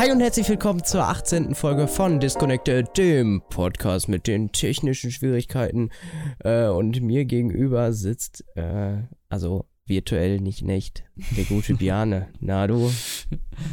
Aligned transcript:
Hi 0.00 0.10
und 0.10 0.20
herzlich 0.20 0.48
willkommen 0.48 0.82
zur 0.82 1.02
18. 1.02 1.54
Folge 1.54 1.86
von 1.86 2.20
Disconnected, 2.20 2.96
dem 2.96 3.42
Podcast 3.50 4.08
mit 4.08 4.26
den 4.26 4.50
technischen 4.50 5.10
Schwierigkeiten. 5.10 5.90
Äh, 6.38 6.68
und 6.68 7.02
mir 7.02 7.26
gegenüber 7.26 7.92
sitzt, 7.92 8.42
äh, 8.56 9.02
also 9.28 9.66
virtuell 9.84 10.40
nicht 10.40 10.66
echt, 10.66 11.04
der 11.36 11.44
gute 11.44 11.74
Biane. 11.74 12.28
Na 12.40 12.66
du? 12.66 12.90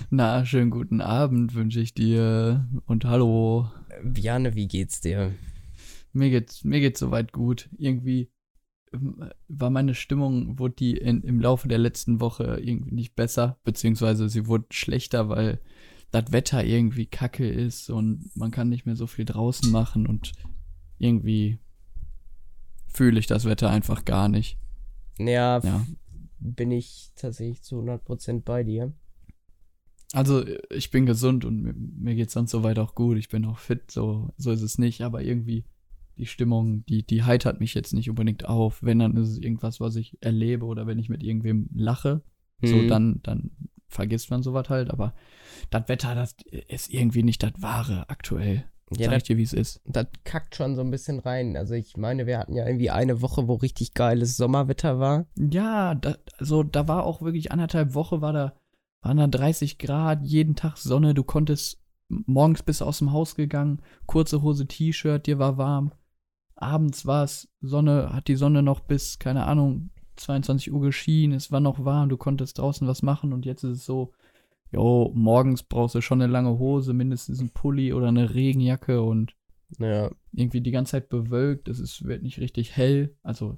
Na, 0.09 0.45
schönen 0.45 0.69
guten 0.69 0.99
Abend 0.99 1.55
wünsche 1.55 1.79
ich 1.79 1.93
dir 1.93 2.67
und 2.87 3.05
hallo. 3.05 3.71
Biane, 4.03 4.53
wie 4.53 4.67
geht's 4.67 4.99
dir? 4.99 5.31
Mir 6.11 6.29
geht's, 6.29 6.65
mir 6.65 6.81
geht's 6.81 6.99
soweit 6.99 7.31
gut. 7.31 7.69
Irgendwie 7.77 8.33
ähm, 8.91 9.29
war 9.47 9.69
meine 9.69 9.95
Stimmung, 9.95 10.59
wurde 10.59 10.75
die 10.75 10.97
in, 10.97 11.21
im 11.21 11.39
Laufe 11.39 11.69
der 11.69 11.77
letzten 11.77 12.19
Woche 12.19 12.59
irgendwie 12.61 12.93
nicht 12.93 13.15
besser, 13.15 13.61
beziehungsweise 13.63 14.27
sie 14.27 14.47
wurde 14.47 14.65
schlechter, 14.71 15.29
weil 15.29 15.61
das 16.11 16.31
Wetter 16.31 16.63
irgendwie 16.63 17.05
kacke 17.05 17.47
ist 17.47 17.89
und 17.89 18.31
man 18.35 18.51
kann 18.51 18.69
nicht 18.69 18.85
mehr 18.85 18.95
so 18.95 19.07
viel 19.07 19.25
draußen 19.25 19.71
machen 19.71 20.07
und 20.07 20.31
irgendwie 20.97 21.59
fühle 22.87 23.19
ich 23.19 23.27
das 23.27 23.45
Wetter 23.45 23.69
einfach 23.69 24.05
gar 24.05 24.29
nicht. 24.29 24.57
Ja, 25.19 25.59
ja. 25.59 25.85
bin 26.39 26.71
ich 26.71 27.11
tatsächlich 27.15 27.61
zu 27.61 27.81
100% 27.81 28.43
bei 28.43 28.63
dir. 28.63 28.93
Also 30.13 30.45
ich 30.69 30.89
bin 30.89 31.05
gesund 31.05 31.43
und 31.43 31.61
mir, 31.61 31.73
mir 31.73 32.15
geht 32.15 32.31
sonst 32.31 32.51
soweit 32.51 32.79
auch 32.79 32.95
gut. 32.95 33.17
Ich 33.17 33.29
bin 33.29 33.45
auch 33.45 33.59
fit, 33.59 33.91
so, 33.91 34.33
so 34.37 34.51
ist 34.51 34.61
es 34.61 34.77
nicht, 34.77 35.01
aber 35.01 35.21
irgendwie 35.21 35.65
die 36.17 36.25
Stimmung, 36.25 36.85
die, 36.85 37.05
die 37.05 37.23
heitert 37.23 37.59
mich 37.59 37.73
jetzt 37.73 37.93
nicht 37.93 38.09
unbedingt 38.09 38.45
auf. 38.45 38.81
Wenn, 38.81 38.99
dann 38.99 39.17
ist 39.17 39.29
es 39.29 39.37
irgendwas, 39.37 39.79
was 39.79 39.95
ich 39.95 40.17
erlebe 40.21 40.65
oder 40.65 40.87
wenn 40.87 40.97
ich 40.97 41.09
mit 41.09 41.23
irgendwem 41.23 41.69
lache. 41.75 42.21
Mhm. 42.61 42.67
So, 42.67 42.87
dann, 42.87 43.19
dann 43.23 43.51
vergisst 43.87 44.29
man 44.31 44.43
sowas 44.43 44.69
halt, 44.69 44.91
aber 44.91 45.13
das 45.69 45.87
Wetter, 45.87 46.15
das 46.15 46.35
ist 46.67 46.93
irgendwie 46.93 47.23
nicht 47.23 47.43
das 47.43 47.53
Wahre 47.57 48.09
aktuell. 48.09 48.65
Ja, 48.95 49.09
Sag 49.09 49.17
ich 49.17 49.23
dir, 49.23 49.37
wie 49.37 49.43
es 49.43 49.53
ist. 49.53 49.81
Das 49.85 50.07
kackt 50.23 50.55
schon 50.55 50.75
so 50.75 50.81
ein 50.81 50.91
bisschen 50.91 51.19
rein. 51.19 51.57
Also 51.57 51.73
ich 51.73 51.97
meine, 51.97 52.25
wir 52.25 52.39
hatten 52.39 52.55
ja 52.55 52.65
irgendwie 52.65 52.89
eine 52.89 53.21
Woche, 53.21 53.47
wo 53.47 53.55
richtig 53.55 53.93
geiles 53.93 54.37
Sommerwetter 54.37 54.99
war. 54.99 55.25
Ja, 55.37 55.93
da, 55.95 56.15
also 56.37 56.63
da 56.63 56.87
war 56.87 57.03
auch 57.03 57.21
wirklich 57.21 57.51
anderthalb 57.51 57.95
Woche, 57.95 58.21
war 58.21 58.31
da, 58.31 58.53
waren 59.01 59.17
da 59.17 59.27
30 59.27 59.77
Grad, 59.77 60.23
jeden 60.23 60.55
Tag 60.55 60.77
Sonne, 60.77 61.13
du 61.13 61.23
konntest 61.23 61.83
morgens 62.07 62.63
bis 62.63 62.81
aus 62.81 62.99
dem 62.99 63.11
Haus 63.11 63.35
gegangen, 63.35 63.81
kurze 64.05 64.41
Hose, 64.41 64.67
T-Shirt, 64.67 65.27
dir 65.27 65.37
war 65.37 65.57
warm. 65.57 65.91
Abends 66.55 67.05
war 67.05 67.25
es 67.25 67.49
Sonne, 67.59 68.13
hat 68.13 68.29
die 68.29 68.37
Sonne 68.37 68.63
noch 68.63 68.79
bis, 68.79 69.19
keine 69.19 69.45
Ahnung, 69.45 69.91
22 70.17 70.71
Uhr 70.71 70.81
geschienen, 70.81 71.35
es 71.35 71.51
war 71.51 71.59
noch 71.59 71.83
warm, 71.83 72.09
du 72.09 72.17
konntest 72.17 72.57
draußen 72.57 72.87
was 72.87 73.01
machen 73.01 73.33
und 73.33 73.45
jetzt 73.45 73.63
ist 73.63 73.77
es 73.77 73.85
so, 73.85 74.13
jo, 74.71 75.11
morgens 75.15 75.63
brauchst 75.63 75.95
du 75.95 76.01
schon 76.01 76.21
eine 76.21 76.31
lange 76.31 76.57
Hose, 76.59 76.93
mindestens 76.93 77.39
ein 77.39 77.49
Pulli 77.49 77.93
oder 77.93 78.07
eine 78.07 78.33
Regenjacke 78.33 79.01
und 79.01 79.35
ja. 79.79 80.09
irgendwie 80.33 80.61
die 80.61 80.71
ganze 80.71 80.91
Zeit 80.91 81.09
bewölkt, 81.09 81.67
es 81.67 81.79
ist, 81.79 82.03
wird 82.05 82.23
nicht 82.23 82.39
richtig 82.39 82.75
hell, 82.75 83.15
also 83.23 83.57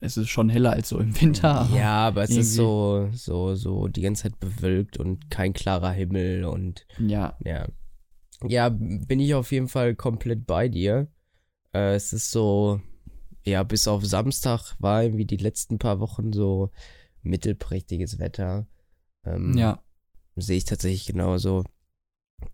es 0.00 0.16
ist 0.16 0.28
schon 0.28 0.48
heller 0.48 0.72
als 0.72 0.90
so 0.90 0.98
im 0.98 1.18
Winter. 1.20 1.62
Aber 1.62 1.76
ja, 1.76 2.06
aber 2.06 2.22
es 2.24 2.30
ist 2.30 2.54
so, 2.54 3.08
so, 3.12 3.54
so 3.54 3.88
die 3.88 4.02
ganze 4.02 4.24
Zeit 4.24 4.38
bewölkt 4.40 4.98
und 4.98 5.30
kein 5.30 5.52
klarer 5.52 5.90
Himmel 5.90 6.44
und 6.44 6.86
ja. 6.98 7.36
Ja, 7.42 7.66
ja 8.46 8.68
bin 8.68 9.20
ich 9.20 9.34
auf 9.34 9.52
jeden 9.52 9.68
Fall 9.68 9.94
komplett 9.94 10.46
bei 10.46 10.68
dir. 10.68 11.08
Äh, 11.72 11.94
es 11.94 12.12
ist 12.12 12.30
so, 12.30 12.80
ja, 13.46 13.62
bis 13.62 13.86
auf 13.86 14.04
Samstag 14.04 14.74
war 14.78 15.02
irgendwie 15.02 15.24
die 15.24 15.36
letzten 15.36 15.78
paar 15.78 16.00
Wochen 16.00 16.32
so 16.32 16.70
mittelprächtiges 17.22 18.18
Wetter. 18.18 18.66
Ähm, 19.24 19.56
ja. 19.56 19.80
Sehe 20.36 20.56
ich 20.56 20.64
tatsächlich 20.64 21.06
genauso. 21.06 21.64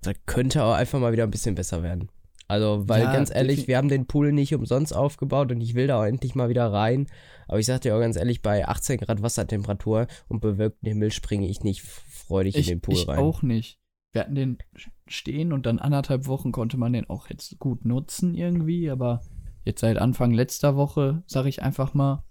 Da 0.02 0.12
könnte 0.26 0.62
auch 0.64 0.74
einfach 0.74 1.00
mal 1.00 1.12
wieder 1.12 1.24
ein 1.24 1.30
bisschen 1.30 1.54
besser 1.54 1.82
werden. 1.82 2.08
Also, 2.46 2.86
weil 2.86 3.04
ja, 3.04 3.12
ganz 3.12 3.34
ehrlich, 3.34 3.66
wir 3.66 3.78
haben 3.78 3.88
den 3.88 4.06
Pool 4.06 4.32
nicht 4.32 4.54
umsonst 4.54 4.94
aufgebaut 4.94 5.50
und 5.50 5.60
ich 5.62 5.74
will 5.74 5.86
da 5.86 6.00
auch 6.00 6.04
endlich 6.04 6.34
mal 6.34 6.50
wieder 6.50 6.70
rein. 6.70 7.06
Aber 7.48 7.58
ich 7.58 7.66
sag 7.66 7.80
dir 7.80 7.96
auch 7.96 8.00
ganz 8.00 8.16
ehrlich, 8.16 8.42
bei 8.42 8.68
18 8.68 8.98
Grad 8.98 9.22
Wassertemperatur 9.22 10.06
und 10.28 10.40
bewölktem 10.40 10.88
Himmel 10.88 11.12
springe 11.12 11.48
ich 11.48 11.62
nicht 11.62 11.82
freudig 11.82 12.56
ich, 12.56 12.68
in 12.68 12.74
den 12.74 12.80
Pool 12.82 12.94
ich 12.94 13.08
rein. 13.08 13.18
Ich 13.18 13.24
auch 13.24 13.42
nicht. 13.42 13.78
Wir 14.12 14.20
hatten 14.20 14.34
den 14.34 14.58
stehen 15.06 15.54
und 15.54 15.64
dann 15.64 15.78
anderthalb 15.78 16.26
Wochen 16.26 16.52
konnte 16.52 16.76
man 16.76 16.92
den 16.92 17.08
auch 17.08 17.30
jetzt 17.30 17.58
gut 17.58 17.86
nutzen 17.86 18.34
irgendwie, 18.34 18.90
aber 18.90 19.22
jetzt 19.64 19.80
seit 19.80 19.98
Anfang 19.98 20.32
letzter 20.32 20.76
Woche, 20.76 21.22
sag 21.26 21.46
ich 21.46 21.62
einfach 21.62 21.94
mal, 21.94 22.24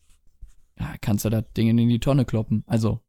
ja, 0.80 0.96
kannst 1.02 1.26
du 1.26 1.30
das 1.30 1.46
Ding 1.56 1.70
in 1.70 1.90
die 1.90 2.00
Tonne 2.00 2.26
kloppen. 2.26 2.64
Also, 2.68 3.02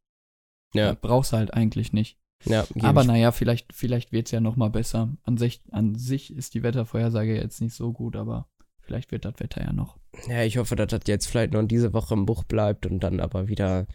ja. 0.74 0.94
brauchst 1.00 1.32
du 1.32 1.36
halt 1.36 1.54
eigentlich 1.54 1.92
nicht. 1.92 2.18
Ja, 2.44 2.66
Aber 2.80 3.04
naja, 3.04 3.30
vielleicht, 3.30 3.72
vielleicht 3.72 4.12
wird 4.12 4.26
es 4.26 4.32
ja 4.32 4.40
noch 4.40 4.56
mal 4.56 4.70
besser. 4.70 5.16
An 5.22 5.36
sich, 5.36 5.62
an 5.70 5.94
sich 5.94 6.34
ist 6.34 6.54
die 6.54 6.62
Wettervorhersage 6.62 7.36
jetzt 7.36 7.60
nicht 7.60 7.74
so 7.74 7.92
gut, 7.92 8.16
aber 8.16 8.48
vielleicht 8.80 9.12
wird 9.12 9.24
das 9.24 9.34
Wetter 9.38 9.62
ja 9.62 9.72
noch. 9.72 9.96
Ja, 10.28 10.42
ich 10.42 10.58
hoffe, 10.58 10.76
dass 10.76 10.88
das 10.88 11.02
jetzt 11.06 11.26
vielleicht 11.26 11.52
noch 11.52 11.62
diese 11.62 11.92
Woche 11.92 12.14
im 12.14 12.26
Buch 12.26 12.44
bleibt 12.44 12.84
und 12.86 13.00
dann 13.00 13.20
aber 13.20 13.48
wieder, 13.48 13.86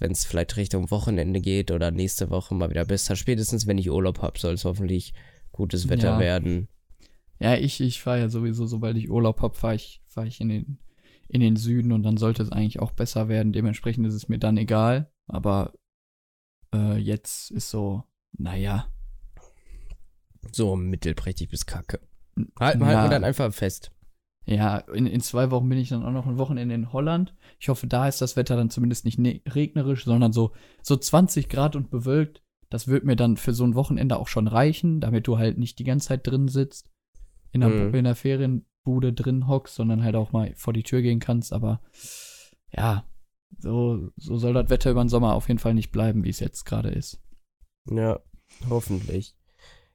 wenn 0.00 0.12
es 0.12 0.24
vielleicht 0.24 0.56
Richtung 0.56 0.90
Wochenende 0.90 1.40
geht 1.40 1.70
oder 1.70 1.90
nächste 1.90 2.30
Woche 2.30 2.54
mal 2.54 2.70
wieder 2.70 2.84
besser. 2.84 3.16
Spätestens, 3.16 3.66
wenn 3.66 3.78
ich 3.78 3.90
Urlaub 3.90 4.20
habe, 4.20 4.38
soll 4.38 4.54
es 4.54 4.64
hoffentlich 4.64 5.14
gutes 5.50 5.88
Wetter 5.88 6.12
ja. 6.12 6.18
werden. 6.18 6.68
Ja, 7.38 7.54
ich, 7.54 7.80
ich 7.80 8.00
fahre 8.02 8.20
ja 8.20 8.28
sowieso, 8.28 8.66
sobald 8.66 8.96
ich 8.96 9.10
Urlaub 9.10 9.42
habe, 9.42 9.54
fahre 9.54 9.74
ich, 9.74 10.02
fahr 10.06 10.26
ich 10.26 10.40
in 10.40 10.48
den, 10.48 10.78
in 11.28 11.40
den 11.40 11.56
Süden 11.56 11.92
und 11.92 12.02
dann 12.02 12.16
sollte 12.16 12.42
es 12.42 12.52
eigentlich 12.52 12.80
auch 12.80 12.92
besser 12.92 13.28
werden. 13.28 13.52
Dementsprechend 13.52 14.06
ist 14.06 14.14
es 14.14 14.28
mir 14.28 14.38
dann 14.38 14.56
egal. 14.56 15.10
Aber 15.26 15.72
äh, 16.74 16.96
jetzt 16.96 17.50
ist 17.50 17.70
so, 17.70 18.04
naja. 18.36 18.86
So 20.52 20.76
mittelprächtig 20.76 21.48
bis 21.48 21.66
kacke. 21.66 22.00
Halten 22.58 22.80
ja. 22.80 22.86
halten 22.86 23.02
wir 23.04 23.10
dann 23.10 23.24
einfach 23.24 23.52
fest. 23.52 23.90
Ja, 24.46 24.78
in, 24.78 25.06
in 25.06 25.22
zwei 25.22 25.50
Wochen 25.50 25.68
bin 25.68 25.78
ich 25.78 25.88
dann 25.88 26.04
auch 26.04 26.12
noch 26.12 26.26
ein 26.26 26.36
Wochenende 26.36 26.74
in 26.74 26.92
Holland. 26.92 27.34
Ich 27.58 27.70
hoffe, 27.70 27.86
da 27.86 28.06
ist 28.06 28.20
das 28.20 28.36
Wetter 28.36 28.56
dann 28.56 28.68
zumindest 28.68 29.06
nicht 29.06 29.18
ne 29.18 29.40
regnerisch, 29.48 30.04
sondern 30.04 30.32
so, 30.32 30.52
so 30.82 30.96
20 30.96 31.48
Grad 31.48 31.76
und 31.76 31.90
bewölkt. 31.90 32.42
Das 32.68 32.86
wird 32.88 33.04
mir 33.04 33.16
dann 33.16 33.38
für 33.38 33.54
so 33.54 33.64
ein 33.64 33.74
Wochenende 33.74 34.18
auch 34.18 34.28
schon 34.28 34.46
reichen, 34.46 35.00
damit 35.00 35.26
du 35.26 35.38
halt 35.38 35.58
nicht 35.58 35.78
die 35.78 35.84
ganze 35.84 36.08
Zeit 36.08 36.26
drin 36.26 36.48
sitzt 36.48 36.93
in 37.54 37.60
der, 37.60 37.70
mhm. 37.70 37.94
in 37.94 38.04
der 38.04 38.14
Ferienbude 38.14 39.12
drin 39.12 39.48
hockst, 39.48 39.76
sondern 39.76 40.02
halt 40.02 40.16
auch 40.16 40.32
mal 40.32 40.52
vor 40.56 40.72
die 40.72 40.82
Tür 40.82 41.00
gehen 41.00 41.20
kannst. 41.20 41.52
Aber 41.52 41.80
ja, 42.72 43.04
so, 43.58 44.10
so 44.16 44.36
soll 44.36 44.52
das 44.52 44.68
Wetter 44.70 44.90
über 44.90 45.02
den 45.02 45.08
Sommer 45.08 45.34
auf 45.34 45.48
jeden 45.48 45.60
Fall 45.60 45.74
nicht 45.74 45.92
bleiben, 45.92 46.24
wie 46.24 46.30
es 46.30 46.40
jetzt 46.40 46.64
gerade 46.64 46.90
ist. 46.90 47.22
Ja, 47.88 48.20
hoffentlich. 48.68 49.36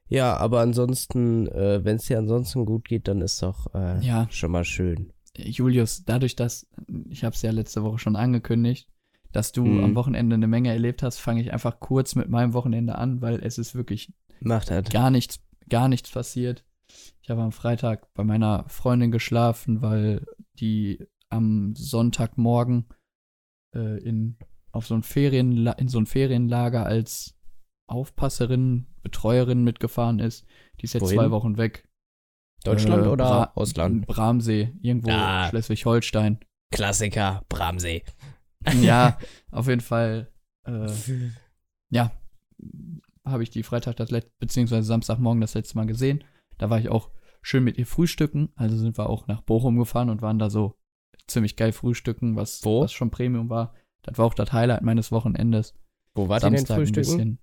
Ja, 0.08 0.36
aber 0.36 0.60
ansonsten, 0.60 1.46
äh, 1.48 1.84
wenn 1.84 1.96
es 1.96 2.06
dir 2.06 2.18
ansonsten 2.18 2.64
gut 2.64 2.88
geht, 2.88 3.06
dann 3.06 3.20
ist 3.20 3.42
doch 3.42 3.72
äh, 3.74 4.04
ja. 4.04 4.26
schon 4.30 4.50
mal 4.50 4.64
schön. 4.64 5.12
Julius, 5.36 6.04
dadurch, 6.04 6.34
dass, 6.34 6.66
ich 7.08 7.22
habe 7.22 7.34
es 7.34 7.42
ja 7.42 7.52
letzte 7.52 7.84
Woche 7.84 7.98
schon 7.98 8.16
angekündigt, 8.16 8.88
dass 9.30 9.52
du 9.52 9.64
mhm. 9.64 9.84
am 9.84 9.94
Wochenende 9.94 10.34
eine 10.34 10.48
Menge 10.48 10.70
erlebt 10.70 11.02
hast, 11.02 11.18
fange 11.18 11.40
ich 11.40 11.52
einfach 11.52 11.78
kurz 11.78 12.16
mit 12.16 12.28
meinem 12.28 12.54
Wochenende 12.54 12.96
an, 12.96 13.20
weil 13.20 13.40
es 13.44 13.58
ist 13.58 13.74
wirklich 13.74 14.12
Macht 14.40 14.70
halt. 14.70 14.90
gar 14.90 15.10
nichts, 15.10 15.40
gar 15.68 15.88
nichts 15.88 16.10
passiert. 16.10 16.64
Ich 17.22 17.30
habe 17.30 17.42
am 17.42 17.52
Freitag 17.52 18.12
bei 18.14 18.24
meiner 18.24 18.68
Freundin 18.68 19.10
geschlafen, 19.10 19.82
weil 19.82 20.26
die 20.58 21.06
am 21.28 21.74
Sonntagmorgen 21.76 22.86
äh, 23.74 24.02
in, 24.02 24.36
auf 24.72 24.86
so 24.86 24.94
ein 24.94 25.02
Ferien, 25.02 25.66
in 25.66 25.88
so 25.88 25.98
ein 25.98 26.06
Ferienlager 26.06 26.86
als 26.86 27.36
Aufpasserin, 27.86 28.86
Betreuerin 29.02 29.64
mitgefahren 29.64 30.18
ist. 30.18 30.46
Die 30.80 30.84
ist 30.84 30.94
jetzt 30.94 31.02
Wohin? 31.02 31.18
zwei 31.18 31.30
Wochen 31.30 31.56
weg. 31.56 31.88
Deutschland 32.64 33.04
äh, 33.04 33.08
oder 33.08 33.24
Bra 33.24 33.52
Ausland? 33.54 34.06
Bramsee, 34.06 34.72
irgendwo 34.80 35.10
ah, 35.10 35.48
Schleswig-Holstein. 35.48 36.40
Klassiker, 36.72 37.44
Bramsee. 37.48 38.04
ja, 38.80 39.18
auf 39.50 39.66
jeden 39.66 39.80
Fall. 39.80 40.30
Äh, 40.66 40.90
ja, 41.90 42.12
habe 43.24 43.42
ich 43.42 43.50
die 43.50 43.62
Freitag 43.62 43.96
das 43.96 44.10
letzte, 44.10 44.32
beziehungsweise 44.38 44.86
Samstagmorgen 44.86 45.40
das 45.40 45.54
letzte 45.54 45.76
Mal 45.76 45.86
gesehen. 45.86 46.22
Da 46.60 46.68
war 46.68 46.78
ich 46.78 46.90
auch 46.90 47.10
schön 47.40 47.64
mit 47.64 47.78
ihr 47.78 47.86
frühstücken. 47.86 48.50
Also 48.54 48.76
sind 48.76 48.98
wir 48.98 49.08
auch 49.08 49.26
nach 49.26 49.40
Bochum 49.40 49.78
gefahren 49.78 50.10
und 50.10 50.20
waren 50.20 50.38
da 50.38 50.50
so 50.50 50.76
ziemlich 51.26 51.56
geil 51.56 51.72
frühstücken, 51.72 52.36
was, 52.36 52.62
Wo? 52.64 52.82
was 52.82 52.92
schon 52.92 53.10
Premium 53.10 53.48
war. 53.48 53.74
Das 54.02 54.18
war 54.18 54.26
auch 54.26 54.34
das 54.34 54.52
Highlight 54.52 54.82
meines 54.82 55.10
Wochenendes. 55.10 55.74
Wo 56.14 56.28
war 56.28 56.38
denn 56.38 56.66
frühstücken? 56.66 57.38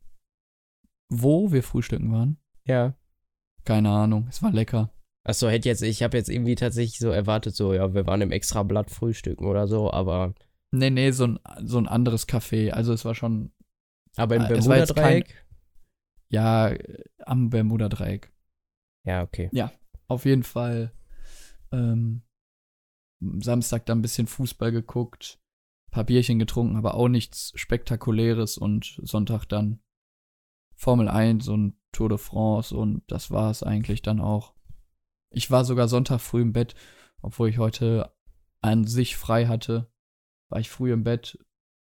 Wo 1.09 1.51
wir 1.51 1.63
frühstücken 1.63 2.11
waren? 2.11 2.37
Ja. 2.65 2.95
Keine 3.65 3.89
Ahnung, 3.89 4.27
es 4.29 4.43
war 4.43 4.51
lecker. 4.51 4.93
Achso, 5.23 5.49
hätte 5.49 5.67
jetzt, 5.67 5.81
ich 5.81 6.03
habe 6.03 6.15
jetzt 6.15 6.29
irgendwie 6.29 6.55
tatsächlich 6.55 6.99
so 6.99 7.09
erwartet, 7.09 7.55
so, 7.55 7.73
ja, 7.73 7.93
wir 7.95 8.05
waren 8.05 8.21
im 8.21 8.31
Extrablatt 8.31 8.91
frühstücken 8.91 9.45
oder 9.45 9.67
so, 9.67 9.91
aber. 9.91 10.35
Nee, 10.71 10.91
nee, 10.91 11.11
so 11.11 11.25
ein, 11.25 11.39
so 11.63 11.79
ein 11.79 11.87
anderes 11.87 12.27
Café. 12.27 12.69
Also 12.69 12.93
es 12.93 13.03
war 13.03 13.15
schon. 13.15 13.51
Aber 14.15 14.35
im 14.35 14.47
Bermuda-Dreieck? 14.47 15.47
Ja, 16.29 16.73
am 17.25 17.49
Bermuda-Dreieck. 17.49 18.31
Ja, 19.07 19.23
okay. 19.23 19.49
Ja, 19.53 19.71
auf 20.07 20.25
jeden 20.25 20.43
Fall. 20.43 20.91
Ähm, 21.71 22.23
Samstag 23.19 23.85
dann 23.85 23.99
ein 23.99 24.01
bisschen 24.01 24.27
Fußball 24.27 24.71
geguckt, 24.71 25.39
paar 25.91 26.03
Bierchen 26.03 26.39
getrunken, 26.39 26.75
aber 26.75 26.93
auch 26.93 27.07
nichts 27.07 27.53
Spektakuläres 27.55 28.57
und 28.57 28.99
Sonntag 29.01 29.45
dann 29.45 29.79
Formel 30.75 31.07
1 31.07 31.47
und 31.47 31.77
Tour 31.93 32.09
de 32.09 32.17
France 32.17 32.75
und 32.75 33.01
das 33.07 33.31
war 33.31 33.49
es 33.49 33.63
eigentlich 33.63 34.01
dann 34.01 34.19
auch. 34.19 34.53
Ich 35.31 35.49
war 35.49 35.63
sogar 35.65 35.87
Sonntag 35.87 36.19
früh 36.19 36.41
im 36.41 36.53
Bett, 36.53 36.75
obwohl 37.21 37.49
ich 37.49 37.57
heute 37.57 38.13
an 38.61 38.85
sich 38.85 39.15
frei 39.15 39.47
hatte, 39.47 39.89
war 40.49 40.59
ich 40.59 40.69
früh 40.69 40.91
im 40.91 41.03
Bett 41.03 41.39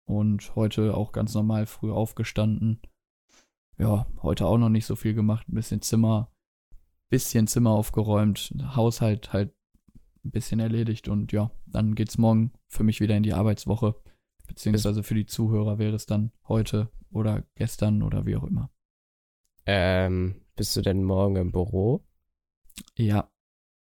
und 0.06 0.56
heute 0.56 0.98
auch 0.98 1.12
ganz 1.12 1.34
normal 1.36 1.68
früh 1.68 1.92
aufgestanden. 1.92 2.82
Ja, 3.78 4.08
heute 4.22 4.48
auch 4.48 4.58
noch 4.58 4.70
nicht 4.70 4.86
so 4.86 4.96
viel 4.96 5.14
gemacht, 5.14 5.48
ein 5.48 5.56
bisschen 5.56 5.82
Zimmer, 5.82 6.32
bisschen 7.12 7.46
Zimmer 7.46 7.72
aufgeräumt, 7.72 8.56
Haushalt 8.76 9.34
halt 9.34 9.54
ein 10.24 10.32
bisschen 10.32 10.60
erledigt 10.60 11.08
und 11.08 11.32
ja, 11.32 11.52
dann 11.68 11.94
geht's 11.94 12.18
morgen 12.18 12.54
für 12.68 12.84
mich 12.84 13.02
wieder 13.02 13.16
in 13.16 13.24
die 13.24 13.34
Arbeitswoche. 13.34 13.96
Beziehungsweise 14.48 15.04
für 15.04 15.14
die 15.14 15.26
Zuhörer 15.26 15.78
wäre 15.78 15.96
es 15.96 16.06
dann 16.06 16.32
heute 16.48 16.90
oder 17.12 17.44
gestern 17.56 18.02
oder 18.02 18.26
wie 18.26 18.36
auch 18.36 18.44
immer. 18.44 18.72
Ähm, 19.66 20.42
bist 20.56 20.76
du 20.76 20.82
denn 20.82 21.04
morgen 21.04 21.36
im 21.36 21.52
Büro? 21.52 22.04
Ja. 22.98 23.30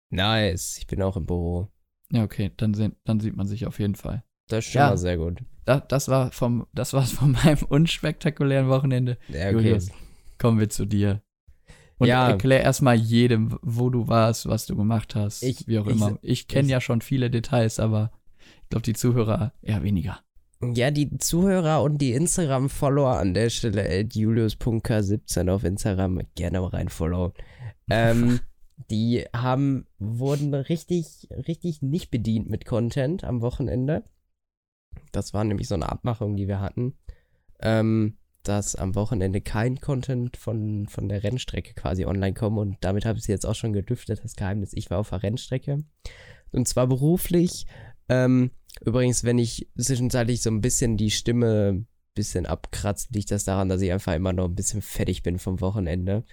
Nice, 0.09 0.77
ich 0.79 0.87
bin 0.87 1.01
auch 1.01 1.15
im 1.15 1.25
Büro. 1.25 1.71
Ja, 2.11 2.23
okay, 2.23 2.51
dann, 2.57 2.73
sehen, 2.73 2.95
dann 3.03 3.19
sieht 3.19 3.35
man 3.35 3.47
sich 3.47 3.67
auf 3.67 3.79
jeden 3.79 3.95
Fall. 3.95 4.23
Das 4.47 4.65
ist 4.65 4.71
schon 4.71 4.79
ja, 4.79 4.89
mal 4.89 4.97
sehr 4.97 5.17
gut. 5.17 5.43
Da, 5.65 5.79
das 5.79 6.07
war 6.07 6.31
vom, 6.31 6.65
das 6.73 6.93
war's 6.93 7.11
von 7.11 7.31
meinem 7.43 7.63
unspektakulären 7.69 8.69
Wochenende. 8.69 9.19
Ja, 9.27 9.49
okay. 9.49 9.51
Julius, 9.51 9.91
kommen 10.39 10.59
wir 10.59 10.69
zu 10.69 10.85
dir. 10.85 11.21
Und 11.99 12.07
ja. 12.07 12.29
erklär 12.29 12.63
erstmal 12.63 12.95
jedem, 12.95 13.59
wo 13.61 13.89
du 13.89 14.07
warst, 14.07 14.47
was 14.47 14.65
du 14.65 14.75
gemacht 14.75 15.15
hast, 15.15 15.43
ich, 15.43 15.67
wie 15.67 15.79
auch 15.79 15.87
immer. 15.87 16.17
Ich, 16.21 16.47
kenne 16.47 16.69
ja 16.69 16.79
schon 16.79 17.01
viele 17.01 17.29
Details, 17.29 17.79
aber 17.79 18.11
ich 18.63 18.69
glaube, 18.69 18.83
die 18.83 18.93
Zuhörer 18.93 19.53
eher 19.61 19.83
weniger. 19.83 20.19
Ja, 20.61 20.91
die 20.91 21.17
Zuhörer 21.17 21.83
und 21.83 21.97
die 21.97 22.13
Instagram-Follower 22.13 23.17
an 23.17 23.33
der 23.33 23.49
Stelle, 23.49 24.01
julius.k17 24.01 25.49
auf 25.51 25.65
Instagram, 25.65 26.21
gerne 26.35 26.61
mal 26.61 26.67
rein 26.67 26.89
follow. 26.89 27.33
Ähm, 27.89 28.39
die 28.89 29.25
haben, 29.35 29.85
wurden 29.97 30.53
richtig, 30.53 31.27
richtig 31.47 31.81
nicht 31.81 32.11
bedient 32.11 32.49
mit 32.49 32.65
Content 32.65 33.25
am 33.25 33.41
Wochenende. 33.41 34.05
Das 35.11 35.33
war 35.33 35.43
nämlich 35.43 35.67
so 35.67 35.75
eine 35.75 35.89
Abmachung, 35.89 36.37
die 36.37 36.47
wir 36.47 36.61
hatten. 36.61 36.93
Ähm, 37.61 38.18
dass 38.43 38.75
am 38.75 38.95
Wochenende 38.95 39.41
kein 39.41 39.79
Content 39.79 40.37
von, 40.37 40.87
von 40.87 41.09
der 41.09 41.23
Rennstrecke 41.23 41.73
quasi 41.73 42.05
online 42.05 42.33
kommt. 42.33 42.57
Und 42.57 42.77
damit 42.81 43.05
habe 43.05 43.19
ich 43.19 43.27
jetzt 43.27 43.45
auch 43.45 43.55
schon 43.55 43.73
gedüftet, 43.73 44.21
das 44.23 44.35
Geheimnis. 44.35 44.71
Ich 44.73 44.89
war 44.89 44.99
auf 44.99 45.09
der 45.09 45.23
Rennstrecke. 45.23 45.83
Und 46.51 46.67
zwar 46.67 46.87
beruflich. 46.87 47.65
Ähm, 48.07 48.51
übrigens, 48.81 49.23
wenn 49.23 49.37
ich 49.37 49.67
zwischenzeitlich 49.77 50.41
so 50.41 50.49
ein 50.49 50.61
bisschen 50.61 50.97
die 50.97 51.11
Stimme 51.11 51.73
ein 51.73 51.87
bisschen 52.15 52.45
abkratzt, 52.45 53.13
liegt 53.13 53.31
das 53.31 53.43
daran, 53.43 53.69
dass 53.69 53.81
ich 53.81 53.91
einfach 53.91 54.13
immer 54.13 54.33
noch 54.33 54.45
ein 54.45 54.55
bisschen 54.55 54.81
fertig 54.81 55.21
bin 55.21 55.37
vom 55.37 55.61
Wochenende. 55.61 56.23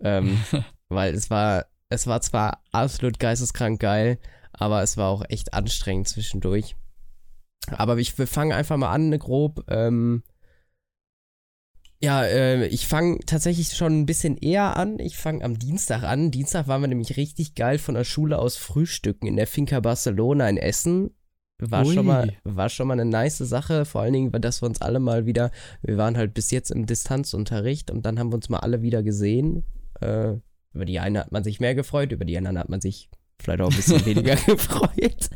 Ähm, 0.00 0.38
weil 0.88 1.14
es 1.14 1.30
war, 1.30 1.66
es 1.88 2.06
war 2.06 2.20
zwar 2.20 2.62
absolut 2.72 3.18
geisteskrank 3.18 3.80
geil, 3.80 4.18
aber 4.52 4.82
es 4.82 4.96
war 4.96 5.08
auch 5.08 5.24
echt 5.28 5.54
anstrengend 5.54 6.08
zwischendurch. 6.08 6.76
Aber 7.70 7.96
ich, 7.96 8.18
wir 8.18 8.26
fangen 8.26 8.52
einfach 8.52 8.76
mal 8.76 8.92
an, 8.92 9.18
grob. 9.18 9.64
Ähm, 9.68 10.22
ja, 12.04 12.22
äh, 12.22 12.66
ich 12.66 12.86
fange 12.86 13.20
tatsächlich 13.24 13.74
schon 13.74 14.00
ein 14.00 14.06
bisschen 14.06 14.36
eher 14.36 14.76
an. 14.76 14.98
Ich 14.98 15.16
fange 15.16 15.42
am 15.42 15.58
Dienstag 15.58 16.02
an. 16.02 16.30
Dienstag 16.30 16.68
waren 16.68 16.82
wir 16.82 16.88
nämlich 16.88 17.16
richtig 17.16 17.54
geil 17.54 17.78
von 17.78 17.94
der 17.94 18.04
Schule 18.04 18.38
aus 18.38 18.56
frühstücken 18.56 19.26
in 19.26 19.36
der 19.36 19.46
Finca 19.46 19.80
Barcelona 19.80 20.48
in 20.50 20.58
Essen. 20.58 21.10
War 21.58 21.86
schon, 21.86 22.04
mal, 22.04 22.36
war 22.44 22.68
schon 22.68 22.88
mal 22.88 22.94
eine 22.94 23.06
nice 23.06 23.38
Sache, 23.38 23.86
vor 23.86 24.02
allen 24.02 24.12
Dingen, 24.12 24.32
weil 24.34 24.40
das 24.40 24.60
wir 24.60 24.66
uns 24.66 24.82
alle 24.82 25.00
mal 25.00 25.24
wieder, 25.24 25.50
wir 25.82 25.96
waren 25.96 26.16
halt 26.18 26.34
bis 26.34 26.50
jetzt 26.50 26.70
im 26.70 26.84
Distanzunterricht 26.84 27.90
und 27.90 28.04
dann 28.04 28.18
haben 28.18 28.30
wir 28.30 28.34
uns 28.34 28.50
mal 28.50 28.58
alle 28.58 28.82
wieder 28.82 29.02
gesehen. 29.02 29.62
Äh, 30.00 30.34
über 30.74 30.84
die 30.84 30.98
eine 30.98 31.20
hat 31.20 31.32
man 31.32 31.44
sich 31.44 31.60
mehr 31.60 31.74
gefreut, 31.74 32.12
über 32.12 32.26
die 32.26 32.36
anderen 32.36 32.58
hat 32.58 32.68
man 32.68 32.82
sich 32.82 33.08
vielleicht 33.40 33.62
auch 33.62 33.70
ein 33.70 33.76
bisschen 33.76 34.04
weniger 34.06 34.36
gefreut. 34.36 35.30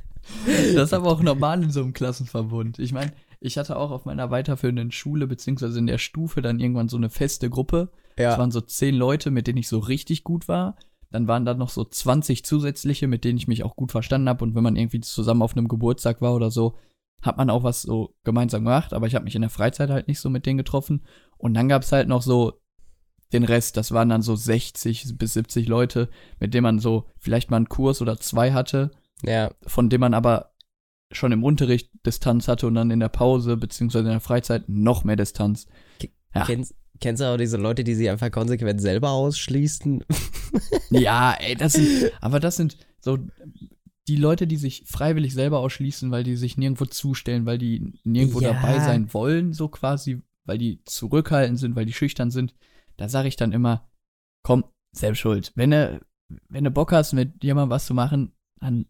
Das 0.75 0.85
ist 0.89 0.93
aber 0.93 1.11
auch 1.11 1.23
normal 1.23 1.63
in 1.63 1.71
so 1.71 1.81
einem 1.81 1.95
Klassenverbund. 1.95 2.79
Ich 2.79 2.93
meine, 2.93 3.13
ich 3.41 3.59
hatte 3.59 3.77
auch 3.77 3.91
auf 3.91 4.05
meiner 4.05 4.31
weiterführenden 4.31 4.91
Schule, 4.91 5.27
beziehungsweise 5.27 5.79
in 5.79 5.87
der 5.87 5.99
Stufe, 5.99 6.43
dann 6.43 6.61
irgendwann 6.61 6.89
so 6.89 6.97
eine 6.97 7.11
feste 7.11 7.51
Gruppe. 7.51 7.91
Ja. 8.19 8.33
Es 8.33 8.39
waren 8.39 8.51
so 8.51 8.61
zehn 8.61 8.95
Leute, 8.95 9.31
mit 9.31 9.47
denen 9.47 9.59
ich 9.59 9.69
so 9.69 9.79
richtig 9.79 10.25
gut 10.25 10.49
war. 10.49 10.77
Dann 11.11 11.29
waren 11.29 11.45
da 11.45 11.55
noch 11.55 11.71
so 11.71 11.85
20 11.85 12.45
zusätzliche, 12.45 13.07
mit 13.07 13.25
denen 13.25 13.39
ich 13.39 13.49
mich 13.49 13.63
auch 13.63 13.77
gut 13.77 13.93
verstanden 13.93 14.29
habe. 14.29 14.45
Und 14.45 14.55
wenn 14.55 14.63
man 14.63 14.77
irgendwie 14.77 15.01
zusammen 15.01 15.43
auf 15.43 15.57
einem 15.57 15.69
Geburtstag 15.69 16.21
war 16.21 16.35
oder 16.35 16.51
so, 16.51 16.77
hat 17.23 17.37
man 17.37 17.51
auch 17.51 17.63
was 17.63 17.83
so 17.83 18.15
gemeinsam 18.25 18.65
gemacht. 18.65 18.93
Aber 18.93 19.07
ich 19.07 19.15
habe 19.15 19.25
mich 19.25 19.35
in 19.35 19.43
der 19.43 19.51
Freizeit 19.51 19.91
halt 19.91 20.09
nicht 20.09 20.21
so 20.21 20.31
mit 20.31 20.45
denen 20.45 20.59
getroffen. 20.59 21.05
Und 21.39 21.55
dann 21.55 21.69
gab 21.69 21.83
es 21.83 21.93
halt 21.93 22.09
noch 22.09 22.23
so 22.23 22.61
den 23.33 23.45
Rest. 23.45 23.77
Das 23.77 23.93
waren 23.93 24.09
dann 24.09 24.23
so 24.23 24.35
60 24.35 25.17
bis 25.17 25.35
70 25.35 25.69
Leute, 25.69 26.09
mit 26.41 26.55
denen 26.55 26.65
man 26.65 26.79
so 26.79 27.07
vielleicht 27.19 27.51
mal 27.51 27.57
einen 27.57 27.69
Kurs 27.69 28.03
oder 28.03 28.19
zwei 28.19 28.53
hatte. 28.53 28.91
Ja. 29.23 29.51
Von 29.67 29.89
dem 29.89 30.01
man 30.01 30.15
aber 30.15 30.48
schon 31.13 31.33
im 31.33 31.45
Unterricht 31.45 31.91
Distanz 32.05 32.49
hatte 32.49 32.67
und 32.67 32.75
dann 32.75 32.91
in 32.91 33.01
der 33.01 33.09
Pause 33.09 33.57
beziehungsweise 33.57 34.05
in 34.05 34.13
der 34.13 34.21
Freizeit 34.21 34.69
noch 34.69 35.05
mehr 35.05 35.17
Distanz. 35.17 35.67
Ja. 36.35 36.45
Kennst, 36.45 36.75
kennst 37.01 37.23
du 37.23 37.27
auch 37.27 37.37
diese 37.37 37.57
Leute, 37.57 37.85
die 37.85 37.95
sich 37.95 38.11
einfach 38.11 38.31
konsequent 38.31 38.81
selber 38.81 39.11
ausschließen? 39.11 40.05
ja, 40.91 41.33
ey, 41.33 41.55
das 41.55 41.75
sind, 41.75 42.13
aber 42.21 42.41
das 42.41 42.57
sind 42.57 42.77
so 43.01 43.19
die 44.09 44.17
Leute, 44.17 44.47
die 44.47 44.57
sich 44.57 44.85
freiwillig 44.87 45.35
selber 45.35 45.59
ausschließen, 45.61 46.11
weil 46.11 46.25
die 46.25 46.37
sich 46.37 46.57
nirgendwo 46.57 46.87
zustellen, 46.87 47.47
weil 47.47 47.59
die 47.59 47.93
nirgendwo 48.05 48.41
ja. 48.41 48.53
dabei 48.53 48.81
sein 48.81 49.13
wollen, 49.13 49.53
so 49.53 49.69
quasi, 49.69 50.23
weil 50.47 50.59
die 50.59 50.83
zurückhaltend 50.85 51.59
sind, 51.59 51.77
weil 51.77 51.85
die 51.85 51.93
schüchtern 51.93 52.31
sind. 52.31 52.55
Da 52.97 53.09
sage 53.09 53.29
ich 53.29 53.37
dann 53.37 53.53
immer, 53.53 53.89
komm, 54.43 54.65
selbst 54.95 55.19
schuld. 55.19 55.53
Wenn 55.55 55.71
du, 55.71 56.01
wenn 56.49 56.65
du 56.65 56.71
Bock 56.71 56.93
hast, 56.93 57.13
mit 57.13 57.45
jemandem 57.45 57.71
was 57.71 57.87
zu 57.87 57.95
machen, 57.95 58.33
dann 58.61 58.87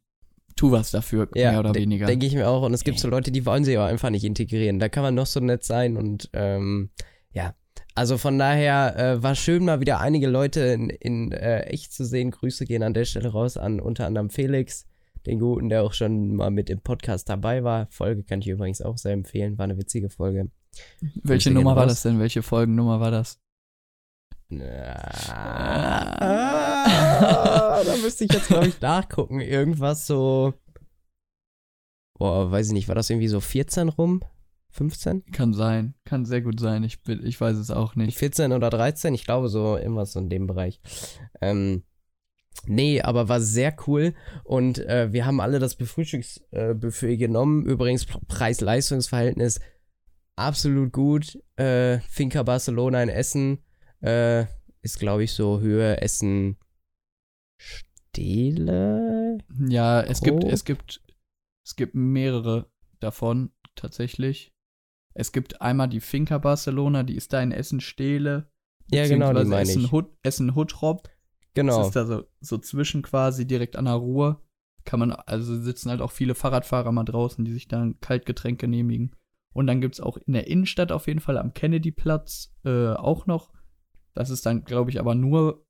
tu 0.58 0.72
was 0.72 0.90
dafür, 0.90 1.28
ja, 1.34 1.52
mehr 1.52 1.60
oder 1.60 1.74
weniger. 1.74 2.06
Denke 2.06 2.26
ich 2.26 2.34
mir 2.34 2.48
auch. 2.48 2.62
Und 2.62 2.74
es 2.74 2.84
gibt 2.84 2.98
so 2.98 3.08
Leute, 3.08 3.30
die 3.30 3.46
wollen 3.46 3.64
sich 3.64 3.78
auch 3.78 3.86
einfach 3.86 4.10
nicht 4.10 4.24
integrieren. 4.24 4.78
Da 4.78 4.88
kann 4.88 5.02
man 5.02 5.14
noch 5.14 5.26
so 5.26 5.40
nett 5.40 5.64
sein 5.64 5.96
und 5.96 6.28
ähm, 6.34 6.90
ja. 7.32 7.54
Also 7.94 8.18
von 8.18 8.38
daher 8.38 8.96
äh, 8.96 9.22
war 9.22 9.34
schön, 9.34 9.64
mal 9.64 9.80
wieder 9.80 10.00
einige 10.00 10.28
Leute 10.28 10.60
in, 10.60 10.90
in 10.90 11.32
äh, 11.32 11.62
echt 11.62 11.92
zu 11.92 12.04
sehen. 12.04 12.30
Grüße 12.30 12.64
gehen 12.64 12.82
an 12.82 12.94
der 12.94 13.04
Stelle 13.04 13.30
raus 13.30 13.56
an 13.56 13.80
unter 13.80 14.06
anderem 14.06 14.30
Felix, 14.30 14.86
den 15.26 15.40
Guten, 15.40 15.68
der 15.68 15.82
auch 15.82 15.92
schon 15.92 16.36
mal 16.36 16.50
mit 16.50 16.70
im 16.70 16.80
Podcast 16.80 17.28
dabei 17.28 17.64
war. 17.64 17.86
Folge 17.90 18.22
kann 18.22 18.40
ich 18.40 18.48
übrigens 18.48 18.82
auch 18.82 18.98
sehr 18.98 19.12
empfehlen. 19.12 19.58
War 19.58 19.64
eine 19.64 19.78
witzige 19.78 20.10
Folge. 20.10 20.50
Welche 21.22 21.50
Nummer 21.50 21.74
war 21.74 21.86
das 21.86 22.02
denn? 22.02 22.20
Welche 22.20 22.42
Folgennummer 22.42 23.00
war 23.00 23.10
das? 23.10 23.40
Ah, 24.50 26.24
da 27.84 27.96
müsste 28.02 28.24
ich 28.24 28.32
jetzt, 28.32 28.48
glaube 28.48 28.68
ich, 28.68 28.80
nachgucken. 28.80 29.40
Irgendwas 29.40 30.06
so. 30.06 30.54
Boah, 32.18 32.50
weiß 32.50 32.68
ich 32.68 32.72
nicht, 32.72 32.88
war 32.88 32.94
das 32.94 33.10
irgendwie 33.10 33.28
so 33.28 33.40
14 33.40 33.90
rum? 33.90 34.22
15? 34.70 35.26
Kann 35.32 35.52
sein, 35.52 35.94
kann 36.04 36.24
sehr 36.24 36.40
gut 36.40 36.60
sein. 36.60 36.82
Ich, 36.84 36.98
ich 37.06 37.40
weiß 37.40 37.56
es 37.56 37.70
auch 37.70 37.94
nicht. 37.94 38.18
14 38.18 38.52
oder 38.52 38.70
13, 38.70 39.14
ich 39.14 39.24
glaube 39.24 39.48
so 39.48 39.76
irgendwas 39.76 40.12
so 40.12 40.20
in 40.20 40.28
dem 40.28 40.46
Bereich. 40.46 40.80
Ähm, 41.40 41.84
nee, 42.66 43.00
aber 43.00 43.28
war 43.28 43.40
sehr 43.40 43.74
cool 43.86 44.14
und 44.44 44.78
äh, 44.78 45.12
wir 45.12 45.26
haben 45.26 45.40
alle 45.40 45.58
das 45.58 45.74
Frühstücksbuffet 45.74 47.12
äh, 47.12 47.16
genommen. 47.16 47.66
Übrigens, 47.66 48.06
Preis-Leistungs-Verhältnis 48.06 49.60
absolut 50.36 50.92
gut. 50.92 51.38
Äh, 51.56 52.00
Finca 52.00 52.42
Barcelona 52.42 53.02
in 53.02 53.08
Essen 53.08 53.58
äh, 54.00 54.46
ist, 54.82 54.98
glaube 54.98 55.24
ich, 55.24 55.32
so 55.32 55.60
Höhe 55.60 56.00
Essen 56.00 56.56
Stele. 57.56 59.38
Ja, 59.68 60.00
es 60.02 60.20
gibt, 60.20 60.44
es 60.44 60.64
gibt, 60.64 61.02
es 61.64 61.76
gibt 61.76 61.94
mehrere 61.94 62.70
davon 63.00 63.52
tatsächlich. 63.74 64.52
Es 65.14 65.32
gibt 65.32 65.60
einmal 65.60 65.88
die 65.88 66.00
Finca 66.00 66.38
Barcelona, 66.38 67.02
die 67.02 67.16
ist 67.16 67.32
da 67.32 67.42
in 67.42 67.52
Essen 67.52 67.80
Stele. 67.80 68.50
Ja, 68.90 69.06
genau, 69.06 69.32
die 69.32 69.44
meine 69.44 69.62
Essen, 69.62 69.84
ich. 69.84 69.92
Hut, 69.92 70.10
Essen 70.22 70.54
Hutrop. 70.54 71.08
Genau. 71.54 71.78
Das 71.78 71.88
ist 71.88 71.96
da 71.96 72.06
so, 72.06 72.24
so 72.40 72.58
zwischen 72.58 73.02
quasi 73.02 73.46
direkt 73.46 73.76
an 73.76 73.86
der 73.86 73.94
Ruhr. 73.94 74.44
Kann 74.84 75.00
man, 75.00 75.10
also 75.12 75.60
sitzen 75.60 75.90
halt 75.90 76.00
auch 76.00 76.12
viele 76.12 76.34
Fahrradfahrer 76.34 76.92
mal 76.92 77.04
draußen, 77.04 77.44
die 77.44 77.52
sich 77.52 77.68
da 77.68 77.82
ein 77.82 78.00
Kaltgetränk 78.00 78.60
genehmigen. 78.60 79.14
Und 79.52 79.66
dann 79.66 79.80
gibt 79.80 79.96
es 79.96 80.00
auch 80.00 80.16
in 80.16 80.34
der 80.34 80.46
Innenstadt 80.46 80.92
auf 80.92 81.08
jeden 81.08 81.20
Fall 81.20 81.36
am 81.36 81.52
Kennedy-Platz 81.52 82.54
äh, 82.64 82.92
auch 82.92 83.26
noch 83.26 83.52
das 84.18 84.30
ist 84.30 84.44
dann, 84.46 84.64
glaube 84.64 84.90
ich, 84.90 84.98
aber 84.98 85.14
nur, 85.14 85.64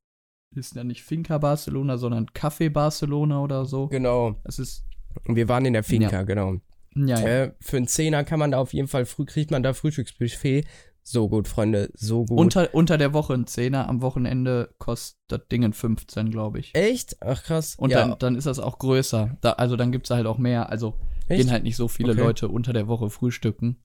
ist 0.55 0.75
ja 0.75 0.83
nicht 0.83 1.02
Finca 1.02 1.37
Barcelona, 1.37 1.99
sondern 1.99 2.26
Café 2.31 2.71
Barcelona 2.71 3.43
oder 3.43 3.67
so. 3.67 3.88
Genau. 3.88 4.37
Es 4.45 4.59
ist. 4.59 4.87
Wir 5.26 5.49
waren 5.49 5.67
in 5.67 5.75
der 5.75 5.85
Finca, 5.85 6.11
ja. 6.11 6.23
genau. 6.23 6.55
Ja, 6.95 7.21
ja. 7.21 7.26
Äh, 7.26 7.55
für 7.61 7.76
einen 7.76 7.87
Zehner 7.87 8.25
kann 8.25 8.38
man 8.38 8.52
da 8.52 8.59
auf 8.59 8.73
jeden 8.73 8.88
Fall 8.88 9.05
früh, 9.05 9.26
kriegt 9.26 9.50
man 9.50 9.62
da 9.62 9.75
Frühstücksbuffet. 9.75 10.64
So 11.02 11.28
gut, 11.28 11.47
Freunde, 11.47 11.90
so 11.95 12.25
gut. 12.25 12.38
Unter, 12.38 12.75
unter 12.75 12.97
der 12.97 13.12
Woche 13.12 13.35
ein 13.35 13.47
Zehner, 13.47 13.87
am 13.88 14.00
Wochenende 14.00 14.75
kostet 14.78 15.19
das 15.28 15.49
Ding 15.49 15.64
ein 15.64 15.75
15, 15.75 16.31
glaube 16.31 16.59
ich. 16.59 16.75
Echt? 16.75 17.19
Ach 17.21 17.43
krass. 17.43 17.75
Und 17.76 17.90
ja. 17.90 18.00
dann, 18.00 18.19
dann 18.19 18.35
ist 18.35 18.47
das 18.47 18.59
auch 18.59 18.78
größer. 18.78 19.37
Da, 19.43 19.52
also 19.52 19.76
dann 19.76 19.93
gibt 19.93 20.07
es 20.07 20.11
halt 20.11 20.26
auch 20.26 20.38
mehr. 20.38 20.71
Also 20.71 20.95
Echt? 21.26 21.43
gehen 21.43 21.50
halt 21.50 21.64
nicht 21.64 21.76
so 21.76 21.88
viele 21.88 22.12
okay. 22.12 22.21
Leute 22.21 22.49
unter 22.49 22.73
der 22.73 22.88
Woche 22.88 23.11
frühstücken. 23.11 23.83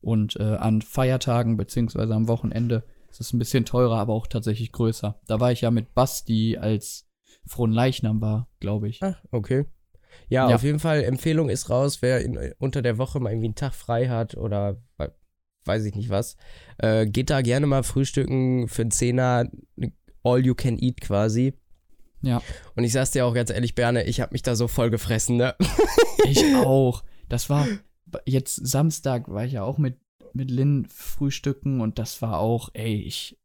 Und 0.00 0.36
äh, 0.36 0.56
an 0.56 0.82
Feiertagen 0.82 1.56
beziehungsweise 1.56 2.14
am 2.14 2.26
Wochenende 2.26 2.84
Es 3.10 3.20
ist 3.20 3.32
ein 3.32 3.38
bisschen 3.38 3.64
teurer, 3.64 3.98
aber 3.98 4.14
auch 4.14 4.26
tatsächlich 4.26 4.72
größer. 4.72 5.20
Da 5.26 5.40
war 5.40 5.52
ich 5.52 5.62
ja 5.62 5.70
mit 5.70 5.94
Basti, 5.94 6.56
als 6.56 7.08
Frohen 7.46 7.72
Leichnam 7.72 8.20
war, 8.20 8.48
glaube 8.60 8.88
ich. 8.88 9.02
Ach, 9.02 9.20
okay. 9.30 9.66
Ja, 10.28 10.48
ja, 10.48 10.54
auf 10.54 10.62
jeden 10.62 10.78
Fall, 10.78 11.02
Empfehlung 11.02 11.48
ist 11.48 11.70
raus, 11.70 12.02
wer 12.02 12.20
in, 12.20 12.52
unter 12.58 12.82
der 12.82 12.98
Woche 12.98 13.20
mal 13.20 13.30
irgendwie 13.30 13.48
einen 13.48 13.54
Tag 13.54 13.74
frei 13.74 14.08
hat 14.08 14.36
oder 14.36 14.80
weiß 15.64 15.84
ich 15.84 15.94
nicht 15.94 16.08
was, 16.08 16.36
äh, 16.78 17.06
geht 17.06 17.30
da 17.30 17.42
gerne 17.42 17.66
mal 17.66 17.82
frühstücken 17.82 18.68
für 18.68 18.82
einen 18.82 18.90
Zehner, 18.90 19.48
all 20.22 20.44
you 20.44 20.54
can 20.54 20.78
eat 20.78 21.00
quasi. 21.00 21.54
Ja. 22.22 22.42
Und 22.76 22.84
ich 22.84 22.92
sag's 22.92 23.12
dir 23.12 23.26
auch 23.26 23.34
ganz 23.34 23.50
ehrlich, 23.50 23.74
Berne, 23.74 24.04
ich 24.04 24.20
hab 24.20 24.32
mich 24.32 24.42
da 24.42 24.54
so 24.54 24.68
voll 24.68 24.90
gefressen, 24.90 25.36
ne? 25.36 25.54
Ich 26.28 26.44
auch. 26.56 27.02
Das 27.28 27.48
war 27.48 27.66
jetzt 28.26 28.54
Samstag, 28.56 29.28
war 29.28 29.44
ich 29.44 29.52
ja 29.52 29.62
auch 29.62 29.78
mit, 29.78 29.96
mit 30.34 30.50
Lynn 30.50 30.86
frühstücken 30.86 31.80
und 31.80 31.98
das 31.98 32.22
war 32.22 32.38
auch, 32.38 32.70
ey, 32.74 32.96
ich, 33.02 33.38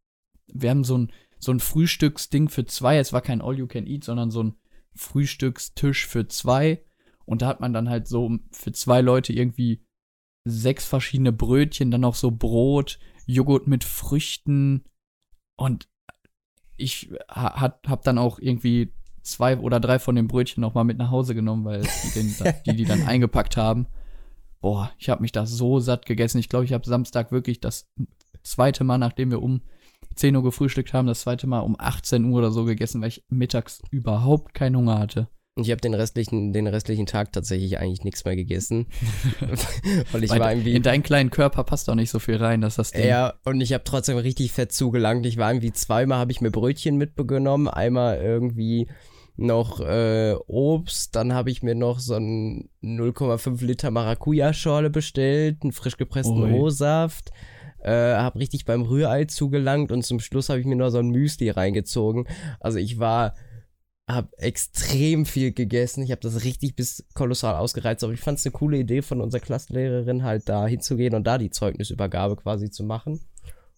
wir 0.48 0.70
haben 0.70 0.84
so 0.84 0.98
ein, 0.98 1.12
so 1.39 1.51
ein 1.51 1.60
Frühstücksding 1.60 2.50
für 2.50 2.65
zwei. 2.65 2.98
Es 2.98 3.13
war 3.13 3.22
kein 3.22 3.42
All 3.42 3.58
You 3.58 3.68
Can 3.68 3.88
Eat, 3.88 4.04
sondern 4.04 4.32
so 4.32 4.44
ein 4.44 4.56
Frühstückstisch 4.94 6.08
für 6.08 6.27
zwei. 6.27 6.84
Und 7.25 7.42
da 7.42 7.48
hat 7.48 7.60
man 7.60 7.74
dann 7.74 7.89
halt 7.89 8.08
so 8.08 8.38
für 8.51 8.72
zwei 8.72 9.01
Leute 9.01 9.34
irgendwie 9.34 9.84
sechs 10.46 10.86
verschiedene 10.86 11.32
Brötchen, 11.32 11.92
dann 11.92 12.01
noch 12.01 12.15
so 12.15 12.32
Brot, 12.32 13.00
Joghurt 13.25 13.68
mit 13.68 13.84
Früchten. 13.84 14.86
Und 15.58 15.89
ich 16.77 17.12
ha, 17.30 17.74
hab 17.86 18.04
dann 18.04 18.18
auch 18.18 18.39
irgendwie 18.39 18.94
zwei 19.22 19.58
oder 19.58 19.80
drei 19.80 20.00
von 20.00 20.15
den 20.15 20.27
Brötchen 20.27 20.62
noch 20.62 20.75
mal 20.75 20.84
mit 20.84 20.98
nach 20.98 21.10
Hause 21.10 21.34
genommen, 21.36 21.65
weil 21.65 21.82
die, 21.82 22.12
den, 22.13 22.36
die, 22.65 22.75
die 22.75 22.86
dann 22.86 23.04
eingepackt 23.04 23.58
haben. 23.58 23.88
Boah, 24.65 24.91
ich 24.98 25.10
habe 25.10 25.22
mich 25.22 25.31
da 25.31 25.45
so 25.45 25.79
satt 25.79 26.07
gegessen. 26.07 26.39
Ich 26.39 26.50
glaube, 26.50 26.65
ich 26.65 26.74
habe 26.74 26.88
Samstag 26.88 27.31
wirklich 27.31 27.60
das 27.60 27.88
zweite 28.41 28.84
Mal, 28.84 28.98
nachdem 28.98 29.29
wir 29.29 29.43
um 29.43 29.62
10 30.15 30.36
Uhr 30.36 30.41
gefrühstückt 30.41 30.91
haben, 30.91 31.05
das 31.05 31.22
zweite 31.22 31.45
Mal 31.45 31.60
um 31.60 31.75
18 31.77 32.25
Uhr 32.25 32.39
oder 32.39 32.50
so 32.50 32.65
gegessen, 32.65 33.00
weil 33.00 33.10
ich 33.10 33.24
mittags 33.29 33.84
überhaupt 33.91 34.55
keinen 34.55 34.77
Hunger 34.77 34.98
hatte. 34.98 35.27
Ich 35.55 35.69
habe 35.69 35.81
den 35.81 35.93
restlichen, 35.93 36.51
den 36.51 36.65
restlichen 36.65 37.05
Tag 37.05 37.31
tatsächlich 37.31 37.77
eigentlich 37.77 38.03
nichts 38.03 38.25
mehr 38.25 38.36
gegessen. 38.36 38.88
Weil 40.12 40.24
ich 40.24 40.31
Weil 40.31 40.39
war 40.39 40.51
irgendwie. 40.51 40.74
In 40.74 40.81
deinen 40.81 41.03
kleinen 41.03 41.29
Körper 41.29 41.63
passt 41.63 41.88
auch 41.88 41.95
nicht 41.95 42.10
so 42.10 42.17
viel 42.17 42.38
rein, 42.38 42.62
dass 42.62 42.75
das 42.75 42.91
Ding. 42.91 43.07
Ja, 43.07 43.36
und 43.45 43.62
ich 43.62 43.72
habe 43.72 43.84
trotzdem 43.84 44.17
richtig 44.17 44.51
fett 44.51 44.72
zugelangt. 44.72 45.27
Ich 45.27 45.38
war 45.38 45.51
irgendwie 45.51 45.74
zweimal, 45.74 46.17
habe 46.17 46.31
ich 46.31 46.41
mir 46.41 46.50
Brötchen 46.50 46.98
mitgenommen. 46.98 47.67
Einmal 47.67 48.17
irgendwie 48.17 48.88
noch 49.38 49.82
äh, 49.82 50.36
Obst, 50.48 51.15
dann 51.15 51.34
habe 51.34 51.51
ich 51.51 51.63
mir 51.63 51.75
noch 51.75 52.00
so 52.00 52.15
ein 52.15 52.70
0,5 52.84 53.63
Liter 53.65 53.92
Maracuja-Schorle 53.92 54.89
bestellt, 54.89 55.58
einen 55.63 55.74
frisch 55.74 55.98
gepressten 55.98 56.54
O-Saft, 56.54 57.32
äh, 57.80 58.15
habe 58.15 58.39
richtig 58.39 58.65
beim 58.65 58.84
Rührei 58.84 59.25
zugelangt 59.25 59.92
und 59.92 60.04
zum 60.04 60.20
Schluss 60.20 60.50
habe 60.50 60.60
ich 60.60 60.65
mir 60.65 60.75
noch 60.75 60.89
so 60.89 61.00
ein 61.00 61.10
Müsli 61.10 61.50
reingezogen. 61.50 62.27
Also 62.60 62.80
ich 62.80 63.00
war 63.00 63.34
habe 64.08 64.30
extrem 64.38 65.25
viel 65.25 65.51
gegessen. 65.51 66.04
Ich 66.04 66.12
habe 66.12 66.22
das 66.22 66.44
richtig 66.44 66.75
bis 66.75 67.06
kolossal 67.13 67.56
ausgereizt. 67.56 68.04
Aber 68.04 68.13
ich 68.13 68.20
fand 68.20 68.38
es 68.38 68.46
eine 68.46 68.54
coole 68.54 68.77
Idee 68.77 69.01
von 69.01 69.20
unserer 69.20 69.42
Klassenlehrerin, 69.42 70.24
halt 70.24 70.48
da 70.48 70.68
hinzugehen 70.68 71.15
und 71.15 71.25
da 71.25 71.38
die 71.38 71.50
Zeugnisübergabe 71.50 72.36
quasi 72.36 72.70
zu 72.70 72.84
machen. 72.84 73.22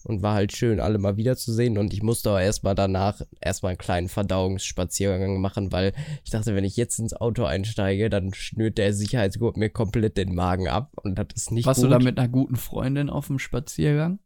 Und 0.04 0.22
war 0.22 0.36
halt 0.36 0.56
schön, 0.56 0.80
alle 0.80 1.00
mal 1.00 1.18
wiederzusehen. 1.18 1.77
Und 1.77 1.94
ich 1.94 2.01
musste 2.01 2.30
aber 2.30 2.42
erstmal 2.42 2.75
danach 2.75 3.22
erstmal 3.42 3.72
einen 3.72 3.77
kleinen 3.77 4.10
Verdauungsspaziergang 4.10 5.42
machen, 5.42 5.72
weil 5.72 5.94
ich 6.24 6.30
dachte, 6.30 6.56
wenn 6.56 6.63
ich 6.63 6.77
jetzt 6.77 7.00
ins 7.00 7.13
Auto 7.13 7.44
einsteige, 7.44 8.10
dann 8.10 8.34
schnürt 8.34 8.77
der 8.77 8.94
Sicherheitsgurt 8.94 9.58
mir 9.58 9.70
komplett 9.70 10.18
den 10.18 10.34
Magen 10.34 10.68
ab. 10.68 10.92
Und 11.04 11.18
das 11.18 11.27
ist 11.36 11.51
nicht 11.51 11.66
Warst 11.66 11.82
gut. 11.82 11.88
du 11.88 11.92
da 11.92 12.00
mit 12.00 12.18
einer 12.18 12.30
guten 12.30 12.56
Freundin 12.56 13.10
auf 13.10 13.27
dem 13.27 13.39
Spaziergang? 13.39 14.20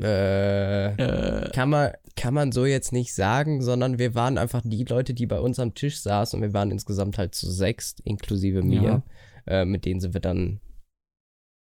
Äh, 0.00 0.94
äh, 0.94 1.50
kann, 1.52 1.70
man, 1.70 1.92
kann 2.16 2.34
man 2.34 2.50
so 2.50 2.66
jetzt 2.66 2.92
nicht 2.92 3.14
sagen, 3.14 3.62
sondern 3.62 3.98
wir 3.98 4.14
waren 4.14 4.36
einfach 4.36 4.62
die 4.64 4.84
Leute, 4.84 5.14
die 5.14 5.26
bei 5.26 5.38
uns 5.38 5.60
am 5.60 5.74
Tisch 5.74 6.00
saßen 6.00 6.38
und 6.38 6.42
wir 6.42 6.54
waren 6.54 6.70
insgesamt 6.70 7.18
halt 7.18 7.34
zu 7.34 7.50
sechs, 7.50 7.96
inklusive 8.04 8.62
mir. 8.62 8.82
Ja. 8.82 9.02
Äh, 9.46 9.64
mit 9.64 9.84
denen 9.84 10.00
sind 10.00 10.14
wir 10.14 10.20
dann 10.20 10.60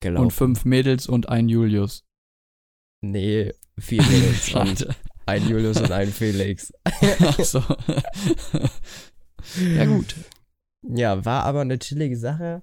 gelaufen. 0.01 0.25
Und 0.25 0.33
fünf 0.33 0.65
Mädels 0.65 1.07
und 1.07 1.29
ein 1.29 1.49
Julius. 1.49 2.05
Nee, 3.03 3.53
vier 3.79 4.03
Mädels 4.03 4.55
und 4.55 4.87
ein 5.27 5.49
Julius 5.49 5.81
und 5.81 5.91
ein 5.91 6.09
Felix. 6.09 6.73
Ach 6.85 7.39
so. 7.41 7.63
ja, 9.75 9.85
gut. 9.87 10.15
Ja, 10.83 11.25
war 11.25 11.45
aber 11.45 11.63
eine 11.63 11.79
chillige 11.79 12.17
Sache. 12.17 12.63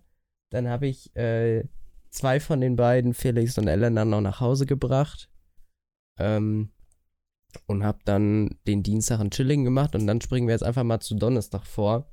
Dann 0.49 0.69
habe 0.69 0.87
ich 0.87 1.13
äh, 1.15 1.65
zwei 2.09 2.39
von 2.39 2.61
den 2.61 2.77
beiden, 2.77 3.13
Felix 3.13 3.57
und 3.57 3.67
Elena, 3.67 4.05
noch 4.05 4.21
nach 4.21 4.39
Hause 4.39 4.65
gebracht. 4.65 5.29
Ähm, 6.17 6.71
und 7.65 7.83
habe 7.83 7.99
dann 8.05 8.57
den 8.65 8.81
Dienstag 8.81 9.19
ein 9.19 9.31
Chilling 9.31 9.65
gemacht 9.65 9.93
und 9.95 10.07
dann 10.07 10.21
springen 10.21 10.47
wir 10.47 10.53
jetzt 10.53 10.63
einfach 10.63 10.83
mal 10.83 10.99
zu 10.99 11.15
Donnerstag 11.15 11.65
vor. 11.65 12.09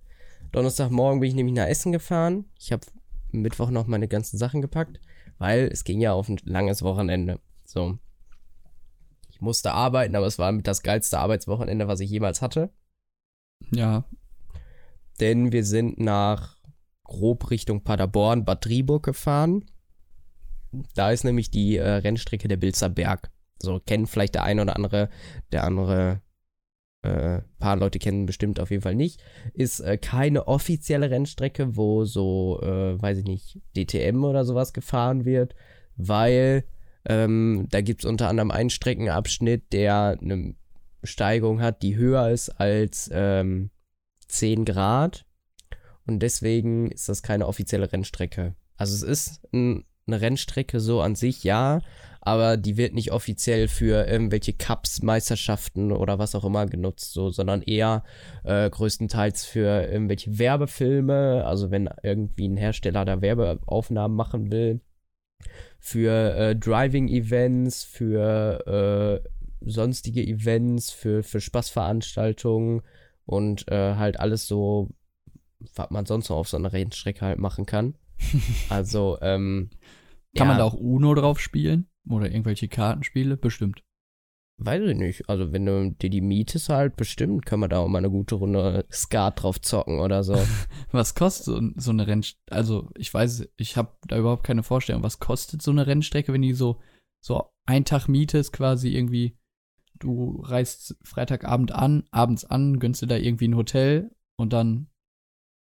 Donnerstagmorgen 0.53 1.21
bin 1.21 1.29
ich 1.29 1.35
nämlich 1.35 1.55
nach 1.55 1.67
Essen 1.67 1.93
gefahren. 1.93 2.47
Ich 2.59 2.73
habe 2.73 2.87
Mittwoch 3.31 3.71
noch 3.71 3.87
meine 3.87 4.09
ganzen 4.09 4.39
Sachen 4.39 4.63
gepackt, 4.63 5.01
weil 5.39 5.69
es 5.73 5.85
ging 5.85 6.01
ja 6.01 6.13
auf 6.13 6.29
ein 6.29 6.39
langes 6.45 6.83
Wochenende. 6.83 7.41
So. 7.65 7.99
Ich 9.37 9.43
musste 9.43 9.73
arbeiten, 9.73 10.17
aber 10.17 10.25
es 10.27 10.39
war 10.39 10.51
das 10.63 10.83
geilste 10.83 11.19
Arbeitswochenende, 11.19 11.89
was 11.89 12.01
ich 12.01 12.09
jemals 12.09 12.41
hatte. 12.41 12.71
Ja. 13.71 14.05
Denn 15.21 15.53
wir 15.53 15.63
sind 15.63 16.01
nach 16.01 16.57
grob 17.05 17.51
Richtung 17.51 17.85
Paderborn, 17.85 18.47
Bad 18.47 18.65
Driburg 18.65 19.05
gefahren. 19.05 19.67
Da 20.95 21.11
ist 21.11 21.25
nämlich 21.25 21.51
die 21.51 21.77
äh, 21.77 21.87
Rennstrecke 21.87 22.49
der 22.49 22.57
Bilzer 22.57 22.89
Berg. 22.89 23.31
So 23.61 23.79
kennen 23.79 24.07
vielleicht 24.07 24.37
der 24.37 24.45
eine 24.45 24.63
oder 24.63 24.75
andere, 24.75 25.11
der 25.53 25.65
andere 25.65 26.23
äh, 27.03 27.43
paar 27.59 27.77
Leute 27.77 27.99
kennen 27.99 28.25
bestimmt 28.25 28.59
auf 28.59 28.71
jeden 28.71 28.83
Fall 28.83 28.95
nicht. 28.95 29.23
Ist 29.53 29.81
äh, 29.81 29.99
keine 29.99 30.49
offizielle 30.49 31.11
Rennstrecke, 31.11 31.77
wo 31.77 32.07
so, 32.07 32.59
äh, 32.63 33.01
weiß 33.01 33.19
ich 33.19 33.25
nicht, 33.25 33.61
DTM 33.77 34.25
oder 34.25 34.47
sowas 34.47 34.73
gefahren 34.73 35.27
wird, 35.27 35.55
weil 35.97 36.65
ähm, 37.09 37.67
da 37.71 37.81
gibt 37.81 38.05
es 38.05 38.11
unter 38.11 38.29
anderem 38.29 38.51
einen 38.51 38.71
Streckenabschnitt, 38.71 39.73
der 39.73 40.19
eine 40.21 40.55
Steigung 41.05 41.61
hat, 41.61 41.83
die 41.83 41.97
höher 41.97 42.31
ist 42.31 42.51
als 42.51 43.09
ähm, 43.13 43.71
10 44.29 44.65
Grad. 44.65 45.25
Und 46.07 46.21
deswegen 46.21 46.91
ist 46.91 47.09
das 47.09 47.23
keine 47.23 47.47
offizielle 47.47 47.93
Rennstrecke. 47.93 48.55
Also 48.77 48.95
es 48.95 49.03
ist 49.03 49.41
ein, 49.53 49.85
eine 50.07 50.21
Rennstrecke 50.21 50.81
so 50.81 51.01
an 51.01 51.15
sich, 51.15 51.45
ja, 51.45 51.81
aber 52.21 52.57
die 52.57 52.77
wird 52.77 52.93
nicht 52.93 53.13
offiziell 53.13 53.69
für 53.69 54.07
irgendwelche 54.07 54.53
Cups, 54.53 55.03
Meisterschaften 55.03 55.93
oder 55.93 56.19
was 56.19 56.35
auch 56.35 56.45
immer 56.45 56.67
genutzt, 56.67 57.13
so, 57.13 57.31
sondern 57.31 57.63
eher 57.63 58.03
äh, 58.43 58.69
größtenteils 58.69 59.45
für 59.45 59.89
irgendwelche 59.89 60.37
Werbefilme, 60.39 61.45
also 61.45 61.71
wenn 61.71 61.89
irgendwie 62.03 62.49
ein 62.49 62.57
Hersteller 62.57 63.05
da 63.05 63.21
Werbeaufnahmen 63.21 64.17
machen 64.17 64.51
will, 64.51 64.81
für 65.87 66.35
äh, 66.35 66.57
Driving-Events, 66.57 67.85
für 67.85 69.23
äh, 69.25 69.29
sonstige 69.61 70.27
Events, 70.27 70.91
für, 70.91 71.23
für 71.23 71.41
Spaßveranstaltungen 71.41 72.83
und 73.25 73.71
äh, 73.71 73.95
halt 73.95 74.19
alles 74.19 74.49
so, 74.49 74.91
was 75.77 75.91
man 75.91 76.05
sonst 76.05 76.29
noch 76.29 76.39
auf 76.39 76.49
so 76.49 76.57
einer 76.57 76.73
Rennstrecke 76.73 77.25
halt 77.25 77.39
machen 77.39 77.67
kann. 77.67 77.95
also, 78.69 79.17
ähm, 79.21 79.71
Kann 80.37 80.49
ja, 80.49 80.55
man 80.55 80.59
da 80.59 80.65
auch 80.65 80.75
Uno 80.75 81.15
drauf 81.15 81.39
spielen? 81.39 81.87
Oder 82.11 82.33
irgendwelche 82.33 82.67
Kartenspiele? 82.67 83.37
Bestimmt. 83.37 83.85
Weiß 84.59 84.83
ich 84.83 84.97
nicht. 84.97 85.29
Also, 85.29 85.53
wenn 85.53 85.67
du 85.67 85.91
dir 85.91 86.09
die 86.09 86.23
mietest, 86.23 86.71
halt 86.71 86.97
bestimmt, 86.97 87.45
können 87.45 87.63
wir 87.63 87.69
da 87.69 87.79
auch 87.79 87.89
mal 87.89 87.99
eine 87.99 88.11
gute 88.11 88.37
Runde 88.37 88.87
Skat 88.91 89.43
drauf 89.43 89.61
zocken 89.61 90.01
oder 90.01 90.25
so. 90.25 90.35
was 90.93 91.15
kostet 91.15 91.45
so, 91.45 91.61
so 91.77 91.91
eine 91.91 92.07
Rennstrecke? 92.07 92.57
Also, 92.57 92.89
ich 92.97 93.13
weiß, 93.13 93.49
ich 93.59 93.77
habe 93.77 93.93
da 94.09 94.17
überhaupt 94.17 94.45
keine 94.45 94.63
Vorstellung. 94.63 95.03
Was 95.03 95.19
kostet 95.19 95.61
so 95.61 95.71
eine 95.71 95.87
Rennstrecke, 95.87 96.33
wenn 96.33 96.41
die 96.41 96.55
so, 96.55 96.81
so 97.23 97.51
ein 97.67 97.85
Tag 97.85 98.09
mietest, 98.09 98.55
quasi 98.55 98.95
irgendwie, 98.95 99.37
du 99.99 100.41
reist 100.43 100.97
Freitagabend 101.05 101.73
an, 101.73 102.05
abends 102.11 102.47
an, 102.47 102.79
gönnst 102.79 103.03
du 103.03 103.07
da 103.07 103.17
irgendwie 103.17 103.49
ein 103.49 103.57
Hotel 103.57 104.11
und 104.39 104.55
dann 104.55 104.89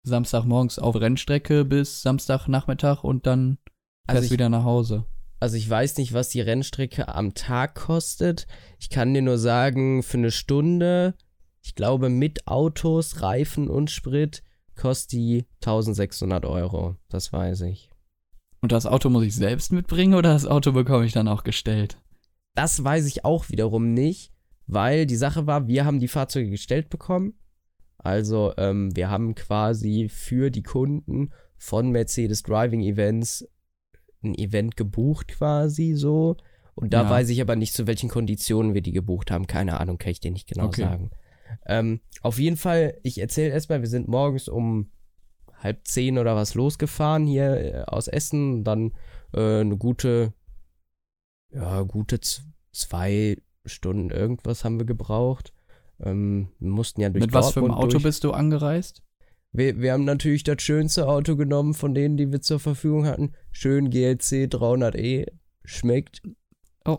Samstagmorgens 0.03 0.79
auf 0.79 0.95
Rennstrecke 0.95 1.65
bis 1.65 2.01
Samstagnachmittag 2.01 3.03
und 3.03 3.27
dann 3.27 3.59
fährst 4.07 4.23
also 4.23 4.31
wieder 4.31 4.49
nach 4.49 4.63
Hause. 4.63 5.05
Also 5.41 5.57
ich 5.57 5.67
weiß 5.67 5.97
nicht, 5.97 6.13
was 6.13 6.29
die 6.29 6.39
Rennstrecke 6.39 7.07
am 7.07 7.33
Tag 7.33 7.73
kostet. 7.73 8.45
Ich 8.77 8.91
kann 8.91 9.11
dir 9.11 9.23
nur 9.23 9.39
sagen, 9.39 10.03
für 10.03 10.19
eine 10.19 10.29
Stunde, 10.29 11.15
ich 11.63 11.73
glaube 11.73 12.09
mit 12.09 12.45
Autos, 12.45 13.23
Reifen 13.23 13.67
und 13.67 13.89
Sprit, 13.89 14.43
kostet 14.75 15.13
die 15.13 15.45
1600 15.61 16.45
Euro. 16.45 16.95
Das 17.09 17.33
weiß 17.33 17.61
ich. 17.61 17.89
Und 18.61 18.71
das 18.71 18.85
Auto 18.85 19.09
muss 19.09 19.23
ich 19.23 19.35
selbst 19.35 19.71
mitbringen 19.71 20.13
oder 20.13 20.31
das 20.31 20.45
Auto 20.45 20.73
bekomme 20.73 21.05
ich 21.05 21.13
dann 21.13 21.27
auch 21.27 21.43
gestellt? 21.43 21.97
Das 22.53 22.83
weiß 22.83 23.07
ich 23.07 23.25
auch 23.25 23.49
wiederum 23.49 23.95
nicht, 23.95 24.31
weil 24.67 25.07
die 25.07 25.15
Sache 25.15 25.47
war, 25.47 25.67
wir 25.67 25.85
haben 25.85 25.99
die 25.99 26.07
Fahrzeuge 26.07 26.51
gestellt 26.51 26.89
bekommen. 26.89 27.33
Also 27.97 28.53
ähm, 28.57 28.95
wir 28.95 29.09
haben 29.09 29.33
quasi 29.33 30.07
für 30.07 30.51
die 30.51 30.61
Kunden 30.61 31.31
von 31.57 31.89
Mercedes 31.89 32.43
Driving 32.43 32.81
Events 32.81 33.43
ein 34.23 34.35
Event 34.35 34.77
gebucht 34.77 35.27
quasi 35.29 35.93
so. 35.93 36.37
Und 36.75 36.93
da 36.93 37.03
Ja. 37.03 37.09
weiß 37.09 37.29
ich 37.29 37.41
aber 37.41 37.55
nicht, 37.55 37.73
zu 37.73 37.85
welchen 37.87 38.09
Konditionen 38.09 38.73
wir 38.73 38.81
die 38.81 38.91
gebucht 38.93 39.29
haben. 39.31 39.47
Keine 39.47 39.79
Ahnung, 39.79 39.97
kann 39.97 40.11
ich 40.11 40.19
dir 40.19 40.31
nicht 40.31 40.47
genau 40.47 40.67
Okay. 40.67 40.81
sagen. 40.81 41.11
Ähm, 41.65 41.99
auf 42.21 42.39
jeden 42.39 42.55
Fall, 42.57 42.97
ich 43.03 43.19
erzähle 43.19 43.51
erstmal, 43.51 43.81
wir 43.81 43.89
sind 43.89 44.07
morgens 44.07 44.47
um 44.47 44.89
halb 45.57 45.85
zehn 45.85 46.17
oder 46.17 46.35
was 46.35 46.53
losgefahren 46.55 47.27
hier 47.27 47.57
äh, 47.57 47.83
aus 47.87 48.07
Essen. 48.07 48.63
Dann 48.63 48.93
äh, 49.33 49.59
eine 49.59 49.77
gute, 49.77 50.33
ja, 51.53 51.81
gute 51.81 52.19
zwei 52.71 53.37
Stunden 53.65 54.09
irgendwas 54.09 54.63
haben 54.63 54.79
wir 54.79 54.85
gebraucht. 54.85 55.53
Ähm, 55.99 56.47
wir 56.59 56.69
mussten 56.71 57.01
ja 57.01 57.09
durch 57.09 57.25
Mit 57.25 57.33
was 57.33 57.51
für 57.51 57.59
einem 57.59 57.67
Dortmund 57.69 57.83
Auto 57.83 57.91
durch. 57.93 58.03
bist 58.03 58.23
du 58.23 58.31
angereist? 58.31 59.03
Wir, 59.53 59.79
wir 59.81 59.93
haben 59.93 60.05
natürlich 60.05 60.43
das 60.43 60.61
schönste 60.61 61.07
Auto 61.07 61.35
genommen 61.35 61.73
von 61.73 61.93
denen, 61.93 62.15
die 62.15 62.31
wir 62.31 62.41
zur 62.41 62.59
Verfügung 62.59 63.05
hatten. 63.05 63.33
Schön 63.51 63.89
GLC 63.89 64.47
300e. 64.47 65.27
Schmeckt. 65.65 66.21
Oh. 66.85 66.97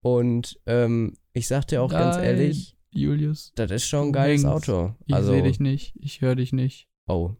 Und 0.00 0.58
ähm, 0.66 1.14
ich 1.32 1.46
sag 1.46 1.66
dir 1.66 1.82
auch 1.82 1.90
ganz 1.90 2.16
Nein. 2.16 2.24
ehrlich, 2.24 2.76
Julius, 2.90 3.52
das 3.54 3.70
ist 3.70 3.86
schon 3.86 4.08
ein 4.08 4.12
geiles 4.12 4.42
hängst. 4.42 4.68
Auto. 4.70 4.94
ich 5.06 5.14
also, 5.14 5.32
sehe 5.32 5.42
dich 5.42 5.60
nicht, 5.60 5.94
ich 6.00 6.20
höre 6.20 6.34
dich 6.34 6.52
nicht. 6.52 6.88
oh, 7.06 7.36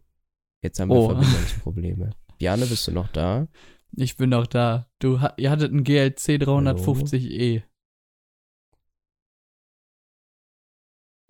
jetzt 0.62 0.78
haben 0.80 0.88
wir 0.90 0.96
Oh. 0.96 1.08
Verbindungsprobleme. 1.08 2.10
Diane, 2.40 2.66
bist 2.66 2.86
du 2.86 2.92
noch 2.92 3.08
da? 3.08 3.48
Ich 3.96 4.16
bin 4.16 4.30
noch 4.30 4.46
da. 4.46 4.88
Du, 4.98 5.18
ihr 5.36 5.50
hattet 5.50 5.72
einen 5.72 5.84
GLC 5.84 6.40
350e. 6.40 7.62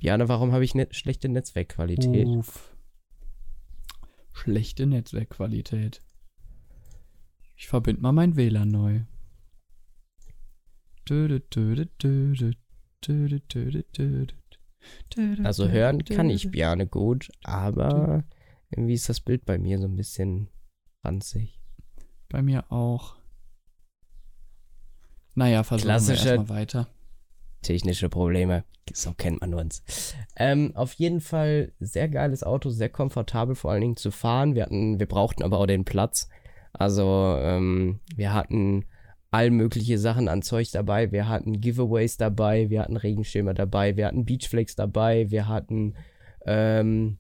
Diane, 0.01 0.29
warum 0.29 0.53
habe 0.53 0.65
ich 0.65 0.75
ne 0.75 0.89
schlechte 0.91 1.29
Netzwerkqualität? 1.29 2.27
Uff. 2.27 2.72
Schlechte 4.33 4.87
Netzwerkqualität. 4.87 6.03
Ich 7.57 7.69
verbinde 7.69 8.03
mal 8.03 8.13
mein 8.13 8.37
WLAN 8.37 8.69
neu. 8.69 9.03
Also 15.45 15.69
hören 15.69 16.05
kann 16.05 16.31
ich. 16.31 16.51
Biane 16.51 16.87
gut, 16.87 17.31
aber 17.45 18.25
irgendwie 18.71 18.95
ist 18.95 19.09
das 19.09 19.21
Bild 19.21 19.45
bei 19.45 19.59
mir 19.59 19.79
so 19.79 19.87
ein 19.87 19.97
bisschen 19.97 20.49
ranzig. 21.05 21.61
Bei 22.29 22.43
mir 22.43 22.71
auch. 22.73 23.17
Naja, 25.35 25.63
versuchen 25.63 25.89
Klassische- 25.89 26.25
wir 26.25 26.33
erstmal 26.37 26.59
weiter. 26.59 26.89
Technische 27.63 28.09
Probleme. 28.09 28.65
So 28.93 29.13
kennt 29.13 29.41
man 29.41 29.55
uns. 29.55 30.15
Ähm, 30.37 30.73
auf 30.75 30.93
jeden 30.95 31.21
Fall 31.21 31.73
sehr 31.79 32.09
geiles 32.09 32.43
Auto, 32.43 32.71
sehr 32.71 32.89
komfortabel 32.89 33.55
vor 33.55 33.71
allen 33.71 33.81
Dingen 33.81 33.97
zu 33.97 34.11
fahren. 34.11 34.55
Wir 34.55 34.65
hatten, 34.65 34.99
wir 34.99 35.07
brauchten 35.07 35.43
aber 35.43 35.59
auch 35.59 35.67
den 35.67 35.85
Platz. 35.85 36.29
Also 36.73 37.37
ähm, 37.39 38.01
wir 38.17 38.35
hatten 38.35 38.85
all 39.31 39.51
mögliche 39.51 39.99
Sachen 39.99 40.29
an 40.29 40.43
Zeug 40.43 40.71
dabei. 40.73 41.13
Wir 41.13 41.29
hatten 41.29 41.61
Giveaways 41.61 42.17
dabei, 42.17 42.71
wir 42.71 42.83
hatten 42.83 42.97
Regenschirme 42.97 43.55
dabei, 43.55 43.97
wir 43.97 44.07
hatten 44.07 44.25
Beachflex 44.25 44.75
dabei, 44.75 45.31
wir 45.31 45.49
hatten 45.49 45.95
ähm, 46.45 47.19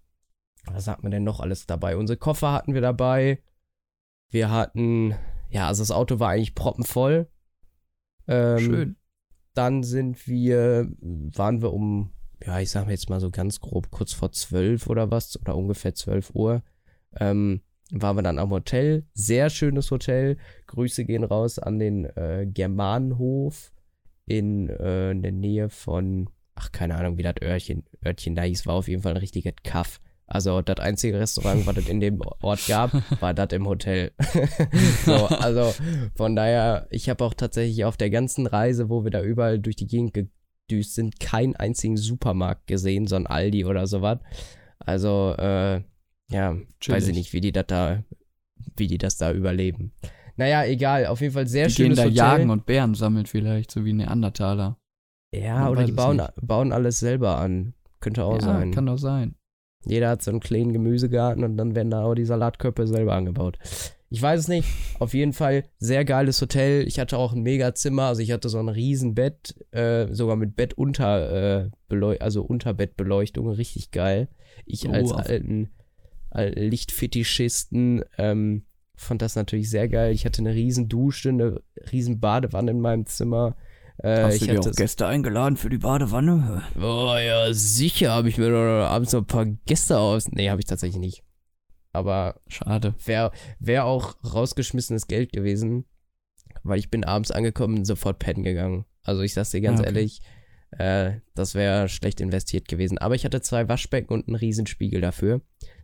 was 0.67 0.87
hat 0.89 1.03
man 1.03 1.11
denn 1.11 1.25
noch 1.25 1.41
alles 1.41 1.67
dabei? 1.67 1.97
Unsere 1.97 2.17
Koffer 2.17 2.53
hatten 2.53 2.75
wir 2.75 2.81
dabei. 2.81 3.43
Wir 4.31 4.51
hatten, 4.51 5.15
ja, 5.51 5.67
also 5.67 5.83
das 5.83 5.91
Auto 5.91 6.21
war 6.21 6.31
eigentlich 6.31 6.55
proppenvoll. 6.55 7.29
Ähm, 8.29 8.59
Schön. 8.59 8.97
Dann 9.55 9.83
sind 9.83 10.27
wir, 10.27 10.89
waren 11.01 11.63
wir 11.63 11.73
um, 11.73 12.13
ja, 12.45 12.61
ich 12.61 12.71
sag 12.71 12.89
jetzt 12.89 13.11
mal 13.11 13.21
so 13.21 13.31
ganz 13.31 13.61
grob, 13.61 13.91
kurz 13.91 14.13
vor 14.13 14.33
zwölf 14.33 14.89
oder 14.89 15.11
was, 15.11 15.41
oder 15.41 15.57
ungefähr 15.57 15.95
12 15.95 16.35
Uhr, 16.35 16.63
ähm, 17.19 17.61
waren 17.91 18.17
wir 18.17 18.23
dann 18.23 18.39
am 18.39 18.51
Hotel. 18.51 19.05
Sehr 19.13 19.51
schönes 19.51 19.91
Hotel. 19.91 20.39
Grüße 20.67 21.05
gehen 21.05 21.25
raus 21.25 21.59
an 21.59 21.79
den 21.79 22.07
äh, 22.17 22.47
Germanenhof 22.47 23.73
in, 24.27 24.69
äh, 24.69 25.11
in 25.11 25.23
der 25.23 25.33
Nähe 25.33 25.69
von, 25.69 26.31
ach, 26.55 26.73
keine 26.73 26.97
Ahnung, 26.97 27.19
wie 27.19 27.23
das 27.23 27.35
Örtchen, 27.43 27.85
Örtchen 28.05 28.35
da 28.35 28.43
hieß, 28.43 28.67
war 28.67 28.75
auf 28.75 28.89
jeden 28.89 29.03
Fall 29.03 29.13
ein 29.13 29.19
richtiger 29.19 29.53
Kaff. 29.63 30.01
Also 30.35 30.63
das 30.63 30.79
einzige 30.79 31.19
Restaurant, 31.21 31.67
was 31.67 31.77
es 31.77 31.89
in 31.89 32.01
dem 32.01 32.23
Ort 32.41 32.67
gab, 32.67 32.91
war 33.21 33.35
das 33.35 33.49
im 33.53 33.67
Hotel. 33.69 34.13
so, 35.05 35.27
also 35.27 35.75
von 36.15 36.35
daher, 36.35 36.87
ich 36.91 37.11
habe 37.11 37.23
auch 37.23 37.35
tatsächlich 37.35 37.85
auf 37.85 37.99
der 37.99 38.09
ganzen 38.09 38.47
Reise, 38.47 38.89
wo 38.89 39.05
wir 39.05 39.11
da 39.11 39.23
überall 39.23 39.59
durch 39.59 39.77
die 39.77 39.87
Gegend 39.87 40.15
gedüst 40.15 40.95
sind, 40.95 41.21
keinen 41.21 41.55
einzigen 41.55 41.99
Supermarkt 41.99 42.67
gesehen, 42.67 43.07
so 43.07 43.17
ein 43.17 43.27
Aldi 43.27 43.67
oder 43.67 43.87
sowas. 43.87 44.21
Also, 44.79 45.35
äh, 45.37 45.83
ja, 46.31 46.55
weiß 46.55 46.65
Chillig. 46.81 47.09
ich 47.09 47.15
nicht, 47.15 47.33
wie 47.35 47.41
die 47.43 47.53
das 47.53 47.67
da, 47.67 48.03
wie 48.77 48.87
die 48.87 48.97
das 48.97 49.19
da 49.19 49.33
überleben. 49.33 49.93
Naja, 50.37 50.65
egal, 50.65 51.05
auf 51.09 51.21
jeden 51.21 51.35
Fall 51.35 51.47
sehr 51.47 51.67
Die 51.69 51.75
gehen 51.75 51.85
schönes 51.95 51.99
da 51.99 52.05
Hotel. 52.05 52.17
jagen 52.17 52.49
und 52.51 52.65
Bären 52.65 52.95
sammeln 52.95 53.27
vielleicht, 53.27 53.71
so 53.71 53.85
wie 53.85 53.93
Neandertaler. 53.93 54.79
ja, 55.35 55.59
Man 55.59 55.69
oder 55.73 55.81
weiß 55.83 55.87
die 55.89 55.93
bauen, 55.93 56.23
bauen 56.41 56.73
alles 56.73 57.01
selber 57.01 57.37
an. 57.37 57.75
Könnte 58.01 58.25
auch 58.25 58.37
ja, 58.37 58.41
sein. 58.41 58.71
kann 58.73 58.87
doch 58.87 58.97
sein. 58.97 59.35
Jeder 59.85 60.09
hat 60.11 60.23
so 60.23 60.31
einen 60.31 60.41
kleinen 60.41 60.73
Gemüsegarten 60.73 61.45
und 61.45 61.57
dann 61.57 61.75
werden 61.75 61.91
da 61.91 62.05
auch 62.05 62.15
die 62.15 62.25
Salatkörper 62.25 62.87
selber 62.87 63.15
angebaut. 63.15 63.59
Ich 64.11 64.21
weiß 64.21 64.41
es 64.41 64.49
nicht. 64.49 64.69
Auf 64.99 65.15
jeden 65.15 65.33
Fall 65.33 65.65
sehr 65.79 66.05
geiles 66.05 66.41
Hotel. 66.43 66.87
Ich 66.87 66.99
hatte 67.01 67.17
auch 67.17 67.33
ein 67.33 67.43
mega 67.43 67.75
Zimmer. 67.75 68.03
Also 68.05 68.21
ich 68.21 68.31
hatte 68.31 68.49
so 68.51 68.59
ein 68.59 68.69
riesen 68.69 69.15
Bett, 69.15 69.55
äh, 69.71 70.13
sogar 70.13 70.37
mit 70.37 70.55
Bett 70.55 70.75
unter, 70.75 71.71
äh, 71.91 72.17
also 72.21 72.43
Unterbettbeleuchtung. 72.43 73.49
Richtig 73.49 73.91
geil. 73.91 74.29
Ich 74.67 74.87
Oh, 74.87 74.93
als 74.93 75.13
auf- 75.13 75.27
alten, 75.27 75.71
alten 76.31 76.61
Lichtfetischisten 76.61 78.05
ähm, 78.19 78.65
fand 78.95 79.23
das 79.23 79.35
natürlich 79.35 79.71
sehr 79.71 79.89
geil. 79.89 80.13
Ich 80.13 80.25
hatte 80.27 80.43
eine 80.43 80.55
riesen 80.55 80.89
Dusche, 80.89 81.31
eine 81.31 81.63
riesen 81.91 82.21
Badewanne 82.21 82.71
in 82.71 82.81
meinem 82.81 83.07
Zimmer. 83.07 83.57
Äh, 84.03 84.23
Hast 84.25 84.35
ich 84.35 84.41
du 84.49 84.55
dir 84.55 84.61
auch 84.61 84.73
Gäste 84.73 85.07
eingeladen 85.07 85.57
für 85.57 85.71
die 85.71 85.79
Badewanne? 85.79 86.63
Oh 86.77 87.15
ja, 87.17 87.53
sicher 87.53 88.11
habe 88.11 88.29
ich 88.29 88.37
mir 88.37 88.49
noch 88.51 88.89
abends 88.89 89.13
noch 89.13 89.21
ein 89.21 89.27
paar 89.27 89.47
Gäste 89.47 89.99
aus. 89.99 90.29
Nee, 90.33 90.51
habe 90.51 90.61
ich 90.61 90.67
tatsächlich 90.67 90.99
nicht. 91.01 91.23
Aber 91.93 92.41
Schade. 92.49 92.95
wäre 93.05 93.31
wär 93.61 93.85
auch 93.85 94.17
rausgeschmissenes 94.25 95.07
Geld 95.07 95.33
gewesen, 95.33 95.85
weil 96.65 96.79
ich 96.79 96.91
bin 96.91 97.05
abends 97.05 97.31
angekommen 97.31 97.79
und 97.79 97.85
sofort 97.85 98.19
pennen 98.19 98.43
gegangen. 98.43 98.87
Also 99.05 99.23
ich 99.23 99.35
sag's 99.35 99.51
dir 99.51 99.61
ganz 99.61 99.79
Ah, 99.79 99.83
okay. 99.85 99.95
ehrlich, 99.95 100.21
äh, 100.79 101.21
das 101.35 101.55
wäre 101.55 101.89
schlecht 101.89 102.21
investiert 102.21 102.67
gewesen. 102.67 102.99
Aber 102.99 103.15
ich 103.15 103.25
hatte 103.25 103.41
zwei 103.41 103.69
Waschbecken 103.69 104.13
und 104.15 104.27
einen 104.27 104.37
Riesenspiegel 104.37 105.01
dafür. 105.01 105.43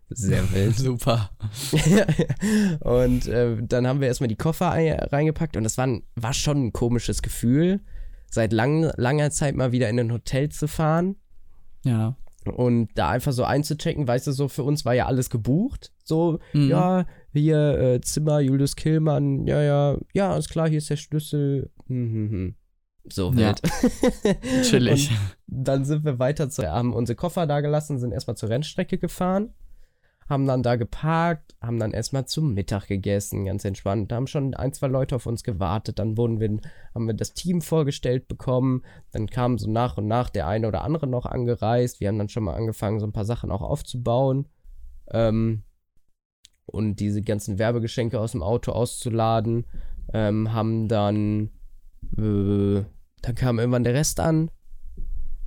Sehr 0.08 0.42
wild. 0.52 0.76
Super. 0.76 1.30
und 2.80 3.26
äh, 3.28 3.56
dann 3.62 3.86
haben 3.86 4.00
wir 4.00 4.08
erstmal 4.08 4.28
die 4.28 4.36
Koffer 4.36 4.70
ein, 4.70 4.98
reingepackt 4.98 5.56
und 5.56 5.62
das 5.64 5.76
war, 5.78 5.86
ein, 5.86 6.02
war 6.16 6.32
schon 6.32 6.66
ein 6.66 6.72
komisches 6.72 7.22
Gefühl, 7.22 7.80
seit 8.30 8.52
lang, 8.52 8.90
langer 8.96 9.30
Zeit 9.30 9.54
mal 9.56 9.72
wieder 9.72 9.88
in 9.88 9.98
ein 10.00 10.12
Hotel 10.12 10.48
zu 10.50 10.68
fahren 10.68 11.16
Ja. 11.84 12.16
und 12.44 12.88
da 12.94 13.10
einfach 13.10 13.32
so 13.32 13.44
einzuchecken, 13.44 14.06
weißt 14.06 14.26
du, 14.26 14.32
so 14.32 14.48
für 14.48 14.62
uns 14.64 14.84
war 14.84 14.94
ja 14.94 15.06
alles 15.06 15.30
gebucht. 15.30 15.92
So, 16.04 16.38
Mhm. 16.52 16.68
ja, 16.68 17.06
hier 17.32 17.78
äh, 17.78 18.00
Zimmer, 18.00 18.40
Julius 18.40 18.74
Killmann, 18.76 19.46
ja, 19.46 19.62
ja, 19.62 19.96
ja, 20.14 20.36
ist 20.36 20.50
klar, 20.50 20.68
hier 20.68 20.78
ist 20.78 20.90
der 20.90 20.96
Schlüssel. 20.96 21.70
Hm, 21.86 22.12
hm, 22.12 22.30
hm. 22.30 22.54
So 23.10 23.32
Ja. 23.32 23.54
wild. 23.54 23.62
Chillig. 24.64 25.10
Und 25.50 25.64
dann 25.64 25.84
sind 25.84 26.04
wir 26.04 26.18
weiter 26.18 26.50
zu, 26.50 26.66
haben 26.70 26.92
unsere 26.92 27.16
Koffer 27.16 27.46
da 27.46 27.60
gelassen, 27.60 27.98
sind 27.98 28.12
erstmal 28.12 28.36
zur 28.36 28.50
Rennstrecke 28.50 28.98
gefahren, 28.98 29.54
haben 30.28 30.46
dann 30.46 30.62
da 30.62 30.76
geparkt, 30.76 31.56
haben 31.60 31.78
dann 31.78 31.92
erstmal 31.92 32.26
zum 32.26 32.54
Mittag 32.54 32.86
gegessen, 32.86 33.46
ganz 33.46 33.64
entspannt. 33.64 34.12
Da 34.12 34.16
haben 34.16 34.26
schon 34.26 34.54
ein, 34.54 34.72
zwei 34.72 34.88
Leute 34.88 35.16
auf 35.16 35.26
uns 35.26 35.42
gewartet, 35.42 35.98
dann 35.98 36.16
wurden 36.16 36.40
wir, 36.40 36.58
haben 36.94 37.06
wir 37.06 37.14
das 37.14 37.32
Team 37.32 37.62
vorgestellt 37.62 38.28
bekommen, 38.28 38.82
dann 39.12 39.26
kam 39.26 39.58
so 39.58 39.70
nach 39.70 39.96
und 39.96 40.06
nach 40.06 40.30
der 40.30 40.46
eine 40.46 40.68
oder 40.68 40.84
andere 40.84 41.06
noch 41.06 41.26
angereist. 41.26 42.00
Wir 42.00 42.08
haben 42.08 42.18
dann 42.18 42.28
schon 42.28 42.44
mal 42.44 42.54
angefangen, 42.54 43.00
so 43.00 43.06
ein 43.06 43.12
paar 43.12 43.24
Sachen 43.24 43.50
auch 43.50 43.62
aufzubauen. 43.62 44.48
Ähm, 45.10 45.62
und 46.70 47.00
diese 47.00 47.22
ganzen 47.22 47.58
Werbegeschenke 47.58 48.20
aus 48.20 48.32
dem 48.32 48.42
Auto 48.42 48.72
auszuladen. 48.72 49.66
Ähm, 50.12 50.52
haben 50.52 50.88
dann, 50.88 51.50
äh, 52.16 52.84
dann 53.22 53.34
kam 53.34 53.58
irgendwann 53.58 53.84
der 53.84 53.94
Rest 53.94 54.20
an. 54.20 54.50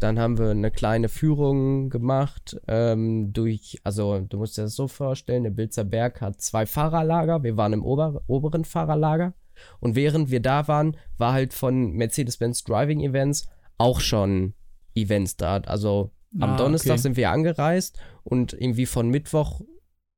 Dann 0.02 0.18
haben 0.20 0.38
wir 0.40 0.50
eine 0.50 0.72
kleine 0.72 1.10
Führung 1.10 1.90
gemacht 1.90 2.60
ähm, 2.68 3.32
durch, 3.34 3.80
also 3.84 4.20
du 4.20 4.38
musst 4.38 4.58
dir 4.58 4.64
das 4.64 4.76
so 4.76 4.88
vorstellen, 4.88 5.44
der 5.44 5.52
Bilzer 5.52 5.84
Berg 5.84 6.22
hat 6.22 6.42
zwei 6.42 6.66
Fahrerlager. 6.66 7.44
Wir 7.44 7.56
waren 7.56 7.74
im 7.74 7.84
Ober 7.84 8.22
oberen 8.28 8.66
Fahrerlager. 8.66 9.34
Und 9.80 9.96
während 9.96 10.32
wir 10.32 10.40
da 10.40 10.68
waren, 10.68 10.98
war 11.18 11.34
halt 11.34 11.54
von 11.54 11.92
Mercedes-Benz 11.92 12.64
Driving 12.64 13.02
Events 13.02 13.48
auch 13.78 14.00
schon 14.00 14.54
Events 14.96 15.38
da. 15.38 15.58
Also 15.58 16.12
am 16.40 16.52
Ah, 16.52 16.58
Donnerstag 16.58 16.94
okay. 16.94 17.02
sind 17.02 17.16
wir 17.18 17.30
angereist 17.30 18.00
und 18.24 18.54
irgendwie 18.54 18.86
von 18.88 19.10
Mittwoch 19.10 19.62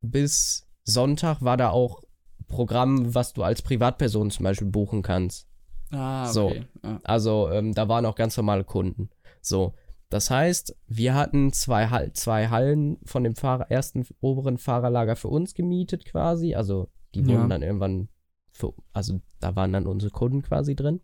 bis 0.01 0.67
Sonntag 0.85 1.41
war 1.41 1.57
da 1.57 1.71
auch 1.71 2.03
Programm, 2.47 3.13
was 3.15 3.33
du 3.33 3.43
als 3.43 3.61
Privatperson 3.61 4.29
zum 4.31 4.43
Beispiel 4.43 4.67
buchen 4.67 5.01
kannst. 5.01 5.47
Ah, 5.91 6.27
So. 6.27 6.47
okay. 6.47 6.65
Ah. 6.83 6.99
Also 7.03 7.49
ähm, 7.51 7.73
da 7.73 7.89
waren 7.89 8.05
auch 8.05 8.15
ganz 8.15 8.37
normale 8.37 8.63
Kunden. 8.63 9.09
So, 9.43 9.73
das 10.09 10.29
heißt, 10.29 10.75
wir 10.87 11.15
hatten 11.15 11.51
zwei, 11.53 11.87
Hall 11.87 12.13
zwei 12.13 12.47
Hallen 12.49 12.97
von 13.03 13.23
dem 13.23 13.35
Fahrer 13.35 13.69
ersten 13.69 14.05
oberen 14.21 14.57
Fahrerlager 14.57 15.15
für 15.15 15.27
uns 15.27 15.53
gemietet 15.53 16.05
quasi. 16.05 16.55
Also 16.55 16.89
die 17.13 17.25
wurden 17.27 17.41
Ja. 17.41 17.47
dann 17.47 17.63
irgendwann 17.63 18.09
für, 18.51 18.73
also 18.93 19.19
da 19.39 19.55
waren 19.55 19.73
dann 19.73 19.87
unsere 19.87 20.11
Kunden 20.11 20.41
quasi 20.43 20.75
drin. 20.75 21.01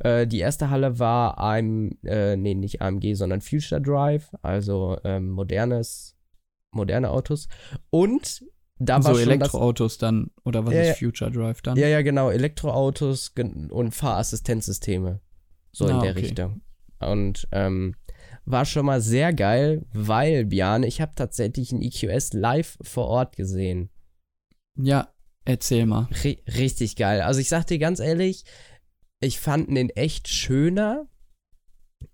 Äh, 0.00 0.26
die 0.26 0.38
erste 0.40 0.70
Halle 0.70 0.98
war 0.98 1.38
AM, 1.38 1.98
äh, 2.02 2.36
nee, 2.36 2.54
nicht 2.54 2.82
AMG, 2.82 3.14
sondern 3.14 3.40
Future 3.40 3.80
Drive, 3.80 4.34
also 4.42 4.98
ähm, 5.04 5.30
modernes, 5.30 6.16
moderne 6.72 7.10
Autos. 7.10 7.48
Und 7.90 8.44
da 8.78 9.00
so 9.00 9.10
war 9.10 9.14
schon 9.14 9.30
Elektroautos 9.30 9.98
dann, 9.98 10.30
oder 10.44 10.66
was 10.66 10.74
Ja, 10.74 10.80
ist. 10.80 10.98
Future 10.98 11.30
Drive 11.30 11.62
dann? 11.62 11.76
das, 11.76 11.82
ja, 11.82 11.88
ja, 11.88 12.02
genau, 12.02 12.30
Elektroautos 12.30 13.32
und 13.70 13.94
Fahrassistenzsysteme. 13.94 15.20
So 15.72 15.86
in 15.86 15.96
Ah, 15.98 16.00
der 16.02 16.10
okay. 16.12 16.20
Richtung. 16.20 16.62
Und 17.00 17.48
ähm, 17.52 17.94
war 18.44 18.64
schon 18.64 18.86
mal 18.86 19.00
sehr 19.00 19.32
geil, 19.32 19.86
weil, 19.92 20.44
Björn, 20.44 20.82
ich 20.82 21.00
habe 21.00 21.12
tatsächlich 21.14 21.72
ein 21.72 21.82
EQS 21.82 22.32
live 22.34 22.76
vor 22.82 23.06
Ort 23.06 23.36
gesehen. 23.36 23.90
Ja, 24.76 25.08
erzähl 25.44 25.86
mal. 25.86 26.08
Ri 26.24 26.42
richtig 26.46 26.96
geil. 26.96 27.20
Also 27.22 27.40
ich 27.40 27.48
sag 27.48 27.66
dir 27.66 27.78
ganz 27.78 28.00
ehrlich, 28.00 28.44
ich 29.20 29.40
fand 29.40 29.74
den 29.74 29.90
echt 29.90 30.28
schöner. 30.28 31.08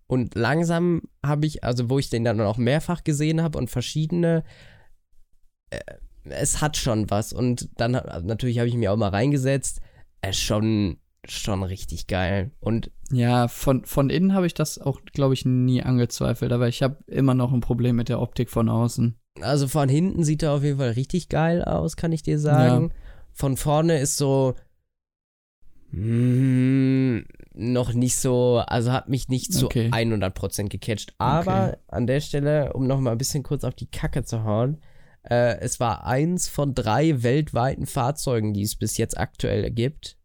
Und 0.07 0.35
langsam 0.35 1.03
habe 1.25 1.47
ich, 1.47 1.62
also 1.62 1.88
wo 1.88 1.99
ich 1.99 2.11
den 2.11 2.25
dann 2.25 2.40
auch 2.40 2.57
mehrfach 2.59 3.05
gesehen 3.05 3.43
habe 3.43 3.59
und 3.59 3.71
verschiedene, 3.71 4.45
äh, 5.71 5.81
es 6.25 6.61
hat 6.61 6.77
schon 6.77 7.11
was. 7.11 7.33
Und 7.33 7.71
dann 7.77 7.93
natürlich 7.93 8.59
habe 8.59 8.69
ich 8.69 8.75
mir 8.75 8.93
auch 8.93 8.97
mal 8.97 9.09
reingesetzt. 9.09 9.81
Es 10.21 10.37
ist 10.37 10.43
schon, 10.43 10.99
schon 11.28 11.62
richtig 11.62 12.06
geil. 12.06 12.50
Und 12.61 12.90
Ja, 13.12 13.48
von, 13.48 13.85
von 13.85 14.11
innen 14.11 14.35
habe 14.35 14.46
ich 14.46 14.54
das 14.54 14.78
auch, 14.78 15.00
glaube 15.12 15.35
ich, 15.35 15.44
nie 15.44 15.83
angezweifelt, 15.83 16.52
aber 16.52 16.68
ich 16.68 16.83
habe 16.83 16.98
immer 17.06 17.35
noch 17.35 17.52
ein 17.52 17.61
Problem 17.61 17.96
mit 17.96 18.09
der 18.09 18.20
Optik 18.20 18.50
von 18.50 18.68
außen. 18.68 19.16
also 19.40 19.68
von 19.68 19.88
hinten 19.88 20.24
sieht 20.24 20.42
er 20.42 20.52
auf 20.52 20.62
jeden 20.62 20.78
Fall 20.78 20.90
richtig 20.92 21.28
geil 21.28 21.62
aus, 21.64 21.96
kann 21.96 22.12
ich 22.12 22.22
dir 22.22 22.38
sagen. 22.38 22.92
Von 23.33 23.56
vorne 23.56 23.98
ist 23.98 24.16
so 24.16 24.54
mm, 25.92 27.20
noch 27.54 27.92
nicht 27.92 28.16
so, 28.16 28.62
also 28.66 28.92
hat 28.92 29.09
mich 29.09 29.28
nicht 29.28 29.52
zu 29.52 29.66
Okay. 29.66 29.88
100% 29.92 30.68
gecatcht. 30.68 31.14
Aber 31.18 31.68
Okay. 31.68 31.76
an 31.88 32.06
der 32.06 32.20
Stelle, 32.20 32.72
um 32.72 32.87
noch 32.87 33.00
mal 33.00 33.12
ein 33.12 33.18
bisschen 33.18 33.42
kurz 33.42 33.64
auf 33.64 33.74
die 33.74 33.90
Kacke 33.90 34.24
zu 34.24 34.44
hauen, 34.44 34.78
äh, 35.22 35.59
es 35.61 35.80
war 35.80 36.06
eins 36.06 36.48
von 36.48 36.74
drei 36.74 37.22
weltweiten 37.22 37.87
Fahrzeugen, 37.87 38.54
die 38.54 38.62
es 38.62 38.76
bis 38.76 38.96
jetzt 38.96 39.18
aktuell 39.18 39.70
gibt. 39.70 40.16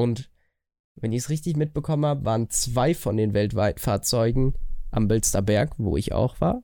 Und 0.00 0.30
wenn 0.96 1.12
ich 1.12 1.24
es 1.24 1.30
richtig 1.30 1.56
mitbekommen 1.56 2.06
habe, 2.06 2.24
waren 2.24 2.50
zwei 2.50 2.94
von 2.94 3.16
den 3.16 3.34
weltweiten 3.34 3.78
Fahrzeugen 3.78 4.54
am 4.90 5.08
Bilsterberg, 5.08 5.74
wo 5.78 5.96
ich 5.96 6.12
auch 6.12 6.40
war. 6.40 6.62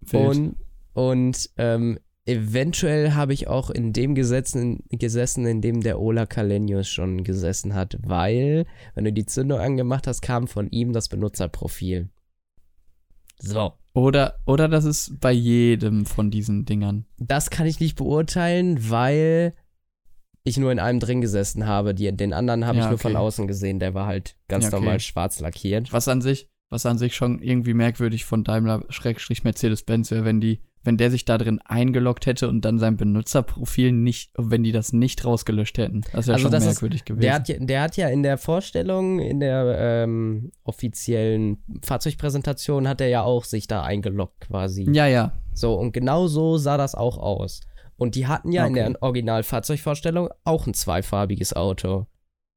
Wild. 0.00 0.36
Und, 0.36 0.56
und 0.92 1.50
ähm, 1.56 1.98
eventuell 2.24 3.12
habe 3.12 3.32
ich 3.32 3.48
auch 3.48 3.70
in 3.70 3.92
dem 3.92 4.14
gesessen, 4.14 4.84
gesessen, 4.90 5.46
in 5.46 5.60
dem 5.60 5.80
der 5.80 6.00
Ola 6.00 6.26
Kalenius 6.26 6.88
schon 6.88 7.24
gesessen 7.24 7.74
hat, 7.74 7.98
weil, 8.02 8.66
wenn 8.94 9.04
du 9.04 9.12
die 9.12 9.26
Zündung 9.26 9.58
angemacht 9.58 10.06
hast, 10.06 10.20
kam 10.20 10.46
von 10.46 10.68
ihm 10.70 10.92
das 10.92 11.08
Benutzerprofil. 11.08 12.10
So. 13.38 13.72
Oder, 13.94 14.38
oder 14.46 14.68
das 14.68 14.84
ist 14.84 15.20
bei 15.20 15.32
jedem 15.32 16.06
von 16.06 16.30
diesen 16.30 16.64
Dingern. 16.64 17.06
Das 17.18 17.50
kann 17.50 17.66
ich 17.66 17.80
nicht 17.80 17.96
beurteilen, 17.96 18.90
weil 18.90 19.54
ich 20.44 20.56
nur 20.58 20.72
in 20.72 20.78
einem 20.80 20.98
drin 21.00 21.20
gesessen 21.20 21.66
habe. 21.66 21.94
Die, 21.94 22.10
den 22.16 22.32
anderen 22.32 22.66
habe 22.66 22.78
Ja, 22.78 22.84
ich 22.84 22.90
nur 22.90 22.98
von 22.98 23.12
okay. 23.12 23.20
außen 23.20 23.46
gesehen. 23.46 23.78
Der 23.78 23.94
war 23.94 24.06
halt 24.06 24.36
ganz 24.48 24.64
Ja, 24.64 24.68
okay. 24.70 24.76
normal 24.80 25.00
schwarz 25.00 25.38
lackiert. 25.40 25.92
Was 25.92 26.08
an 26.08 26.20
sich, 26.20 26.48
was 26.70 26.84
an 26.86 26.98
sich 26.98 27.14
schon 27.14 27.40
irgendwie 27.40 27.74
merkwürdig 27.74 28.24
von 28.24 28.42
Daimler-Mercedes-Benz 28.44 30.10
wäre, 30.10 30.24
wenn 30.24 30.40
die, 30.40 30.60
wenn 30.84 30.96
der 30.96 31.12
sich 31.12 31.24
da 31.24 31.38
drin 31.38 31.60
eingeloggt 31.64 32.26
hätte 32.26 32.48
und 32.48 32.64
dann 32.64 32.80
sein 32.80 32.96
Benutzerprofil 32.96 33.92
nicht, 33.92 34.32
wenn 34.36 34.64
die 34.64 34.72
das 34.72 34.92
nicht 34.92 35.24
rausgelöscht 35.24 35.78
hätten. 35.78 36.00
Das 36.12 36.26
wäre 36.26 36.34
Also 36.34 36.42
schon 36.42 36.50
das 36.50 36.64
ist- 36.64 36.70
merkwürdig 36.72 37.04
gewesen. 37.04 37.20
Der 37.22 37.34
hat, 37.34 37.48
ja, 37.48 37.56
der 37.60 37.82
hat 37.82 37.96
ja 37.96 38.08
in 38.08 38.24
der 38.24 38.36
Vorstellung, 38.36 39.20
in 39.20 39.38
der 39.38 39.76
ähm, 39.78 40.50
offiziellen 40.64 41.58
Fahrzeugpräsentation, 41.84 42.88
hat 42.88 43.00
er 43.00 43.08
ja 43.08 43.22
auch 43.22 43.44
sich 43.44 43.68
da 43.68 43.82
eingeloggt 43.84 44.40
quasi. 44.40 44.88
ja, 44.92 45.06
ja. 45.06 45.32
So, 45.54 45.74
und 45.74 45.92
genau 45.92 46.26
so 46.28 46.56
sah 46.56 46.78
das 46.78 46.94
auch 46.94 47.18
aus. 47.18 47.60
Und 47.96 48.14
die 48.14 48.26
hatten 48.26 48.52
ja 48.52 48.66
in 48.66 48.72
Okay. 48.72 48.92
der 48.92 49.02
Originalfahrzeugvorstellung 49.02 50.28
auch 50.44 50.66
ein 50.66 50.74
zweifarbiges 50.74 51.52
Auto. 51.54 52.06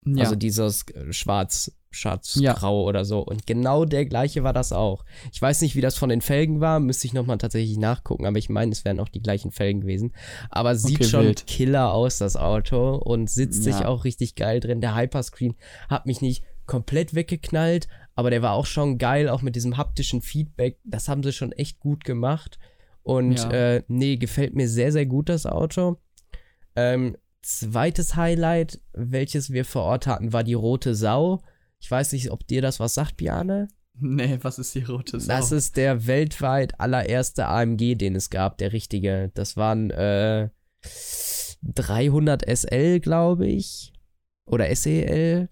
ja. 0.08 0.24
Also 0.24 0.36
dieses 0.36 0.88
äh, 0.90 1.12
schwarz, 1.12 1.72
schwarz, 1.90 2.36
Ja. 2.40 2.54
grau 2.54 2.84
oder 2.84 3.06
so. 3.06 3.22
Und 3.22 3.48
genau 3.48 3.86
der 3.86 4.06
gleiche 4.06 4.44
war 4.44 4.54
das 4.54 4.72
auch. 4.72 5.04
Ich 5.34 5.42
weiß 5.42 5.62
nicht, 5.62 5.76
wie 5.76 5.82
das 5.82 5.96
von 5.98 6.10
den 6.10 6.22
Felgen 6.22 6.60
war, 6.62 6.80
müsste 6.80 7.08
ich 7.08 7.14
nochmal 7.14 7.40
tatsächlich 7.40 7.78
nachgucken, 7.78 8.26
aber 8.28 8.38
ich 8.38 8.50
meine, 8.50 8.72
es 8.72 8.86
wären 8.86 9.00
auch 9.00 9.10
die 9.10 9.22
gleichen 9.22 9.50
Felgen 9.52 9.82
gewesen. 9.82 10.14
Aber 10.52 10.76
sieht 10.76 10.98
Okay, 11.00 11.10
schon 11.10 11.26
wild. 11.26 11.48
killer 11.48 11.92
aus, 11.92 12.20
das 12.20 12.36
Auto, 12.38 12.96
und 12.98 13.30
sitzt 13.32 13.64
sich 13.64 13.80
Ja. 13.80 13.88
auch 13.88 14.04
richtig 14.04 14.36
geil 14.36 14.60
drin. 14.60 14.80
Der 14.82 14.96
Hyperscreen 14.96 15.56
hat 15.90 16.06
mich 16.06 16.22
nicht 16.22 16.44
komplett 16.68 17.16
weggeknallt, 17.16 17.88
aber 18.14 18.30
der 18.30 18.42
war 18.44 18.54
auch 18.54 18.66
schon 18.68 18.98
geil, 19.00 19.28
auch 19.30 19.42
mit 19.42 19.56
diesem 19.56 19.78
haptischen 19.78 20.22
Feedback. 20.22 20.78
Das 20.84 21.08
haben 21.10 21.24
sie 21.24 21.34
schon 21.34 21.52
echt 21.52 21.80
gut 21.80 22.04
gemacht. 22.04 22.60
Und 23.06 23.38
Ja. 23.38 23.52
äh, 23.52 23.84
nee, 23.88 24.18
gefällt 24.18 24.56
mir 24.56 24.68
sehr, 24.68 24.92
sehr 24.92 25.06
gut, 25.06 25.30
das 25.30 25.46
Auto. 25.46 25.98
Ähm, 26.76 27.16
zweites 27.44 28.16
Highlight, 28.16 28.82
welches 28.94 29.52
wir 29.52 29.64
vor 29.64 29.84
Ort 29.84 30.08
hatten, 30.08 30.34
war 30.34 30.44
die 30.44 30.56
rote 30.56 30.96
Sau. 30.96 31.42
Ich 31.80 31.90
weiß 31.92 32.14
nicht, 32.14 32.32
ob 32.32 32.48
dir 32.48 32.64
das 32.64 32.80
was 32.80 32.96
sagt, 32.96 33.16
Biane. 33.18 33.68
nee, 34.00 34.40
was 34.42 34.58
ist 34.58 34.74
die 34.74 34.84
rote 34.84 35.20
Sau? 35.20 35.28
Das 35.32 35.52
ist 35.52 35.78
der 35.78 36.08
weltweit 36.08 36.80
allererste 36.80 37.46
AMG, 37.48 37.94
den 37.96 38.16
es 38.16 38.32
gab, 38.32 38.58
der 38.58 38.74
richtige. 38.74 39.30
Das 39.36 39.56
waren 39.56 39.92
äh, 39.92 40.50
300 41.64 42.44
SL, 42.48 43.00
glaube 43.00 43.46
ich. 43.48 43.94
Oder 44.48 44.74
SEL. 44.76 45.50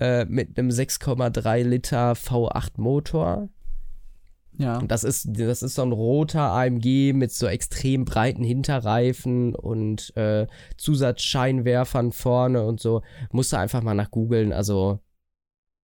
Äh, 0.00 0.24
mit 0.24 0.58
einem 0.58 0.70
6,3 0.70 1.62
Liter 1.62 2.12
V8 2.14 2.72
Motor. 2.80 3.48
Ja. 4.58 4.78
Und 4.78 4.90
das 4.90 5.04
ist, 5.04 5.28
das 5.32 5.62
ist 5.62 5.74
so 5.74 5.82
ein 5.82 5.92
roter 5.92 6.40
AMG 6.52 7.12
mit 7.12 7.32
so 7.32 7.46
extrem 7.46 8.04
breiten 8.04 8.44
Hinterreifen 8.44 9.54
und 9.54 10.16
äh, 10.16 10.46
Zusatzscheinwerfern 10.76 12.12
vorne 12.12 12.64
und 12.64 12.80
so. 12.80 13.02
Musst 13.32 13.52
du 13.52 13.58
einfach 13.58 13.82
mal 13.82 13.94
nach 13.94 14.10
googeln. 14.10 14.52
Also, 14.52 15.00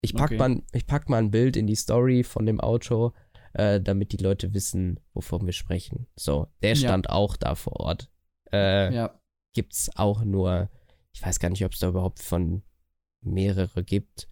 ich 0.02 0.14
pack, 0.14 0.32
Okay. 0.32 0.38
mal, 0.38 0.62
ich 0.72 0.86
pack 0.86 1.10
mal 1.10 1.18
ein 1.18 1.32
Bild 1.32 1.58
in 1.58 1.68
die 1.68 1.76
Story 1.76 2.24
von 2.24 2.46
dem 2.46 2.60
Auto, 2.60 3.14
äh, 3.54 3.82
damit 3.82 4.12
die 4.14 4.24
Leute 4.24 4.54
wissen, 4.54 5.00
wovon 5.14 5.46
wir 5.46 5.54
sprechen. 5.54 6.08
So, 6.16 6.48
der 6.62 6.70
Ja. 6.72 6.76
stand 6.76 7.10
auch 7.10 7.36
da 7.38 7.56
vor 7.56 7.80
Ort. 7.80 8.12
Äh, 8.52 8.94
ja. 8.94 9.20
Gibt's 9.54 9.90
auch 9.96 10.24
nur, 10.24 10.70
ich 11.12 11.22
weiß 11.26 11.40
gar 11.40 11.50
nicht, 11.50 11.66
ob 11.66 11.74
es 11.74 11.80
da 11.80 11.90
überhaupt 11.90 12.20
von 12.22 12.62
mehrere 13.22 13.84
gibt. 13.84 14.30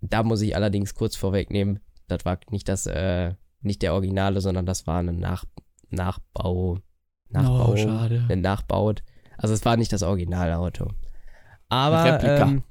Da 0.00 0.22
muss 0.22 0.40
ich 0.42 0.56
allerdings 0.56 0.94
kurz 0.94 1.14
vorwegnehmen, 1.16 1.80
das 2.08 2.24
war 2.24 2.38
nicht 2.50 2.68
das, 2.68 2.86
äh, 2.86 3.34
nicht 3.60 3.82
der 3.82 3.94
Originale, 3.94 4.40
sondern 4.40 4.66
das 4.66 4.86
war 4.86 5.02
ein 5.02 5.18
Nach 5.18 5.44
Nachbau. 5.90 6.78
Nachbau. 7.30 7.72
Oh, 7.72 7.76
schade. 7.76 8.24
ein 8.28 8.40
Nachbaut. 8.40 9.02
Also 9.36 9.54
es 9.54 9.64
war 9.64 9.76
nicht 9.76 9.92
das 9.92 10.02
Originalauto. 10.02 10.90
Aber 11.68 12.04
Replika. 12.04 12.42
Ähm, 12.42 12.62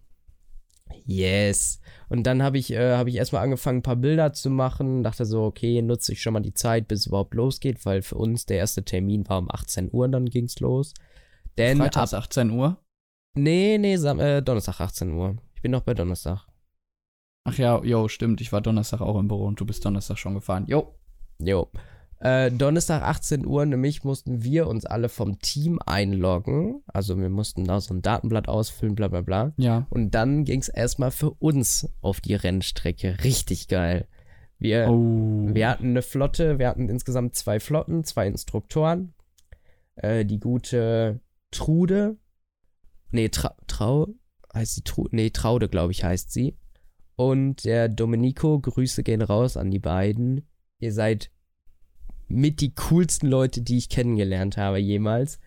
yes. 1.06 1.80
Und 2.10 2.24
dann 2.24 2.44
habe 2.44 2.58
ich, 2.58 2.72
äh, 2.72 2.96
hab 2.96 3.08
ich 3.08 3.16
erstmal 3.16 3.44
angefangen, 3.44 3.80
ein 3.80 3.84
paar 3.84 3.96
Bilder 3.96 4.34
zu 4.34 4.50
machen. 4.50 5.04
Dachte 5.04 5.26
so, 5.26 5.44
okay, 5.44 5.82
nutze 5.82 6.14
ich 6.14 6.22
schon 6.22 6.34
mal 6.34 6.40
die 6.42 6.54
Zeit, 6.54 6.88
bis 6.88 7.02
es 7.02 7.08
überhaupt 7.08 7.34
losgeht, 7.34 7.86
weil 7.86 8.02
für 8.02 8.16
uns 8.16 8.46
der 8.46 8.58
erste 8.58 8.84
Termin 8.84 9.28
war 9.28 9.40
um 9.40 9.52
18 9.52 9.90
Uhr 9.92 10.06
und 10.06 10.12
dann 10.12 10.26
ging's 10.26 10.60
los. 10.60 10.94
Denn 11.58 11.82
ab, 11.82 11.88
Freitags 11.88 12.14
18 12.14 12.52
Uhr. 12.52 12.78
nee, 13.36 13.78
nee, 13.78 13.98
Sam 13.98 14.20
äh, 14.20 14.42
Donnerstag 14.42 14.80
18 14.80 15.12
Uhr. 15.12 15.38
Ich 15.56 15.62
bin 15.62 15.72
noch 15.72 15.82
bei 15.82 15.94
Donnerstag. 15.94 16.48
Ach 17.46 17.58
ja, 17.58 17.82
jo, 17.84 18.08
stimmt. 18.08 18.40
Ich 18.42 18.52
war 18.52 18.62
Donnerstag 18.62 19.02
auch 19.02 19.20
im 19.20 19.28
Büro 19.28 19.46
und 19.46 19.60
du 19.60 19.66
bist 19.66 19.84
Donnerstag 19.86 20.18
schon 20.18 20.34
gefahren. 20.36 20.66
Jo. 20.68 20.96
Jo. 21.40 21.70
Äh, 22.20 22.52
Donnerstag 22.52 23.02
18 23.04 23.46
Uhr, 23.46 23.66
nämlich 23.66 24.06
mussten 24.06 24.44
wir 24.44 24.68
uns 24.68 24.86
alle 24.86 25.10
vom 25.10 25.40
Team 25.40 25.80
einloggen. 25.86 26.82
Also 26.88 27.18
wir 27.20 27.30
mussten 27.30 27.66
da 27.66 27.82
so 27.82 27.94
ein 27.94 28.02
Datenblatt 28.02 28.48
ausfüllen, 28.48 28.96
bla 28.96 29.10
bla 29.10 29.20
bla. 29.22 29.54
Ja. 29.58 29.88
Und 29.90 30.12
dann 30.12 30.46
ging 30.46 30.62
es 30.62 30.70
erstmal 30.70 31.12
für 31.12 31.32
uns 31.32 31.90
auf 32.02 32.22
die 32.22 32.36
Rennstrecke. 32.36 33.18
Richtig 33.26 33.68
geil. 33.68 34.08
Wir, 34.58 34.88
Oh. 34.90 35.50
wir 35.54 35.68
hatten 35.68 35.88
eine 35.90 36.02
Flotte, 36.02 36.60
wir 36.60 36.70
hatten 36.70 36.88
insgesamt 36.88 37.36
zwei 37.36 37.60
Flotten, 37.60 38.06
zwei 38.06 38.26
Instruktoren. 38.28 39.14
Äh, 39.96 40.24
die 40.24 40.40
gute 40.40 41.20
Trude. 41.52 42.16
Nee, 43.12 43.28
Tra 43.28 43.54
Trau. 43.68 44.08
Heißt 44.54 44.76
sie 44.76 44.84
Trude? 44.84 45.14
Nee, 45.14 45.32
Traude, 45.32 45.68
glaube 45.68 45.92
ich, 45.92 46.06
heißt 46.06 46.32
sie. 46.32 46.56
Und 47.16 47.66
der 47.66 47.90
Domenico, 47.90 48.60
Grüße 48.60 49.04
gehen 49.04 49.22
raus 49.22 49.58
an 49.58 49.72
die 49.72 49.80
beiden. 49.80 50.48
Ihr 50.80 50.92
seid 50.92 51.30
mit 52.28 52.62
die 52.62 52.74
coolsten 52.74 53.28
Leute, 53.28 53.62
die 53.62 53.78
ich 53.78 53.90
kennengelernt 53.90 54.58
habe 54.58 54.80
jemals. 54.80 55.40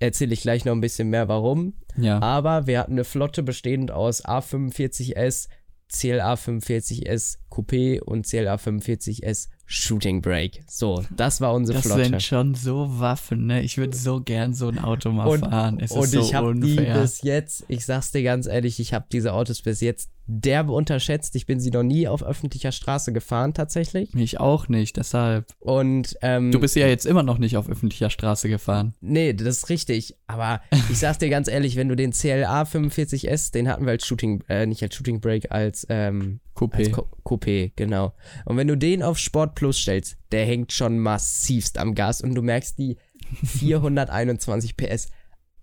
Erzähle 0.00 0.34
ich 0.34 0.42
gleich 0.42 0.64
noch 0.64 0.72
ein 0.72 0.80
bisschen 0.80 1.08
mehr, 1.08 1.28
warum. 1.28 1.74
Ja. 1.96 2.20
Aber 2.20 2.66
wir 2.66 2.80
hatten 2.80 2.92
eine 2.92 3.04
Flotte 3.04 3.42
bestehend 3.42 3.90
aus 3.90 4.24
A45S, 4.24 5.48
CLA 5.88 6.34
45S, 6.34 7.38
Coupé 7.54 8.00
und 8.00 8.26
CLA 8.26 8.56
45S 8.56 9.48
Shooting 9.66 10.20
Brake. 10.20 10.60
So, 10.66 11.04
das 11.16 11.40
war 11.40 11.54
unsere 11.54 11.78
das 11.78 11.86
Flotte. 11.86 12.02
Das 12.02 12.08
sind 12.10 12.22
schon 12.22 12.54
so 12.54 12.98
Waffen, 12.98 13.46
ne? 13.46 13.62
Ich 13.62 13.78
würde 13.78 13.96
so 13.96 14.20
gern 14.20 14.52
so 14.52 14.68
ein 14.68 14.78
Auto 14.78 15.10
mal 15.10 15.26
und, 15.26 15.40
fahren. 15.40 15.78
Es 15.80 15.92
und 15.92 16.04
ist 16.04 16.12
so 16.12 16.20
ich 16.20 16.34
habe 16.34 16.54
die 16.54 16.76
bis 16.76 17.22
jetzt, 17.22 17.64
ich 17.68 17.86
sag's 17.86 18.10
dir 18.10 18.22
ganz 18.22 18.46
ehrlich, 18.46 18.78
ich 18.78 18.92
habe 18.92 19.06
diese 19.10 19.32
Autos 19.32 19.62
bis 19.62 19.80
jetzt 19.80 20.10
derbe 20.26 20.72
unterschätzt. 20.72 21.34
Ich 21.36 21.46
bin 21.46 21.60
sie 21.60 21.70
noch 21.70 21.82
nie 21.82 22.08
auf 22.08 22.22
öffentlicher 22.22 22.72
Straße 22.72 23.12
gefahren, 23.12 23.54
tatsächlich. 23.54 24.14
Ich 24.14 24.40
auch 24.40 24.68
nicht, 24.68 24.96
deshalb. 24.96 25.46
Und 25.60 26.16
ähm, 26.22 26.50
Du 26.50 26.60
bist 26.60 26.76
ja 26.76 26.86
jetzt 26.86 27.06
immer 27.06 27.22
noch 27.22 27.38
nicht 27.38 27.56
auf 27.56 27.68
öffentlicher 27.68 28.10
Straße 28.10 28.48
gefahren. 28.48 28.94
Nee, 29.00 29.32
das 29.32 29.58
ist 29.58 29.68
richtig. 29.70 30.16
Aber 30.26 30.60
ich 30.90 30.98
sag's 30.98 31.18
dir 31.18 31.30
ganz 31.30 31.48
ehrlich, 31.48 31.76
wenn 31.76 31.88
du 31.88 31.96
den 31.96 32.12
CLA 32.12 32.62
45S, 32.62 33.52
den 33.52 33.68
hatten 33.68 33.84
wir 33.84 33.92
als 33.92 34.06
Shooting, 34.06 34.44
äh, 34.48 34.66
nicht 34.66 34.82
als 34.82 34.94
Shooting 34.94 35.20
Break, 35.20 35.50
als, 35.52 35.86
ähm, 35.88 36.40
Coupé. 36.54 36.90
Co 36.90 37.08
Coupé, 37.24 37.72
genau. 37.76 38.14
Und 38.44 38.56
wenn 38.56 38.68
du 38.68 38.76
den 38.76 39.02
auf 39.02 39.18
Sport 39.18 39.54
Plus 39.54 39.78
stellst, 39.78 40.16
der 40.30 40.46
hängt 40.46 40.72
schon 40.72 40.98
massivst 40.98 41.78
am 41.78 41.94
Gas 41.94 42.20
und 42.20 42.34
du 42.34 42.42
merkst 42.42 42.78
die 42.78 42.96
421 43.44 44.76
PS. 44.76 45.08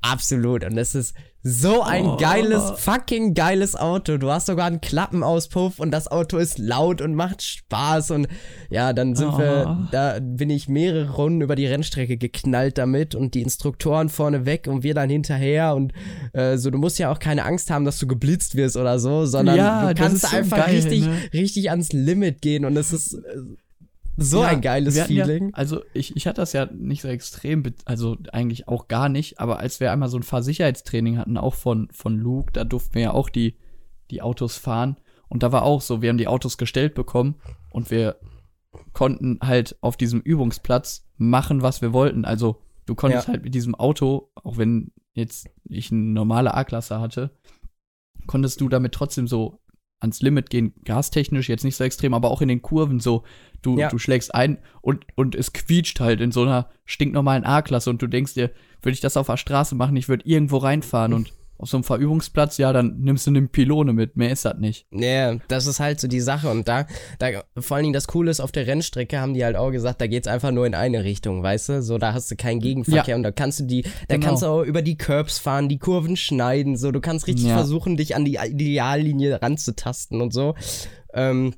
Absolut. 0.02 0.64
Und 0.66 0.76
das 0.76 0.96
ist 0.96 1.14
so 1.44 1.82
ein 1.82 2.06
Oh. 2.06 2.18
geiles, 2.18 2.72
fucking 2.78 3.34
geiles 3.34 3.76
Auto. 3.76 4.18
Du 4.18 4.32
hast 4.32 4.46
sogar 4.48 4.66
einen 4.68 4.82
Klappenauspuff 4.82 5.80
und 5.80 5.92
das 5.92 6.08
Auto 6.08 6.38
ist 6.38 6.58
laut 6.60 7.02
und 7.02 7.16
macht 7.16 7.42
Spaß. 7.42 8.12
Und 8.12 8.28
ja, 8.70 8.94
dann 8.94 9.16
sind 9.16 9.30
Oh. 9.34 9.38
wir, 9.40 9.88
da 9.92 10.20
bin 10.22 10.50
ich 10.50 10.68
mehrere 10.70 11.12
Runden 11.12 11.42
über 11.42 11.56
die 11.56 11.66
Rennstrecke 11.66 12.18
geknallt 12.18 12.78
damit 12.78 13.16
und 13.16 13.34
die 13.34 13.42
Instruktoren 13.42 14.10
vorne 14.10 14.46
weg 14.46 14.68
und 14.68 14.84
wir 14.84 14.94
dann 14.94 15.10
hinterher. 15.10 15.74
Und 15.76 15.94
äh, 16.34 16.58
so, 16.58 16.70
du 16.72 16.78
musst 16.78 17.00
ja 17.00 17.12
auch 17.12 17.20
keine 17.20 17.44
Angst 17.46 17.70
haben, 17.72 17.86
dass 17.86 17.98
du 18.00 18.08
geblitzt 18.08 18.56
wirst 18.56 18.78
oder 18.78 19.00
so, 19.00 19.26
sondern 19.26 19.56
Ja, 19.58 19.94
du 19.94 20.02
kannst 20.02 20.22
so 20.30 20.36
einfach 20.36 20.58
geil, 20.66 20.76
richtig, 20.76 21.02
ne? 21.06 21.16
richtig 21.34 21.70
ans 21.72 21.92
Limit 21.92 22.42
gehen. 22.42 22.66
Und 22.66 22.78
es 22.78 22.92
ist 22.94 23.14
äh, 23.16 23.20
so 24.22 24.42
Ja, 24.42 24.48
ein 24.50 24.62
geiles 24.62 25.00
Feeling. 25.02 25.50
Ja, 25.50 25.56
also 25.56 25.82
ich, 25.94 26.16
ich 26.16 26.28
hatte 26.28 26.42
das 26.42 26.54
ja 26.54 26.66
nicht 26.68 27.02
so 27.02 27.08
extrem, 27.08 27.64
also 27.86 28.18
eigentlich 28.32 28.68
auch 28.68 28.88
gar 28.88 29.10
nicht, 29.10 29.40
aber 29.40 29.60
als 29.60 29.80
wir 29.80 29.92
einmal 29.92 30.10
so 30.10 30.18
ein 30.18 30.24
Fahrsicherheitstraining 30.24 31.18
hatten, 31.18 31.38
auch 31.38 31.56
von, 31.56 31.90
von 31.92 32.18
Luke, 32.18 32.52
da 32.54 32.64
durften 32.64 32.96
wir 32.96 33.02
ja 33.02 33.12
auch 33.14 33.30
die, 33.30 33.58
die 34.10 34.22
Autos 34.22 34.58
fahren. 34.58 34.98
Und 35.28 35.44
da 35.44 35.52
war 35.52 35.64
auch 35.64 35.82
so, 35.82 36.02
wir 36.02 36.10
haben 36.10 36.18
die 36.18 36.28
Autos 36.28 36.58
gestellt 36.58 36.94
bekommen 36.94 37.36
und 37.70 37.90
wir 37.92 38.18
konnten 38.94 39.40
halt 39.42 39.78
auf 39.82 39.98
diesem 39.98 40.22
Übungsplatz 40.22 41.08
machen, 41.18 41.62
was 41.62 41.82
wir 41.82 41.94
wollten. 41.94 42.26
Also 42.26 42.62
du 42.86 42.96
konntest 42.96 43.28
Ja. 43.28 43.34
halt 43.34 43.44
mit 43.44 43.56
diesem 43.56 43.76
Auto, 43.76 44.30
auch 44.36 44.58
wenn 44.58 44.92
jetzt 45.14 45.50
ich 45.66 45.92
eine 45.92 46.02
normale 46.02 46.54
A-Klasse 46.54 47.00
hatte, 47.00 47.32
konntest 48.28 48.62
du 48.62 48.70
damit 48.70 48.94
trotzdem 48.94 49.28
so 49.28 49.60
ans 50.02 50.22
Limit 50.22 50.50
gehen, 50.50 50.74
gastechnisch 50.84 51.48
jetzt 51.48 51.64
nicht 51.64 51.76
so 51.78 51.84
extrem, 51.84 52.14
aber 52.14 52.32
auch 52.32 52.42
in 52.42 52.48
den 52.50 52.62
Kurven 52.62 53.00
so, 53.00 53.24
du, 53.62 53.78
Ja. 53.78 53.90
du 53.90 53.98
schlägst 53.98 54.34
ein 54.36 54.58
und, 54.82 55.06
und 55.16 55.36
es 55.36 55.54
quietscht 55.54 56.00
halt 56.00 56.20
in 56.22 56.32
so 56.32 56.42
einer 56.42 56.70
stinknormalen 56.86 57.46
A-Klasse 57.46 57.90
und 57.90 58.02
du 58.02 58.08
denkst 58.08 58.34
dir, 58.34 58.50
würde 58.82 58.94
ich 58.94 59.00
das 59.02 59.16
auf 59.16 59.28
der 59.28 59.38
Straße 59.38 59.76
machen, 59.76 59.96
ich 59.96 60.10
würde 60.10 60.26
irgendwo 60.28 60.58
reinfahren 60.58 61.14
und 61.14 61.34
auf 61.62 61.70
so 61.70 61.78
einem 61.78 61.84
Verübungsplatz, 61.84 62.58
ja, 62.58 62.74
dann 62.74 62.98
nimmst 63.00 63.28
du 63.28 63.32
eine 63.32 63.44
Pylone 63.48 63.94
mit, 63.94 64.18
mehr 64.18 64.32
ist 64.32 64.46
das 64.46 64.58
nicht. 64.58 64.88
Ja, 64.92 65.36
das 65.48 65.68
ist 65.68 65.80
halt 65.80 66.00
so 66.02 66.08
die 66.08 66.20
Sache. 66.20 66.50
Und 66.50 66.68
da, 66.68 66.88
da, 67.20 67.44
vor 67.58 67.76
allen 67.78 67.84
Dingen 67.84 67.94
das 67.94 68.08
Coole 68.08 68.32
ist, 68.32 68.40
auf 68.40 68.52
der 68.52 68.66
Rennstrecke 68.68 69.20
haben 69.22 69.34
die 69.36 69.46
halt 69.46 69.56
auch 69.56 69.70
gesagt, 69.72 70.02
da 70.02 70.08
geht's 70.08 70.28
einfach 70.28 70.52
nur 70.52 70.66
in 70.66 70.74
eine 70.76 71.04
Richtung, 71.04 71.44
weißt 71.44 71.70
du? 71.70 71.82
So, 71.84 71.98
da 72.00 72.14
hast 72.14 72.32
du 72.32 72.36
keinen 72.36 72.60
Gegenverkehr 72.60 73.16
und 73.16 73.24
da 73.24 73.32
kannst 73.32 73.60
du 73.60 73.64
die, 73.66 73.84
da 74.08 74.16
Genau. 74.16 74.28
kannst 74.28 74.44
du 74.44 74.48
auch 74.48 74.64
über 74.64 74.82
die 74.82 74.98
Curbs 74.98 75.38
fahren, 75.38 75.70
die 75.70 75.78
Kurven 75.80 76.18
schneiden, 76.18 76.76
so, 76.78 76.92
du 76.92 77.00
kannst 77.00 77.28
richtig 77.28 77.46
Ja. 77.48 77.56
versuchen, 77.56 77.96
dich 77.96 78.16
an 78.16 78.26
die 78.26 78.40
Ideallinie 78.44 79.42
ranzutasten 79.42 80.20
und 80.22 80.34
so. 80.34 80.56
Ähm, 81.14 81.54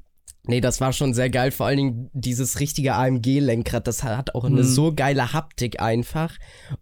Nee, 0.45 0.59
das 0.59 0.81
war 0.81 0.91
schon 0.91 1.13
sehr 1.13 1.29
geil. 1.29 1.51
Vor 1.51 1.67
allen 1.67 1.77
Dingen 1.77 2.09
dieses 2.11 2.59
richtige 2.59 2.95
AMG-Lenkrad, 2.95 3.87
das 3.87 4.03
hat 4.03 4.35
auch 4.35 4.43
eine 4.43 4.63
Mhm. 4.63 4.65
so 4.65 4.93
geile 4.93 5.31
Haptik 5.31 5.81
einfach. 5.81 6.33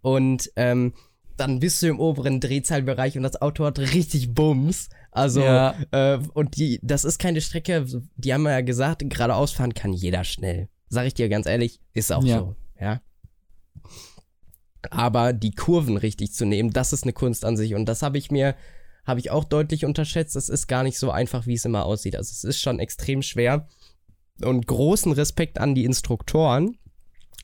Und 0.01 0.49
ähm, 0.55 0.93
dann 1.37 1.59
bist 1.59 1.81
du 1.81 1.87
im 1.87 1.99
oberen 1.99 2.39
Drehzahlbereich 2.39 3.17
und 3.17 3.23
das 3.23 3.41
Auto 3.41 3.65
hat 3.65 3.79
richtig 3.79 4.33
Bums. 4.33 4.89
Also, 5.11 5.41
Ja. 5.41 5.75
äh, 5.91 6.19
und 6.33 6.57
die, 6.57 6.79
das 6.83 7.03
ist 7.03 7.19
keine 7.19 7.41
Strecke, 7.41 7.85
die 8.15 8.33
haben 8.33 8.45
ja 8.45 8.61
gesagt, 8.61 9.03
geradeaus 9.09 9.51
fahren 9.51 9.73
kann 9.73 9.93
jeder 9.93 10.23
schnell. 10.23 10.69
Sag 10.89 11.05
ich 11.07 11.13
dir 11.13 11.29
ganz 11.29 11.45
ehrlich, 11.47 11.79
ist 11.93 12.11
auch 12.11 12.23
Ja. 12.23 12.39
so, 12.39 12.55
ja. 12.79 13.01
Aber 14.89 15.31
die 15.33 15.51
Kurven 15.51 15.97
richtig 15.97 16.33
zu 16.33 16.45
nehmen, 16.45 16.71
das 16.71 16.91
ist 16.91 17.03
eine 17.03 17.13
Kunst 17.13 17.45
an 17.45 17.55
sich. 17.55 17.75
Und 17.75 17.85
das 17.85 18.01
habe 18.01 18.17
ich 18.17 18.31
mir, 18.31 18.55
habe 19.05 19.19
ich 19.19 19.29
auch 19.29 19.43
deutlich 19.43 19.85
unterschätzt. 19.85 20.35
Es 20.35 20.49
ist 20.49 20.67
gar 20.67 20.83
nicht 20.83 20.97
so 20.97 21.11
einfach, 21.11 21.45
wie 21.45 21.53
es 21.53 21.65
immer 21.65 21.85
aussieht. 21.85 22.15
Also 22.15 22.31
es 22.31 22.43
ist 22.43 22.59
schon 22.61 22.79
extrem 22.79 23.21
schwer. 23.21 23.67
Und 24.43 24.65
großen 24.65 25.11
Respekt 25.11 25.59
an 25.59 25.75
die 25.75 25.85
Instruktoren, 25.85 26.77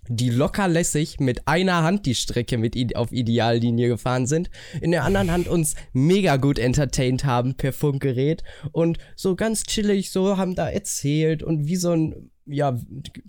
die 0.10 0.30
locker 0.30 0.68
lässig 0.68 1.20
mit 1.20 1.48
einer 1.48 1.84
Hand 1.84 2.06
die 2.06 2.16
Strecke 2.16 2.58
mit 2.58 2.76
auf 2.96 3.12
Ideallinie 3.12 3.88
gefahren 3.90 4.28
sind, 4.28 4.50
in 4.82 4.92
der 4.92 5.04
anderen 5.04 5.32
Hand 5.32 5.48
uns 5.48 5.76
mega 5.94 6.38
gut 6.38 6.60
entertained 6.60 7.26
haben 7.26 7.56
per 7.56 7.74
Funkgerät 7.74 8.44
und 8.72 8.98
so 9.16 9.36
ganz 9.36 9.64
chillig 9.64 10.12
so 10.12 10.38
haben 10.38 10.56
da 10.56 10.70
erzählt 10.70 11.44
und 11.44 11.66
wie 11.68 11.76
so 11.76 11.92
ein 11.92 12.30
ja 12.50 12.80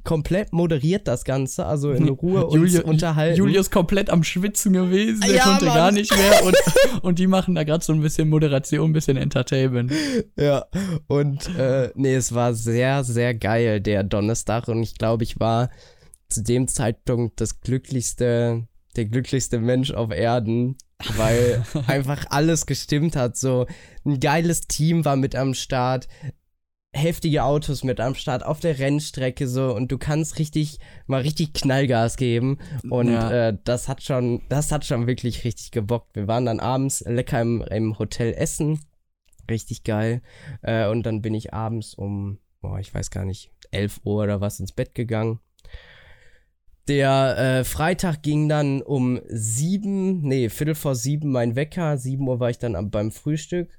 komplett 0.05 0.53
moderiert 0.53 1.09
das 1.09 1.25
Ganze, 1.25 1.67
also 1.67 1.91
in 1.91 2.09
Ruhe 2.09 2.47
uns 2.47 2.55
Julio- 2.55 2.85
unterhalten. 2.87 3.37
Julius 3.37 3.69
komplett 3.69 4.11
am 4.11 4.23
Schwitzen 4.23 4.75
gewesen, 4.75 5.23
der 5.23 5.35
Ja, 5.35 5.43
konnte 5.45 5.65
Mann. 5.65 5.75
gar 5.75 5.91
nicht 5.91 6.17
mehr 6.17 6.45
und, 6.45 6.55
und 7.03 7.19
die 7.19 7.27
machen 7.27 7.57
da 7.57 7.65
gerade 7.65 7.85
so 7.85 7.93
ein 7.93 8.01
bisschen 8.01 8.29
Moderation, 8.29 8.91
ein 8.91 8.93
bisschen 8.93 9.17
Entertainment. 9.17 9.93
Ja, 10.37 10.67
und 11.09 11.49
äh, 11.57 11.91
nee, 11.97 12.15
es 12.15 12.33
war 12.33 12.55
sehr, 12.55 13.03
sehr 13.03 13.35
geil, 13.35 13.81
der 13.81 14.05
Donnerstag. 14.05 14.69
Und 14.69 14.85
ich 14.85 14.95
glaube, 14.97 15.25
ich 15.25 15.41
war 15.41 15.71
zu 16.29 16.43
dem 16.43 16.69
Zeitpunkt 16.69 17.41
das 17.41 17.61
glücklichste, 17.61 18.67
der 18.97 19.05
glücklichste 19.07 19.59
Mensch 19.61 19.91
auf 19.93 20.11
Erden, 20.11 20.77
weil 21.17 21.65
einfach 21.87 22.27
alles 22.31 22.67
gestimmt 22.67 23.17
hat. 23.17 23.37
So 23.37 23.67
ein 24.05 24.21
geiles 24.21 24.63
Team 24.63 25.05
war 25.05 25.17
mit 25.17 25.35
am 25.37 25.55
Start, 25.55 26.09
heftige 26.95 27.45
Autos 27.45 27.85
mit 27.85 28.01
am 28.01 28.15
Start 28.15 28.45
auf 28.45 28.61
der 28.61 28.79
Rennstrecke 28.79 29.47
so 29.47 29.75
und 29.75 29.93
du 29.93 29.99
kannst 29.99 30.39
richtig 30.39 30.79
mal 31.07 31.21
richtig 31.21 31.53
Knallgas 31.53 32.17
geben 32.17 32.59
und 32.91 33.09
Ja. 33.13 33.49
äh, 33.49 33.59
das 33.65 33.89
hat 33.89 34.03
schon 34.03 34.43
das 34.49 34.73
hat 34.73 34.85
schon 34.85 35.07
wirklich 35.07 35.45
richtig 35.45 35.71
gebockt. 35.71 36.17
Wir 36.17 36.27
waren 36.27 36.47
dann 36.47 36.61
abends 36.61 37.01
lecker 37.07 37.41
im, 37.43 37.63
im 37.63 37.99
Hotel 37.99 38.33
essen, 38.35 38.81
richtig 39.51 39.85
geil 39.85 40.23
äh, 40.63 40.89
und 40.89 41.05
dann 41.05 41.21
bin 41.23 41.35
ich 41.35 41.53
abends 41.53 41.95
um 41.95 42.39
boah, 42.61 42.81
ich 42.81 42.93
weiß 42.93 43.11
gar 43.11 43.25
nicht 43.27 43.51
11 43.71 44.01
Uhr 44.05 44.25
oder 44.25 44.41
was 44.41 44.59
ins 44.59 44.73
Bett 44.73 44.95
gegangen. 44.95 45.41
Der 46.89 47.37
äh, 47.39 47.65
Freitag 47.65 48.23
ging 48.23 48.49
dann 48.49 48.81
um 48.81 49.21
sieben, 49.29 50.23
nee, 50.23 50.49
Viertel 50.49 50.75
vor 50.75 50.95
sieben 50.95 51.31
mein 51.31 51.55
Wecker. 51.55 51.99
Sieben 51.99 52.27
Uhr 52.27 52.41
war 52.41 52.49
ich 52.49 52.59
dann 52.59 52.75
am, 52.75 52.91
beim 52.91 53.11
Frühstück. 53.11 53.79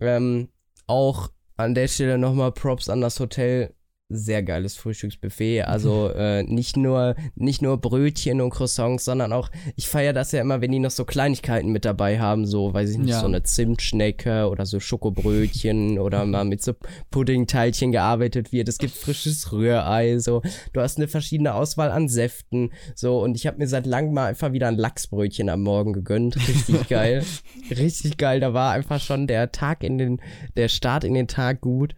Ähm, 0.00 0.48
auch 0.86 1.30
an 1.58 1.74
der 1.74 1.88
Stelle 1.88 2.16
nochmal 2.16 2.52
Props 2.52 2.88
an 2.88 3.02
das 3.02 3.20
Hotel. 3.20 3.74
Sehr 4.12 4.42
geiles 4.42 4.74
Frühstücksbuffet. 4.76 5.62
Also 5.62 6.08
äh, 6.14 6.42
nicht 6.42 6.76
nur 6.76 7.14
nicht 7.36 7.62
nur 7.62 7.78
Brötchen 7.78 8.40
und 8.40 8.50
Croissants, 8.50 9.04
sondern 9.04 9.32
auch, 9.32 9.50
ich 9.76 9.86
feiere 9.88 10.12
das 10.12 10.32
ja 10.32 10.40
immer, 10.40 10.60
wenn 10.60 10.72
die 10.72 10.80
noch 10.80 10.90
so 10.90 11.04
Kleinigkeiten 11.04 11.70
mit 11.70 11.84
dabei 11.84 12.18
haben, 12.18 12.44
so, 12.44 12.74
weiß 12.74 12.90
ich 12.90 12.98
nicht, 12.98 13.10
Ja. 13.10 13.20
so 13.20 13.26
eine 13.26 13.44
Zimtschnecke 13.44 14.48
oder 14.48 14.66
so 14.66 14.80
Schokobrötchen 14.80 15.98
oder 16.00 16.24
mal 16.26 16.44
mit 16.44 16.60
so 16.60 16.74
Puddingteilchen 17.12 17.92
gearbeitet 17.92 18.52
wird. 18.52 18.68
Es 18.68 18.78
gibt 18.78 18.94
frisches 18.94 19.52
Rührei, 19.52 20.18
so. 20.18 20.42
Du 20.72 20.80
hast 20.80 20.96
eine 20.98 21.06
verschiedene 21.06 21.54
Auswahl 21.54 21.90
an 21.92 22.08
Säften, 22.08 22.72
so. 22.96 23.20
Und 23.22 23.36
ich 23.36 23.46
habe 23.46 23.58
mir 23.58 23.68
seit 23.68 23.86
langem 23.86 24.14
mal 24.14 24.26
einfach 24.26 24.52
wieder 24.52 24.66
ein 24.68 24.76
Lachsbrötchen 24.76 25.48
am 25.48 25.62
Morgen 25.62 25.92
gegönnt. 25.92 26.36
Richtig 26.36 26.88
geil. 26.88 27.24
Richtig 27.70 28.16
geil. 28.16 28.40
Da 28.40 28.54
war 28.54 28.72
einfach 28.72 29.00
schon 29.00 29.28
der 29.28 29.52
Tag 29.52 29.84
in 29.84 29.98
den, 29.98 30.20
der 30.56 30.68
Start 30.68 31.04
in 31.04 31.14
den 31.14 31.28
Tag 31.28 31.60
gut. 31.60 31.94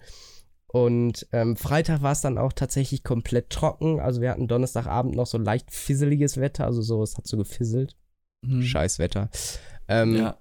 Und 0.72 1.26
ähm, 1.32 1.56
Freitag 1.56 2.00
war 2.02 2.12
es 2.12 2.22
dann 2.22 2.38
auch 2.38 2.54
tatsächlich 2.54 3.04
komplett 3.04 3.50
trocken. 3.50 4.00
Also 4.00 4.22
wir 4.22 4.30
hatten 4.30 4.48
Donnerstagabend 4.48 5.14
noch 5.14 5.26
so 5.26 5.36
leicht 5.36 5.70
fisseliges 5.70 6.38
Wetter, 6.38 6.64
also 6.64 6.80
so, 6.80 7.02
es 7.02 7.16
hat 7.18 7.26
so 7.26 7.36
gefisselt. 7.36 7.94
Hm. 8.44 8.62
Scheiß 8.62 8.98
Wetter. 8.98 9.28
Ähm, 9.86 10.16
Ja. 10.16 10.38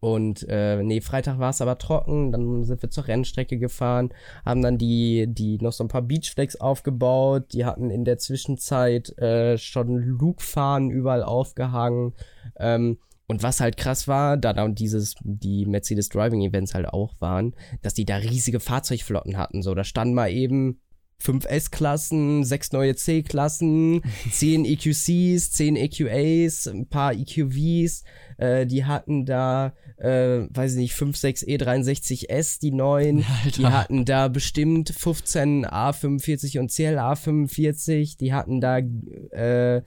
und 0.00 0.46
äh, 0.50 0.82
nee, 0.82 1.00
Freitag 1.00 1.38
war 1.38 1.50
es 1.50 1.62
aber 1.62 1.78
trocken, 1.78 2.30
dann 2.30 2.64
sind 2.64 2.82
wir 2.82 2.90
zur 2.90 3.06
Rennstrecke 3.08 3.58
gefahren, 3.58 4.12
haben 4.44 4.60
dann 4.60 4.76
die, 4.76 5.26
die 5.28 5.58
noch 5.58 5.72
so 5.72 5.82
ein 5.84 5.88
paar 5.88 6.02
Beachflex 6.02 6.56
aufgebaut, 6.56 7.52
die 7.54 7.64
hatten 7.64 7.88
in 7.90 8.04
der 8.04 8.18
Zwischenzeit 8.18 9.16
äh, 9.18 9.56
schon 9.56 9.96
Lugfahnen 9.96 10.90
überall 10.90 11.22
aufgehangen. 11.22 12.12
Ähm, 12.58 12.98
und 13.26 13.42
was 13.42 13.60
halt 13.60 13.76
krass 13.76 14.06
war, 14.06 14.36
da 14.36 14.52
dann 14.52 14.74
dieses, 14.74 15.14
die 15.22 15.64
Mercedes 15.66 16.08
Driving 16.08 16.42
Events 16.42 16.74
halt 16.74 16.86
auch 16.86 17.14
waren, 17.20 17.54
dass 17.82 17.94
die 17.94 18.04
da 18.04 18.16
riesige 18.16 18.60
Fahrzeugflotten 18.60 19.36
hatten. 19.36 19.62
So, 19.62 19.74
da 19.74 19.84
standen 19.84 20.14
mal 20.14 20.30
eben 20.30 20.80
fünf 21.18 21.46
S-Klassen, 21.46 22.44
sechs 22.44 22.72
neue 22.72 22.96
C-Klassen, 22.96 24.02
zehn 24.30 24.66
EQCs, 24.66 25.52
zehn 25.52 25.76
EQAs, 25.76 26.66
ein 26.66 26.88
paar 26.88 27.14
EQVs. 27.14 28.04
Äh, 28.36 28.66
die 28.66 28.84
hatten 28.84 29.24
da, 29.24 29.74
äh, 29.96 30.46
weiß 30.50 30.72
ich 30.72 30.78
nicht, 30.78 30.94
5, 30.94 31.16
6 31.16 31.46
E63S, 31.46 32.60
die 32.60 32.72
neuen. 32.72 33.24
Alter. 33.44 33.58
Die 33.58 33.66
hatten 33.66 34.04
da 34.04 34.28
bestimmt 34.28 34.90
15 34.90 35.66
A45 35.66 36.58
und 36.58 36.70
CLA 36.70 37.14
45. 37.14 38.18
Die 38.18 38.34
hatten 38.34 38.60
da 38.60 38.78
äh, 38.78 39.82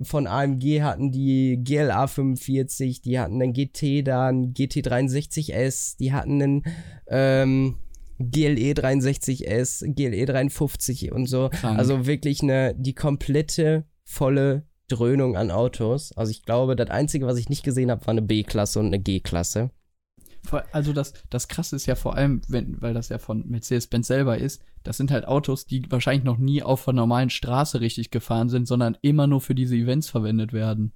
von 0.00 0.26
AMG 0.26 0.82
hatten 0.82 1.12
die 1.12 1.60
GLA 1.62 2.06
45, 2.06 3.02
die 3.02 3.18
hatten 3.18 3.40
einen 3.40 3.52
GT 3.52 4.06
da, 4.06 4.28
einen 4.28 4.54
GT63S, 4.54 5.96
die 5.98 6.12
hatten 6.12 6.42
einen 6.42 6.62
ähm, 7.08 7.76
GLE 8.18 8.72
63S, 8.72 9.94
GLE 9.94 10.24
53 10.26 11.12
und 11.12 11.26
so. 11.26 11.50
Krank. 11.50 11.78
Also 11.78 12.06
wirklich 12.06 12.42
eine, 12.42 12.74
die 12.74 12.94
komplette 12.94 13.84
volle 14.04 14.66
Dröhnung 14.88 15.36
an 15.36 15.50
Autos. 15.50 16.12
Also 16.12 16.30
ich 16.30 16.44
glaube, 16.44 16.76
das 16.76 16.90
Einzige, 16.90 17.26
was 17.26 17.38
ich 17.38 17.48
nicht 17.48 17.64
gesehen 17.64 17.90
habe, 17.90 18.06
war 18.06 18.12
eine 18.12 18.22
B-Klasse 18.22 18.78
und 18.78 18.86
eine 18.86 18.98
G-Klasse. 18.98 19.70
Also 20.72 20.92
das, 20.92 21.14
das 21.30 21.48
Krasse 21.48 21.76
ist 21.76 21.86
ja 21.86 21.94
vor 21.94 22.16
allem, 22.16 22.42
wenn, 22.48 22.80
weil 22.82 22.94
das 22.94 23.08
ja 23.08 23.18
von 23.18 23.48
Mercedes-Benz 23.48 24.06
selber 24.06 24.38
ist, 24.38 24.62
das 24.82 24.96
sind 24.96 25.10
halt 25.10 25.26
Autos, 25.26 25.66
die 25.66 25.90
wahrscheinlich 25.90 26.24
noch 26.24 26.38
nie 26.38 26.62
auf 26.62 26.88
einer 26.88 26.96
normalen 26.96 27.30
Straße 27.30 27.80
richtig 27.80 28.10
gefahren 28.10 28.48
sind, 28.48 28.66
sondern 28.66 28.98
immer 29.02 29.26
nur 29.26 29.40
für 29.40 29.54
diese 29.54 29.76
Events 29.76 30.08
verwendet 30.08 30.52
werden. 30.52 30.92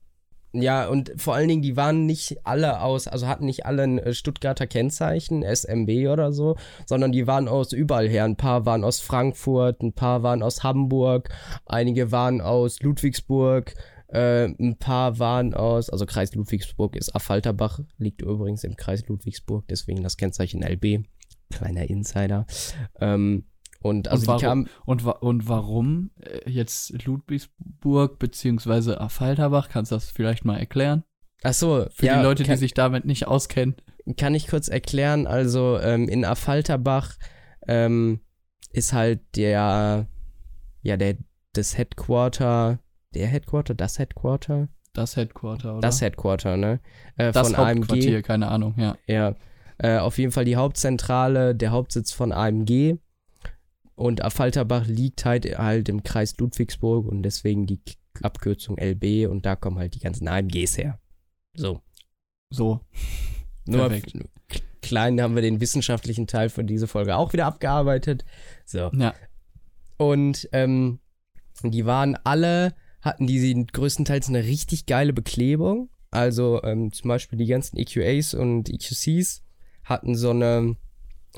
Ja, 0.53 0.89
und 0.89 1.13
vor 1.17 1.35
allen 1.35 1.49
Dingen, 1.49 1.63
die 1.63 1.77
waren 1.77 2.07
nicht 2.07 2.39
alle 2.45 2.81
aus, 2.81 3.09
also 3.09 3.27
hatten 3.27 3.45
nicht 3.45 3.67
alle 3.67 3.83
ein 3.83 3.99
äh, 3.99 4.15
Stuttgarter 4.15 4.67
Kennzeichen, 4.67 5.43
SMB 5.43 6.09
oder 6.09 6.33
so, 6.33 6.57
sondern 6.87 7.13
die 7.13 7.27
waren 7.27 7.47
aus 7.47 7.73
überall 7.73 8.09
her. 8.09 8.25
Ein 8.25 8.37
paar 8.37 8.65
waren 8.65 8.83
aus 8.83 9.01
Frankfurt, 9.01 9.83
ein 9.83 9.93
paar 9.93 10.23
waren 10.23 10.43
aus 10.43 10.63
Hamburg, 10.63 11.29
einige 11.67 12.11
waren 12.11 12.41
aus 12.41 12.81
Ludwigsburg, 12.81 13.75
äh, 14.17 14.47
ein 14.47 14.79
paar 14.79 15.19
waren 15.19 15.53
aus, 15.53 15.91
also 15.91 16.07
Kreis 16.07 16.35
Ludwigsburg 16.35 16.97
ist 16.97 17.15
Affalterbach, 17.15 17.81
liegt 17.99 18.23
übrigens 18.23 18.65
im 18.65 18.77
Kreis 18.77 19.07
Ludwigsburg, 19.07 19.67
deswegen 19.69 20.03
das 20.03 20.17
Kennzeichen 20.17 20.63
LB. 20.63 21.05
Kleiner 21.51 21.89
Insider. 21.89 22.47
Ähm, 22.99 23.45
und 23.81 24.09
also 24.09 24.33
und 24.33 24.43
warum, 24.43 24.69
und, 24.87 25.05
und 25.05 25.49
warum 25.49 26.11
äh, 26.21 26.51
jetzt 26.51 27.05
Ludwigsburg 27.05 28.19
beziehungsweise 28.19 29.01
Affalterbach? 29.01 29.69
Kannst 29.69 29.93
du 29.93 29.97
das 29.97 30.11
vielleicht 30.11 30.45
mal 30.45 30.59
erklären? 30.59 31.05
Ach 31.43 31.53
so, 31.53 31.87
für 31.95 32.07
ja, 32.07 32.17
die 32.17 32.25
Leute, 32.25 32.43
kann, 32.45 32.55
die 32.55 32.59
sich 32.59 32.75
damit 32.75 33.05
nicht 33.05 33.27
auskennen. 33.27 33.77
Kann 34.17 34.35
ich 34.35 34.49
kurz 34.49 34.69
erklären? 34.69 35.27
Also 35.27 35.79
ähm, 35.79 36.09
in 36.09 36.25
Affalterbach 36.25 37.17
ähm, 37.69 38.21
ist 38.73 38.93
halt 38.93 39.21
der, 39.37 40.09
ja 40.83 40.97
der 40.97 41.19
das 41.53 41.77
Headquarter, 41.77 42.81
der 43.17 43.27
Headquarter, 43.29 43.75
das 43.75 43.99
Headquarter, 43.99 44.69
das 44.93 45.17
Headquarter, 45.17 45.73
oder? 45.73 45.81
Das 45.81 46.01
Headquarter, 46.01 46.57
ne? 46.57 46.81
Äh, 47.17 47.33
das 47.33 47.49
von 47.49 47.57
AMG. 47.57 48.23
keine 48.23 48.49
Ahnung, 48.49 48.75
ja. 48.79 48.97
Ja. 49.07 49.35
Äh, 49.79 49.99
auf 49.99 50.17
jeden 50.19 50.33
Fall 50.33 50.45
die 50.47 50.57
Hauptzentrale, 50.57 51.55
der 51.55 51.71
Hauptsitz 51.71 52.13
von 52.13 52.33
AMG. 52.33 52.97
Und 53.95 54.23
Affalterbach 54.23 54.87
liegt 54.87 55.25
halt, 55.25 55.47
halt 55.59 55.89
im 55.89 56.03
Kreis 56.03 56.37
Ludwigsburg 56.39 57.07
und 57.07 57.23
deswegen 57.23 57.67
die 57.67 57.81
Abkürzung 58.23 58.79
LB 58.79 59.29
und 59.31 59.47
da 59.47 59.57
kommen 59.57 59.79
halt 59.79 59.95
die 59.95 60.01
ganzen 60.01 60.29
AMGs 60.29 60.77
her. 60.77 60.99
So. 61.55 61.81
So. 62.51 62.81
Nur 63.67 63.91
klein 64.83 65.21
haben 65.21 65.35
wir 65.35 65.43
den 65.43 65.61
wissenschaftlichen 65.61 66.27
Teil 66.27 66.49
von 66.49 66.67
dieser 66.67 66.87
Folge 66.87 67.17
auch 67.17 67.33
wieder 67.33 67.47
abgearbeitet. 67.47 68.25
So. 68.65 68.91
Ja. 68.95 69.15
Und 69.97 70.49
ähm, 70.53 71.01
die 71.63 71.87
waren 71.87 72.17
alle, 72.25 72.75
hatten 73.07 73.27
die 73.27 73.67
größtenteils 73.73 74.29
eine 74.29 74.45
richtig 74.45 74.85
geile 74.85 75.15
Beklebung. 75.15 75.89
Also 76.11 76.63
ähm, 76.63 76.93
zum 76.93 77.09
Beispiel 77.09 77.39
die 77.39 77.47
ganzen 77.47 77.79
EQAs 77.79 78.35
und 78.35 78.69
EQCs 78.69 79.43
hatten 79.85 80.15
so 80.15 80.31
eine 80.31 80.77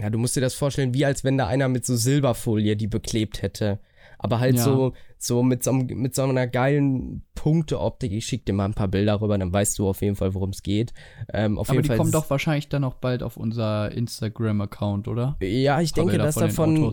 ja, 0.00 0.10
du 0.10 0.18
musst 0.18 0.36
dir 0.36 0.40
das 0.40 0.54
vorstellen, 0.54 0.94
wie 0.94 1.04
als 1.04 1.24
wenn 1.24 1.38
da 1.38 1.46
einer 1.46 1.68
mit 1.68 1.84
so 1.84 1.96
Silberfolie 1.96 2.76
die 2.76 2.86
beklebt 2.86 3.42
hätte. 3.42 3.80
Aber 4.20 4.40
halt 4.40 4.56
ja. 4.56 4.64
so, 4.64 4.94
so 5.16 5.42
mit 5.42 5.62
so, 5.62 5.72
mit 5.72 6.14
so 6.14 6.22
einer 6.22 6.46
geilen 6.48 7.22
Punkteoptik. 7.34 8.12
Ich 8.12 8.26
schick 8.26 8.46
dir 8.46 8.52
mal 8.52 8.64
ein 8.64 8.74
paar 8.74 8.88
Bilder 8.88 9.20
rüber, 9.20 9.38
dann 9.38 9.52
weißt 9.52 9.78
du 9.78 9.88
auf 9.88 10.02
jeden 10.02 10.16
Fall, 10.16 10.34
worum 10.34 10.50
es 10.50 10.62
geht. 10.62 10.92
Ähm, 11.32 11.58
Aber 11.58 11.80
die 11.80 11.88
Fall 11.88 11.98
kommen 11.98 12.10
doch 12.10 12.28
wahrscheinlich 12.28 12.68
dann 12.68 12.84
auch 12.84 12.94
bald 12.94 13.22
auf 13.22 13.36
unser 13.36 13.92
Instagram-Account, 13.92 15.06
oder? 15.06 15.36
Ja, 15.40 15.80
ich 15.80 15.92
denke, 15.92 16.18
dass 16.18 16.34
davon. 16.34 16.92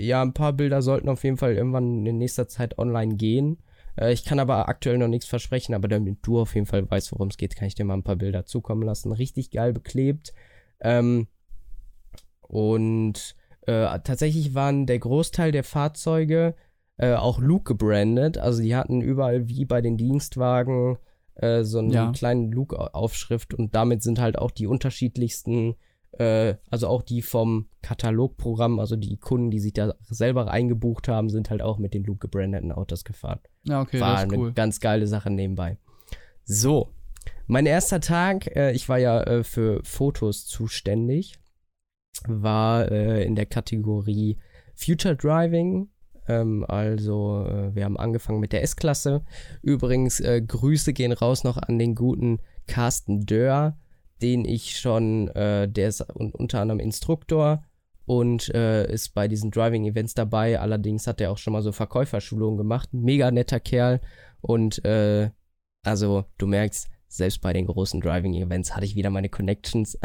Ja, 0.00 0.22
ein 0.22 0.32
paar 0.32 0.52
Bilder 0.52 0.80
sollten 0.80 1.08
auf 1.08 1.24
jeden 1.24 1.38
Fall 1.38 1.54
irgendwann 1.54 2.06
in 2.06 2.18
nächster 2.18 2.46
Zeit 2.46 2.78
online 2.78 3.16
gehen. 3.16 3.58
Äh, 3.98 4.12
ich 4.12 4.24
kann 4.24 4.38
aber 4.38 4.68
aktuell 4.68 4.98
noch 4.98 5.08
nichts 5.08 5.26
versprechen, 5.26 5.74
aber 5.74 5.88
damit 5.88 6.18
du 6.22 6.40
auf 6.40 6.54
jeden 6.54 6.66
Fall 6.66 6.88
weißt, 6.88 7.12
worum 7.12 7.28
es 7.28 7.36
geht, 7.36 7.56
kann 7.56 7.68
ich 7.68 7.74
dir 7.74 7.84
mal 7.84 7.94
ein 7.94 8.04
paar 8.04 8.16
Bilder 8.16 8.46
zukommen 8.46 8.82
lassen. 8.82 9.12
Richtig 9.12 9.50
geil 9.50 9.72
beklebt. 9.72 10.32
Ähm, 10.80 11.26
und 12.40 13.36
äh, 13.66 13.98
tatsächlich 14.00 14.54
waren 14.54 14.86
der 14.86 14.98
Großteil 14.98 15.52
der 15.52 15.64
Fahrzeuge 15.64 16.54
äh, 16.96 17.14
auch 17.14 17.40
Luke 17.40 17.74
gebrandet. 17.74 18.38
Also 18.38 18.62
die 18.62 18.74
hatten 18.74 19.00
überall 19.00 19.48
wie 19.48 19.64
bei 19.64 19.80
den 19.80 19.96
Dienstwagen 19.96 20.98
äh, 21.34 21.64
so 21.64 21.78
einen 21.78 21.90
ja. 21.90 22.12
kleinen 22.12 22.50
Luke-Aufschrift 22.50 23.54
und 23.54 23.74
damit 23.74 24.02
sind 24.02 24.20
halt 24.20 24.38
auch 24.38 24.50
die 24.50 24.66
unterschiedlichsten, 24.66 25.76
äh, 26.12 26.54
also 26.70 26.88
auch 26.88 27.02
die 27.02 27.22
vom 27.22 27.68
Katalogprogramm, 27.82 28.78
also 28.78 28.96
die 28.96 29.16
Kunden, 29.16 29.50
die 29.50 29.60
sich 29.60 29.72
da 29.72 29.94
selber 30.00 30.50
eingebucht 30.50 31.08
haben, 31.08 31.28
sind 31.28 31.50
halt 31.50 31.62
auch 31.62 31.78
mit 31.78 31.94
den 31.94 32.04
Luke 32.04 32.20
gebrandeten 32.20 32.72
Autos 32.72 33.04
gefahren. 33.04 33.40
Ja, 33.64 33.80
okay, 33.80 34.00
War 34.00 34.14
das 34.14 34.24
ist 34.24 34.32
cool. 34.32 34.46
eine 34.46 34.54
ganz 34.54 34.80
geile 34.80 35.06
Sache 35.06 35.30
nebenbei. 35.30 35.78
So, 36.44 36.92
mein 37.46 37.66
erster 37.66 38.00
Tag, 38.00 38.54
äh, 38.56 38.72
ich 38.72 38.88
war 38.88 38.98
ja 38.98 39.22
äh, 39.22 39.44
für 39.44 39.80
Fotos 39.84 40.46
zuständig 40.46 41.38
war 42.26 42.90
äh, 42.90 43.24
in 43.24 43.36
der 43.36 43.46
Kategorie 43.46 44.38
Future 44.74 45.16
Driving. 45.16 45.88
Ähm, 46.26 46.64
also 46.66 47.46
äh, 47.46 47.74
wir 47.74 47.84
haben 47.84 47.96
angefangen 47.96 48.40
mit 48.40 48.52
der 48.52 48.62
S-Klasse. 48.62 49.22
Übrigens, 49.62 50.20
äh, 50.20 50.42
Grüße 50.42 50.92
gehen 50.92 51.12
raus 51.12 51.44
noch 51.44 51.56
an 51.56 51.78
den 51.78 51.94
guten 51.94 52.40
Carsten 52.66 53.24
Dörr, 53.24 53.78
den 54.22 54.44
ich 54.44 54.78
schon, 54.78 55.28
äh, 55.28 55.68
der 55.68 55.88
ist 55.88 56.00
unter 56.12 56.60
anderem 56.60 56.80
Instruktor 56.80 57.64
und 58.06 58.52
äh, 58.54 58.90
ist 58.90 59.14
bei 59.14 59.28
diesen 59.28 59.50
Driving-Events 59.50 60.14
dabei. 60.14 60.58
Allerdings 60.58 61.06
hat 61.06 61.20
er 61.20 61.30
auch 61.30 61.38
schon 61.38 61.52
mal 61.52 61.62
so 61.62 61.72
Verkäuferschulungen 61.72 62.56
gemacht. 62.56 62.88
Mega 62.92 63.30
netter 63.30 63.60
Kerl. 63.60 64.00
Und 64.40 64.84
äh, 64.84 65.30
also 65.84 66.24
du 66.38 66.46
merkst, 66.46 66.88
selbst 67.08 67.40
bei 67.40 67.52
den 67.52 67.66
großen 67.66 68.00
Driving-Events 68.00 68.74
hatte 68.74 68.84
ich 68.84 68.94
wieder 68.94 69.10
meine 69.10 69.28
Connections. 69.28 69.98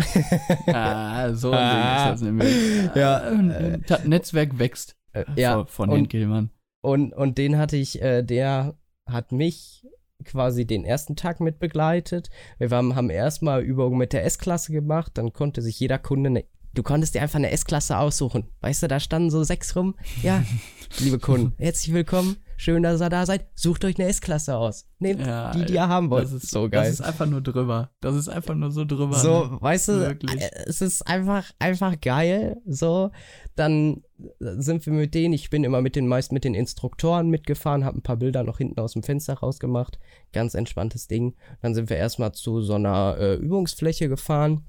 ah, 0.67 1.33
so 1.33 1.51
ah, 1.51 2.11
ist 2.11 2.11
das 2.11 2.21
nämlich. 2.23 2.89
Ja, 2.95 3.19
äh, 3.19 3.79
Netzwerk 4.05 4.57
wächst 4.59 4.95
äh, 5.13 5.25
ja, 5.35 5.65
von 5.65 5.89
den 5.89 6.07
Gilmann. 6.07 6.49
Und, 6.81 7.13
und 7.13 7.37
den 7.37 7.57
hatte 7.57 7.77
ich, 7.77 8.01
äh, 8.01 8.23
der 8.23 8.77
hat 9.05 9.31
mich 9.31 9.85
quasi 10.23 10.65
den 10.65 10.85
ersten 10.85 11.15
Tag 11.15 11.39
mit 11.39 11.59
begleitet. 11.59 12.29
Wir 12.57 12.69
haben, 12.69 12.95
haben 12.95 13.09
erstmal 13.09 13.61
Übungen 13.61 13.97
mit 13.97 14.13
der 14.13 14.25
S-Klasse 14.25 14.71
gemacht, 14.71 15.11
dann 15.15 15.33
konnte 15.33 15.61
sich 15.61 15.79
jeder 15.79 15.99
Kunde 15.99 16.29
eine 16.29 16.45
Du 16.75 16.81
konntest 16.81 17.13
dir 17.13 17.21
einfach 17.21 17.37
eine 17.37 17.51
S-Klasse 17.51 17.99
aussuchen. 17.99 18.45
Weißt 18.61 18.81
du, 18.81 18.87
da 18.87 18.99
standen 18.99 19.29
so 19.29 19.43
sechs 19.43 19.75
rum. 19.75 19.93
Ja, 20.23 20.43
liebe 20.97 21.19
Kunden, 21.19 21.53
herzlich 21.59 21.93
willkommen. 21.93 22.37
Schön, 22.57 22.81
dass 22.81 23.01
ihr 23.01 23.09
da 23.09 23.25
seid. 23.25 23.47
Sucht 23.55 23.85
euch 23.85 23.99
eine 23.99 24.07
S-Klasse 24.07 24.55
aus. 24.55 24.87
Nehmt 24.97 25.19
ja, 25.19 25.51
die, 25.51 25.65
die 25.65 25.73
ihr 25.73 25.87
haben 25.87 26.09
wollt. 26.09 26.25
Das 26.25 26.31
ist 26.31 26.49
so 26.49 26.69
geil. 26.69 26.85
Das 26.85 26.93
ist 26.93 27.01
einfach 27.01 27.25
nur 27.25 27.41
drüber. 27.41 27.91
Das 27.99 28.15
ist 28.15 28.29
einfach 28.29 28.55
nur 28.55 28.71
so 28.71 28.85
drüber. 28.85 29.15
So, 29.15 29.45
ne? 29.45 29.57
weißt 29.61 29.87
du, 29.89 29.99
Wirklich. 29.99 30.41
Es 30.65 30.81
ist 30.81 31.05
einfach, 31.05 31.51
einfach 31.59 31.99
geil. 31.99 32.57
So, 32.65 33.11
dann 33.55 34.03
sind 34.39 34.85
wir 34.85 34.93
mit 34.93 35.13
denen, 35.13 35.33
ich 35.33 35.49
bin 35.49 35.63
immer 35.63 35.81
mit 35.81 35.95
den 35.95 36.07
meist 36.07 36.31
mit 36.31 36.43
den 36.43 36.55
Instruktoren 36.55 37.29
mitgefahren, 37.29 37.85
habe 37.85 37.99
ein 37.99 38.03
paar 38.03 38.17
Bilder 38.17 38.43
noch 38.43 38.57
hinten 38.57 38.79
aus 38.79 38.93
dem 38.93 39.03
Fenster 39.03 39.35
rausgemacht. 39.35 39.99
Ganz 40.31 40.55
entspanntes 40.55 41.07
Ding. 41.07 41.35
Dann 41.61 41.75
sind 41.75 41.89
wir 41.89 41.97
erstmal 41.97 42.31
zu 42.31 42.61
so 42.61 42.73
einer 42.75 43.17
äh, 43.19 43.35
Übungsfläche 43.35 44.09
gefahren, 44.09 44.67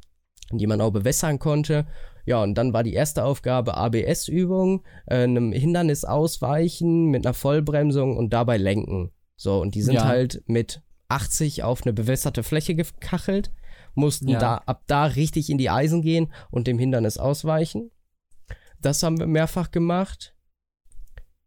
die 0.51 0.67
man 0.67 0.81
auch 0.81 0.91
bewässern 0.91 1.39
konnte. 1.39 1.87
Ja, 2.27 2.43
und 2.43 2.55
dann 2.57 2.73
war 2.73 2.83
die 2.83 2.95
erste 2.95 3.25
Aufgabe 3.25 3.77
ABS-Übung, 3.77 4.83
äh, 5.07 5.23
einem 5.23 5.53
Hindernis 5.53 6.05
ausweichen 6.05 7.07
mit 7.07 7.27
einer 7.27 7.35
Vollbremsung 7.35 8.17
und 8.17 8.33
dabei 8.33 8.57
lenken. 8.57 9.11
So, 9.37 9.61
und 9.61 9.75
die 9.75 9.83
sind 9.83 9.95
ja. 9.95 10.05
halt 10.07 10.43
mit 10.47 10.83
80 11.09 11.63
auf 11.63 11.83
eine 11.85 11.93
bewässerte 11.93 12.43
Fläche 12.43 12.75
gekachelt, 12.75 13.53
mussten 13.95 14.29
ja. 14.29 14.39
da 14.39 14.57
ab 14.67 14.83
da 14.87 15.05
richtig 15.05 15.51
in 15.51 15.59
die 15.59 15.71
Eisen 15.71 16.03
gehen 16.03 16.33
und 16.51 16.67
dem 16.67 16.79
Hindernis 16.79 17.19
ausweichen. 17.19 17.91
Das 18.85 19.03
haben 19.03 19.19
wir 19.19 19.27
mehrfach 19.27 19.71
gemacht. 19.71 20.35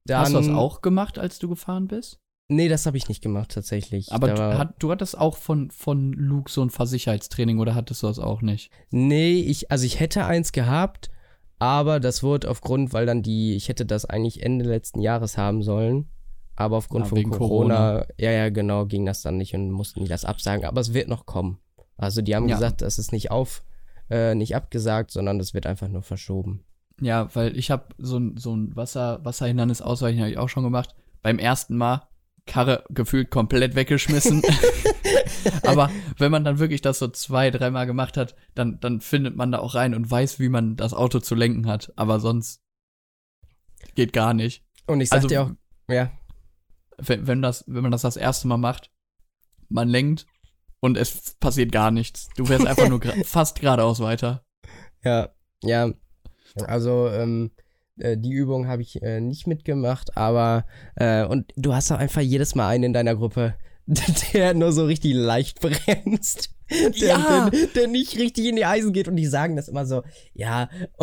Dann, 0.06 0.22
Hast 0.22 0.34
du 0.34 0.38
das 0.38 0.50
auch 0.50 0.82
gemacht, 0.82 1.20
als 1.20 1.40
du 1.40 1.50
gefahren 1.50 1.88
bist? 1.88 2.20
Nee, 2.50 2.70
das 2.70 2.86
habe 2.86 2.96
ich 2.96 3.10
nicht 3.10 3.22
gemacht 3.22 3.52
tatsächlich. 3.52 4.12
Aber 4.14 4.30
du, 4.30 4.58
hat, 4.58 4.76
du 4.82 4.90
hattest 4.90 5.18
auch 5.18 5.36
von, 5.36 5.70
von 5.70 6.14
Luke 6.14 6.50
so 6.50 6.62
ein 6.62 6.70
Versicherheitstraining 6.70 7.60
oder 7.60 7.76
hattest 7.76 8.04
du 8.04 8.08
das 8.08 8.20
auch 8.20 8.42
nicht? 8.42 8.72
Nee, 8.90 9.40
ich, 9.42 9.70
also 9.70 9.86
ich 9.86 10.00
hätte 10.00 10.24
eins 10.26 10.54
gehabt, 10.54 11.12
Aber 11.60 12.00
das 12.00 12.24
wurde 12.24 12.50
aufgrund, 12.50 12.94
weil 12.94 13.06
dann 13.06 13.22
die, 13.22 13.56
ich 13.56 13.68
hätte 13.68 13.86
das 13.86 14.06
eigentlich 14.06 14.44
Ende 14.44 14.64
letzten 14.66 15.02
Jahres 15.02 15.38
haben 15.38 15.62
sollen. 15.62 16.08
Aber 16.56 16.78
aufgrund 16.78 17.06
Ah, 17.06 17.10
von 17.10 17.24
Corona, 17.24 17.38
Corona. 17.38 18.06
ja, 18.18 18.32
ja, 18.32 18.50
genau, 18.50 18.86
ging 18.86 19.06
das 19.06 19.22
dann 19.22 19.38
nicht 19.38 19.54
und 19.54 19.72
mussten 19.72 20.00
die 20.02 20.08
das 20.08 20.24
absagen. 20.24 20.66
Aber 20.66 20.80
es 20.82 20.94
wird 20.94 21.08
noch 21.10 21.26
kommen. 21.26 21.60
Also 21.98 22.22
die 22.22 22.36
haben 22.36 22.48
Ja. 22.48 22.56
gesagt, 22.56 22.82
das 22.82 22.98
ist 22.98 23.12
nicht 23.12 23.30
auf, 23.30 23.64
äh, 24.10 24.36
nicht 24.36 24.56
abgesagt, 24.56 25.12
sondern 25.12 25.38
das 25.38 25.54
wird 25.54 25.66
einfach 25.68 25.88
nur 25.90 26.02
verschoben. 26.02 26.64
Ja, 27.00 27.34
weil 27.36 27.56
ich 27.58 27.70
habe 27.72 27.94
so 27.98 28.18
ein, 28.18 28.38
so 28.38 28.56
ein 28.56 28.76
Wasser, 28.76 29.24
Wasserhindernis 29.24 29.82
ausweichen 29.82 30.20
habe 30.20 30.32
ich 30.32 30.38
auch 30.38 30.50
schon 30.50 30.64
gemacht. 30.64 30.96
Beim 31.22 31.38
ersten 31.40 31.78
Mal 31.78 32.08
Karre 32.46 32.84
gefühlt 32.90 33.30
komplett 33.30 33.76
weggeschmissen. 33.76 34.42
Aber 35.64 35.92
wenn 36.18 36.32
man 36.32 36.44
dann 36.44 36.60
wirklich 36.60 36.82
das 36.82 36.98
so 37.00 37.08
zwei, 37.10 37.52
dreimal 37.52 37.86
gemacht 37.86 38.18
hat, 38.18 38.36
dann, 38.56 38.80
dann 38.80 39.02
findet 39.02 39.36
man 39.36 39.52
da 39.52 39.60
auch 39.60 39.76
rein 39.76 39.94
und 39.94 40.10
weiß, 40.10 40.40
wie 40.40 40.50
man 40.50 40.76
das 40.76 40.94
Auto 40.94 41.20
zu 41.20 41.36
lenken 41.36 41.68
hat. 41.68 41.92
Aber 41.98 42.20
sonst 42.20 42.62
geht 43.96 44.14
gar 44.14 44.34
nicht. 44.34 44.64
Und 44.88 45.02
ich 45.02 45.10
sag 45.10 45.18
Also- 45.18 45.28
dir 45.28 45.42
auch, 45.44 45.52
ja, 45.90 46.12
Wenn, 46.98 47.28
wenn, 47.28 47.42
das, 47.42 47.64
wenn 47.68 47.84
man 47.84 47.92
das 47.92 48.02
das 48.02 48.18
erste 48.18 48.48
Mal 48.48 48.58
macht, 48.58 48.90
man 49.70 49.88
lenkt 49.90 50.26
und 50.80 50.98
es 50.98 51.36
passiert 51.40 51.72
gar 51.72 51.92
nichts. 51.92 52.30
Du 52.38 52.46
fährst 52.46 52.66
einfach 52.66 52.88
nur 52.90 53.00
gra 53.00 53.14
fast 53.24 53.60
geradeaus 53.60 54.00
weiter. 54.00 54.46
Ja, 55.04 55.30
ja. 55.62 55.92
Also, 56.66 57.10
ähm, 57.10 57.52
äh, 58.00 58.18
die 58.18 58.32
Übung 58.32 58.68
habe 58.68 58.82
ich 58.82 59.02
äh, 59.02 59.20
nicht 59.20 59.48
mitgemacht, 59.48 60.16
aber 60.18 60.66
äh, 60.96 61.26
und 61.26 61.52
du 61.56 61.74
hast 61.74 61.92
auch 61.92 61.98
einfach 62.00 62.22
jedes 62.22 62.56
Mal 62.56 62.70
einen 62.70 62.86
in 62.86 62.94
deiner 62.94 63.16
Gruppe, 63.16 63.56
der 64.34 64.54
nur 64.54 64.72
so 64.72 64.86
richtig 64.86 65.14
leicht 65.14 65.60
bremst. 65.62 66.52
Der, 66.70 67.08
Ja. 67.08 67.50
der, 67.50 67.68
der 67.68 67.88
nicht 67.88 68.18
richtig 68.20 68.48
in 68.48 68.58
die 68.58 68.66
Eisen 68.66 68.92
geht 68.92 69.08
und 69.08 69.16
die 69.16 69.26
sagen 69.26 69.56
das 69.56 69.70
immer 69.70 69.86
so, 69.86 70.04
ja, 70.34 70.68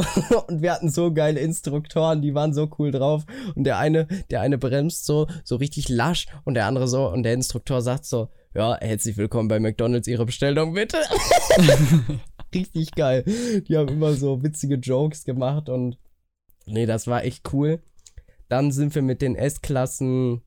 und 0.47 0.61
wir 0.61 0.71
hatten 0.71 0.91
so 0.91 1.11
geile 1.11 1.41
Instruktoren, 1.41 2.21
die 2.21 2.35
waren 2.35 2.53
so 2.53 2.69
cool 2.79 2.91
drauf 2.91 3.25
und 3.55 3.65
der 3.65 3.79
eine, 3.79 4.07
der 4.31 4.43
eine 4.43 4.59
bremst 4.59 5.07
so, 5.07 5.27
so 5.43 5.57
richtig 5.57 5.89
lasch 5.89 6.27
und 6.45 6.53
der 6.53 6.67
andere 6.67 6.87
so 6.87 7.09
und 7.09 7.23
der 7.23 7.33
Instruktor 7.33 7.81
sagt 7.81 8.05
so, 8.05 8.29
ja, 8.55 8.79
herzlich 8.81 9.17
willkommen 9.17 9.49
bei 9.49 9.59
McDonalds, 9.59 10.07
Ihre 10.07 10.27
Bestellung 10.27 10.75
bitte. 10.75 10.99
richtig 12.55 12.93
geil. 12.93 13.25
Die 13.69 13.77
haben 13.77 13.89
immer 13.89 14.15
so 14.15 14.45
witzige 14.45 14.77
Jokes 14.77 15.25
gemacht 15.25 15.69
und 15.69 15.99
nee, 16.65 16.87
das 16.87 17.09
war 17.09 17.25
echt 17.25 17.53
cool. 17.53 17.83
Dann 18.49 18.71
sind 18.71 18.95
wir 18.95 19.03
mit 19.03 19.23
den 19.23 19.35
S-Klassen, 19.35 20.43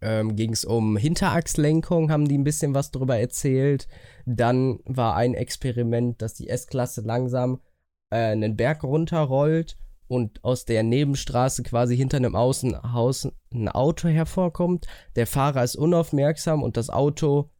ähm, 0.00 0.34
ging 0.34 0.52
es 0.52 0.64
um 0.64 0.96
Hinterachslenkung, 0.96 2.10
haben 2.10 2.26
die 2.26 2.36
ein 2.36 2.44
bisschen 2.44 2.74
was 2.74 2.90
drüber 2.90 3.16
erzählt. 3.16 3.86
Dann 4.26 4.80
war 4.84 5.14
ein 5.14 5.34
Experiment, 5.34 6.20
dass 6.20 6.34
die 6.34 6.48
S-Klasse 6.48 7.02
langsam 7.02 7.60
äh, 8.10 8.16
einen 8.16 8.56
Berg 8.56 8.82
runterrollt 8.82 9.78
und 10.08 10.42
aus 10.42 10.64
der 10.64 10.82
Nebenstraße 10.82 11.62
quasi 11.62 11.96
hinter 11.96 12.16
einem 12.16 12.34
Außenhaus 12.34 13.28
ein 13.52 13.68
Auto 13.68 14.08
hervorkommt. 14.08 14.86
Der 15.16 15.26
Fahrer 15.26 15.62
ist 15.62 15.76
unaufmerksam 15.76 16.62
und 16.62 16.76
das 16.76 16.90
Auto 16.90 17.50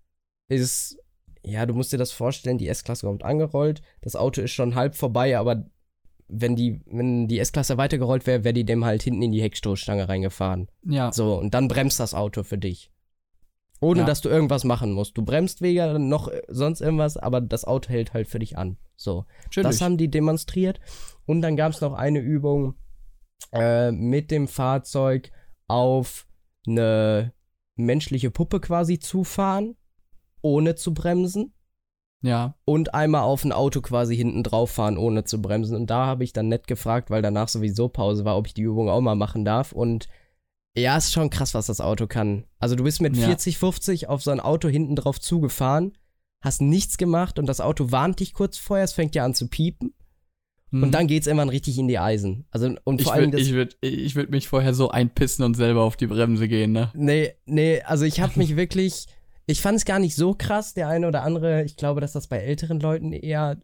ist, 0.48 0.98
ja, 1.44 1.66
du 1.66 1.74
musst 1.74 1.92
dir 1.92 1.98
das 1.98 2.10
vorstellen, 2.10 2.58
die 2.58 2.68
S-Klasse 2.68 3.06
kommt 3.06 3.22
angerollt, 3.22 3.82
das 4.00 4.16
Auto 4.16 4.40
ist 4.40 4.52
schon 4.52 4.74
halb 4.74 4.96
vorbei, 4.96 5.38
aber 5.38 5.66
wenn 6.28 6.56
die, 6.56 6.80
wenn 6.86 7.28
die 7.28 7.38
S-Klasse 7.38 7.78
weitergerollt 7.78 8.26
wäre, 8.26 8.44
wäre 8.44 8.54
die 8.54 8.64
dem 8.64 8.84
halt 8.84 9.02
hinten 9.02 9.22
in 9.22 9.32
die 9.32 9.42
Heckstoßstange 9.42 10.08
reingefahren. 10.08 10.68
Ja. 10.84 11.12
So, 11.12 11.38
und 11.38 11.54
dann 11.54 11.68
bremst 11.68 12.00
das 12.00 12.14
Auto 12.14 12.42
für 12.42 12.58
dich. 12.58 12.90
Ohne 13.80 14.00
Ja. 14.00 14.06
dass 14.06 14.20
du 14.20 14.28
irgendwas 14.28 14.64
machen 14.64 14.92
musst. 14.92 15.16
Du 15.16 15.24
bremst 15.24 15.62
weder 15.62 15.98
noch 15.98 16.30
sonst 16.48 16.80
irgendwas, 16.80 17.16
aber 17.16 17.40
das 17.40 17.64
Auto 17.64 17.90
hält 17.90 18.12
halt 18.12 18.26
für 18.28 18.38
dich 18.40 18.58
an. 18.58 18.76
So. 18.96 19.24
Natürlich. 19.44 19.68
Das 19.70 19.80
haben 19.80 19.96
die 19.96 20.10
demonstriert. 20.10 20.80
Und 21.26 21.42
dann 21.42 21.56
gab 21.56 21.72
es 21.72 21.80
noch 21.80 21.92
eine 21.92 22.18
Übung 22.18 22.74
äh, 23.52 23.92
mit 23.92 24.30
dem 24.32 24.48
Fahrzeug 24.48 25.30
auf 25.68 26.26
eine 26.66 27.32
menschliche 27.76 28.30
Puppe 28.32 28.58
quasi 28.60 28.98
zufahren, 28.98 29.76
ohne 30.42 30.74
zu 30.74 30.92
bremsen. 30.92 31.52
ja. 32.22 32.56
Und 32.64 32.94
einmal 32.94 33.22
auf 33.22 33.44
ein 33.44 33.52
Auto 33.52 33.80
quasi 33.80 34.16
hinten 34.16 34.42
drauf 34.42 34.72
fahren, 34.72 34.98
ohne 34.98 35.22
zu 35.22 35.40
bremsen. 35.40 35.76
Und 35.76 35.88
da 35.90 36.06
habe 36.06 36.24
ich 36.24 36.32
dann 36.32 36.48
nett 36.48 36.66
gefragt, 36.66 37.10
weil 37.10 37.22
danach 37.22 37.46
sowieso 37.48 37.88
Pause 37.88 38.24
war, 38.24 38.36
ob 38.36 38.48
ich 38.48 38.54
die 38.54 38.62
Übung 38.62 38.88
auch 38.88 39.00
mal 39.00 39.14
machen 39.14 39.44
darf. 39.44 39.70
Und 39.70 40.08
ja, 40.76 40.96
ist 40.96 41.12
schon 41.12 41.30
krass, 41.30 41.54
was 41.54 41.66
das 41.66 41.80
Auto 41.80 42.06
kann. 42.06 42.44
Also 42.58 42.76
du 42.76 42.84
bist 42.84 43.00
mit 43.00 43.16
Ja. 43.16 43.26
40, 43.26 43.58
50 43.58 44.08
auf 44.08 44.22
so 44.22 44.30
ein 44.30 44.40
Auto 44.40 44.68
hinten 44.68 44.96
drauf 44.96 45.20
zugefahren, 45.20 45.92
hast 46.40 46.60
nichts 46.60 46.98
gemacht 46.98 47.38
und 47.38 47.46
das 47.46 47.60
Auto 47.60 47.90
warnt 47.90 48.20
dich 48.20 48.32
kurz 48.32 48.58
vorher, 48.58 48.84
es 48.84 48.92
fängt 48.92 49.14
ja 49.14 49.24
an 49.24 49.34
zu 49.34 49.48
piepen. 49.48 49.94
Hm. 50.70 50.82
Und 50.82 50.92
dann 50.92 51.06
geht's 51.06 51.26
irgendwann 51.26 51.48
richtig 51.48 51.78
in 51.78 51.88
die 51.88 51.98
Eisen. 51.98 52.46
Also, 52.50 52.74
und 52.84 53.00
ich 53.00 53.06
vor 53.06 53.14
allem 53.14 53.32
würde 53.32 53.40
ich 53.40 53.52
würd, 53.54 53.76
ich 53.80 54.14
würd 54.14 54.30
mich 54.30 54.48
vorher 54.48 54.74
so 54.74 54.90
einpissen 54.90 55.44
und 55.44 55.54
selber 55.54 55.82
auf 55.82 55.96
die 55.96 56.06
Bremse 56.06 56.46
gehen, 56.46 56.72
ne? 56.72 56.90
nee, 56.94 57.32
nee, 57.46 57.80
also 57.82 58.04
ich 58.04 58.20
habe 58.20 58.38
mich 58.38 58.56
wirklich. 58.56 59.06
Ich 59.50 59.62
fand 59.62 59.78
es 59.78 59.86
gar 59.86 59.98
nicht 59.98 60.14
so 60.14 60.34
krass, 60.34 60.74
der 60.74 60.88
eine 60.88 61.08
oder 61.08 61.22
andere. 61.22 61.64
Ich 61.64 61.76
glaube, 61.76 62.02
dass 62.02 62.12
das 62.12 62.26
bei 62.26 62.36
älteren 62.36 62.80
Leuten 62.80 63.14
eher 63.14 63.56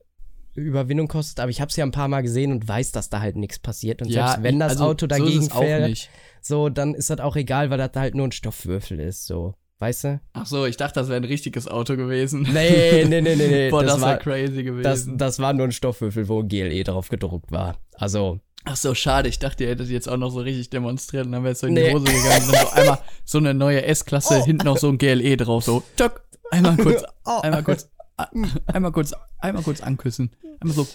Überwindung 0.55 1.09
kostet, 1.09 1.41
aber 1.41 1.51
ich 1.51 1.61
habe 1.61 1.69
es 1.71 1.77
ja 1.77 1.85
ein 1.85 1.91
paar 1.91 2.09
Mal 2.09 2.23
gesehen 2.23 2.53
und 2.53 2.67
weiß, 2.67 2.93
dass 2.93 3.09
da 3.11 3.21
halt 3.21 3.37
nichts 3.37 3.59
passiert. 3.59 4.03
Und 4.03 4.11
selbst 4.11 4.43
wenn 4.43 4.59
das 4.59 4.73
also, 4.73 4.85
Auto 4.85 5.05
so 5.05 5.07
dagegen 5.09 5.51
auch 5.51 5.59
fährt, 5.61 6.09
so, 6.41 6.69
dann 6.69 6.95
ist 6.95 7.11
das 7.11 7.21
auch 7.21 7.37
egal, 7.37 7.71
weil 7.71 7.79
das 7.79 7.91
halt 7.95 8.15
nur 8.15 8.27
ein 8.29 8.33
Stoffwürfel 8.33 9.01
ist, 9.01 9.27
so. 9.27 9.55
Weißt 9.81 10.05
du? 10.05 10.21
Ach 10.35 10.47
so, 10.47 10.67
ich 10.67 10.77
dachte, 10.77 11.01
das 11.01 11.09
wäre 11.09 11.17
ein 11.21 11.25
richtiges 11.25 11.67
Auto 11.67 11.97
gewesen. 11.97 12.43
Nee, 12.53 13.05
nee, 13.05 13.21
nee, 13.21 13.35
nee, 13.35 13.47
nee. 13.49 13.69
Boah, 13.71 13.83
das, 13.83 13.95
das, 13.95 14.03
war, 14.03 14.17
crazy 14.19 14.63
gewesen. 14.63 14.85
das, 14.85 15.09
das 15.11 15.39
war 15.41 15.53
nur 15.53 15.67
ein 15.67 15.73
Stoffwürfel, 15.73 16.29
wo 16.29 16.45
GLE 16.45 16.85
drauf 16.85 17.09
gedruckt 17.09 17.51
war. 17.51 17.77
Also, 17.95 18.39
Ach 18.67 18.77
so, 18.77 18.95
schade. 18.95 19.29
Ich 19.29 19.39
dachte, 19.39 19.65
ihr 19.65 19.71
hättet 19.71 19.91
jetzt 19.91 20.09
auch 20.09 20.17
noch 20.17 20.31
so 20.31 20.41
richtig 20.41 20.71
demonstriert 20.71 21.27
und 21.27 21.33
dann 21.33 21.43
wäre 21.43 21.53
es 21.53 21.61
so 21.61 21.67
in 21.67 21.75
Nee. 21.75 21.89
die 21.89 21.95
Hose 21.95 22.05
gegangen. 22.05 22.47
Und 22.47 22.55
dann 22.55 22.67
so 22.67 22.73
einmal 22.73 22.99
so 23.25 23.39
eine 23.39 23.53
neue 23.53 23.85
S-Klasse, 23.85 24.39
Oh. 24.43 24.45
hinten 24.47 24.65
noch 24.65 24.79
so 24.79 24.89
ein 24.89 24.97
GLE 24.97 25.37
drauf, 25.37 25.65
so, 25.65 25.83
tschak, 25.97 26.23
einmal 26.51 26.77
kurz, 26.77 27.03
Oh. 27.27 27.41
einmal 27.43 27.63
kurz, 27.63 27.91
einmal 28.17 28.93
kurz, 28.93 29.12
einmal 29.39 29.62
kurz 29.62 29.81
anküssen. 29.81 30.35
Einmal 30.61 30.75
so, 30.75 30.87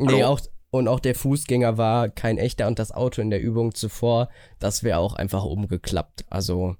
Nee, 0.00 0.24
auch, 0.24 0.40
und 0.70 0.88
auch 0.88 1.00
der 1.00 1.14
Fußgänger 1.14 1.76
war 1.76 2.08
kein 2.08 2.38
echter 2.38 2.66
und 2.66 2.78
das 2.78 2.92
Auto 2.92 3.20
in 3.20 3.30
der 3.30 3.42
Übung 3.42 3.74
zuvor, 3.74 4.28
das 4.58 4.82
wäre 4.82 4.98
auch 4.98 5.14
einfach 5.14 5.44
umgeklappt. 5.44 6.24
Also, 6.30 6.76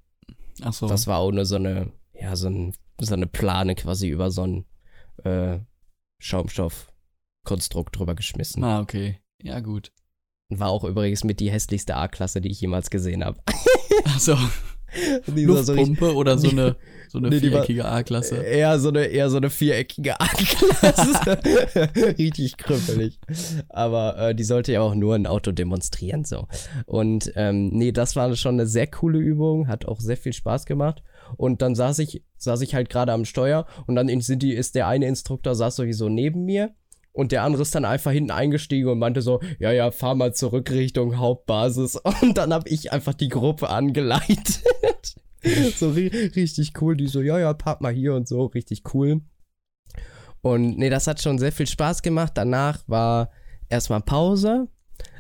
so. 0.71 0.89
das 0.89 1.07
war 1.07 1.19
auch 1.19 1.33
nur 1.33 1.45
so 1.45 1.57
eine, 1.57 1.93
ja, 2.15 2.35
so, 2.37 2.49
ein, 2.49 2.75
so 3.01 3.15
eine 3.15 3.27
Plane 3.27 3.75
quasi 3.75 4.09
über 4.09 4.31
so 4.31 4.47
ein 4.47 4.65
äh, 5.25 5.59
Schaumstoffkonstrukt 6.19 7.99
drüber 7.99 8.15
geschmissen. 8.15 8.65
Ah, 8.65 8.81
okay. 8.81 9.21
Ja, 9.43 9.61
gut. 9.61 9.93
War 10.49 10.71
auch 10.71 10.85
übrigens 10.85 11.23
mit 11.23 11.41
die 11.41 11.51
hässlichste 11.51 11.97
A-Klasse, 11.97 12.41
die 12.41 12.51
ich 12.51 12.61
jemals 12.61 12.91
gesehen 12.91 13.25
habe. 13.25 13.41
Ach 14.05 14.19
so, 14.19 14.37
Luftpumpe 15.27 16.15
oder 16.15 16.39
so 16.39 16.51
eine, 16.51 16.77
so 17.09 17.19
eine 17.19 17.29
Nee, 17.29 17.41
viereckige 17.41 17.85
A-Klasse. 17.85 18.37
Eher 18.37 18.79
so 18.79 18.89
eine, 18.89 19.07
eher 19.07 19.31
so 19.31 19.37
eine 19.37 19.51
viereckige 19.51 20.21
A-Klasse. 20.21 21.39
Richtig 22.19 22.57
krüppelig. 22.57 23.19
Aber 23.69 24.19
äh, 24.19 24.35
die 24.35 24.45
sollte 24.45 24.73
ja 24.73 24.81
auch 24.81 24.95
nur 24.95 25.15
ein 25.15 25.27
Auto 25.27 25.53
demonstrieren, 25.53 26.25
so. 26.25 26.47
Und 26.87 27.33
ähm, 27.37 27.69
nee, 27.69 27.93
das 27.93 28.17
war 28.17 28.35
schon 28.37 28.55
eine 28.55 28.67
sehr 28.67 28.87
coole 28.87 29.19
Übung, 29.19 29.69
hat 29.69 29.87
auch 29.87 30.01
sehr 30.01 30.17
viel 30.17 30.33
Spaß 30.33 30.67
gemacht. 30.67 31.03
Und 31.37 31.63
dann 31.63 31.75
saß 31.75 31.99
ich, 32.01 32.25
saß 32.39 32.61
ich 32.63 32.75
halt 32.75 32.91
gerade 32.91 33.13
am 33.13 33.25
Steuer 33.25 33.67
und 33.87 33.95
dann 33.95 34.09
sind 34.21 34.43
die, 34.43 34.53
ist 34.53 34.75
der 34.75 34.89
eine 34.89 35.07
Instruktor 35.07 35.55
saß 35.55 35.77
sowieso 35.77 36.09
neben 36.09 36.45
mir. 36.45 36.75
Und 37.13 37.33
der 37.33 37.43
andere 37.43 37.63
ist 37.63 37.75
dann 37.75 37.85
einfach 37.85 38.13
hinten 38.13 38.31
eingestiegen 38.31 38.89
und 38.89 38.99
meinte 38.99 39.21
so, 39.21 39.41
ja, 39.59 39.73
ja, 39.73 39.91
fahr 39.91 40.15
mal 40.15 40.33
zurück 40.33 40.71
Richtung 40.71 41.19
Hauptbasis. 41.19 41.97
Und 42.23 42.39
dann 42.39 42.53
habe 42.55 42.69
ich 42.69 42.93
einfach 42.93 43.15
die 43.15 43.29
Gruppe 43.29 43.69
angeleitet. 43.69 44.63
so 45.77 45.91
ri 45.91 46.07
richtig 46.09 46.73
cool. 46.81 46.97
Die 46.97 47.09
so, 47.09 47.21
ja, 47.21 47.39
ja, 47.39 47.53
park 47.53 47.81
mal 47.81 47.93
hier 47.93 48.15
und 48.15 48.29
so, 48.29 48.45
richtig 48.47 48.83
cool. 48.95 49.23
Und 50.41 50.79
nee, 50.79 50.89
das 50.89 51.07
hat 51.07 51.21
schon 51.21 51.39
sehr 51.39 51.53
viel 51.53 51.67
Spaß 51.67 52.03
gemacht. 52.03 52.33
Danach 52.37 52.83
war 52.87 53.31
erstmal 53.69 54.03
Pause. 54.03 54.69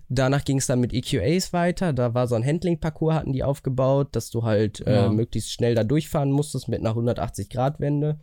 Danach 0.08 0.44
ging 0.44 0.58
es 0.58 0.66
dann 0.66 0.80
mit 0.80 0.92
EQAs 0.92 1.52
weiter. 1.52 1.92
Da 1.92 2.14
war 2.14 2.26
so 2.26 2.34
ein 2.34 2.44
Handling-Parcours, 2.44 3.14
hatten 3.14 3.32
die 3.32 3.44
aufgebaut, 3.44 4.08
dass 4.12 4.30
du 4.30 4.44
halt 4.44 4.80
äh, 4.86 4.94
Ja. 4.94 5.08
möglichst 5.08 5.52
schnell 5.52 5.74
da 5.74 5.84
durchfahren 5.84 6.30
musstest 6.32 6.68
mit 6.68 6.80
einer 6.80 6.94
180-Grad-Wende. 6.96 8.20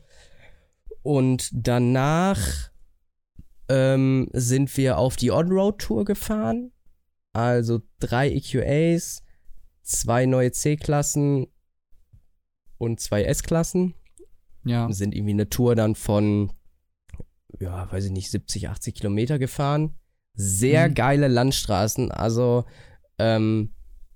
Und 1.04 1.50
danach 1.54 2.40
ähm, 3.70 4.30
sind 4.34 4.76
wir 4.78 4.98
auf 4.98 5.16
die 5.16 5.32
On-Road-Tour 5.32 6.06
gefahren. 6.06 6.72
Also 7.34 7.82
drei 8.00 8.30
EQAs, 8.32 9.22
zwei 9.84 10.26
neue 10.26 10.52
C-Klassen 10.52 11.48
und 12.78 13.00
zwei 13.00 13.24
S-Klassen. 13.24 13.94
Ja. 14.66 14.92
Sind 14.92 15.16
irgendwie 15.16 15.34
eine 15.34 15.50
Tour 15.50 15.76
dann 15.76 15.96
von, 15.96 16.52
ja, 17.60 17.92
weiß 17.92 18.06
ich 18.06 18.12
nicht, 18.12 18.30
70, 18.32 18.70
80 18.70 18.96
Kilometer 18.96 19.40
gefahren. 19.40 19.96
Sehr 20.34 20.90
Mhm. 20.90 20.94
geile 20.94 21.28
Landstraßen. 21.28 22.12
Also, 22.12 22.66
ähm, 23.18 23.74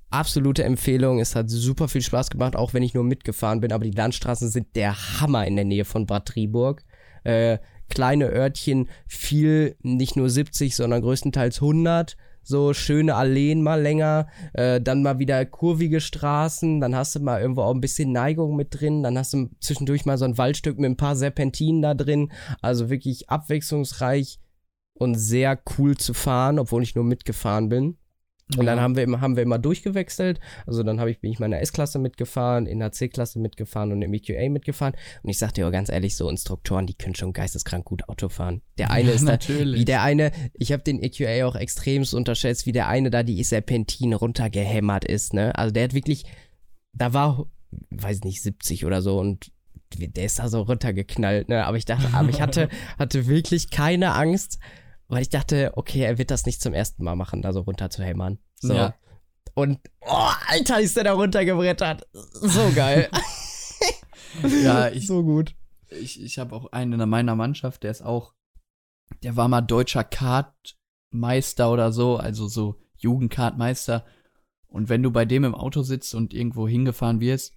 absolute 0.10 0.64
Empfehlung. 0.64 1.20
Es 1.20 1.36
hat 1.36 1.50
super 1.50 1.88
viel 1.88 2.02
Spaß 2.02 2.30
gemacht, 2.30 2.56
auch 2.56 2.74
wenn 2.74 2.84
ich 2.84 2.94
nur 2.94 3.04
mitgefahren 3.04 3.62
bin. 3.62 3.72
Aber 3.72 3.86
die 3.86 3.92
Landstraßen 3.92 4.50
sind 4.50 4.76
der 4.76 5.20
Hammer 5.22 5.48
in 5.48 5.56
der 5.56 5.66
Nähe 5.66 5.86
von 5.86 6.06
Bad 6.06 6.28
Triburg. 6.28 6.84
Äh, 7.24 7.60
kleine 7.92 8.26
Örtchen 8.26 8.90
viel, 9.08 9.76
nicht 9.84 10.16
nur 10.16 10.30
70, 10.30 10.76
sondern 10.76 11.02
größtenteils 11.02 11.62
100 11.62 12.18
so 12.44 12.74
schöne 12.74 13.16
Alleen 13.16 13.62
mal 13.62 13.82
länger, 13.82 14.28
äh, 14.54 14.82
dann 14.82 15.04
mal 15.04 15.20
wieder 15.20 15.46
kurvige 15.46 16.02
Straßen, 16.02 16.82
dann 16.82 16.96
hast 16.96 17.16
du 17.16 17.20
mal 17.20 17.42
irgendwo 17.42 17.62
auch 17.62 17.74
ein 17.74 17.82
bisschen 17.82 18.12
Neigung 18.12 18.56
mit 18.56 18.80
drin, 18.80 19.04
dann 19.04 19.18
hast 19.18 19.34
du 19.34 19.50
zwischendurch 19.60 20.06
mal 20.06 20.18
so 20.18 20.26
ein 20.26 20.38
Waldstück 20.38 20.80
mit 20.80 20.90
ein 20.90 20.98
paar 20.98 21.16
Serpentinen 21.16 21.82
da 21.82 21.94
drin, 21.94 22.32
also 22.62 22.90
wirklich 22.90 23.30
abwechslungsreich 23.30 24.40
und 24.94 25.16
sehr 25.16 25.60
cool 25.78 25.98
zu 25.98 26.14
fahren, 26.14 26.60
obwohl 26.60 26.84
ich 26.84 26.96
nur 26.96 27.04
mitgefahren 27.04 27.70
bin. 27.70 27.98
Und 28.58 28.66
dann 28.66 28.80
haben 28.82 28.96
wir 28.96 29.04
immer, 29.04 29.22
haben 29.22 29.36
wir 29.36 29.44
immer 29.44 29.60
durchgewechselt. 29.60 30.40
Also 30.66 30.84
dann 30.84 31.00
habe 31.00 31.12
ich, 31.12 31.20
bin 31.20 31.32
ich 31.32 31.40
mal 31.40 31.46
in 31.46 31.52
der 31.52 31.62
S-Klasse 31.62 32.00
mitgefahren, 32.00 32.66
in 32.66 32.80
der 32.80 32.92
C-Klasse 32.92 33.40
mitgefahren 33.40 33.92
und 33.92 34.02
im 34.02 34.14
EQA 34.14 34.50
mitgefahren. 34.50 34.94
Und 35.24 35.30
ich 35.30 35.38
sag 35.38 35.54
dir 35.54 35.70
ganz 35.72 35.90
ehrlich, 35.90 36.16
so 36.16 36.30
Instruktoren, 36.30 36.88
die 36.88 36.94
können 36.94 37.16
schon 37.16 37.34
geisteskrank 37.34 37.86
gut 37.86 38.08
Auto 38.10 38.30
fahren. 38.30 38.62
Der 38.78 38.92
eine 38.92 39.10
ja, 39.10 39.16
ist 39.16 39.22
natürlich. 39.22 39.76
da, 39.76 39.80
wie 39.80 39.86
der 39.86 40.02
eine, 40.04 40.32
ich 40.54 40.72
habe 40.72 40.84
den 40.84 41.02
EQA 41.02 41.46
auch 41.46 41.56
extremst 41.56 42.14
unterschätzt, 42.14 42.66
wie 42.66 42.72
der 42.72 42.88
eine 42.88 43.10
da 43.10 43.24
die 43.24 43.44
Serpentin 43.44 44.14
runtergehämmert 44.14 45.06
ist, 45.06 45.34
ne? 45.34 45.56
Also 45.58 45.72
der 45.72 45.86
hat 45.86 45.94
wirklich, 45.94 46.26
da 46.94 47.14
war, 47.14 47.46
weiß 47.92 48.22
nicht, 48.22 48.42
70 48.42 48.86
oder 48.86 49.02
so 49.02 49.20
und 49.20 49.52
der 49.98 50.26
ist 50.26 50.40
da 50.40 50.48
so 50.48 50.62
runtergeknallt, 50.62 51.50
ne? 51.50 51.66
Aber 51.66 51.78
ich 51.78 51.86
dachte, 51.86 52.10
aber 52.14 52.30
ich 52.30 52.42
hatte, 52.42 52.70
hatte 53.00 53.28
wirklich 53.28 53.70
keine 53.70 54.14
Angst, 54.14 54.60
weil 55.12 55.24
ich 55.24 55.30
dachte, 55.30 55.74
okay, 55.76 56.04
er 56.04 56.18
wird 56.18 56.32
das 56.32 56.46
nicht 56.46 56.62
zum 56.62 56.74
ersten 56.74 57.04
Mal 57.04 57.18
machen, 57.18 57.42
da 57.42 57.52
so 57.52 57.60
runter 57.60 57.90
zu 57.90 58.02
hämmern. 58.02 58.40
So. 58.56 58.74
Ja. 58.74 58.96
Und, 59.54 59.80
oh, 60.00 60.30
Alter, 60.48 60.80
ist 60.80 60.96
der 60.96 61.04
da 61.04 61.14
runtergebrettert. 61.14 62.08
So 62.14 62.72
geil. 62.74 63.10
ja, 64.64 64.88
ich, 64.88 65.08
so 65.08 65.22
gut. 65.22 65.54
Ich, 65.90 66.22
ich 66.24 66.40
habe 66.40 66.56
auch 66.56 66.72
einen 66.72 67.02
in 67.02 67.10
meiner 67.10 67.36
Mannschaft, 67.36 67.84
der 67.84 67.92
ist 67.92 68.02
auch, 68.02 68.34
der 69.22 69.36
war 69.36 69.50
mal 69.50 69.60
deutscher 69.60 70.06
Kartmeister 70.06 71.70
oder 71.70 71.92
so, 71.92 72.16
also 72.16 72.48
so 72.48 72.80
Jugendkartmeister. 72.96 74.06
Und 74.68 74.88
wenn 74.88 75.04
du 75.04 75.12
bei 75.12 75.26
dem 75.26 75.44
im 75.44 75.56
Auto 75.56 75.82
sitzt 75.82 76.16
und 76.16 76.34
irgendwo 76.34 76.70
hingefahren 76.70 77.20
wirst, 77.20 77.54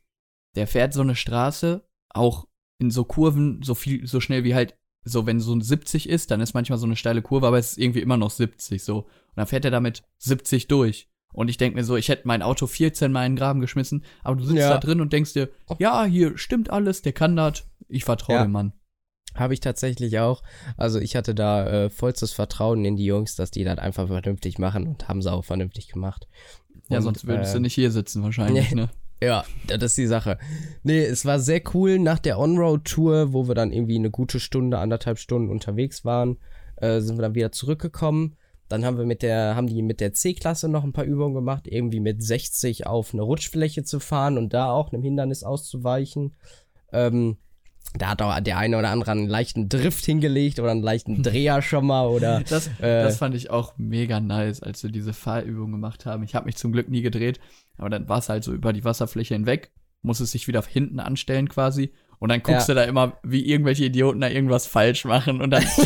der 0.57 0.67
fährt 0.67 0.93
so 0.93 1.03
eine 1.03 1.15
Straße, 1.15 1.89
auch 2.09 2.49
in 2.81 2.91
so 2.91 3.05
Kurven, 3.05 3.63
so 3.63 3.77
viel, 3.77 4.09
so 4.09 4.21
schnell 4.21 4.43
wie 4.43 4.57
halt 4.57 4.77
so, 5.05 5.27
wenn 5.27 5.41
so 5.41 5.55
ein 5.55 5.61
70 5.61 6.09
ist, 6.09 6.31
dann 6.31 6.41
ist 6.41 6.55
manchmal 6.55 6.79
so 6.79 6.87
eine 6.87 6.97
steile 6.97 7.23
Kurve, 7.23 7.47
aber 7.47 7.59
es 7.59 7.73
ist 7.73 7.79
irgendwie 7.79 8.01
immer 8.01 8.17
noch 8.17 8.31
70 8.31 8.83
so. 8.83 9.01
Und 9.01 9.37
dann 9.37 9.47
fährt 9.47 9.65
er 9.65 9.71
damit 9.71 10.03
70 10.19 10.69
durch. 10.69 11.09
Und 11.33 11.49
ich 11.49 11.57
denke 11.57 11.77
mir 11.77 11.85
so, 11.85 11.97
ich 11.97 12.09
hätte 12.09 12.29
mein 12.29 12.43
Auto 12.43 12.67
14 12.67 13.11
mal 13.11 13.27
in 13.27 13.33
den 13.33 13.39
Graben 13.39 13.61
geschmissen, 13.61 14.05
aber 14.23 14.37
du 14.37 14.45
sitzt 14.45 14.59
ja. 14.59 14.71
da 14.71 14.79
drin 14.79 15.01
und 15.01 15.13
denkst 15.13 15.33
dir, 15.33 15.51
ja, 15.79 16.05
hier 16.05 16.39
stimmt 16.39 16.71
alles, 16.71 17.03
der 17.03 17.13
kann 17.13 17.35
das, 17.35 17.65
ich 17.89 18.05
vertraue 18.05 18.37
ja. 18.37 18.43
dem 18.45 18.53
Mann. 18.53 18.73
Habe 19.35 19.53
ich 19.53 19.59
tatsächlich 19.59 20.21
auch. 20.21 20.45
Also 20.77 21.01
ich 21.01 21.17
hatte 21.17 21.35
da 21.35 21.67
äh, 21.67 21.91
vollstes 21.91 22.33
Vertrauen 22.33 22.85
in 22.85 22.95
die 22.95 23.05
Jungs, 23.05 23.35
dass 23.35 23.51
die 23.51 23.65
das 23.65 23.79
einfach 23.79 24.07
vernünftig 24.07 24.59
machen 24.59 24.87
und 24.87 25.09
haben 25.09 25.23
sie 25.23 25.33
auch 25.33 25.45
vernünftig 25.45 25.89
gemacht. 25.89 26.29
Ja, 26.89 26.99
und, 26.99 27.03
sonst 27.03 27.27
würdest 27.27 27.51
äh, 27.53 27.57
du 27.57 27.63
nicht 27.63 27.75
hier 27.75 27.91
sitzen 27.91 28.23
wahrscheinlich, 28.23 28.71
ne? 28.75 28.91
Ja, 29.25 29.47
das 29.67 29.93
ist 29.93 29.97
die 29.97 30.07
Sache. 30.07 30.37
Nee, 30.83 31.03
es 31.03 31.25
war 31.25 31.41
sehr 31.41 31.63
cool 31.73 31.99
nach 31.99 32.19
der 32.19 32.39
On-Road-Tour, 32.39 33.33
wo 33.33 33.49
wir 33.49 33.55
dann 33.55 33.73
irgendwie 33.73 33.97
eine 33.97 34.11
gute 34.11 34.39
Stunde, 34.39 34.79
anderthalb 34.79 35.19
Stunden 35.19 35.49
unterwegs 35.49 36.05
waren, 36.05 36.37
äh, 36.77 37.01
sind 37.01 37.17
wir 37.17 37.23
dann 37.23 37.35
wieder 37.35 37.51
zurückgekommen. 37.51 38.37
Dann 38.69 38.85
haben 38.85 38.99
wir 38.99 39.07
mit 39.07 39.23
der, 39.23 39.57
haben 39.57 39.67
die 39.67 39.81
mit 39.81 40.01
der 40.01 40.13
C-Klasse 40.13 40.69
noch 40.69 40.85
ein 40.85 40.93
paar 40.93 41.07
Übungen 41.07 41.35
gemacht, 41.35 41.67
irgendwie 41.67 42.01
mit 42.01 42.23
60 42.23 42.87
auf 42.87 43.15
eine 43.15 43.23
Rutschfläche 43.23 43.83
zu 43.83 43.99
fahren 43.99 44.37
und 44.37 44.53
da 44.53 44.71
auch 44.71 44.93
einem 44.93 45.03
Hindernis 45.03 45.43
auszuweichen. 45.43 46.35
Ähm, 46.93 47.39
da 47.97 48.09
hat 48.09 48.23
auch 48.23 48.39
der 48.41 48.59
eine 48.59 48.77
oder 48.77 48.91
andere 48.91 49.13
einen 49.13 49.29
leichten 49.29 49.69
Drift 49.69 50.05
hingelegt 50.05 50.59
oder 50.59 50.73
einen 50.73 50.83
leichten 50.83 51.23
Dreher 51.23 51.63
schon 51.63 51.87
mal 51.87 52.07
oder. 52.07 52.43
Das, 52.49 52.67
äh, 52.81 53.03
das 53.03 53.19
fand 53.19 53.35
ich 53.35 53.51
auch 53.51 53.75
mega 53.77 54.21
nice, 54.21 54.63
als 54.63 54.83
wir 54.83 54.91
diese 54.91 55.13
Fahrübung 55.13 55.71
gemacht 55.71 56.05
haben. 56.05 56.25
Ich 56.25 56.35
habe 56.35 56.47
mich 56.47 56.57
zum 56.57 56.73
Glück 56.73 56.89
nie 56.89 57.03
gedreht, 57.03 57.39
aber 57.79 57.91
dann 57.91 58.09
war 58.09 58.19
es 58.19 58.29
halt 58.29 58.45
so 58.45 58.53
über 58.53 58.73
die 58.73 58.85
Wasserfläche 58.85 59.35
hinweg, 59.35 59.73
muss 60.03 60.21
es 60.21 60.33
sich 60.33 60.49
wieder 60.49 60.63
hinten 60.63 60.99
anstellen 60.99 61.49
quasi. 61.49 61.93
Und 62.19 62.31
dann 62.31 62.43
guckst 62.43 62.69
ja. 62.69 62.75
du 62.75 62.81
da 62.81 62.87
immer, 62.87 63.19
wie 63.23 63.47
irgendwelche 63.47 63.85
Idioten 63.85 64.21
da 64.21 64.29
irgendwas 64.29 64.67
falsch 64.67 65.05
machen. 65.05 65.41
Und 65.41 65.51
dann, 65.51 65.65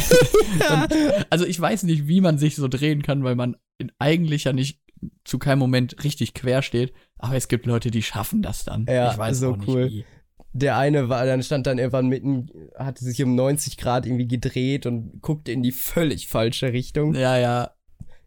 und, 0.73 1.27
also 1.31 1.45
ich 1.45 1.61
weiß 1.61 1.83
nicht, 1.83 2.07
wie 2.07 2.21
man 2.21 2.39
sich 2.39 2.55
so 2.55 2.69
drehen 2.69 3.03
kann, 3.03 3.25
weil 3.25 3.35
man 3.35 3.57
eigentlich 3.99 4.45
ja 4.45 4.53
nicht 4.53 4.81
zu 5.25 5.39
keinem 5.39 5.59
Moment 5.59 6.05
richtig 6.05 6.35
quer 6.35 6.63
steht. 6.63 6.93
Aber 7.19 7.35
es 7.35 7.49
gibt 7.49 7.67
Leute, 7.67 7.91
die 7.91 8.03
schaffen 8.03 8.43
das 8.43 8.65
dann. 8.65 8.87
Ja, 8.89 9.11
ich 9.11 9.19
weiß 9.19 9.41
so 9.41 9.53
auch 9.53 9.57
nicht 9.57 9.69
cool. 9.69 9.89
Wie. 9.91 10.05
Der 10.53 10.77
eine 10.77 11.09
war, 11.09 11.27
dann 11.27 11.43
stand 11.43 11.67
dann 11.67 11.79
irgendwann 11.79 12.09
mitten, 12.09 12.51
hatte 12.77 13.05
sich 13.05 13.23
um 13.23 13.35
90 13.35 13.77
Grad 13.77 14.07
irgendwie 14.07 14.29
gedreht 14.29 14.87
und 14.87 15.21
guckte 15.21 15.53
in 15.53 15.63
die 15.63 15.73
völlig 15.73 16.29
falsche 16.29 16.73
Richtung. 16.73 17.15
Ja, 17.15 17.37
ja. 17.37 17.73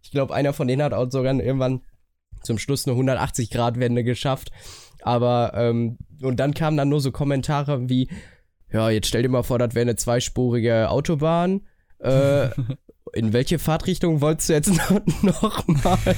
Ich 0.02 0.12
glaube, 0.12 0.34
einer 0.34 0.54
von 0.54 0.68
denen 0.68 0.84
hat 0.84 0.94
auch 0.94 1.10
sogar 1.10 1.34
irgendwann 1.34 1.82
zum 2.44 2.58
Schluss 2.58 2.86
eine 2.86 2.94
180 2.94 3.50
Grad 3.50 3.80
Wende 3.80 4.04
geschafft. 4.04 4.52
Aber, 5.02 5.54
ähm, 5.56 5.98
und 6.22 6.40
dann 6.40 6.54
kamen 6.54 6.78
dann 6.78 6.90
nur 6.90 7.02
so 7.02 7.12
Kommentare 7.12 7.90
wie, 7.90 8.08
ja, 8.72 8.90
jetzt 8.90 9.08
stell 9.08 9.24
dir 9.24 9.30
mal 9.30 9.44
vor, 9.44 9.60
das 9.60 9.76
wäre 9.76 9.84
eine 9.84 9.96
zweispurige 9.96 10.90
Autobahn. 10.90 11.62
Äh, 12.00 12.50
in 13.14 13.34
welche 13.34 13.60
Fahrtrichtung 13.60 14.22
wolltest 14.22 14.50
du 14.50 14.54
jetzt 14.54 14.70
noch, 14.74 15.02
noch 15.22 15.68
mal? 15.68 15.98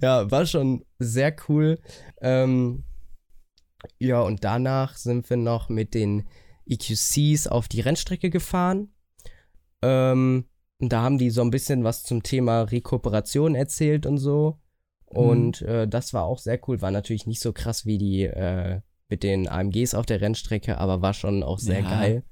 ja, 0.00 0.30
war 0.30 0.46
schon 0.46 0.84
sehr 0.98 1.34
cool. 1.48 1.78
Ähm, 2.20 2.84
ja, 3.98 4.20
und 4.20 4.44
danach 4.44 4.96
sind 4.96 5.28
wir 5.30 5.36
noch 5.36 5.68
mit 5.68 5.94
den 5.94 6.24
EQCs 6.66 7.46
auf 7.46 7.68
die 7.68 7.80
Rennstrecke 7.80 8.30
gefahren. 8.30 8.92
Ähm, 9.82 10.46
und 10.78 10.92
da 10.92 11.02
haben 11.02 11.18
die 11.18 11.30
so 11.30 11.42
ein 11.42 11.50
bisschen 11.50 11.84
was 11.84 12.02
zum 12.02 12.22
Thema 12.22 12.62
Rekuperation 12.62 13.54
erzählt 13.54 14.06
und 14.06 14.18
so. 14.18 14.58
Und 15.06 15.62
mhm. 15.62 15.68
äh, 15.68 15.88
das 15.88 16.12
war 16.12 16.24
auch 16.24 16.38
sehr 16.38 16.58
cool. 16.66 16.82
War 16.82 16.90
natürlich 16.90 17.26
nicht 17.26 17.40
so 17.40 17.52
krass 17.52 17.86
wie 17.86 17.98
die 17.98 18.24
äh, 18.24 18.80
mit 19.08 19.22
den 19.22 19.48
AMGs 19.48 19.94
auf 19.94 20.06
der 20.06 20.20
Rennstrecke, 20.20 20.78
aber 20.78 21.00
war 21.00 21.14
schon 21.14 21.42
auch 21.42 21.58
sehr 21.58 21.80
ja. 21.80 21.90
geil 21.90 22.24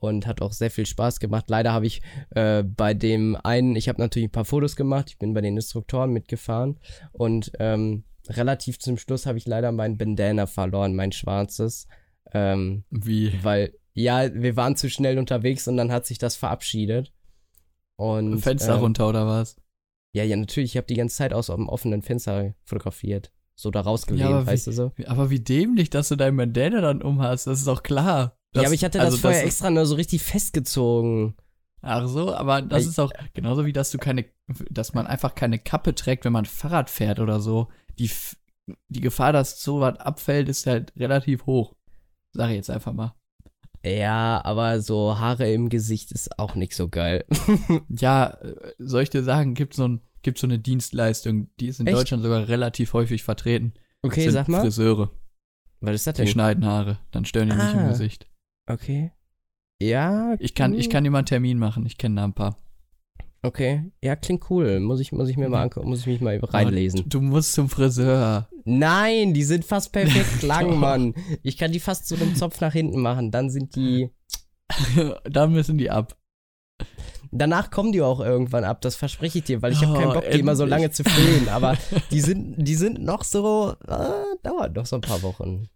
und 0.00 0.26
hat 0.26 0.42
auch 0.42 0.52
sehr 0.52 0.70
viel 0.70 0.86
Spaß 0.86 1.20
gemacht. 1.20 1.46
Leider 1.48 1.72
habe 1.72 1.86
ich 1.86 2.00
äh, 2.30 2.62
bei 2.62 2.94
dem 2.94 3.36
einen, 3.42 3.76
ich 3.76 3.88
habe 3.88 4.00
natürlich 4.00 4.28
ein 4.28 4.32
paar 4.32 4.44
Fotos 4.44 4.76
gemacht, 4.76 5.10
ich 5.10 5.18
bin 5.18 5.34
bei 5.34 5.40
den 5.40 5.56
Instruktoren 5.56 6.12
mitgefahren 6.12 6.78
und 7.12 7.52
ähm, 7.58 8.04
relativ 8.28 8.78
zum 8.78 8.98
Schluss 8.98 9.26
habe 9.26 9.38
ich 9.38 9.46
leider 9.46 9.72
mein 9.72 9.96
Bandana 9.96 10.46
verloren, 10.46 10.94
mein 10.94 11.12
schwarzes. 11.12 11.86
Ähm, 12.32 12.84
Wie? 12.90 13.32
Weil, 13.42 13.74
ja, 13.94 14.32
wir 14.34 14.56
waren 14.56 14.76
zu 14.76 14.90
schnell 14.90 15.18
unterwegs 15.18 15.66
und 15.68 15.76
dann 15.76 15.92
hat 15.92 16.06
sich 16.06 16.18
das 16.18 16.36
verabschiedet. 16.36 17.12
Und, 17.96 18.40
Fenster 18.40 18.74
ähm, 18.74 18.80
runter 18.80 19.08
oder 19.08 19.26
was? 19.26 19.56
Ja, 20.12 20.24
ja, 20.24 20.36
natürlich. 20.36 20.72
Ich 20.72 20.76
habe 20.76 20.86
die 20.86 20.94
ganze 20.94 21.16
Zeit 21.16 21.32
aus 21.32 21.46
dem 21.46 21.68
offenen 21.68 22.02
Fenster 22.02 22.54
fotografiert. 22.64 23.32
So 23.54 23.72
da 23.72 23.80
rausgelehnt, 23.80 24.30
ja, 24.30 24.46
weißt 24.46 24.66
wie, 24.66 24.70
du 24.70 24.76
so. 24.76 24.92
Aber 25.06 25.30
wie 25.30 25.40
dämlich, 25.40 25.90
dass 25.90 26.08
du 26.08 26.16
dein 26.16 26.36
Bandana 26.36 26.80
dann 26.80 27.02
umhast, 27.02 27.48
das 27.48 27.58
ist 27.58 27.66
doch 27.66 27.82
klar. 27.82 28.37
Das, 28.52 28.62
ja, 28.62 28.68
aber 28.68 28.74
ich 28.74 28.84
hatte 28.84 29.00
also 29.00 29.12
das 29.12 29.20
vorher 29.20 29.42
das 29.42 29.48
extra 29.48 29.70
nur 29.70 29.86
so 29.86 29.94
richtig 29.94 30.22
festgezogen. 30.22 31.34
Ach 31.80 32.08
so, 32.08 32.34
aber 32.34 32.62
das 32.62 32.82
ich, 32.82 32.88
ist 32.88 32.98
auch 32.98 33.12
genauso 33.34 33.64
wie, 33.66 33.72
dass 33.72 33.90
du 33.90 33.98
keine, 33.98 34.24
dass 34.70 34.94
man 34.94 35.06
einfach 35.06 35.34
keine 35.34 35.58
Kappe 35.58 35.94
trägt, 35.94 36.24
wenn 36.24 36.32
man 36.32 36.44
Fahrrad 36.44 36.90
fährt 36.90 37.20
oder 37.20 37.40
so. 37.40 37.68
Die, 37.98 38.10
die 38.88 39.00
Gefahr, 39.00 39.32
dass 39.32 39.60
so 39.60 39.80
was 39.80 39.98
abfällt, 39.98 40.48
ist 40.48 40.66
halt 40.66 40.92
relativ 40.96 41.46
hoch. 41.46 41.74
Sag 42.32 42.50
ich 42.50 42.56
jetzt 42.56 42.70
einfach 42.70 42.92
mal. 42.92 43.14
Ja, 43.84 44.44
aber 44.44 44.80
so 44.80 45.18
Haare 45.18 45.52
im 45.52 45.68
Gesicht 45.68 46.10
ist 46.10 46.38
auch 46.38 46.56
nicht 46.56 46.74
so 46.74 46.88
geil. 46.88 47.24
ja, 47.88 48.38
soll 48.78 49.02
ich 49.02 49.10
dir 49.10 49.22
sagen, 49.22 49.54
gibt 49.54 49.74
so, 49.74 49.86
ein, 49.86 50.00
gibt 50.22 50.38
so 50.38 50.46
eine 50.46 50.58
Dienstleistung, 50.58 51.48
die 51.60 51.68
ist 51.68 51.78
in 51.78 51.86
Echt? 51.86 51.96
Deutschland 51.96 52.22
sogar 52.24 52.48
relativ 52.48 52.92
häufig 52.92 53.22
vertreten. 53.22 53.74
Okay, 54.02 54.28
sag 54.30 54.48
mal. 54.48 54.62
Friseure. 54.62 55.10
Was 55.80 55.94
ist 55.94 56.06
das 56.08 56.14
denn? 56.14 56.26
Die 56.26 56.32
schneiden 56.32 56.64
Haare, 56.64 56.98
dann 57.12 57.24
stören 57.24 57.50
die 57.50 57.54
ah, 57.54 57.64
nicht 57.64 57.74
im 57.74 57.86
ah, 57.86 57.88
Gesicht. 57.88 58.26
Okay. 58.68 59.12
Ja. 59.80 60.36
Ich 60.38 60.54
kann, 60.54 60.74
ich 60.74 60.90
kann 60.90 61.04
dir 61.04 61.10
mal 61.10 61.18
einen 61.18 61.26
Termin 61.26 61.58
machen, 61.58 61.86
ich 61.86 61.98
kenne 61.98 62.16
da 62.16 62.24
ein 62.24 62.34
paar. 62.34 62.56
Okay, 63.40 63.84
ja, 64.02 64.16
klingt 64.16 64.50
cool. 64.50 64.80
Muss 64.80 64.98
ich, 64.98 65.12
muss 65.12 65.28
ich 65.28 65.36
mir 65.36 65.48
mal 65.48 65.62
angucken, 65.62 65.88
muss 65.88 66.00
ich 66.00 66.06
mich 66.06 66.20
mal 66.20 66.40
reinlesen. 66.42 67.08
Du 67.08 67.20
musst 67.20 67.52
zum 67.52 67.68
Friseur. 67.68 68.48
Nein, 68.64 69.32
die 69.32 69.44
sind 69.44 69.64
fast 69.64 69.92
perfekt 69.92 70.42
lang, 70.42 70.76
Mann. 70.78 71.14
Ich 71.44 71.56
kann 71.56 71.70
die 71.70 71.78
fast 71.78 72.08
zu 72.08 72.16
einem 72.16 72.34
Zopf 72.34 72.60
nach 72.60 72.72
hinten 72.72 73.00
machen. 73.00 73.30
Dann 73.30 73.48
sind 73.48 73.76
die. 73.76 74.10
Dann 75.24 75.52
müssen 75.52 75.78
die 75.78 75.88
ab. 75.88 76.16
Danach 77.30 77.70
kommen 77.70 77.92
die 77.92 78.02
auch 78.02 78.20
irgendwann 78.20 78.64
ab, 78.64 78.80
das 78.80 78.96
verspreche 78.96 79.38
ich 79.38 79.44
dir, 79.44 79.60
weil 79.60 79.72
ich 79.72 79.84
habe 79.84 79.98
keinen 79.98 80.10
oh, 80.10 80.14
Bock, 80.14 80.30
die 80.30 80.40
immer 80.40 80.56
so 80.56 80.64
lange 80.64 80.90
zu 80.90 81.04
föhnen. 81.04 81.48
Aber 81.48 81.76
die 82.10 82.20
sind, 82.20 82.56
die 82.56 82.74
sind 82.74 83.02
noch 83.02 83.22
so, 83.22 83.74
äh, 83.86 84.36
dauert 84.42 84.74
noch 84.74 84.86
so 84.86 84.96
ein 84.96 85.02
paar 85.02 85.22
Wochen. 85.22 85.68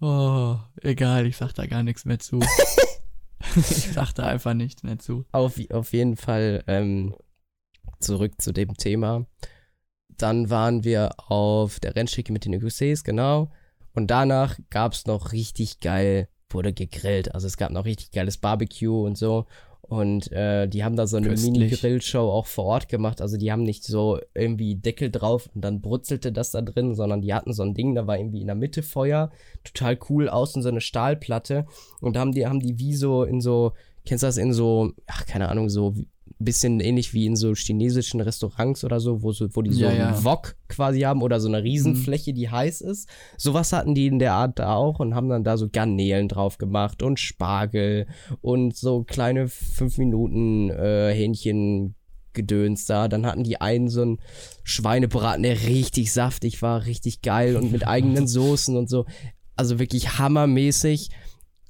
Oh, 0.00 0.56
egal, 0.82 1.26
ich 1.26 1.36
sag 1.36 1.52
da 1.54 1.66
gar 1.66 1.82
nichts 1.82 2.04
mehr 2.04 2.18
zu. 2.18 2.40
ich 3.56 3.92
sag 3.92 4.12
da 4.12 4.26
einfach 4.26 4.54
nichts 4.54 4.82
mehr 4.82 4.98
zu. 4.98 5.24
Auf, 5.32 5.58
auf 5.70 5.92
jeden 5.92 6.16
Fall 6.16 6.62
ähm, 6.66 7.14
zurück 8.00 8.40
zu 8.40 8.52
dem 8.52 8.74
Thema. 8.76 9.26
Dann 10.08 10.50
waren 10.50 10.84
wir 10.84 11.10
auf 11.30 11.80
der 11.80 11.96
Rennstrecke 11.96 12.32
mit 12.32 12.44
den 12.44 12.62
UCs, 12.62 13.04
genau. 13.04 13.50
Und 13.94 14.08
danach 14.08 14.58
gab 14.70 14.92
es 14.92 15.06
noch 15.06 15.32
richtig 15.32 15.80
geil 15.80 16.28
wurde 16.50 16.72
gegrillt. 16.72 17.34
Also 17.34 17.46
es 17.46 17.56
gab 17.56 17.70
noch 17.70 17.84
richtig 17.84 18.10
geiles 18.10 18.38
Barbecue 18.38 19.04
und 19.04 19.16
so. 19.18 19.46
Und 19.88 20.30
äh, 20.32 20.68
die 20.68 20.84
haben 20.84 20.96
da 20.96 21.06
so 21.06 21.16
eine. 21.16 21.30
Mini-Grillshow 21.30 22.30
auch 22.30 22.46
vor 22.46 22.66
Ort 22.66 22.88
gemacht. 22.88 23.22
Also 23.22 23.38
die 23.38 23.50
haben 23.50 23.62
nicht 23.62 23.84
so 23.84 24.18
irgendwie 24.34 24.74
Deckel 24.76 25.10
drauf 25.10 25.48
und 25.54 25.62
dann 25.62 25.80
brutzelte 25.80 26.30
das 26.30 26.50
da 26.50 26.60
drin, 26.60 26.94
sondern 26.94 27.22
die 27.22 27.32
hatten 27.32 27.54
so 27.54 27.62
ein 27.62 27.72
Ding, 27.72 27.94
da 27.94 28.06
war 28.06 28.18
irgendwie 28.18 28.42
in 28.42 28.48
der 28.48 28.56
Mitte 28.56 28.82
Feuer, 28.82 29.30
total 29.64 29.98
cool, 30.10 30.28
außen 30.28 30.62
so 30.62 30.68
eine 30.68 30.82
Stahlplatte. 30.82 31.66
Und 32.00 32.16
da 32.16 32.20
haben 32.20 32.32
die, 32.32 32.46
haben 32.46 32.60
die 32.60 32.78
wie 32.78 32.94
so 32.94 33.24
in 33.24 33.40
so, 33.40 33.72
kennst 34.04 34.22
du 34.22 34.26
das 34.26 34.36
in 34.36 34.52
so, 34.52 34.92
ach, 35.06 35.24
keine 35.24 35.48
Ahnung, 35.48 35.70
so 35.70 35.94
bisschen 36.44 36.80
ähnlich 36.80 37.14
wie 37.14 37.26
in 37.26 37.36
so 37.36 37.54
chinesischen 37.54 38.20
Restaurants 38.20 38.84
oder 38.84 39.00
so, 39.00 39.22
wo, 39.22 39.32
so, 39.32 39.48
wo 39.54 39.62
die 39.62 39.72
so 39.72 39.82
Ja, 39.82 39.88
einen 39.88 39.98
ja. 39.98 40.24
Wok 40.24 40.56
quasi 40.68 41.00
haben 41.00 41.22
oder 41.22 41.40
so 41.40 41.48
eine 41.48 41.62
Riesenfläche, 41.62 42.32
die 42.32 42.48
heiß 42.48 42.80
ist. 42.80 43.08
Sowas 43.36 43.72
hatten 43.72 43.94
die 43.94 44.06
in 44.06 44.18
der 44.18 44.34
Art 44.34 44.58
da 44.58 44.74
auch 44.74 45.00
und 45.00 45.14
haben 45.14 45.28
dann 45.28 45.44
da 45.44 45.56
so 45.56 45.68
Garnelen 45.68 46.28
drauf 46.28 46.58
gemacht 46.58 47.02
und 47.02 47.18
Spargel 47.18 48.06
und 48.40 48.76
so 48.76 49.02
kleine 49.02 49.48
5 49.48 49.98
Minuten 49.98 50.70
äh, 50.70 51.12
Hähnchen 51.12 51.94
Gedöns 52.34 52.84
da. 52.84 53.08
Dann 53.08 53.26
hatten 53.26 53.42
die 53.42 53.60
einen 53.60 53.88
so 53.88 54.02
einen 54.02 54.18
Schweinebraten, 54.62 55.42
der 55.42 55.66
richtig 55.66 56.12
saftig 56.12 56.62
war, 56.62 56.86
richtig 56.86 57.22
geil 57.22 57.56
und 57.56 57.72
mit 57.72 57.86
eigenen 57.86 58.26
Soßen 58.28 58.76
und 58.76 58.88
so. 58.88 59.06
Also 59.56 59.78
wirklich 59.80 60.18
hammermäßig. 60.18 61.10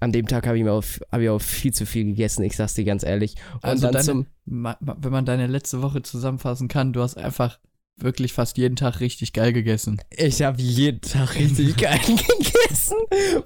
An 0.00 0.12
dem 0.12 0.26
Tag 0.26 0.46
habe 0.46 0.56
ich 0.58 0.64
mir 0.64 0.72
auch, 0.72 0.84
hab 1.10 1.20
ich 1.20 1.28
auch 1.28 1.40
viel 1.40 1.72
zu 1.74 1.84
viel 1.86 2.04
gegessen, 2.04 2.42
ich 2.44 2.56
sag's 2.56 2.74
dir 2.74 2.84
ganz 2.84 3.02
ehrlich. 3.02 3.34
Und 3.54 3.64
Also 3.64 3.82
dann 3.90 3.92
deine- 3.94 4.04
zum 4.04 4.26
Wenn 4.46 5.12
man 5.12 5.24
deine 5.24 5.46
letzte 5.46 5.82
Woche 5.82 6.02
zusammenfassen 6.02 6.68
kann, 6.68 6.92
du 6.92 7.02
hast 7.02 7.16
einfach 7.16 7.58
wirklich 7.96 8.32
fast 8.32 8.56
jeden 8.58 8.76
Tag 8.76 9.00
richtig 9.00 9.32
geil 9.32 9.52
gegessen. 9.52 10.00
Ich 10.16 10.42
habe 10.42 10.62
jeden 10.62 11.00
Tag 11.00 11.34
richtig 11.34 11.76
geil 11.78 11.98
gegessen. 11.98 12.96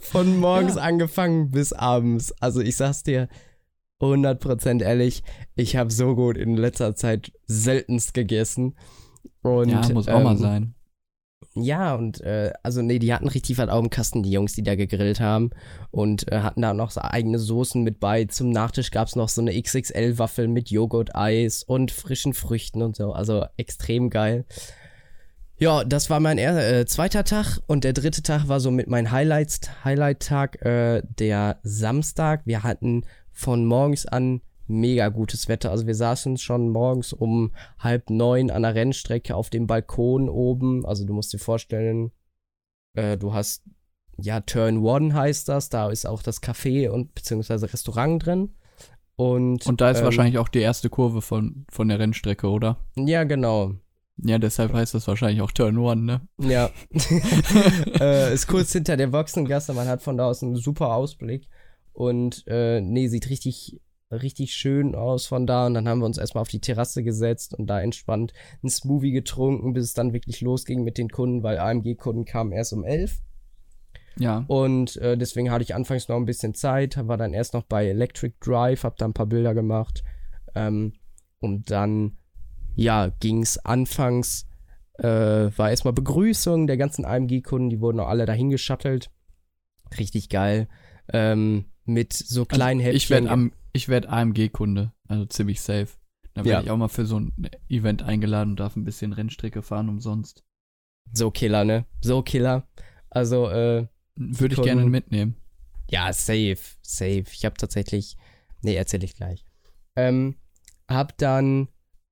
Von 0.00 0.36
morgens 0.38 0.74
Ja. 0.76 0.82
angefangen 0.82 1.50
bis 1.50 1.72
abends. 1.72 2.32
Also 2.40 2.60
ich 2.60 2.76
sag's 2.76 3.02
dir 3.02 3.28
100% 4.00 4.82
ehrlich, 4.82 5.22
ich 5.54 5.76
habe 5.76 5.90
so 5.90 6.14
gut 6.14 6.36
in 6.36 6.56
letzter 6.56 6.94
Zeit 6.94 7.32
seltenst 7.46 8.14
gegessen. 8.14 8.74
Und, 9.42 9.70
ja, 9.70 9.88
muss 9.92 10.08
auch 10.08 10.22
mal 10.22 10.32
ähm, 10.32 10.38
sein. 10.38 10.74
Ja, 11.54 11.94
und 11.94 12.22
äh, 12.22 12.52
also 12.62 12.80
nee, 12.80 12.98
die 12.98 13.12
hatten 13.12 13.28
richtig 13.28 13.58
was 13.58 13.68
auf 13.68 13.80
dem 13.80 13.90
Kasten, 13.90 14.22
die 14.22 14.30
Jungs, 14.30 14.54
die 14.54 14.62
da 14.62 14.74
gegrillt 14.74 15.20
haben. 15.20 15.50
Und 15.90 16.30
äh, 16.32 16.40
hatten 16.40 16.62
da 16.62 16.72
noch 16.72 16.90
so 16.90 17.02
eigene 17.02 17.38
Soßen 17.38 17.82
mit 17.82 18.00
bei. 18.00 18.24
Zum 18.24 18.50
Nachtisch 18.50 18.90
gab's 18.90 19.16
noch 19.16 19.28
so 19.28 19.42
eine 19.42 19.60
XXL-Waffel 19.60 20.48
mit 20.48 20.70
Joghurt-Eis 20.70 21.62
und 21.62 21.90
frischen 21.90 22.32
Früchten 22.32 22.80
und 22.80 22.96
so. 22.96 23.12
Also 23.12 23.44
extrem 23.58 24.08
geil. 24.08 24.46
Ja, 25.58 25.84
das 25.84 26.10
war 26.10 26.20
mein 26.20 26.38
er 26.38 26.80
äh, 26.80 26.86
zweiter 26.86 27.22
Tag 27.22 27.60
und 27.66 27.84
der 27.84 27.92
dritte 27.92 28.22
Tag 28.22 28.48
war 28.48 28.58
so 28.58 28.70
mit 28.70 28.88
Highlights, 28.90 29.60
Highlight-Tag, 29.84 30.64
äh, 30.64 31.02
der 31.04 31.60
Samstag. 31.62 32.42
Wir 32.46 32.62
hatten 32.62 33.04
von 33.30 33.66
morgens 33.66 34.06
an 34.06 34.40
mega 34.72 35.08
gutes 35.08 35.48
Wetter. 35.48 35.70
Also 35.70 35.86
wir 35.86 35.94
saßen 35.94 36.38
schon 36.38 36.70
morgens 36.70 37.12
um 37.12 37.52
halb 37.78 38.10
neun 38.10 38.50
an 38.50 38.62
der 38.62 38.74
Rennstrecke 38.74 39.34
auf 39.34 39.50
dem 39.50 39.66
Balkon 39.66 40.28
oben. 40.28 40.84
Also 40.84 41.04
du 41.04 41.12
musst 41.12 41.32
dir 41.32 41.38
vorstellen, 41.38 42.10
äh, 42.94 43.16
du 43.16 43.32
hast, 43.32 43.62
ja, 44.18 44.40
Turn 44.40 44.78
One 44.78 45.14
heißt 45.14 45.48
das. 45.48 45.68
Da 45.68 45.90
ist 45.90 46.06
auch 46.06 46.22
das 46.22 46.42
Café 46.42 46.88
und 46.90 47.14
beziehungsweise 47.14 47.72
Restaurant 47.72 48.24
drin. 48.24 48.54
Und, 49.16 49.66
Und 49.66 49.80
da 49.80 49.90
ist 49.90 49.98
ähm, 49.98 50.04
wahrscheinlich 50.04 50.38
auch 50.38 50.48
die 50.48 50.60
erste 50.60 50.90
Kurve 50.90 51.22
von, 51.22 51.66
von 51.70 51.88
der 51.88 51.98
Rennstrecke, 51.98 52.48
oder? 52.48 52.78
Ja, 52.96 53.24
genau. 53.24 53.74
Ja, 54.16 54.38
deshalb 54.38 54.72
heißt 54.72 54.94
das 54.94 55.08
wahrscheinlich 55.08 55.42
auch 55.42 55.50
Turn 55.50 55.78
One, 55.78 56.02
ne? 56.02 56.20
Ja. 56.38 56.70
äh, 58.00 58.32
ist 58.32 58.46
kurz 58.46 58.72
hinter 58.72 58.96
der 58.96 59.08
Boxengasse. 59.08 59.74
Man 59.74 59.88
hat 59.88 60.02
von 60.02 60.16
da 60.16 60.26
aus 60.26 60.42
einen 60.42 60.56
super 60.56 60.94
Ausblick. 60.94 61.48
Und 61.92 62.44
äh, 62.46 62.80
nee, 62.80 63.08
sieht 63.08 63.28
richtig, 63.28 63.80
richtig 64.12 64.54
schön 64.54 64.94
aus 64.94 65.26
von 65.26 65.46
da. 65.46 65.66
Und 65.66 65.74
dann 65.74 65.88
haben 65.88 66.00
wir 66.00 66.06
uns 66.06 66.18
erstmal 66.18 66.42
auf 66.42 66.48
die 66.48 66.60
Terrasse 66.60 67.02
gesetzt 67.02 67.54
und 67.54 67.66
da 67.66 67.80
entspannt 67.80 68.32
ein 68.62 68.68
Smoothie 68.68 69.12
getrunken, 69.12 69.72
bis 69.72 69.84
es 69.84 69.94
dann 69.94 70.12
wirklich 70.12 70.40
losging 70.40 70.82
mit 70.82 70.98
den 70.98 71.08
Kunden, 71.08 71.42
weil 71.42 71.58
AMG-Kunden 71.58 72.24
kamen 72.24 72.52
erst 72.52 72.72
um 72.72 72.84
11. 72.84 73.20
Ja. 74.18 74.44
Und 74.46 74.96
äh, 74.98 75.16
deswegen 75.16 75.50
hatte 75.50 75.64
ich 75.64 75.74
anfangs 75.74 76.08
noch 76.08 76.16
ein 76.16 76.26
bisschen 76.26 76.54
Zeit, 76.54 76.96
war 77.08 77.16
dann 77.16 77.32
erst 77.32 77.54
noch 77.54 77.62
bei 77.62 77.86
Electric 77.88 78.34
Drive, 78.40 78.84
hab 78.84 78.96
da 78.96 79.06
ein 79.06 79.14
paar 79.14 79.26
Bilder 79.26 79.54
gemacht. 79.54 80.04
Ähm, 80.54 80.92
und 81.40 81.70
dann, 81.70 82.18
ja, 82.74 83.08
ging's 83.20 83.58
anfangs, 83.58 84.46
äh, 84.98 85.06
war 85.56 85.70
erstmal 85.70 85.94
Begrüßung 85.94 86.66
der 86.66 86.76
ganzen 86.76 87.04
AMG-Kunden, 87.04 87.70
die 87.70 87.80
wurden 87.80 88.00
auch 88.00 88.08
alle 88.08 88.26
dahin 88.26 88.50
geschattelt. 88.50 89.10
Richtig 89.98 90.28
geil. 90.28 90.68
Ähm, 91.12 91.66
mit 91.84 92.12
so 92.12 92.44
kleinen 92.44 92.80
also, 92.80 92.92
ich 92.92 93.04
Häppchen. 93.04 93.24
werde 93.24 93.30
am 93.30 93.52
ich 93.72 93.88
werd 93.88 94.06
AMG-Kunde, 94.06 94.92
also 95.08 95.24
ziemlich 95.26 95.60
safe. 95.60 95.88
Da 96.34 96.44
werde 96.44 96.50
Ja. 96.50 96.62
ich 96.62 96.70
auch 96.70 96.76
mal 96.76 96.88
für 96.88 97.04
so 97.06 97.18
ein 97.20 97.32
Event 97.68 98.02
eingeladen 98.02 98.50
und 98.50 98.60
darf 98.60 98.76
ein 98.76 98.84
bisschen 98.84 99.12
Rennstrecke 99.12 99.62
fahren 99.62 99.88
umsonst. 99.88 100.42
so 101.12 101.30
Killer, 101.30 101.64
ne? 101.64 101.84
So 102.00 102.22
Killer. 102.22 102.66
Also, 103.10 103.50
äh, 103.50 103.86
Würde 104.14 104.54
ich 104.54 104.62
gerne 104.62 104.84
mitnehmen. 104.86 105.36
Ja, 105.90 106.10
safe, 106.12 106.56
safe. 106.80 107.24
Ich 107.32 107.44
habe 107.44 107.56
tatsächlich, 107.56 108.16
nee, 108.62 108.74
erzähle 108.74 109.04
ich 109.04 109.14
gleich. 109.16 109.44
Ähm, 109.96 110.36
hab 110.88 111.18
dann, 111.18 111.68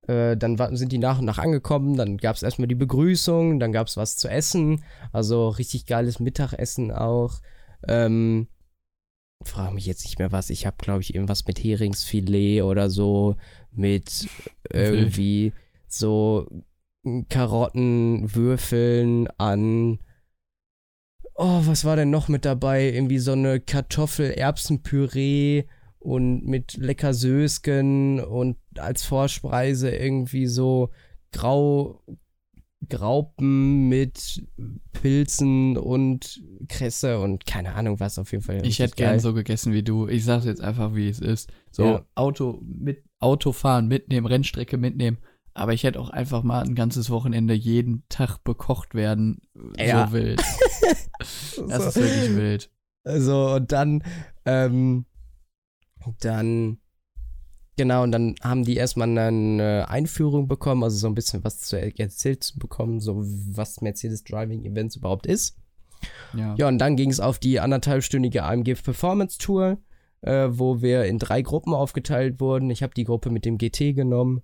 äh, 0.06 0.36
dann 0.36 0.58
sind 0.76 0.92
die 0.92 0.98
nach 0.98 1.18
und 1.20 1.24
nach 1.24 1.38
angekommen, 1.38 1.96
dann 1.96 2.18
gab 2.18 2.36
es 2.36 2.42
erstmal 2.42 2.68
die 2.68 2.74
Begrüßung, 2.74 3.58
dann 3.58 3.72
gab 3.72 3.86
es 3.86 3.96
was 3.96 4.18
zu 4.18 4.28
essen, 4.28 4.84
also 5.12 5.48
richtig 5.48 5.86
geiles 5.86 6.20
Mittagessen 6.20 6.90
auch. 6.92 7.40
Ähm, 7.88 8.48
frage 9.42 9.74
mich 9.74 9.86
jetzt 9.86 10.04
nicht 10.04 10.18
mehr 10.18 10.32
was, 10.32 10.50
ich 10.50 10.66
habe 10.66 10.76
glaube 10.78 11.02
ich 11.02 11.14
irgendwas 11.14 11.46
mit 11.46 11.62
Heringsfilet 11.62 12.62
oder 12.62 12.90
so, 12.90 13.36
mit 13.72 14.28
irgendwie 14.72 15.52
so 15.86 16.46
Karottenwürfeln 17.28 19.28
an 19.38 19.98
Oh, 21.42 21.62
was 21.64 21.86
war 21.86 21.96
denn 21.96 22.10
noch 22.10 22.28
mit 22.28 22.44
dabei? 22.44 22.92
Irgendwie 22.92 23.18
so 23.18 23.32
eine 23.32 23.60
Kartoffel-Erbsen-Püree 23.60 25.64
und 25.98 26.44
mit 26.44 26.74
lecker 26.74 27.14
Sösken 27.14 28.20
und 28.20 28.58
als 28.76 29.04
Vorspeise 29.04 29.90
irgendwie 29.90 30.46
so 30.46 30.90
Grau, 31.32 32.02
Graupen 32.88 33.88
mit 33.88 34.42
Pilzen 34.92 35.76
und 35.76 36.42
Kresse 36.68 37.20
und 37.20 37.44
keine 37.46 37.74
Ahnung 37.74 38.00
was 38.00 38.18
auf 38.18 38.32
jeden 38.32 38.42
Fall. 38.42 38.64
Ich 38.66 38.78
hätte 38.78 38.96
gern 38.96 39.10
geil. 39.12 39.20
so 39.20 39.34
gegessen 39.34 39.72
wie 39.72 39.82
du. 39.82 40.08
Ich 40.08 40.24
sag's 40.24 40.44
jetzt 40.46 40.62
einfach, 40.62 40.94
wie 40.94 41.08
es 41.08 41.20
ist. 41.20 41.52
So 41.70 41.84
Ja. 41.84 42.04
Auto 42.14 42.60
mit 42.64 43.04
Auto 43.18 43.52
fahren, 43.52 43.86
mitnehmen, 43.88 44.26
Rennstrecke 44.26 44.78
mitnehmen. 44.78 45.18
Aber 45.52 45.74
ich 45.74 45.82
hätte 45.84 46.00
auch 46.00 46.10
einfach 46.10 46.42
mal 46.42 46.62
ein 46.62 46.74
ganzes 46.74 47.10
Wochenende 47.10 47.54
jeden 47.54 48.04
Tag 48.08 48.38
bekocht 48.44 48.94
werden. 48.94 49.42
Ja. 49.78 50.06
So 50.10 50.12
wild. 50.14 50.40
Das 51.68 51.86
ist 51.86 51.94
So. 51.94 52.00
wirklich 52.00 52.36
wild. 52.36 52.70
So, 53.04 53.54
und 53.56 53.72
dann, 53.72 54.02
ähm, 54.46 55.04
dann, 56.20 56.78
genau, 57.80 58.02
und 58.02 58.12
dann 58.12 58.34
haben 58.42 58.64
die 58.64 58.76
erstmal 58.76 59.08
eine 59.08 59.86
Einführung 59.88 60.48
bekommen, 60.48 60.84
also 60.84 60.98
so 60.98 61.06
ein 61.06 61.14
bisschen 61.14 61.42
was 61.44 61.60
zu 61.60 61.76
er- 61.80 61.98
erzählt 61.98 62.44
zu 62.44 62.58
bekommen, 62.58 63.00
so 63.00 63.22
was 63.22 63.80
Mercedes 63.80 64.22
Driving 64.22 64.66
Events 64.66 64.96
überhaupt 64.96 65.26
ist. 65.26 65.56
Ja. 66.36 66.54
Ja, 66.58 66.68
und 66.68 66.76
dann 66.78 66.96
ging 66.96 67.10
es 67.10 67.20
auf 67.20 67.38
die 67.38 67.58
anderthalbstündige 67.58 68.42
AMG 68.42 68.74
Performance 68.74 69.38
Tour, 69.38 69.78
äh, 70.20 70.48
wo 70.50 70.82
wir 70.82 71.04
in 71.06 71.18
drei 71.18 71.40
Gruppen 71.40 71.72
aufgeteilt 71.72 72.38
wurden. 72.38 72.68
Ich 72.68 72.82
habe 72.82 72.92
die 72.92 73.04
Gruppe 73.04 73.30
mit 73.30 73.46
dem 73.46 73.56
GT 73.56 73.94
genommen, 73.94 74.42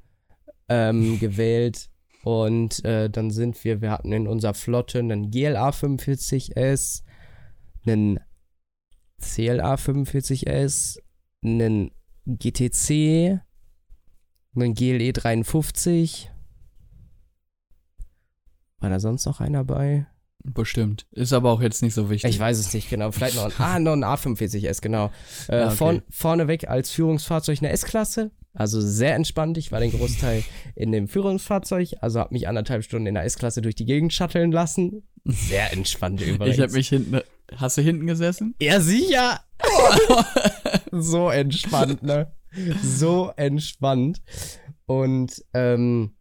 ähm, 0.71 1.19
gewählt. 1.21 1.91
Und 2.25 2.83
äh, 2.87 3.11
dann 3.11 3.31
sind 3.31 3.63
wir, 3.65 3.83
wir 3.83 3.91
hatten 3.91 4.13
in 4.13 4.27
unserer 4.27 4.55
Flotte 4.55 4.99
einen 4.99 5.31
GLA 5.31 5.69
45S, 5.71 7.03
einen 7.87 8.19
CLA 9.21 9.75
45S, 9.75 10.99
einen 11.45 11.91
GTC, 12.27 13.41
einen 14.55 14.75
GLE 14.75 15.13
53. 15.13 16.31
War 18.81 18.91
da 18.91 19.01
sonst 19.01 19.27
noch 19.27 19.41
einer 19.41 19.65
bei? 19.65 20.07
Bestimmt. 20.45 21.07
Ist 21.11 21.33
aber 21.33 21.51
auch 21.51 21.61
jetzt 21.61 21.83
nicht 21.83 21.95
so 21.95 22.09
wichtig. 22.09 22.31
Ich 22.31 22.39
weiß 22.39 22.59
es 22.59 22.73
nicht 22.73 22.89
genau. 22.89 23.11
Vielleicht 23.11 23.37
noch 23.37 23.47
ein, 23.47 23.53
ah, 23.59 23.79
noch 23.79 23.93
ein 23.95 24.05
A45S, 24.05 24.81
genau. 24.81 25.11
Äh, 25.49 25.57
Ah, 25.57 25.67
okay. 25.67 25.77
vorn, 25.77 26.03
vorneweg 26.11 26.69
als 26.69 26.91
Führungsfahrzeug 26.91 27.59
eine 27.59 27.71
S-Klasse. 27.71 28.31
Also 28.55 28.81
sehr 28.81 29.15
entspannt. 29.17 29.59
Ich 29.59 29.71
war 29.73 29.81
den 29.81 29.91
Großteil 29.91 30.43
in 30.75 30.91
dem 30.93 31.09
Führungsfahrzeug. 31.09 31.95
Also 32.01 32.21
habe 32.21 32.33
mich 32.33 32.49
anderthalb 32.49 32.85
Stunden 32.85 33.07
in 33.07 33.15
der 33.15 33.25
S-Klasse 33.25 33.61
durch 33.61 33.75
die 33.75 33.85
Gegend 33.85 34.13
shutteln 34.13 34.51
lassen. 34.53 35.03
Sehr 35.25 35.73
entspannt 35.73 36.21
übrigens. 36.23 36.57
Ich 36.57 36.63
habe 36.63 36.73
mich 36.73 36.89
hinten. 36.89 37.21
Hast 37.55 37.77
du 37.77 37.83
hinten 37.83 38.07
gesessen? 38.07 38.55
Ja, 38.61 38.81
sicher. 38.81 39.41
so 40.91 41.31
entspannt, 41.31 42.03
ne? 42.03 42.33
So 42.83 43.33
entspannt. 43.37 44.21
Und 44.87 45.45
ähm, 45.55 46.16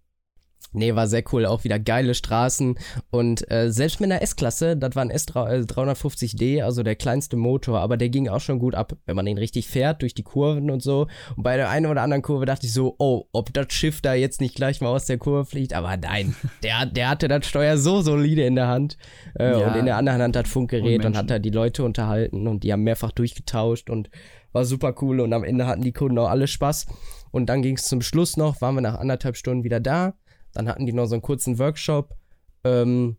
Nee, 0.75 0.95
war 0.95 1.07
sehr 1.07 1.23
cool. 1.31 1.45
Auch 1.45 1.63
wieder 1.63 1.79
geile 1.79 2.13
Straßen. 2.13 2.77
Und 3.09 3.49
äh, 3.51 3.71
selbst 3.71 3.99
mit 4.01 4.11
einer 4.11 4.21
S-Klasse, 4.21 4.77
das 4.77 4.95
war 4.95 5.03
ein 5.03 5.11
S350D, 5.11 6.63
also 6.63 6.83
der 6.83 6.95
kleinste 6.95 7.37
Motor, 7.37 7.79
aber 7.79 7.97
der 7.97 8.09
ging 8.09 8.27
auch 8.27 8.41
schon 8.41 8.59
gut 8.59 8.75
ab, 8.75 8.93
wenn 9.05 9.15
man 9.15 9.25
den 9.25 9.37
richtig 9.37 9.67
fährt, 9.67 10.01
durch 10.01 10.13
die 10.13 10.23
Kurven 10.23 10.69
und 10.69 10.83
so. 10.83 11.07
Und 11.35 11.43
bei 11.43 11.57
der 11.57 11.69
einen 11.69 11.85
oder 11.85 12.01
anderen 12.01 12.21
Kurve 12.21 12.45
dachte 12.45 12.65
ich 12.65 12.73
so, 12.73 12.95
oh, 12.99 13.25
ob 13.31 13.53
das 13.53 13.67
Schiff 13.71 14.01
da 14.01 14.13
jetzt 14.13 14.41
nicht 14.41 14.55
gleich 14.55 14.81
mal 14.81 14.89
aus 14.89 15.05
der 15.05 15.17
Kurve 15.17 15.45
fliegt. 15.45 15.73
Aber 15.73 15.95
nein, 15.97 16.35
der, 16.63 16.85
der 16.85 17.09
hatte 17.09 17.27
das 17.27 17.45
Steuer 17.45 17.77
so 17.77 18.01
solide 18.01 18.45
in 18.45 18.55
der 18.55 18.67
Hand. 18.67 18.97
Äh, 19.39 19.59
ja, 19.59 19.67
und 19.67 19.75
in 19.75 19.85
der 19.85 19.97
anderen 19.97 20.21
Hand 20.21 20.35
hat 20.35 20.47
Funkgerät 20.47 20.99
und, 20.99 21.07
und 21.07 21.17
hat 21.17 21.29
da 21.29 21.39
die 21.39 21.49
Leute 21.49 21.83
unterhalten 21.83 22.47
und 22.47 22.63
die 22.63 22.71
haben 22.71 22.83
mehrfach 22.83 23.11
durchgetauscht 23.11 23.89
und 23.89 24.09
war 24.51 24.65
super 24.65 24.95
cool. 25.01 25.19
Und 25.19 25.33
am 25.33 25.43
Ende 25.43 25.67
hatten 25.67 25.81
die 25.81 25.91
Kunden 25.91 26.17
auch 26.17 26.29
alle 26.29 26.47
Spaß. 26.47 26.87
Und 27.31 27.47
dann 27.47 27.61
ging 27.61 27.75
es 27.75 27.83
zum 27.83 28.01
Schluss 28.01 28.37
noch, 28.37 28.61
waren 28.61 28.75
wir 28.75 28.81
nach 28.81 28.97
anderthalb 28.97 29.35
Stunden 29.35 29.63
wieder 29.63 29.81
da 29.81 30.13
dann 30.55 30.67
hatten 30.67 30.85
die 30.85 30.93
noch 30.93 31.05
so 31.05 31.15
einen 31.15 31.21
kurzen 31.21 31.59
Workshop. 31.59 32.15
Ähm, 32.63 33.17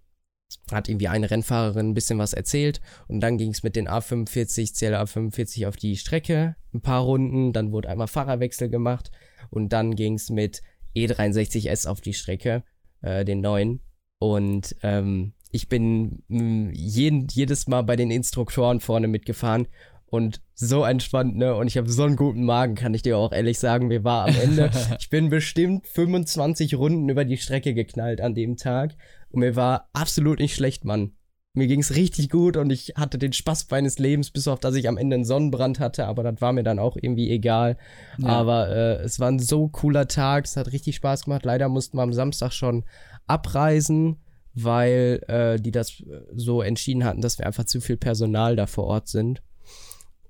hat 0.70 0.88
irgendwie 0.88 1.08
eine 1.08 1.30
Rennfahrerin 1.30 1.90
ein 1.90 1.94
bisschen 1.94 2.18
was 2.18 2.32
erzählt 2.32 2.80
und 3.08 3.20
dann 3.20 3.36
ging 3.36 3.50
es 3.50 3.62
mit 3.62 3.76
den 3.76 3.88
A45, 3.88 4.76
CLA 4.76 5.06
45 5.06 5.66
auf 5.66 5.76
die 5.76 5.96
Strecke, 5.96 6.56
ein 6.72 6.80
paar 6.80 7.02
Runden, 7.02 7.52
dann 7.52 7.72
wurde 7.72 7.88
einmal 7.88 8.06
Fahrerwechsel 8.06 8.68
gemacht 8.68 9.10
und 9.50 9.72
dann 9.72 9.96
ging 9.96 10.14
es 10.14 10.30
mit 10.30 10.62
E63S 10.96 11.88
auf 11.88 12.00
die 12.00 12.14
Strecke, 12.14 12.62
äh, 13.02 13.24
den 13.24 13.40
neuen. 13.40 13.80
Und 14.18 14.76
ähm, 14.82 15.34
ich 15.50 15.68
bin 15.68 16.22
mm, 16.28 16.70
jeden, 16.72 17.26
jedes 17.28 17.66
Mal 17.66 17.82
bei 17.82 17.96
den 17.96 18.10
Instruktoren 18.10 18.80
vorne 18.80 19.08
mitgefahren 19.08 19.68
und 20.16 20.40
so 20.54 20.84
entspannt, 20.84 21.36
ne? 21.36 21.54
Und 21.54 21.68
ich 21.68 21.76
habe 21.76 21.88
so 21.88 22.02
einen 22.02 22.16
guten 22.16 22.44
Magen, 22.44 22.74
kann 22.74 22.94
ich 22.94 23.02
dir 23.02 23.16
auch 23.16 23.32
ehrlich 23.32 23.58
sagen. 23.58 23.86
Mir 23.86 24.02
war 24.02 24.26
am 24.26 24.34
Ende, 24.34 24.70
ich 24.98 25.10
bin 25.10 25.28
bestimmt 25.30 25.86
25 25.86 26.74
Runden 26.74 27.08
über 27.08 27.24
die 27.24 27.36
Strecke 27.36 27.74
geknallt 27.74 28.20
an 28.20 28.34
dem 28.34 28.56
Tag 28.56 28.96
und 29.30 29.40
mir 29.40 29.54
war 29.54 29.88
absolut 29.92 30.40
nicht 30.40 30.54
schlecht, 30.54 30.84
Mann. 30.84 31.12
Mir 31.52 31.68
ging's 31.68 31.94
richtig 31.94 32.28
gut 32.28 32.58
und 32.58 32.70
ich 32.70 32.94
hatte 32.96 33.16
den 33.16 33.32
Spaß 33.32 33.68
meines 33.70 33.98
Lebens, 33.98 34.30
bis 34.30 34.46
auf 34.46 34.60
dass 34.60 34.74
ich 34.74 34.88
am 34.88 34.98
Ende 34.98 35.14
einen 35.14 35.24
Sonnenbrand 35.24 35.80
hatte, 35.80 36.06
aber 36.06 36.22
das 36.22 36.40
war 36.42 36.52
mir 36.52 36.62
dann 36.62 36.78
auch 36.78 36.98
irgendwie 37.00 37.30
egal. 37.30 37.78
Ja. 38.18 38.28
Aber 38.28 38.68
äh, 38.68 38.96
es 39.02 39.20
war 39.20 39.28
ein 39.28 39.38
so 39.38 39.68
cooler 39.68 40.06
Tag, 40.06 40.44
es 40.44 40.56
hat 40.56 40.72
richtig 40.72 40.96
Spaß 40.96 41.24
gemacht. 41.24 41.46
Leider 41.46 41.70
mussten 41.70 41.96
wir 41.96 42.02
am 42.02 42.12
Samstag 42.12 42.52
schon 42.52 42.84
abreisen, 43.26 44.18
weil 44.52 45.22
äh, 45.28 45.60
die 45.60 45.70
das 45.70 46.02
so 46.34 46.60
entschieden 46.60 47.04
hatten, 47.04 47.20
dass 47.20 47.38
wir 47.38 47.46
einfach 47.46 47.64
zu 47.64 47.80
viel 47.80 47.96
Personal 47.96 48.56
da 48.56 48.66
vor 48.66 48.84
Ort 48.84 49.08
sind. 49.08 49.42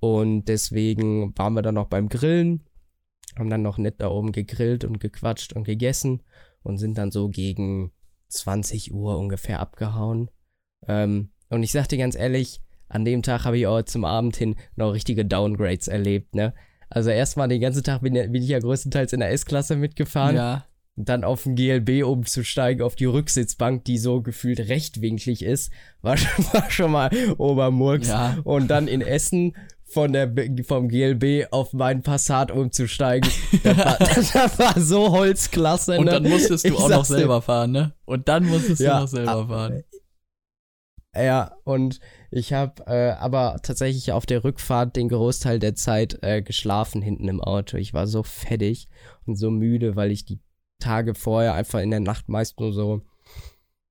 Und 0.07 0.45
deswegen 0.45 1.37
waren 1.37 1.55
wir 1.55 1.63
dann 1.63 1.75
noch 1.75 1.89
beim 1.89 2.09
Grillen, 2.09 2.63
haben 3.37 3.51
dann 3.51 3.63
noch 3.63 3.77
nett 3.77 3.97
da 3.99 4.09
oben 4.09 4.31
gegrillt 4.31 4.85
und 4.85 5.01
gequatscht 5.01 5.53
und 5.53 5.65
gegessen 5.65 6.23
und 6.63 6.79
sind 6.79 6.97
dann 6.97 7.11
so 7.11 7.29
gegen 7.29 7.93
20 8.29 8.93
Uhr 8.95 9.19
ungefähr 9.19 9.59
abgehauen. 9.59 10.31
Ähm, 10.87 11.31
und 11.49 11.63
ich 11.65 11.73
sag 11.73 11.89
dir 11.89 11.99
ganz 11.99 12.15
ehrlich, 12.15 12.61
an 12.89 13.05
dem 13.05 13.23
Tag 13.23 13.45
habe 13.45 13.59
ich 13.59 13.67
auch 13.67 13.83
zum 13.83 14.05
Abend 14.05 14.37
hin 14.37 14.55
noch 14.77 14.93
richtige 14.93 15.25
Downgrades 15.25 15.89
erlebt, 15.89 16.35
ne? 16.35 16.55
Also 16.89 17.11
erstmal 17.11 17.49
den 17.49 17.61
ganzen 17.61 17.83
Tag 17.83 18.03
bin, 18.03 18.15
bin 18.15 18.43
ich 18.43 18.49
ja 18.49 18.61
größtenteils 18.61 19.13
in 19.13 19.19
der 19.19 19.33
S-Klasse 19.33 19.75
mitgefahren. 19.75 20.37
Ja. 20.37 20.67
Und 20.95 21.09
dann 21.09 21.25
auf 21.25 21.43
den 21.43 21.57
GLB 21.57 22.07
umzusteigen, 22.07 22.83
auf 22.85 22.95
die 22.95 23.07
Rücksitzbank, 23.07 23.85
die 23.85 23.99
so 23.99 24.23
gefühlt 24.23 24.61
rechtwinklig 24.61 25.43
ist, 25.43 25.73
war 26.01 26.17
schon, 26.17 26.45
war 26.53 26.71
schon 26.71 26.93
mal 26.93 27.11
Obermurks. 27.39 28.09
Ja. 28.09 28.39
Und 28.45 28.69
dann 28.69 28.87
in 28.87 29.03
Essen 29.03 29.57
von 29.97 30.13
der 30.13 30.31
vom 30.65 30.91
GLB 30.91 31.51
auf 31.51 31.73
meinen 31.73 32.03
Passat 32.03 32.51
umzusteigen. 32.51 33.31
Das 33.63 34.35
war, 34.35 34.43
das 34.43 34.59
war 34.59 34.81
so 34.81 35.11
Holzklasse. 35.11 35.93
Ne? 35.93 35.99
Und 36.01 36.07
dann 36.07 36.23
musstest 36.25 36.67
du 36.67 36.69
ich 36.69 36.75
auch 36.79 36.91
noch 36.91 37.05
selber 37.07 37.41
fahren, 37.41 37.73
ne? 37.73 37.95
Und 38.05 38.29
dann 38.29 38.45
musstest 38.45 38.83
ja, 38.83 38.97
du 38.97 39.01
noch 39.01 39.09
selber 39.09 39.49
fahren. 39.49 39.85
Ja, 41.15 41.57
und 41.65 41.99
ich 42.31 42.53
habe 42.53 42.85
äh, 42.87 43.13
aber 43.13 43.59
tatsächlich 43.63 44.13
auf 44.13 44.27
der 44.27 44.45
Rückfahrt 44.45 44.97
den 44.97 45.09
Großteil 45.09 45.59
der 45.59 45.75
Zeit 45.75 46.19
äh, 46.23 46.43
geschlafen 46.43 47.01
hinten 47.01 47.29
im 47.29 47.41
Auto. 47.41 47.79
Ich 47.79 47.95
war 47.95 48.07
so 48.07 48.23
fettig 48.23 48.89
und 49.25 49.37
so 49.37 49.51
müde, 49.51 49.97
weil 49.97 50.11
ich 50.11 50.27
die 50.27 50.41
Tage 50.79 51.15
vorher 51.15 51.55
einfach 51.55 51.81
in 51.81 51.91
der 51.91 52.01
Nacht 52.01 52.29
meist 52.29 52.61
nur 52.61 52.75
so, 52.75 53.01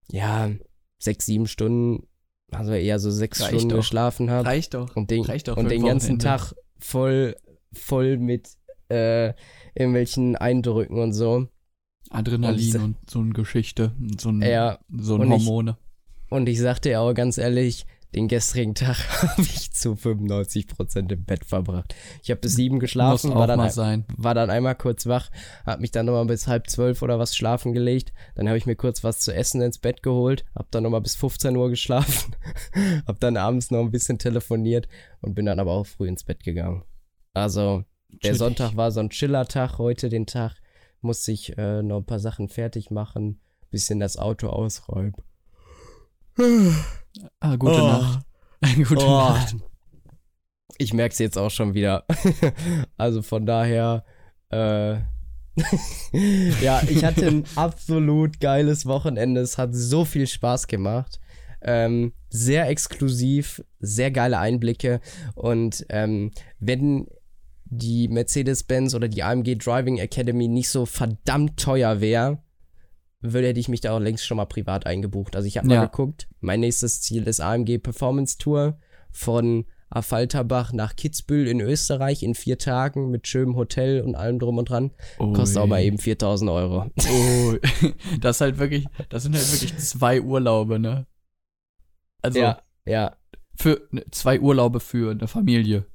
ja, 0.07 0.51
sechs, 0.99 1.25
sieben 1.25 1.47
Stunden 1.47 2.07
also 2.51 2.73
eher 2.73 2.99
so 2.99 3.11
sechs 3.11 3.41
Reicht 3.41 3.49
Stunden 3.49 3.69
doch. 3.69 3.77
geschlafen 3.77 4.29
habe. 4.29 4.47
Reicht 4.47 4.73
doch. 4.73 4.95
Und 4.95 5.11
den, 5.11 5.23
Reicht 5.23 5.47
doch 5.47 5.57
und 5.57 5.69
den 5.69 5.85
ganzen 5.85 6.19
Tag 6.19 6.53
voll, 6.79 7.35
voll 7.73 8.17
mit 8.17 8.49
äh, 8.89 9.33
irgendwelchen 9.73 10.35
Eindrücken 10.35 10.99
und 10.99 11.13
so. 11.13 11.47
Adrenalin 12.11 12.75
und, 12.75 12.83
und 12.83 13.09
so 13.09 13.19
eine 13.19 13.33
Geschichte, 13.33 13.93
so 14.19 14.29
ein, 14.29 14.41
ja, 14.41 14.79
so 14.95 15.15
ein 15.15 15.29
Hormone. 15.29 15.77
Ich, 16.25 16.31
und 16.31 16.47
ich 16.47 16.59
sagte 16.59 16.91
ja 16.91 17.01
auch 17.01 17.13
ganz 17.13 17.37
ehrlich, 17.37 17.85
den 18.15 18.27
gestrigen 18.27 18.75
Tag 18.75 18.97
habe 19.21 19.41
ich 19.41 19.71
zu 19.73 19.93
95% 19.93 21.11
im 21.11 21.25
Bett 21.25 21.45
verbracht. 21.45 21.93
Ich 22.23 22.31
habe 22.31 22.39
bis 22.39 22.55
sieben 22.55 22.79
geschlafen, 22.79 23.33
war 23.35 23.47
dann, 23.47 23.59
war 24.15 24.33
dann 24.33 24.49
einmal 24.49 24.75
kurz 24.75 25.05
wach, 25.05 25.29
habe 25.65 25.81
mich 25.81 25.91
dann 25.91 26.05
nochmal 26.05 26.25
bis 26.25 26.47
halb 26.47 26.69
zwölf 26.69 27.01
oder 27.01 27.19
was 27.19 27.35
schlafen 27.35 27.73
gelegt. 27.73 28.13
Dann 28.35 28.47
habe 28.47 28.57
ich 28.57 28.65
mir 28.65 28.75
kurz 28.75 29.03
was 29.03 29.19
zu 29.19 29.33
essen 29.33 29.61
ins 29.61 29.77
Bett 29.77 30.01
geholt, 30.01 30.45
habe 30.55 30.67
dann 30.71 30.83
nochmal 30.83 31.01
bis 31.01 31.15
15 31.15 31.55
Uhr 31.57 31.69
geschlafen, 31.69 32.35
habe 33.07 33.19
dann 33.19 33.37
abends 33.37 33.69
noch 33.69 33.81
ein 33.81 33.91
bisschen 33.91 34.17
telefoniert 34.17 34.87
und 35.21 35.35
bin 35.35 35.45
dann 35.45 35.59
aber 35.59 35.73
auch 35.73 35.85
früh 35.85 36.07
ins 36.07 36.23
Bett 36.23 36.43
gegangen. 36.43 36.83
Also, 37.33 37.83
der 38.09 38.19
Chillig. 38.19 38.37
Sonntag 38.37 38.77
war 38.77 38.91
so 38.91 39.01
ein 39.01 39.09
Chiller-Tag, 39.09 39.77
heute 39.77 40.09
den 40.09 40.25
Tag 40.25 40.55
musste 41.01 41.31
ich 41.31 41.57
äh, 41.57 41.83
noch 41.83 41.97
ein 41.97 42.05
paar 42.05 42.19
Sachen 42.19 42.47
fertig 42.47 42.89
machen, 42.89 43.39
bisschen 43.69 43.99
das 43.99 44.17
Auto 44.17 44.47
ausräumen. 44.47 45.13
Ah, 47.39 47.55
gute 47.55 47.81
oh. 47.81 47.87
Nacht. 47.87 48.25
gute 48.87 49.05
oh. 49.05 49.09
Nacht. 49.09 49.55
Ich 50.77 50.93
merke 50.93 51.13
es 51.13 51.19
jetzt 51.19 51.37
auch 51.37 51.51
schon 51.51 51.73
wieder. 51.73 52.05
also 52.97 53.21
von 53.21 53.45
daher, 53.45 54.03
äh, 54.49 54.95
ja, 56.61 56.81
ich 56.87 57.03
hatte 57.05 57.27
ein 57.27 57.45
absolut 57.55 58.39
geiles 58.39 58.85
Wochenende. 58.85 59.41
Es 59.41 59.57
hat 59.57 59.69
so 59.73 60.03
viel 60.03 60.27
Spaß 60.27 60.67
gemacht. 60.67 61.19
Ähm, 61.61 62.13
sehr 62.29 62.67
exklusiv, 62.67 63.63
sehr 63.79 64.11
geile 64.11 64.37
Einblicke. 64.37 64.99
Und 65.33 65.85
ähm, 65.89 66.31
wenn 66.59 67.07
die 67.65 68.07
Mercedes-Benz 68.09 68.93
oder 68.93 69.07
die 69.07 69.23
AMG 69.23 69.55
Driving 69.57 69.97
Academy 69.97 70.47
nicht 70.47 70.69
so 70.69 70.85
verdammt 70.85 71.57
teuer 71.57 72.01
wäre, 72.01 72.39
würde, 73.33 73.47
hätte 73.47 73.59
ich 73.59 73.69
mich 73.69 73.81
da 73.81 73.95
auch 73.95 73.99
längst 73.99 74.25
schon 74.25 74.37
mal 74.37 74.45
privat 74.45 74.85
eingebucht. 74.85 75.35
Also 75.35 75.47
ich 75.47 75.57
habe 75.57 75.67
mal 75.67 75.75
ja. 75.75 75.85
geguckt, 75.85 76.27
mein 76.39 76.59
nächstes 76.59 77.01
Ziel 77.01 77.27
ist 77.27 77.41
AMG 77.41 77.79
Performance 77.79 78.37
Tour 78.37 78.77
von 79.11 79.65
Affalterbach 79.89 80.73
nach 80.73 80.95
Kitzbühel 80.95 81.47
in 81.47 81.61
Österreich 81.61 82.23
in 82.23 82.35
vier 82.35 82.57
Tagen 82.57 83.11
mit 83.11 83.27
schönem 83.27 83.55
Hotel 83.55 84.01
und 84.01 84.15
allem 84.15 84.39
drum 84.39 84.57
und 84.57 84.69
dran. 84.69 84.91
Oh, 85.19 85.31
Kostet 85.31 85.57
aber 85.57 85.79
eben 85.79 85.97
4000 85.97 86.51
Euro. 86.51 86.91
Oh, 87.09 87.53
das 88.19 88.37
ist 88.37 88.41
halt 88.41 88.57
wirklich, 88.57 88.85
das 89.09 89.23
sind 89.23 89.35
halt 89.35 89.51
wirklich 89.51 89.77
zwei 89.77 90.21
Urlaube, 90.21 90.79
ne? 90.79 91.05
Also, 92.21 92.39
ja, 92.39 92.61
ja. 92.85 93.15
Für 93.55 93.87
ne, 93.91 94.03
zwei 94.11 94.39
Urlaube 94.39 94.79
für 94.79 95.11
eine 95.11 95.27
Familie. 95.27 95.85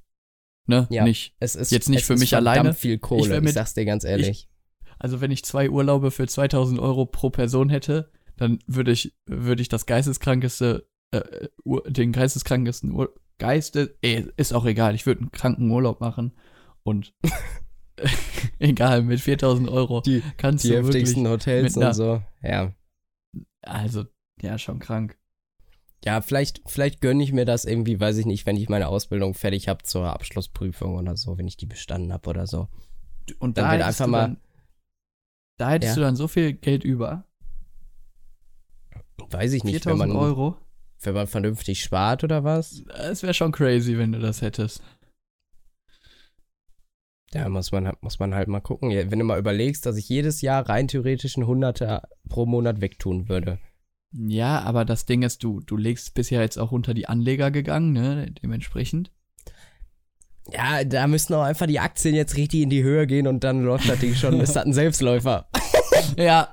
Ne? 0.66 0.86
Ja, 0.88 1.04
nicht. 1.04 1.34
Es 1.40 1.56
ist, 1.56 1.72
jetzt 1.72 1.88
nicht 1.88 2.04
für 2.04 2.16
mich 2.16 2.34
alleine. 2.36 2.72
viel 2.74 2.98
Kohle, 2.98 3.38
ich, 3.38 3.44
ich 3.44 3.52
sag's 3.52 3.74
dir 3.74 3.84
ganz 3.84 4.04
ehrlich. 4.04 4.48
Also 5.00 5.20
wenn 5.20 5.30
ich 5.30 5.44
zwei 5.44 5.70
Urlaube 5.70 6.10
für 6.10 6.28
2000 6.28 6.78
Euro 6.78 7.06
pro 7.06 7.30
Person 7.30 7.70
hätte, 7.70 8.12
dann 8.36 8.60
würde 8.66 8.92
ich, 8.92 9.16
würde 9.26 9.62
ich 9.62 9.68
das 9.68 9.86
geisteskrankeste, 9.86 10.86
äh, 11.10 11.48
den 11.88 12.12
geisteskrankesten 12.12 12.92
Ur 12.92 13.12
Geiste, 13.38 13.96
ey, 14.02 14.30
ist 14.36 14.52
auch 14.52 14.66
egal, 14.66 14.94
ich 14.94 15.06
würde 15.06 15.22
einen 15.22 15.32
kranken 15.32 15.70
Urlaub 15.70 16.02
machen 16.02 16.34
und 16.82 17.14
egal, 18.58 19.02
mit 19.02 19.20
4000 19.20 19.70
Euro 19.70 20.02
die, 20.02 20.22
kannst 20.36 20.64
die 20.64 20.68
du 20.68 20.76
heftigsten 20.76 21.26
Hotels 21.26 21.74
und 21.74 21.94
so, 21.94 22.22
ja. 22.42 22.74
Also, 23.62 24.04
ja, 24.42 24.58
schon 24.58 24.78
krank. 24.78 25.16
Ja, 26.04 26.20
vielleicht, 26.20 26.60
vielleicht 26.66 27.00
gönne 27.00 27.22
ich 27.22 27.32
mir 27.32 27.46
das 27.46 27.64
irgendwie, 27.64 27.98
weiß 27.98 28.18
ich 28.18 28.26
nicht, 28.26 28.44
wenn 28.44 28.56
ich 28.56 28.68
meine 28.68 28.88
Ausbildung 28.88 29.32
fertig 29.32 29.68
habe 29.68 29.84
zur 29.84 30.12
Abschlussprüfung 30.12 30.96
oder 30.96 31.16
so, 31.16 31.38
wenn 31.38 31.48
ich 31.48 31.56
die 31.56 31.66
bestanden 31.66 32.12
habe 32.12 32.28
oder 32.28 32.46
so. 32.46 32.68
Und 33.38 33.56
dann 33.56 33.66
da 33.66 33.72
wird 33.72 33.82
einfach 33.82 34.06
mal 34.06 34.36
da 35.60 35.70
hättest 35.70 35.90
ja. 35.90 35.94
du 35.96 36.00
dann 36.00 36.16
so 36.16 36.26
viel 36.26 36.54
Geld 36.54 36.84
über. 36.84 37.24
Weiß 39.30 39.52
ich 39.52 39.62
nicht, 39.62 39.84
wenn 39.84 39.98
man, 39.98 40.10
Euro. 40.12 40.56
Wenn 41.02 41.14
man 41.14 41.26
vernünftig 41.26 41.82
spart 41.82 42.24
oder 42.24 42.44
was? 42.44 42.82
Es 42.98 43.22
wäre 43.22 43.34
schon 43.34 43.52
crazy, 43.52 43.98
wenn 43.98 44.12
du 44.12 44.18
das 44.18 44.40
hättest. 44.40 44.82
Ja, 47.32 47.48
muss 47.48 47.70
man, 47.70 47.92
muss 48.00 48.18
man 48.18 48.34
halt 48.34 48.48
mal 48.48 48.60
gucken. 48.60 48.90
Wenn 48.90 49.18
du 49.18 49.24
mal 49.24 49.38
überlegst, 49.38 49.86
dass 49.86 49.96
ich 49.96 50.08
jedes 50.08 50.40
Jahr 50.40 50.68
rein 50.68 50.88
theoretisch 50.88 51.36
ein 51.36 51.46
Hunderter 51.46 52.08
pro 52.28 52.46
Monat 52.46 52.80
wegtun 52.80 53.28
würde. 53.28 53.58
Ja, 54.12 54.62
aber 54.62 54.84
das 54.84 55.06
Ding 55.06 55.22
ist, 55.22 55.44
du, 55.44 55.60
du 55.60 55.76
legst 55.76 56.14
bisher 56.14 56.40
jetzt 56.40 56.58
auch 56.58 56.72
unter 56.72 56.94
die 56.94 57.06
Anleger 57.06 57.50
gegangen, 57.50 57.92
ne? 57.92 58.32
Dementsprechend. 58.42 59.12
Ja, 60.52 60.84
da 60.84 61.06
müssen 61.06 61.34
auch 61.34 61.42
einfach 61.42 61.66
die 61.66 61.80
Aktien 61.80 62.14
jetzt 62.14 62.36
richtig 62.36 62.62
in 62.62 62.70
die 62.70 62.82
Höhe 62.82 63.06
gehen 63.06 63.26
und 63.26 63.44
dann 63.44 63.62
läuft 63.62 63.88
das 63.88 63.98
Ding 63.98 64.14
schon. 64.14 64.40
ist 64.40 64.56
das 64.56 64.64
ein 64.64 64.72
Selbstläufer. 64.72 65.48
ja. 66.16 66.52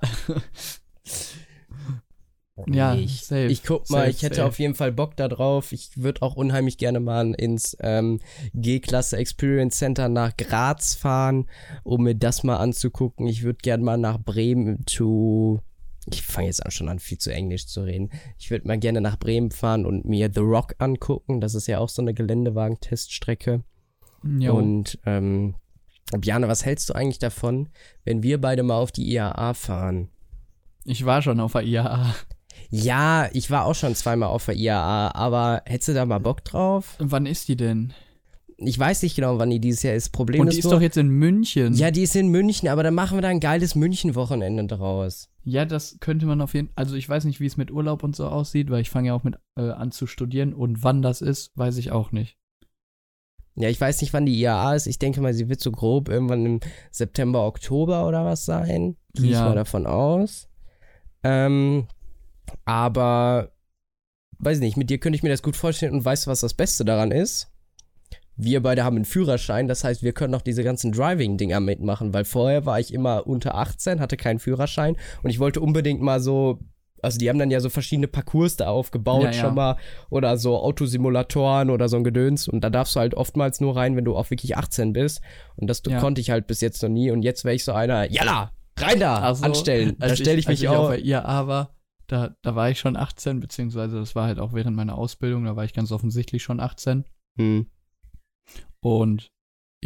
Ja, 2.65 2.95
ich, 2.95 3.21
safe, 3.21 3.45
ich 3.45 3.63
guck 3.63 3.89
mal, 3.89 3.99
safe, 3.99 4.09
ich 4.09 4.23
hätte 4.23 4.35
safe. 4.37 4.47
auf 4.47 4.59
jeden 4.59 4.73
Fall 4.73 4.91
Bock 4.91 5.15
da 5.15 5.27
drauf. 5.27 5.71
Ich 5.71 5.91
würde 5.95 6.23
auch 6.23 6.35
unheimlich 6.35 6.77
gerne 6.77 6.99
mal 6.99 7.33
ins 7.35 7.77
ähm, 7.81 8.19
G-Klasse 8.55 9.17
Experience 9.17 9.77
Center 9.77 10.09
nach 10.09 10.35
Graz 10.35 10.95
fahren, 10.95 11.45
um 11.83 12.03
mir 12.03 12.15
das 12.15 12.43
mal 12.43 12.57
anzugucken. 12.57 13.27
Ich 13.27 13.43
würde 13.43 13.59
gerne 13.61 13.83
mal 13.83 13.97
nach 13.97 14.19
Bremen 14.19 14.85
zu. 14.87 15.61
Ich 16.11 16.23
fange 16.23 16.47
jetzt 16.47 16.65
an, 16.65 16.71
schon 16.71 16.89
an, 16.89 16.99
viel 16.99 17.17
zu 17.17 17.31
Englisch 17.31 17.67
zu 17.67 17.81
reden. 17.81 18.09
Ich 18.39 18.49
würde 18.49 18.67
mal 18.67 18.79
gerne 18.79 19.01
nach 19.01 19.19
Bremen 19.19 19.51
fahren 19.51 19.85
und 19.85 20.05
mir 20.05 20.31
The 20.33 20.39
Rock 20.39 20.73
angucken. 20.79 21.41
Das 21.41 21.53
ist 21.53 21.67
ja 21.67 21.79
auch 21.79 21.89
so 21.89 22.01
eine 22.01 22.13
Geländewagen-Teststrecke. 22.13 23.63
Jo. 24.23 24.55
Und 24.55 24.99
ähm, 25.05 25.55
Bjane, 26.17 26.47
was 26.47 26.65
hältst 26.65 26.89
du 26.89 26.93
eigentlich 26.93 27.19
davon, 27.19 27.69
wenn 28.05 28.23
wir 28.23 28.39
beide 28.39 28.63
mal 28.63 28.77
auf 28.77 28.91
die 28.91 29.11
IAA 29.11 29.53
fahren? 29.53 30.09
ich 30.87 31.05
war 31.05 31.21
schon 31.21 31.39
auf 31.39 31.51
der 31.51 31.63
IAA. 31.63 32.15
Ja, 32.69 33.29
ich 33.33 33.51
war 33.51 33.65
auch 33.65 33.75
schon 33.75 33.93
zweimal 33.93 34.29
auf 34.29 34.45
der 34.45 34.55
IAA, 34.55 35.11
aber 35.13 35.61
hättest 35.65 35.89
du 35.89 35.93
da 35.93 36.05
mal 36.05 36.19
Bock 36.19 36.43
drauf? 36.43 36.95
Wann 36.99 37.25
ist 37.25 37.47
die 37.49 37.55
denn? 37.55 37.93
Ich 38.57 38.79
weiß 38.79 39.03
nicht 39.03 39.15
genau, 39.15 39.37
wann 39.37 39.51
die 39.51 39.59
dieses 39.59 39.83
Jahr 39.83 39.93
ist. 39.93 40.09
Problem 40.09 40.41
Und 40.41 40.47
ist 40.47 40.55
die 40.55 40.59
ist 40.59 40.65
nur, 40.65 40.73
doch 40.75 40.81
jetzt 40.81 40.97
in 40.97 41.09
München. 41.09 41.73
ja, 41.75 41.91
die 41.91 42.01
ist 42.01 42.15
in 42.15 42.29
München, 42.29 42.67
aber 42.69 42.81
dann 42.81 42.95
machen 42.95 43.17
wir 43.17 43.21
da 43.21 43.27
ein 43.27 43.39
geiles 43.39 43.75
München-Wochenende 43.75 44.65
draus. 44.65 45.29
Ja, 45.43 45.65
das 45.65 45.97
könnte 45.99 46.25
man 46.25 46.41
auf 46.41 46.55
jeden 46.55 46.69
Also 46.75 46.95
ich 46.95 47.07
weiß 47.07 47.25
nicht, 47.25 47.39
wie 47.39 47.45
es 47.45 47.57
mit 47.57 47.69
Urlaub 47.69 48.03
und 48.03 48.15
so 48.15 48.27
aussieht, 48.27 48.71
weil 48.71 48.81
ich 48.81 48.89
fange 48.89 49.09
ja 49.09 49.13
auch 49.13 49.23
mit 49.23 49.35
äh, 49.57 49.69
an 49.69 49.91
zu 49.91 50.07
studieren 50.07 50.53
und 50.53 50.83
wann 50.83 51.01
das 51.01 51.21
ist, 51.21 51.51
weiß 51.55 51.77
ich 51.77 51.91
auch 51.91 52.11
nicht. 52.11 52.37
Ja, 53.59 53.69
ich 53.69 53.81
weiß 53.81 54.01
nicht, 54.01 54.13
wann 54.13 54.25
die 54.27 54.39
IAA 54.39 54.75
ist. 54.75 54.85
Ich 54.85 54.99
denke 54.99 55.19
mal, 55.19 55.33
sie 55.33 55.49
wird 55.49 55.59
so 55.61 55.71
grob 55.71 56.09
irgendwann 56.09 56.45
im 56.45 56.59
September, 56.91 57.45
Oktober 57.47 58.07
oder 58.07 58.23
was 58.23 58.45
sein. 58.45 58.97
Gehe 59.15 59.25
ich 59.25 59.31
Ja. 59.31 59.45
mal 59.45 59.55
davon 59.55 59.87
aus. 59.87 60.47
Ähm, 61.23 61.87
aber 62.65 63.51
weiß 64.39 64.59
nicht, 64.59 64.77
mit 64.77 64.89
dir 64.91 64.99
könnte 64.99 65.15
ich 65.15 65.23
mir 65.23 65.29
das 65.29 65.41
gut 65.41 65.55
vorstellen 65.55 65.93
und 65.93 66.05
weißt 66.05 66.27
du, 66.27 66.31
was 66.31 66.41
das 66.41 66.53
Beste 66.53 66.85
daran 66.85 67.11
ist? 67.11 67.51
Wir 68.35 68.61
beide 68.61 68.83
haben 68.83 68.97
einen 68.97 69.05
Führerschein, 69.05 69.67
das 69.67 69.83
heißt, 69.83 70.03
wir 70.03 70.13
können 70.13 70.35
auch 70.35 70.43
diese 70.43 70.63
ganzen 70.63 70.91
Driving-Dinger 70.91 71.59
mitmachen, 71.59 72.13
weil 72.13 72.23
vorher 72.23 72.67
war 72.67 72.79
ich 72.79 72.93
immer 72.93 73.25
unter 73.25 73.55
18, 73.55 73.99
hatte 73.99 74.15
keinen 74.15 74.37
Führerschein 74.37 74.95
und 75.23 75.31
ich 75.31 75.39
wollte 75.39 75.59
unbedingt 75.59 76.01
mal 76.01 76.19
so, 76.19 76.59
also 77.01 77.17
die 77.17 77.29
haben 77.29 77.39
dann 77.39 77.51
ja 77.51 77.59
so 77.59 77.69
verschiedene 77.69 78.07
Parcours 78.07 78.55
da 78.57 78.67
aufgebaut 78.67 79.23
Ja, 79.23 79.31
ja. 79.31 79.33
schon 79.41 79.55
mal 79.55 79.77
oder 80.09 80.37
so 80.37 80.57
Autosimulatoren 80.57 81.69
oder 81.69 81.89
so 81.89 81.97
ein 81.97 82.03
Gedöns 82.03 82.47
und 82.47 82.61
da 82.61 82.69
darfst 82.69 82.95
du 82.95 82.99
halt 82.99 83.13
oftmals 83.15 83.59
nur 83.61 83.75
rein, 83.75 83.95
wenn 83.95 84.05
du 84.05 84.15
auch 84.15 84.29
wirklich 84.29 84.57
18 84.57 84.93
bist 84.93 85.21
und 85.55 85.67
das 85.67 85.81
Ja. 85.87 85.99
konnte 85.99 86.21
ich 86.21 86.29
halt 86.29 86.47
bis 86.47 86.61
jetzt 86.61 86.81
noch 86.83 86.89
nie 86.89 87.11
und 87.11 87.21
jetzt 87.23 87.43
wäre 87.45 87.55
ich 87.55 87.63
so 87.63 87.73
einer, 87.73 88.09
jalla, 88.11 88.51
rein 88.79 88.99
da, 88.99 89.19
Also, 89.19 89.45
anstellen, 89.45 89.95
da 89.99 90.07
als 90.07 90.19
stelle 90.19 90.39
ich 90.39 90.47
als 90.47 90.53
mich 90.59 90.63
ich 90.63 90.69
auch. 90.69 90.85
auf 90.85 90.89
der 90.89 91.03
IAA 91.05 91.47
war, 91.47 91.75
da, 92.07 92.35
da 92.41 92.55
war 92.55 92.69
ich 92.69 92.79
schon 92.79 92.95
18, 92.95 93.39
beziehungsweise 93.39 93.97
das 93.99 94.15
war 94.15 94.25
halt 94.27 94.39
auch 94.39 94.53
während 94.53 94.75
meiner 94.75 94.97
Ausbildung, 94.97 95.43
da 95.45 95.55
war 95.55 95.65
ich 95.65 95.73
ganz 95.73 95.91
offensichtlich 95.91 96.41
schon 96.43 96.59
18. 96.59 97.03
Hm. 97.37 97.67
Und 98.79 99.29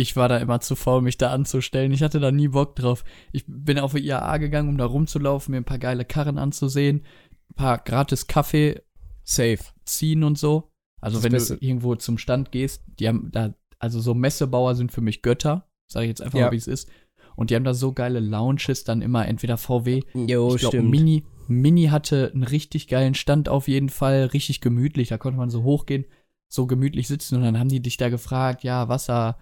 ich 0.02 0.16
war 0.16 0.28
da 0.30 0.38
immer 0.38 0.60
zu 0.60 0.76
faul, 0.76 1.02
mich 1.02 1.18
da 1.18 1.32
anzustellen. 1.32 1.92
Ich 1.92 2.02
hatte 2.04 2.20
da 2.20 2.32
nie 2.32 2.48
Bock 2.50 2.76
drauf. 2.76 3.04
Ich 3.32 3.44
bin 3.48 3.80
auf 3.80 3.94
die 3.94 4.06
IAA 4.06 4.38
gegangen, 4.38 4.70
um 4.70 4.78
da 4.78 4.86
rumzulaufen, 4.86 5.52
mir 5.52 5.58
ein 5.58 5.64
paar 5.66 5.80
geile 5.80 6.06
Karren 6.06 6.38
anzusehen, 6.38 7.04
ein 7.52 7.56
paar 7.56 7.78
gratis 7.80 8.28
Kaffee 8.28 8.82
Safe. 9.24 9.60
ziehen 9.86 10.24
und 10.24 10.38
so. 10.38 10.72
Also 11.02 11.18
Das 11.18 11.24
wenn 11.24 11.32
Beste- 11.34 11.58
du 11.58 11.66
irgendwo 11.66 11.96
zum 11.96 12.18
Stand 12.18 12.52
gehst, 12.52 12.84
die 13.00 13.08
haben 13.08 13.30
da, 13.32 13.54
also 13.80 14.00
so 14.00 14.14
Messebauer 14.14 14.76
sind 14.76 14.92
für 14.92 15.02
mich 15.02 15.22
Götter, 15.22 15.68
sage 15.88 16.06
ich 16.06 16.10
jetzt 16.10 16.22
einfach 16.22 16.40
Ja. 16.40 16.46
mal, 16.46 16.52
wie 16.52 16.58
es 16.58 16.68
ist. 16.68 16.90
Und 17.36 17.50
die 17.50 17.56
haben 17.56 17.64
da 17.64 17.74
so 17.74 17.94
geile 17.94 18.20
Lounges, 18.20 18.84
dann 18.84 19.02
immer 19.02 19.28
entweder 19.28 19.58
VW, 19.58 20.02
Jo, 20.14 20.54
ich 20.56 20.62
glaube 20.62 20.78
stimmt. 20.78 20.90
Mini, 20.92 21.24
Mini 21.48 21.86
hatte 21.86 22.32
einen 22.34 22.44
richtig 22.44 22.88
geilen 22.88 23.14
Stand 23.16 23.50
auf 23.50 23.68
jeden 23.68 23.90
Fall, 23.90 24.26
richtig 24.26 24.62
gemütlich, 24.62 25.10
da 25.10 25.18
konnte 25.18 25.38
man 25.40 25.50
so 25.50 25.64
hochgehen, 25.64 26.06
so 26.48 26.68
gemütlich 26.68 27.08
sitzen 27.08 27.36
und 27.38 27.44
dann 27.44 27.58
haben 27.58 27.70
die 27.70 27.82
dich 27.82 27.98
da 27.98 28.10
gefragt, 28.10 28.64
ja, 28.64 28.90
Wasser, 28.90 29.38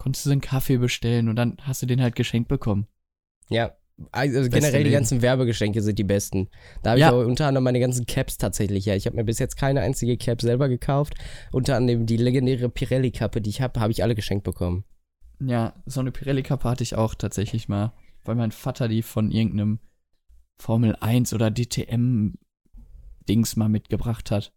konntest 0.00 0.24
du 0.24 0.30
einen 0.30 0.40
Kaffee 0.40 0.78
bestellen 0.78 1.28
und 1.28 1.36
dann 1.36 1.58
hast 1.60 1.82
du 1.82 1.86
den 1.86 2.00
halt 2.00 2.16
geschenkt 2.16 2.48
bekommen. 2.48 2.86
Ja. 3.50 3.76
Also 4.12 4.40
Beste 4.40 4.48
generell 4.48 4.84
die 4.84 4.92
ganzen 4.92 5.20
Werbegeschenke 5.20 5.82
sind 5.82 5.98
die 5.98 6.04
besten. 6.04 6.48
Da 6.82 6.92
habe 6.92 7.00
Ja. 7.00 7.08
ich 7.08 7.12
auch 7.12 7.26
unter 7.26 7.46
anderem 7.46 7.64
meine 7.64 7.80
ganzen 7.80 8.06
Caps 8.06 8.38
tatsächlich 8.38 8.86
her. 8.86 8.96
Ich 8.96 9.04
habe 9.04 9.16
mir 9.16 9.24
bis 9.24 9.38
jetzt 9.38 9.56
keine 9.56 9.82
einzige 9.82 10.16
Cap 10.16 10.40
selber 10.40 10.70
gekauft. 10.70 11.16
Unter 11.52 11.76
anderem 11.76 12.06
die 12.06 12.16
legendäre 12.16 12.70
Pirelli-Kappe, 12.70 13.42
die 13.42 13.50
ich 13.50 13.60
habe, 13.60 13.78
habe 13.78 13.92
ich 13.92 14.02
alle 14.02 14.14
geschenkt 14.14 14.42
bekommen. 14.42 14.84
Ja, 15.38 15.74
so 15.84 16.00
eine 16.00 16.12
Pirelli-Kappe 16.12 16.66
hatte 16.66 16.82
ich 16.82 16.94
auch 16.94 17.14
tatsächlich 17.14 17.68
mal, 17.68 17.92
weil 18.24 18.36
mein 18.36 18.52
Vater 18.52 18.88
die 18.88 19.02
von 19.02 19.30
irgendeinem 19.30 19.80
Formel 20.58 20.96
1 20.98 21.34
oder 21.34 21.50
DTM-Dings 21.50 23.56
mal 23.56 23.68
mitgebracht 23.68 24.30
hat. 24.30 24.54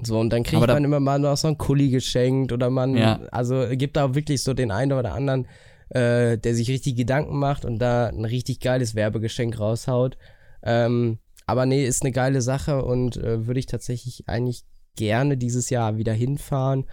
So, 0.00 0.18
und 0.20 0.30
dann 0.32 0.42
kriegt 0.44 0.62
da- 0.62 0.74
man 0.74 0.84
immer 0.84 1.00
mal 1.00 1.18
noch 1.18 1.36
so 1.36 1.48
einen 1.48 1.58
Kuli 1.58 1.90
geschenkt 1.90 2.52
oder 2.52 2.70
man, 2.70 2.96
Ja. 2.96 3.20
also 3.32 3.66
gibt 3.72 3.96
da 3.96 4.14
wirklich 4.14 4.42
so 4.42 4.54
den 4.54 4.70
einen 4.70 4.92
oder 4.92 5.12
anderen, 5.14 5.46
äh, 5.90 6.38
der 6.38 6.54
sich 6.54 6.68
richtig 6.70 6.94
Gedanken 6.96 7.38
macht 7.38 7.64
und 7.64 7.78
da 7.78 8.06
ein 8.08 8.24
richtig 8.24 8.60
geiles 8.60 8.94
Werbegeschenk 8.94 9.58
raushaut. 9.58 10.16
Ähm, 10.62 11.18
aber 11.46 11.66
nee, 11.66 11.84
ist 11.84 12.02
eine 12.02 12.12
geile 12.12 12.42
Sache 12.42 12.84
und 12.84 13.16
äh, 13.16 13.46
würde 13.46 13.58
ich 13.60 13.66
tatsächlich 13.66 14.24
eigentlich 14.28 14.64
gerne 14.96 15.36
dieses 15.36 15.70
Jahr 15.70 15.96
wieder 15.96 16.12
hinfahren. 16.12 16.84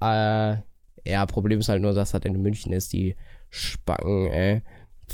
Äh, 0.00 0.56
ja, 1.04 1.26
Problem 1.26 1.60
ist 1.60 1.68
halt 1.68 1.82
nur, 1.82 1.92
dass 1.92 2.12
das 2.12 2.22
in 2.24 2.40
München 2.40 2.72
ist, 2.72 2.92
die 2.92 3.16
Spacken, 3.50 4.26
ey. 4.28 4.62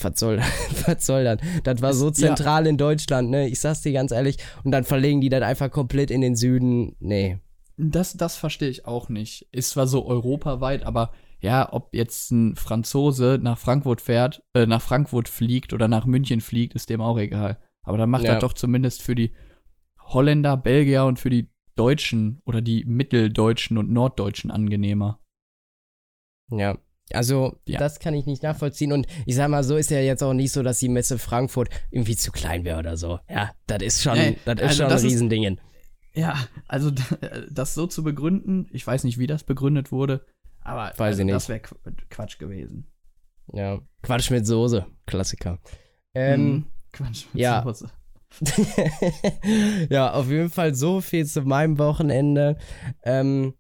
Was 0.03 0.19
soll, 0.19 0.39
was 0.87 1.07
soll 1.07 1.25
das? 1.25 1.39
Das 1.65 1.81
war 1.83 1.93
so 1.95 2.09
Ist- 2.09 2.19
ja. 2.21 2.29
zentral 2.35 2.67
in 2.67 2.77
Deutschland, 2.77 3.31
ne? 3.31 3.49
Ich 3.49 3.61
sag's 3.61 3.83
dir 3.83 3.93
ganz 3.93 4.13
ehrlich. 4.13 4.37
Und 4.65 4.73
dann 4.73 4.85
verlegen 4.85 5.21
die 5.21 5.29
das 5.29 5.43
einfach 5.43 5.71
komplett 5.71 6.11
in 6.11 6.21
den 6.21 6.37
Süden. 6.37 6.97
Nee. 7.01 7.39
Das, 7.79 8.15
das 8.17 8.37
verstehe 8.37 8.69
ich 8.71 8.87
auch 8.87 9.09
nicht. 9.09 9.47
Ist 9.53 9.71
zwar 9.71 9.87
so 9.87 10.07
europaweit, 10.07 10.85
aber 10.85 11.13
ja, 11.41 11.71
ob 11.73 11.95
jetzt 11.95 12.31
ein 12.33 12.57
Franzose 12.57 13.39
nach 13.41 13.59
Frankfurt 13.59 14.01
fährt, 14.01 14.43
äh, 14.55 14.65
nach 14.67 14.81
Frankfurt 14.81 15.29
fliegt 15.29 15.73
oder 15.75 15.87
nach 15.87 16.07
München 16.07 16.41
fliegt, 16.41 16.75
ist 16.75 16.89
dem 16.89 17.03
auch 17.03 17.19
egal. 17.19 17.59
Aber 17.83 17.99
dann 17.99 18.09
macht 18.11 18.25
Ja. 18.25 18.33
er 18.33 18.39
doch 18.39 18.55
zumindest 18.55 19.03
für 19.03 19.15
die 19.15 19.35
Holländer, 20.01 20.57
Belgier 20.57 21.05
und 21.05 21.19
für 21.19 21.31
die 21.31 21.51
Deutschen 21.75 22.41
oder 22.47 22.63
die 22.63 22.85
Mitteldeutschen 22.87 23.77
und 23.77 23.91
Norddeutschen 23.91 24.51
angenehmer. 24.51 25.21
Ja. 26.51 26.79
Also, 27.13 27.57
Ja. 27.67 27.79
das 27.79 28.01
kann 28.01 28.15
ich 28.15 28.27
nicht 28.27 28.43
nachvollziehen. 28.43 28.93
Und 28.93 29.07
ich 29.27 29.37
sag 29.37 29.49
mal, 29.49 29.63
so 29.65 29.77
ist 29.77 29.91
ja 29.91 30.01
jetzt 30.01 30.23
auch 30.23 30.33
nicht 30.35 30.53
so, 30.53 30.63
dass 30.63 30.79
die 30.81 30.89
Messe 30.89 31.19
Frankfurt 31.19 31.69
irgendwie 31.91 32.17
zu 32.17 32.33
klein 32.33 32.65
wäre 32.65 32.79
oder 32.79 32.97
so. 32.97 33.21
Ja, 33.31 33.53
das 33.67 33.83
ist 33.83 34.03
schon, 34.03 34.19
Nee, 34.19 34.39
das 34.45 34.57
ist 34.57 34.63
also 34.63 34.83
schon 34.83 34.91
das 34.91 35.03
ein 35.05 35.09
Riesendingen. 35.11 35.61
Ja, 36.15 36.37
also 36.67 36.91
das 37.51 37.75
so 37.75 37.87
zu 37.87 38.03
begründen, 38.03 38.67
ich 38.73 38.87
weiß 38.87 39.05
nicht, 39.05 39.19
wie 39.19 39.27
das 39.27 39.45
begründet 39.45 39.93
wurde, 39.93 40.25
aber 40.63 40.87
Weiß 40.97 41.01
also, 41.19 41.23
ich 41.23 41.29
das 41.29 41.49
wäre 41.49 41.61
Quatsch 42.11 42.39
gewesen. 42.39 42.87
Ja. 43.53 43.81
Quatsch 44.03 44.31
mit 44.31 44.47
Soße. 44.47 44.87
Klassiker. 45.07 45.59
Ähm, 46.15 46.41
Mhm. 46.45 46.67
Quatsch 46.93 47.27
mit 47.35 47.43
ja. 47.43 47.63
Soße. 47.63 47.91
ja, 49.91 50.13
auf 50.13 50.29
jeden 50.29 50.51
Fall 50.51 50.75
so 50.75 51.01
viel 51.01 51.27
zu 51.27 51.43
meinem 51.43 51.79
Wochenende. 51.79 52.57
Ähm, 53.05 53.55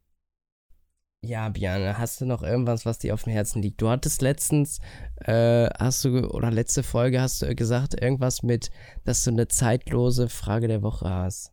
ja, 1.26 1.48
Björn, 1.48 1.98
hast 1.98 2.20
du 2.20 2.26
noch 2.26 2.42
irgendwas, 2.42 2.86
was 2.86 2.98
dir 2.98 3.14
auf 3.14 3.24
dem 3.24 3.32
Herzen 3.32 3.60
liegt? 3.62 3.80
Du 3.82 3.88
hattest 3.88 4.22
letztens, 4.22 4.78
äh, 5.20 5.68
hast 5.78 6.04
du, 6.04 6.28
oder 6.30 6.50
letzte 6.50 6.82
Folge 6.82 7.20
hast 7.20 7.42
du 7.42 7.54
gesagt, 7.54 8.00
irgendwas 8.00 8.42
mit, 8.42 8.70
dass 9.04 9.24
du 9.24 9.30
eine 9.30 9.48
zeitlose 9.48 10.28
Frage 10.28 10.68
der 10.68 10.82
Woche 10.82 11.08
hast. 11.08 11.52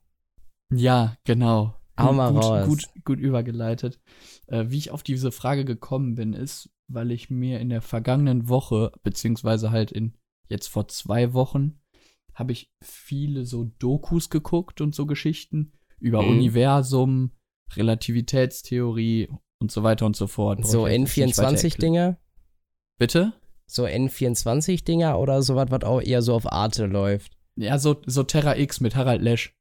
Ja, 0.74 1.15
genau. 1.26 1.76
Hau 1.99 2.07
Gut- 2.07 2.15
mal 2.15 2.32
gut, 2.34 2.43
raus. 2.43 2.65
Gut, 2.67 2.89
gut 3.05 3.19
übergeleitet. 3.19 3.99
Äh, 4.47 4.65
wie 4.69 4.78
ich 4.78 4.91
auf 4.91 5.03
diese 5.03 5.32
Frage 5.32 5.65
gekommen 5.65 6.15
bin, 6.15 6.34
ist, 6.34 6.69
weil 6.88 7.11
ich 7.11 7.30
mir 7.30 7.59
in 7.59 7.69
der 7.69 7.82
vergangenen 7.82 8.49
Woche, 8.49 8.91
beziehungsweise 9.03 9.71
halt 9.71 9.91
in 9.91 10.13
jetzt 10.49 10.67
vor 10.67 10.88
zwei 10.88 11.34
Wochen, 11.34 11.80
habe 12.34 12.51
ich 12.51 12.71
viele 12.84 13.45
so 13.45 13.65
Dokus 13.78 14.30
geguckt 14.30 14.82
und 14.82 14.95
so 14.95 15.05
Geschichten 15.05 15.74
über 15.99 16.24
Mhm. 16.24 16.30
Universum, 16.30 17.32
Relativitätstheorie 17.76 19.30
und 19.64 19.72
so 19.72 19.82
weiter 19.82 20.05
und 20.05 20.16
so 20.16 20.28
fort. 20.28 20.61
Brauch 20.61 20.70
So 20.70 20.88
ich 20.88 20.93
jetzt 20.93 21.16
nicht 21.16 21.38
weiter 21.38 21.51
erklären. 21.51 21.55
N24-Dinger? 21.55 22.18
Bitte? 22.99 23.34
So 23.66 23.86
N24-Dinger 23.86 25.18
oder 25.18 25.41
sowas, 25.41 25.68
was 25.70 25.84
auch 25.84 26.01
eher 26.01 26.22
so 26.22 26.36
auf 26.36 26.51
Arte 26.51 26.86
läuft? 26.86 27.32
Ja, 27.55 27.80
so, 27.80 27.95
so 28.05 28.24
Terra 28.24 28.57
X 28.57 28.82
mit 28.82 28.95
Harald 28.95 29.22
Lesch. 29.22 29.55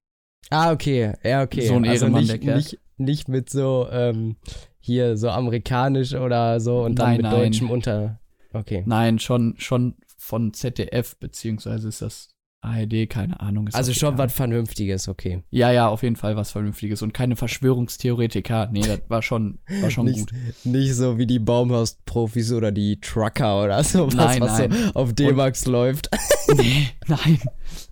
Ah, 0.50 0.72
okay. 0.72 1.14
Ja, 1.22 1.42
okay. 1.42 1.66
So 1.66 1.74
ein 1.74 1.86
also 1.86 2.06
Ehrenmann, 2.06 2.24
nicht, 2.24 2.42
der 2.42 2.56
nicht, 2.56 2.78
nicht 2.98 3.28
mit 3.28 3.48
so, 3.48 3.88
ähm, 3.90 4.36
hier 4.80 5.16
so 5.16 5.30
amerikanisch 5.30 6.14
oder 6.14 6.58
so 6.60 6.82
und 6.82 6.98
dann 6.98 7.06
Nein, 7.10 7.16
mit 7.18 7.22
nein. 7.24 7.34
deutschem 7.36 7.70
unter. 7.70 8.20
Okay. 8.52 8.82
Nein, 8.84 9.18
schon, 9.18 9.54
schon 9.58 9.94
von 10.18 10.52
ZDF, 10.52 11.16
beziehungsweise 11.16 11.88
ist 11.88 12.02
das 12.02 12.31
ARD, 12.62 13.10
keine 13.10 13.40
Ahnung. 13.40 13.68
also 13.72 13.92
schon 13.92 14.18
was 14.18 14.32
Vernünftiges, 14.32 15.08
okay. 15.08 15.42
Ja, 15.50 15.72
ja, 15.72 15.88
auf 15.88 16.04
jeden 16.04 16.14
Fall 16.14 16.36
was 16.36 16.52
Vernünftiges 16.52 17.02
und 17.02 17.12
keine 17.12 17.34
Verschwörungstheoretiker. 17.34 18.68
Nee, 18.70 18.82
das 18.82 19.00
war 19.08 19.20
schon, 19.20 19.58
war 19.80 19.90
schon 19.90 20.06
nicht, 20.06 20.30
gut. 20.30 20.32
Nicht 20.64 20.94
so 20.94 21.18
wie 21.18 21.26
die 21.26 21.40
Baumhaus-Profis 21.40 22.52
oder 22.52 22.70
die 22.70 23.00
Trucker 23.00 23.64
oder 23.64 23.82
so, 23.82 24.06
was, 24.06 24.14
Nein, 24.14 24.40
was 24.40 24.58
nein. 24.58 24.72
so 24.72 24.92
auf 24.94 25.12
D-Max 25.12 25.66
läuft. 25.66 26.08
Nee, 26.54 26.88
nein. 27.06 27.40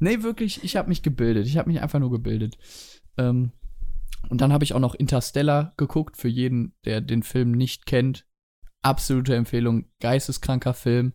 Nee, 0.00 0.22
wirklich, 0.22 0.62
ich 0.64 0.76
habe 0.76 0.88
mich 0.88 1.02
gebildet. 1.02 1.46
Ich 1.46 1.56
habe 1.56 1.70
mich 1.70 1.80
einfach 1.80 1.98
nur 1.98 2.10
gebildet. 2.10 2.58
Ähm, 3.16 3.52
und 4.28 4.40
dann 4.40 4.52
habe 4.52 4.64
ich 4.64 4.74
auch 4.74 4.80
noch 4.80 4.94
Interstellar 4.94 5.72
geguckt, 5.76 6.16
für 6.16 6.28
jeden, 6.28 6.74
der 6.84 7.00
den 7.00 7.22
Film 7.22 7.52
nicht 7.52 7.86
kennt. 7.86 8.26
Absolute 8.82 9.34
Empfehlung, 9.34 9.86
geisteskranker 10.00 10.74
Film. 10.74 11.14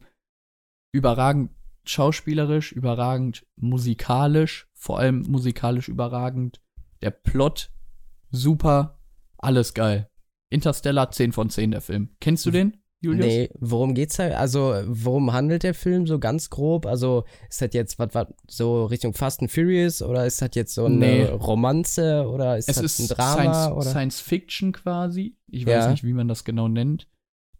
Überragend 0.91 1.51
schauspielerisch, 1.89 2.71
überragend 2.71 3.45
musikalisch, 3.57 4.67
vor 4.73 4.99
allem 4.99 5.21
musikalisch 5.27 5.87
überragend. 5.87 6.61
Der 7.01 7.11
Plot, 7.11 7.71
super, 8.31 8.99
alles 9.37 9.73
geil. 9.73 10.09
Interstellar 10.49 11.11
10 11.11 11.31
von 11.31 11.49
10 11.49 11.71
der 11.71 11.81
Film. 11.81 12.09
Kennst 12.21 12.45
du 12.45 12.51
den, 12.51 12.77
Julius? 13.01 13.25
Nee, 13.25 13.49
worum 13.59 13.93
geht's 13.93 14.17
da? 14.17 14.27
Also, 14.29 14.73
worum 14.87 15.33
handelt 15.33 15.63
der 15.63 15.73
Film 15.73 16.07
so 16.07 16.17
ganz 16.19 16.49
grob? 16.49 16.85
Also, 16.85 17.25
ist 17.49 17.61
das 17.61 17.69
jetzt 17.73 17.99
was, 17.99 18.09
was 18.13 18.27
so 18.47 18.85
Richtung 18.85 19.13
Fast 19.13 19.41
and 19.41 19.51
Furious 19.51 20.01
oder 20.01 20.25
ist 20.25 20.41
das 20.41 20.51
jetzt 20.53 20.73
so 20.73 20.85
eine 20.85 20.95
Nee. 20.97 21.23
Romanze 21.25 22.27
oder 22.27 22.57
ist 22.57 22.69
Es 22.69 22.77
das 22.77 22.85
ist 22.85 22.99
ein 22.99 23.07
Drama 23.15 23.33
Science, 23.53 23.71
oder? 23.75 23.89
Science 23.89 24.19
Fiction 24.21 24.71
quasi. 24.71 25.35
Ich 25.47 25.65
weiß 25.65 25.85
Ja. 25.85 25.91
nicht, 25.91 26.03
wie 26.03 26.13
man 26.13 26.27
das 26.27 26.43
genau 26.45 26.67
nennt. 26.67 27.07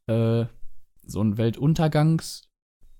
Äh, 0.08 0.46
so 1.08 1.22
ein 1.22 1.38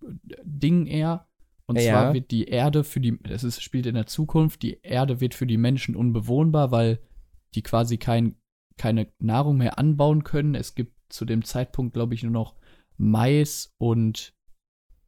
Weltuntergangs-Ding 0.06 0.86
eher. 0.88 1.28
Und 1.68 1.80
Ja. 1.80 1.92
zwar 1.92 2.14
wird 2.14 2.32
die 2.32 2.46
Erde 2.46 2.84
für 2.84 3.00
die, 3.00 3.18
es 3.24 3.44
ist, 3.44 3.62
spielt 3.62 3.86
in 3.88 3.96
der 3.96 4.06
Zukunft, 4.06 4.62
die 4.62 4.80
Erde 4.84 5.20
wird 5.20 5.34
für 5.34 5.48
die 5.48 5.58
Menschen 5.58 5.96
unbewohnbar, 5.96 6.72
weil 6.72 7.00
die 7.56 7.64
quasi 7.64 7.98
kein, 7.98 8.36
keine 8.78 9.08
Nahrung 9.20 9.58
mehr 9.58 9.80
anbauen 9.80 10.24
können. 10.24 10.54
Es 10.54 10.76
gibt 10.76 10.94
zu 11.10 11.26
dem 11.26 11.44
Zeitpunkt, 11.44 11.94
glaube 11.94 12.14
ich, 12.14 12.24
nur 12.24 12.32
noch 12.32 12.56
Mais 12.98 13.74
und 13.78 14.34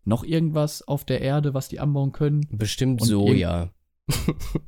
noch 0.04 0.24
irgendwas 0.24 0.88
auf 0.88 1.06
der 1.06 1.22
Erde, 1.22 1.54
was 1.54 1.68
die 1.68 1.80
anbauen 1.80 2.12
können. 2.12 2.48
Bestimmt 2.52 3.02
Und 3.02 3.08
Soja. 3.08 3.72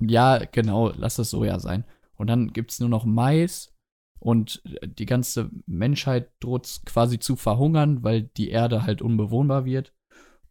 Ja, 0.02 0.40
genau, 0.52 0.92
lass 0.96 1.16
das 1.16 1.30
Soja 1.30 1.60
sein. 1.60 1.86
Und 2.16 2.28
dann 2.28 2.52
gibt 2.52 2.72
es 2.72 2.80
nur 2.82 2.90
noch 2.90 3.06
Mais 3.06 3.74
und 4.20 4.62
die 4.84 5.06
ganze 5.06 5.50
Menschheit 5.66 6.30
droht 6.42 6.82
quasi 6.86 7.20
zu 7.20 7.38
verhungern, 7.38 8.04
weil 8.04 8.24
die 8.24 8.50
Erde 8.50 8.84
halt 8.84 9.02
unbewohnbar 9.02 9.64
wird. 9.64 9.94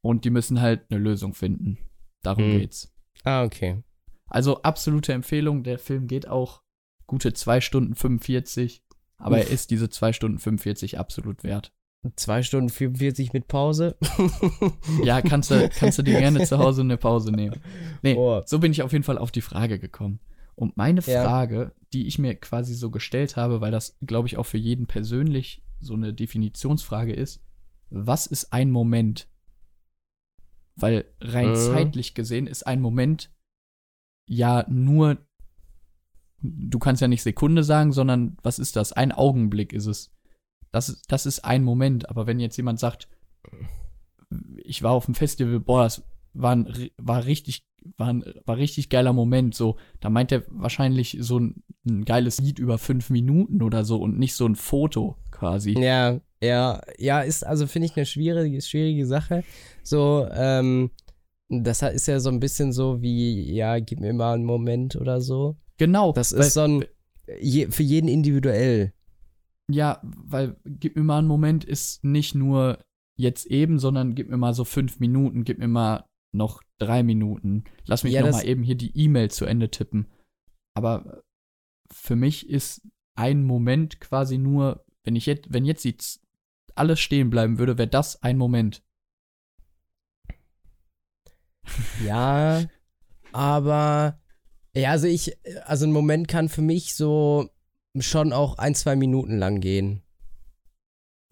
Und 0.01 0.24
die 0.24 0.30
müssen 0.30 0.61
halt 0.61 0.82
eine 0.90 1.01
Lösung 1.01 1.34
finden. 1.34 1.78
Darum 2.22 2.44
Hm. 2.44 2.59
geht's. 2.61 2.92
Ah, 3.24 3.42
okay. 3.44 3.82
Also 4.26 4.62
absolute 4.62 5.12
Empfehlung. 5.12 5.64
Der 5.64 5.78
Film 5.78 6.07
geht 6.07 6.28
auch 6.28 6.62
gute 7.07 7.32
2 7.32 7.61
Stunden 7.61 7.94
45. 7.94 8.82
Aber 9.16 9.38
er 9.38 9.44
Uff. 9.44 9.53
ist 9.53 9.70
diese 9.70 9.88
2 9.88 10.12
Stunden 10.12 10.38
45 10.38 10.99
absolut 10.99 11.42
wert. 11.42 11.72
Zwei 12.14 12.44
Stunden 12.44 12.68
44 12.68 13.32
mit 13.32 13.49
Pause. 13.49 13.96
Ja, 15.03 15.20
kannst 15.20 15.51
du, 15.51 15.68
kannst 15.68 15.99
du 15.99 16.03
dir 16.03 16.18
gerne 16.20 16.44
zu 16.44 16.59
Hause 16.59 16.82
eine 16.82 16.96
Pause 16.96 17.32
nehmen. 17.32 17.61
Nee, 18.03 18.14
Boah. 18.14 18.44
so 18.46 18.61
bin 18.61 18.70
ich 18.72 18.82
auf 18.82 18.92
jeden 18.92 19.03
Fall 19.05 19.18
auf 19.18 19.32
die 19.32 19.40
Frage 19.40 19.78
gekommen. 19.80 20.20
Und 20.55 20.76
meine 20.76 21.01
Ja. 21.01 21.24
Frage, 21.24 21.72
die 21.92 22.07
ich 22.07 22.18
mir 22.18 22.34
quasi 22.36 22.74
so 22.74 22.90
gestellt 22.90 23.36
habe, 23.36 23.61
weil 23.61 23.72
das, 23.72 23.96
glaube 24.07 24.28
ich, 24.28 24.36
auch 24.36 24.46
für 24.46 24.59
jeden 24.59 24.86
persönlich 24.86 25.62
so 25.80 25.94
eine 25.94 26.12
Definitionsfrage 26.14 27.12
ist, 27.12 27.42
was 27.90 28.26
ist 28.26 28.53
ein 28.53 28.70
Moment? 28.70 29.28
Weil 30.81 31.07
rein 31.20 31.51
Mhm. 31.51 31.55
zeitlich 31.57 32.14
gesehen 32.14 32.47
ist 32.47 32.66
ein 32.66 32.81
Moment 32.81 33.31
ja 34.29 34.64
nur, 34.68 35.18
du 36.41 36.79
kannst 36.79 37.03
ja 37.03 37.09
nicht 37.09 37.22
Sekunde 37.22 37.64
sagen, 37.64 37.93
sondern 37.93 38.37
was 38.43 38.59
ist 38.59 38.76
das? 38.76 38.93
Ein 38.93 39.12
Augenblick 39.12 39.72
ist 39.72 39.87
es. 39.87 40.12
Das, 40.70 40.89
ist- 40.89 41.11
das 41.11 41.26
ist 41.26 41.45
ein 41.45 41.64
Moment. 41.64 42.09
Aber 42.11 42.26
wenn 42.26 42.39
jetzt 42.41 42.57
jemand 42.57 42.79
sagt, 42.79 43.09
ich 44.62 44.83
war 44.83 44.93
auf 44.93 45.07
dem 45.07 45.14
Festival, 45.14 45.61
boah, 45.61 45.85
das 45.85 46.05
war, 46.35 46.55
ein, 46.55 46.91
war 46.99 47.24
richtig, 47.24 47.64
war 47.97 48.09
ein 48.09 48.22
war 48.45 48.57
richtig 48.59 48.91
geiler 48.91 49.12
Moment. 49.12 49.55
So, 49.55 49.76
da 50.01 50.11
meint 50.11 50.31
er 50.31 50.45
wahrscheinlich 50.49 51.16
so 51.20 51.41
ein, 51.41 51.62
ein 51.87 52.05
geiles 52.05 52.39
Lied 52.39 52.59
über 52.59 52.79
fünf 52.79 53.09
Minuten 53.11 53.62
oder 53.62 53.85
so 53.85 54.01
und 54.01 54.18
nicht 54.18 54.35
so 54.35 54.47
ein 54.47 54.57
Foto 54.57 55.16
quasi. 55.31 55.72
Ja, 55.79 56.20
ja, 56.43 56.80
ja, 56.99 57.20
ist 57.20 57.45
also, 57.45 57.66
finde 57.66 57.86
ich, 57.86 57.97
eine 57.97 58.07
schwierige, 58.07 58.61
schwierige 58.61 59.07
Sache. 59.07 59.45
So, 59.82 60.26
ähm, 60.32 60.91
das 61.49 61.82
ist 61.82 62.07
ja 62.07 62.20
so 62.20 62.28
ein 62.30 62.41
bisschen 62.41 62.72
so 62.72 63.01
wie, 63.03 63.53
ja, 63.53 63.78
gib 63.80 64.01
mir 64.01 64.12
mal 64.12 64.34
einen 64.34 64.45
Moment 64.45 64.97
oder 64.97 65.20
so. 65.20 65.57
Genau. 65.78 66.12
Das 66.12 66.32
ist 66.32 66.55
so 66.55 66.61
ein, 66.62 66.84
je, 67.41 67.70
für 67.70 67.82
jeden 67.82 68.09
individuell. 68.09 68.93
Ja, 69.70 70.01
weil 70.03 70.57
gib 70.64 70.97
mir 70.97 71.05
mal 71.05 71.18
einen 71.18 71.28
Moment 71.28 71.64
ist 71.64 72.05
nicht 72.05 72.34
nur 72.34 72.78
jetzt 73.16 73.47
eben, 73.47 73.78
sondern 73.78 74.14
gib 74.14 74.28
mir 74.28 74.36
mal 74.36 74.55
so 74.55 74.64
fünf 74.64 75.01
Minuten, 75.01 75.45
gib 75.45 75.59
mir 75.59 75.68
mal 75.68 76.05
noch 76.32 76.62
drei 76.78 77.03
Minuten. 77.03 77.64
Lass 77.86 78.05
mich 78.05 78.12
Ja, 78.12 78.20
noch 78.20 78.28
das- 78.28 78.36
mal 78.36 78.47
eben 78.47 78.62
hier 78.62 78.76
die 78.76 78.97
E-Mail 78.97 79.30
zu 79.30 79.45
Ende 79.45 79.70
tippen. 79.70 80.07
Aber 80.74 81.22
für 81.91 82.16
mich 82.16 82.49
ist 82.49 82.82
ein 83.16 83.43
Moment 83.43 84.01
quasi 84.01 84.39
nur, 84.39 84.84
wenn 85.05 85.16
ich 85.16 85.26
jetzt, 85.26 85.53
wenn 85.53 85.64
jetzt 85.64 85.84
die 85.84 85.97
alles 86.79 87.01
stehen 87.01 87.31
bleiben 87.31 87.59
würde, 87.59 87.79
wäre 87.79 87.89
das 87.89 88.22
ein 88.22 88.39
Moment. 88.39 88.83
Ja, 92.05 92.62
aber, 93.33 94.18
ja, 94.74 94.91
also 94.91 95.07
ich, 95.07 95.37
also 95.64 95.87
ein 95.87 95.93
Moment 95.93 96.29
kann 96.29 96.49
für 96.49 96.62
mich 96.62 96.95
so 96.95 97.51
schon 97.99 98.33
auch 98.33 98.59
ein, 98.59 98.74
zwei 98.74 98.97
Minuten 98.97 99.37
lang 99.37 99.61
gehen. 99.61 100.03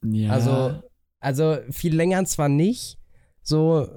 Ja. 0.03 0.33
Also, 0.33 0.83
also 1.21 1.59
viel 1.71 1.95
länger 1.95 2.25
zwar 2.25 2.49
nicht, 2.49 2.99
so, 3.43 3.89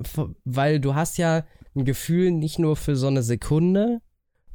weil 0.45 0.79
du 0.79 0.95
hast 0.95 1.17
ja 1.17 1.45
ein 1.75 1.85
Gefühl 1.85 2.31
nicht 2.31 2.59
nur 2.59 2.75
für 2.75 2.95
so 2.95 3.07
eine 3.07 3.23
Sekunde, 3.23 4.01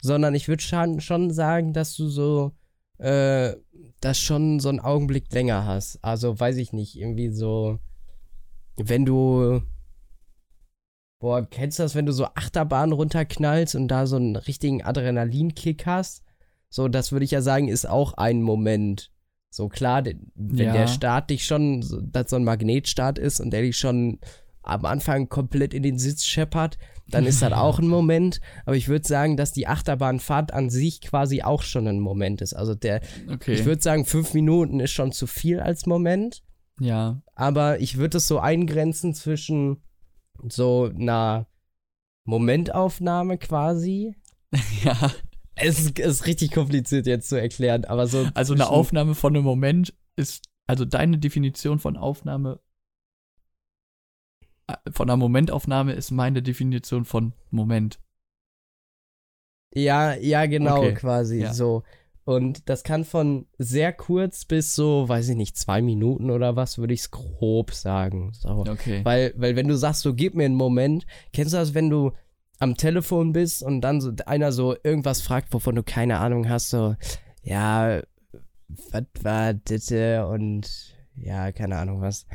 sondern 0.00 0.34
ich 0.34 0.48
würde 0.48 0.62
schon, 0.62 1.00
schon 1.00 1.30
sagen, 1.30 1.72
dass 1.72 1.94
du 1.96 2.08
so, 2.08 2.52
äh, 2.98 3.54
das 4.00 4.18
schon 4.18 4.60
so 4.60 4.68
einen 4.68 4.80
Augenblick 4.80 5.32
länger 5.32 5.64
hast. 5.66 5.98
Also, 6.02 6.38
weiß 6.38 6.56
ich 6.56 6.72
nicht, 6.72 6.96
irgendwie 6.96 7.30
so, 7.30 7.78
wenn 8.76 9.04
du, 9.04 9.62
boah, 11.20 11.46
kennst 11.48 11.78
du 11.78 11.82
das, 11.84 11.94
wenn 11.94 12.06
du 12.06 12.12
so 12.12 12.26
Achterbahn 12.26 12.92
runterknallst 12.92 13.74
und 13.74 13.88
da 13.88 14.06
so 14.06 14.16
einen 14.16 14.36
richtigen 14.36 14.82
Adrenalinkick 14.82 15.86
hast? 15.86 16.22
So, 16.68 16.88
das 16.88 17.12
würde 17.12 17.24
ich 17.24 17.30
ja 17.30 17.40
sagen, 17.40 17.68
ist 17.68 17.88
auch 17.88 18.14
ein 18.14 18.42
Moment. 18.42 19.10
So 19.50 19.68
klar, 19.68 20.04
wenn 20.04 20.58
Ja. 20.66 20.72
der 20.72 20.86
Start 20.88 21.30
dich 21.30 21.46
schon, 21.46 21.84
dass 22.12 22.30
so 22.30 22.36
ein 22.36 22.44
Magnetstart 22.44 23.18
ist 23.18 23.40
und 23.40 23.50
der 23.52 23.62
dich 23.62 23.76
schon 23.76 24.18
am 24.62 24.84
Anfang 24.84 25.28
komplett 25.28 25.72
in 25.72 25.82
den 25.84 25.98
Sitz 25.98 26.24
scheppert, 26.24 26.76
dann 27.08 27.26
ist 27.26 27.42
das 27.42 27.52
auch 27.52 27.78
ein 27.78 27.88
Moment. 27.88 28.40
Aber 28.64 28.76
ich 28.76 28.88
würde 28.88 29.06
sagen, 29.06 29.36
dass 29.36 29.52
die 29.52 29.66
Achterbahnfahrt 29.66 30.52
an 30.52 30.70
sich 30.70 31.00
quasi 31.00 31.42
auch 31.42 31.62
schon 31.62 31.86
ein 31.86 32.00
Moment 32.00 32.40
ist. 32.40 32.54
Also 32.54 32.74
der, 32.74 33.00
okay. 33.30 33.52
ich 33.52 33.64
würde 33.64 33.82
sagen, 33.82 34.04
fünf 34.04 34.34
Minuten 34.34 34.80
ist 34.80 34.92
schon 34.92 35.12
zu 35.12 35.26
viel 35.26 35.60
als 35.60 35.86
Moment. 35.86 36.42
ja. 36.80 37.20
Aber 37.34 37.80
ich 37.80 37.96
würde 37.96 38.18
es 38.18 38.28
so 38.28 38.38
eingrenzen 38.38 39.14
zwischen 39.14 39.82
so 40.48 40.90
einer 40.94 41.46
Momentaufnahme 42.24 43.38
quasi. 43.38 44.16
ja. 44.84 45.12
Es 45.56 45.78
ist, 45.78 45.98
ist 45.98 46.26
richtig 46.26 46.50
kompliziert 46.50 47.06
jetzt 47.06 47.28
zu 47.28 47.40
erklären, 47.40 47.84
aber 47.84 48.08
so. 48.08 48.28
Also 48.34 48.54
eine 48.54 48.68
Aufnahme 48.68 49.14
von 49.14 49.34
einem 49.34 49.44
Moment 49.44 49.94
ist, 50.16 50.44
also 50.66 50.84
deine 50.84 51.18
Definition 51.18 51.78
von 51.78 51.96
Aufnahme, 51.96 52.60
von 54.92 55.08
einer 55.08 55.16
Momentaufnahme 55.16 55.92
ist 55.92 56.10
meine 56.10 56.42
Definition 56.42 57.04
von 57.04 57.34
Moment. 57.50 57.98
Ja, 59.74 60.14
ja, 60.14 60.46
genau, 60.46 60.78
Okay, 60.78 60.94
quasi 60.94 61.40
ja. 61.40 61.52
so. 61.52 61.82
Und 62.24 62.70
das 62.70 62.84
kann 62.84 63.04
von 63.04 63.46
sehr 63.58 63.92
kurz 63.92 64.46
bis 64.46 64.74
so, 64.74 65.06
weiß 65.08 65.28
ich 65.28 65.36
nicht, 65.36 65.58
zwei 65.58 65.82
Minuten 65.82 66.30
oder 66.30 66.56
was, 66.56 66.78
würde 66.78 66.94
ich 66.94 67.00
es 67.00 67.10
grob 67.10 67.72
sagen. 67.72 68.32
So. 68.32 68.64
Okay. 68.66 69.00
Weil, 69.04 69.34
weil 69.36 69.56
wenn 69.56 69.68
du 69.68 69.76
sagst, 69.76 70.00
so 70.00 70.14
gib 70.14 70.34
mir 70.34 70.46
einen 70.46 70.54
Moment, 70.54 71.06
kennst 71.34 71.52
du 71.52 71.58
das, 71.58 71.74
wenn 71.74 71.90
du 71.90 72.12
am 72.60 72.76
Telefon 72.76 73.32
bist 73.32 73.62
und 73.62 73.82
dann 73.82 74.00
so 74.00 74.12
einer 74.24 74.52
so 74.52 74.74
irgendwas 74.82 75.20
fragt, 75.20 75.52
wovon 75.52 75.74
du 75.74 75.82
keine 75.82 76.18
Ahnung 76.18 76.48
hast, 76.48 76.70
so, 76.70 76.96
ja, 77.42 78.00
was 78.90 79.04
war 79.22 79.52
das 79.52 79.90
und 79.90 80.96
ja, 81.16 81.52
keine 81.52 81.76
Ahnung 81.76 82.00
was. 82.00 82.26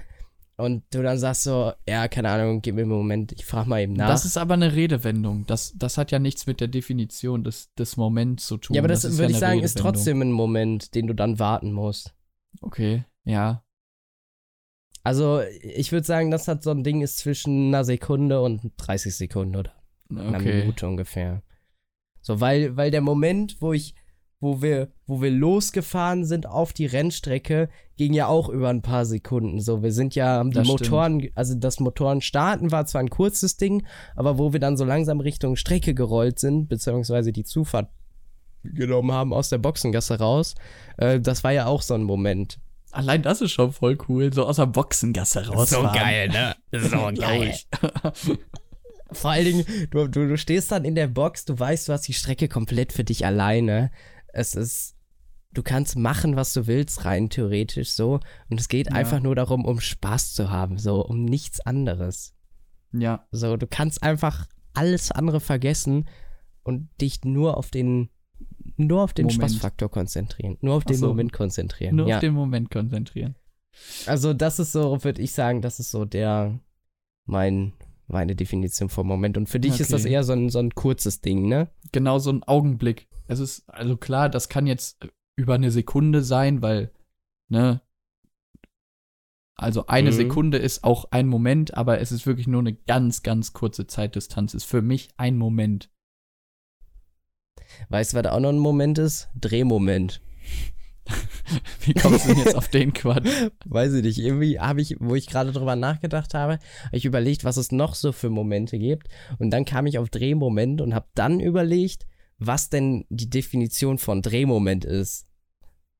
Und 0.59 0.83
du 0.91 1.01
dann 1.01 1.17
sagst 1.17 1.43
so, 1.43 1.71
ja, 1.87 2.09
keine 2.09 2.29
Ahnung, 2.29 2.61
gib 2.61 2.75
mir 2.75 2.81
einen 2.81 2.89
Moment, 2.89 3.31
ich 3.31 3.45
frag 3.45 3.65
mal 3.65 3.79
eben 3.79 3.93
nach. 3.93 4.09
Das 4.09 4.25
ist 4.25 4.37
aber 4.37 4.55
eine 4.55 4.75
Redewendung. 4.75 5.45
Das, 5.45 5.71
das 5.77 5.97
hat 5.97 6.11
ja 6.11 6.19
nichts 6.19 6.47
mit 6.47 6.59
der 6.59 6.67
Definition 6.67 7.45
des, 7.45 7.73
des 7.75 7.95
Moments 7.95 8.45
zu 8.45 8.57
tun. 8.57 8.75
ja, 8.75 8.81
aber 8.81 8.89
das, 8.89 9.05
ist 9.05 9.17
würde 9.17 9.31
ich 9.31 9.37
eine 9.37 9.39
sagen, 9.39 9.59
ist 9.61 9.77
trotzdem 9.77 10.21
ein 10.21 10.33
Moment, 10.33 10.95
den 10.95 11.07
du 11.07 11.13
dann 11.13 11.39
warten 11.39 11.71
musst. 11.71 12.13
Okay, 12.59 13.05
ja. 13.23 13.63
Also, 15.01 15.41
ich 15.61 15.93
würde 15.93 16.05
sagen, 16.05 16.29
das 16.29 16.49
hat 16.49 16.61
so 16.61 16.71
ein 16.71 16.83
Ding 16.83 17.01
ist 17.01 17.19
zwischen 17.19 17.69
einer 17.69 17.85
Sekunde 17.85 18.41
und 18.41 18.73
30 18.75 19.15
Sekunden, 19.15 19.55
oder? 19.55 19.71
Okay. 20.11 20.27
Eine 20.27 20.39
Minute 20.43 20.87
ungefähr. 20.87 21.41
So, 22.19 22.41
weil, 22.41 22.75
weil 22.75 22.91
der 22.91 22.99
Moment, 22.99 23.61
wo 23.61 23.71
ich, 23.71 23.95
wo 24.39 24.61
wir, 24.61 24.89
wo 25.05 25.21
wir 25.21 25.31
losgefahren 25.31 26.23
sind 26.23 26.47
auf 26.47 26.71
die 26.71 26.85
Rennstrecke, 26.85 27.69
ging 27.97 28.13
ja 28.13 28.27
auch 28.27 28.47
über 28.47 28.69
ein 28.69 28.81
paar 28.81 29.05
Sekunden. 29.05 29.59
So, 29.59 29.83
wir 29.83 29.91
sind 29.91 30.15
ja, 30.15 30.43
die 30.43 30.51
das 30.51 30.67
Motoren, 30.67 31.19
stimmt. 31.19 31.37
also 31.37 31.55
das 31.55 31.79
Motoren 31.79 32.21
starten 32.21 32.71
war 32.71 32.85
zwar 32.85 33.01
ein 33.01 33.09
kurzes 33.09 33.57
Ding, 33.57 33.85
aber 34.15 34.37
wo 34.37 34.53
wir 34.53 34.59
dann 34.59 34.77
so 34.77 34.85
langsam 34.85 35.19
Richtung 35.19 35.57
Strecke 35.57 35.93
gerollt 35.93 36.39
sind, 36.39 36.69
beziehungsweise 36.69 37.33
die 37.33 37.43
Zufahrt 37.43 37.89
genommen 38.63 39.11
haben 39.11 39.33
aus 39.33 39.49
der 39.49 39.57
Boxengasse 39.57 40.19
raus, 40.19 40.55
äh, 40.97 41.19
das 41.19 41.43
war 41.43 41.51
ja 41.51 41.65
auch 41.65 41.81
so 41.81 41.93
ein 41.93 42.03
Moment. 42.03 42.59
Allein 42.91 43.21
das 43.21 43.41
ist 43.41 43.51
schon 43.51 43.71
voll 43.71 43.97
cool, 44.07 44.33
so 44.33 44.45
aus 44.45 44.55
der 44.55 44.65
Boxengasse 44.65 45.47
raus. 45.47 45.69
So 45.69 45.83
geil, 45.83 46.29
ne? 46.29 46.55
So 46.71 47.11
geil. 47.15 47.53
Vor 49.11 49.31
allen 49.31 49.45
Dingen, 49.45 49.65
du, 49.91 50.07
du, 50.07 50.27
du 50.27 50.37
stehst 50.37 50.71
dann 50.71 50.85
in 50.85 50.95
der 50.95 51.07
Box, 51.07 51.45
du 51.45 51.57
weißt, 51.59 51.87
du 51.89 51.93
hast 51.93 52.07
die 52.07 52.13
Strecke 52.13 52.47
komplett 52.47 52.93
für 52.93 53.03
dich 53.03 53.25
alleine. 53.25 53.91
Es 54.33 54.55
ist, 54.55 54.95
du 55.51 55.63
kannst 55.63 55.97
machen, 55.97 56.35
was 56.35 56.53
du 56.53 56.67
willst, 56.67 57.05
rein 57.05 57.29
theoretisch 57.29 57.91
so. 57.91 58.19
Und 58.49 58.59
es 58.59 58.67
geht 58.67 58.87
ja. 58.87 58.93
einfach 58.93 59.21
nur 59.21 59.35
darum, 59.35 59.65
um 59.65 59.79
Spaß 59.79 60.33
zu 60.33 60.49
haben, 60.49 60.77
so, 60.77 61.05
um 61.05 61.25
nichts 61.25 61.59
anderes. 61.61 62.33
Ja. 62.91 63.27
So, 63.31 63.57
du 63.57 63.67
kannst 63.67 64.03
einfach 64.03 64.47
alles 64.73 65.11
andere 65.11 65.39
vergessen 65.39 66.07
und 66.63 66.89
dich 67.01 67.23
nur 67.23 67.57
auf 67.57 67.71
den, 67.71 68.09
nur 68.77 69.03
auf 69.03 69.13
den 69.13 69.25
Moment. 69.25 69.51
Spaßfaktor 69.51 69.89
konzentrieren. 69.89 70.57
Nur 70.61 70.75
auf 70.75 70.85
den 70.85 70.97
so, 70.97 71.07
Moment 71.07 71.33
konzentrieren. 71.33 71.95
Nur 71.95 72.07
ja. 72.07 72.15
auf 72.15 72.21
den 72.21 72.33
Moment 72.33 72.71
konzentrieren. 72.71 73.35
Also, 74.05 74.33
das 74.33 74.59
ist 74.59 74.71
so, 74.71 75.03
würde 75.03 75.21
ich 75.21 75.31
sagen, 75.31 75.61
das 75.61 75.79
ist 75.79 75.91
so 75.91 76.05
der, 76.05 76.59
mein, 77.25 77.73
meine 78.07 78.35
Definition 78.35 78.89
vom 78.89 79.07
Moment. 79.07 79.37
Und 79.37 79.47
für 79.47 79.59
dich 79.59 79.73
okay. 79.73 79.83
ist 79.83 79.93
das 79.93 80.05
eher 80.05 80.23
so 80.23 80.33
ein, 80.33 80.49
so 80.49 80.59
ein 80.59 80.73
kurzes 80.73 81.21
Ding, 81.21 81.47
ne? 81.47 81.69
Genau, 81.91 82.19
so 82.19 82.31
ein 82.31 82.43
Augenblick. 82.43 83.08
Es 83.29 83.39
ist, 83.39 83.69
also 83.69 83.95
klar, 83.95 84.27
das 84.27 84.49
kann 84.49 84.65
jetzt 84.65 85.07
über 85.35 85.53
eine 85.53 85.69
Sekunde 85.69 86.23
sein, 86.23 86.63
weil, 86.63 86.91
ne? 87.47 87.81
Also 89.55 89.85
eine 89.85 90.09
mhm. 90.09 90.15
Sekunde 90.15 90.57
ist 90.57 90.83
auch 90.83 91.05
ein 91.11 91.27
Moment, 91.27 91.75
aber 91.75 91.99
es 91.99 92.11
ist 92.11 92.25
wirklich 92.25 92.47
nur 92.47 92.61
eine 92.61 92.73
ganz, 92.73 93.21
ganz 93.21 93.53
kurze 93.53 93.85
Zeitdistanz. 93.85 94.55
Ist 94.55 94.63
für 94.63 94.81
mich 94.81 95.09
ein 95.17 95.37
Moment. 95.37 95.91
Weißt 97.89 98.13
du, 98.13 98.17
was 98.17 98.23
da 98.23 98.31
auch 98.31 98.39
noch 98.39 98.49
ein 98.49 98.57
Moment 98.57 98.97
ist? 98.97 99.29
Drehmoment. 99.39 100.21
Wie 101.81 101.93
kommst 101.93 102.25
du 102.25 102.29
denn 102.29 102.43
jetzt 102.43 102.55
auf 102.55 102.67
den 102.69 102.93
Quatsch? 102.93 103.29
Weiß 103.65 103.93
ich 103.93 104.03
nicht. 104.03 104.17
Irgendwie 104.17 104.59
habe 104.59 104.81
ich, 104.81 104.95
wo 104.99 105.13
ich 105.13 105.27
gerade 105.27 105.51
drüber 105.51 105.75
nachgedacht 105.75 106.33
habe, 106.33 106.53
habe 106.53 106.97
ich 106.97 107.05
überlegt, 107.05 107.43
was 107.43 107.57
es 107.57 107.71
noch 107.71 107.93
so 107.93 108.11
für 108.11 108.29
Momente 108.31 108.79
gibt. 108.79 109.07
Und 109.37 109.51
dann 109.51 109.65
kam 109.65 109.85
ich 109.85 109.99
auf 109.99 110.09
Drehmoment 110.09 110.81
und 110.81 110.95
habe 110.95 111.07
dann 111.13 111.39
überlegt, 111.39 112.07
was 112.39 112.69
denn 112.69 113.05
die 113.09 113.29
Definition 113.29 113.97
von 113.97 114.21
Drehmoment 114.21 114.85
ist. 114.85 115.27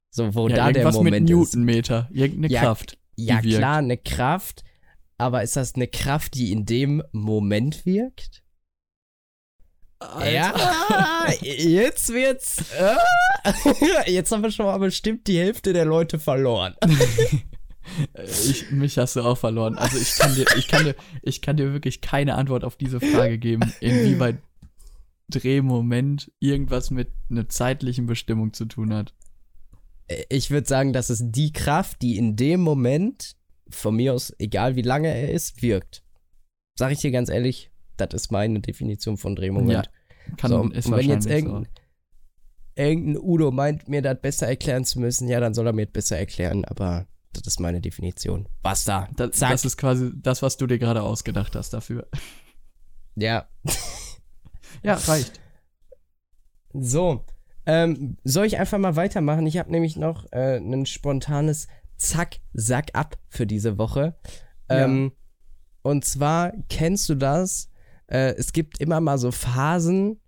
So, 0.10 0.34
wo 0.34 0.48
ja, 0.48 0.56
da 0.56 0.72
der 0.72 0.92
Moment 0.92 1.28
mit 1.28 1.30
Newtonmeter, 1.30 2.10
irgendeine 2.12 2.52
ja, 2.52 2.62
Kraft. 2.62 2.98
Ja, 3.16 3.42
klar, 3.42 3.78
eine 3.78 3.98
Kraft. 3.98 4.64
Aber 5.18 5.44
ist 5.44 5.58
das 5.58 5.76
eine 5.76 5.88
Kraft, 5.88 6.34
die 6.34 6.52
in 6.52 6.66
dem 6.66 7.04
Moment 7.12 7.86
wirkt? 7.86 8.42
Alter. 10.00 10.32
Ja, 10.32 11.28
jetzt 11.42 12.10
wird's. 12.10 12.64
Äh, 12.72 14.06
jetzt 14.12 14.32
haben 14.32 14.44
wir 14.44 14.52
schon 14.52 14.66
mal 14.66 14.78
bestimmt 14.80 15.28
die 15.28 15.38
Hälfte 15.38 15.74
der 15.74 15.86
Leute 15.86 16.20
verloren. 16.20 16.76
Ich, 18.24 18.70
mich 18.70 19.00
hast 19.00 19.16
du 19.16 19.22
auch 19.22 19.38
verloren. 19.38 19.76
Also 19.76 19.98
ich 19.98 20.16
kann 20.16 20.36
dir, 20.36 20.46
ich 20.56 20.68
kann 20.68 20.84
dir, 20.84 20.96
ich 21.24 21.42
kann 21.42 21.58
dir 21.58 21.74
wirklich 21.74 22.02
keine 22.02 22.36
Antwort 22.36 22.64
auf 22.64 22.76
diese 22.76 23.00
Frage 23.00 23.40
geben, 23.40 23.74
inwieweit 23.80 24.38
Drehmoment 25.30 26.32
irgendwas 26.40 26.92
mit 26.92 27.12
einer 27.30 27.50
zeitlichen 27.50 28.06
Bestimmung 28.06 28.54
zu 28.54 28.66
tun 28.66 28.94
hat. 28.94 29.14
Ich 30.30 30.50
würde 30.50 30.68
sagen, 30.68 30.92
das 30.92 31.10
ist 31.10 31.26
die 31.30 31.54
Kraft, 31.54 32.02
die 32.02 32.18
in 32.18 32.36
dem 32.36 32.62
Moment, 32.62 33.36
von 33.70 33.96
mir 33.96 34.14
aus, 34.14 34.34
egal 34.40 34.76
wie 34.76 34.82
lange 34.82 35.08
er 35.10 35.32
ist, 35.32 35.62
wirkt. 35.62 36.04
Sag 36.76 36.92
ich 36.92 37.00
dir 37.00 37.12
ganz 37.12 37.30
ehrlich, 37.30 37.72
das 37.98 38.14
ist 38.14 38.32
meine 38.32 38.60
Definition 38.60 39.18
von 39.18 39.36
Drehmoment. 39.36 39.72
Ja, 39.72 40.36
kann, 40.38 40.52
so, 40.52 40.64
ist 40.70 40.88
und 40.88 40.98
wenn 40.98 41.10
jetzt 41.10 41.28
irgendein, 41.28 41.66
so. 41.66 42.82
irgendein 42.82 43.18
Udo 43.18 43.52
meint, 43.52 43.88
mir 43.88 44.02
das 44.02 44.20
besser 44.20 44.48
erklären 44.48 44.86
zu 44.86 45.00
müssen, 45.00 45.28
ja, 45.28 45.40
dann 45.40 45.54
soll 45.54 45.68
er 45.68 45.74
mir 45.74 45.86
das 45.86 45.94
besser 45.94 46.18
erklären, 46.18 46.66
aber 46.66 47.06
das 47.34 47.46
ist 47.46 47.60
meine 47.60 47.82
Definition. 47.82 48.48
Basta. 48.64 49.10
Das, 49.16 49.38
das 49.38 49.66
ist 49.66 49.78
quasi 49.78 50.12
das, 50.16 50.42
was 50.42 50.58
du 50.58 50.66
dir 50.66 50.80
gerade 50.80 51.04
ausgedacht 51.04 51.56
hast 51.56 51.74
dafür. 51.74 52.08
Ja. 53.16 53.48
ja, 54.84 54.96
reicht. 54.96 55.40
So. 56.74 57.26
Ähm, 57.66 58.18
soll 58.24 58.46
ich 58.46 58.58
einfach 58.58 58.78
mal 58.78 58.96
weitermachen? 58.96 59.46
Ich 59.46 59.58
habe 59.58 59.72
nämlich 59.72 59.96
noch 59.96 60.26
äh, 60.32 60.58
ein 60.58 60.86
spontanes 60.86 61.68
Zack, 61.98 62.38
Sack 62.54 62.92
ab 62.94 63.18
für 63.28 63.46
diese 63.46 63.78
Woche. 63.78 64.18
Ähm, 64.70 65.12
ja. 65.12 65.20
Und 65.82 66.06
zwar 66.06 66.54
kennst 66.70 67.10
du 67.10 67.16
das, 67.16 67.70
äh, 68.08 68.34
es 68.36 68.54
gibt 68.54 68.80
immer 68.80 69.02
mal 69.02 69.18
so 69.18 69.32
Phasen 69.32 70.20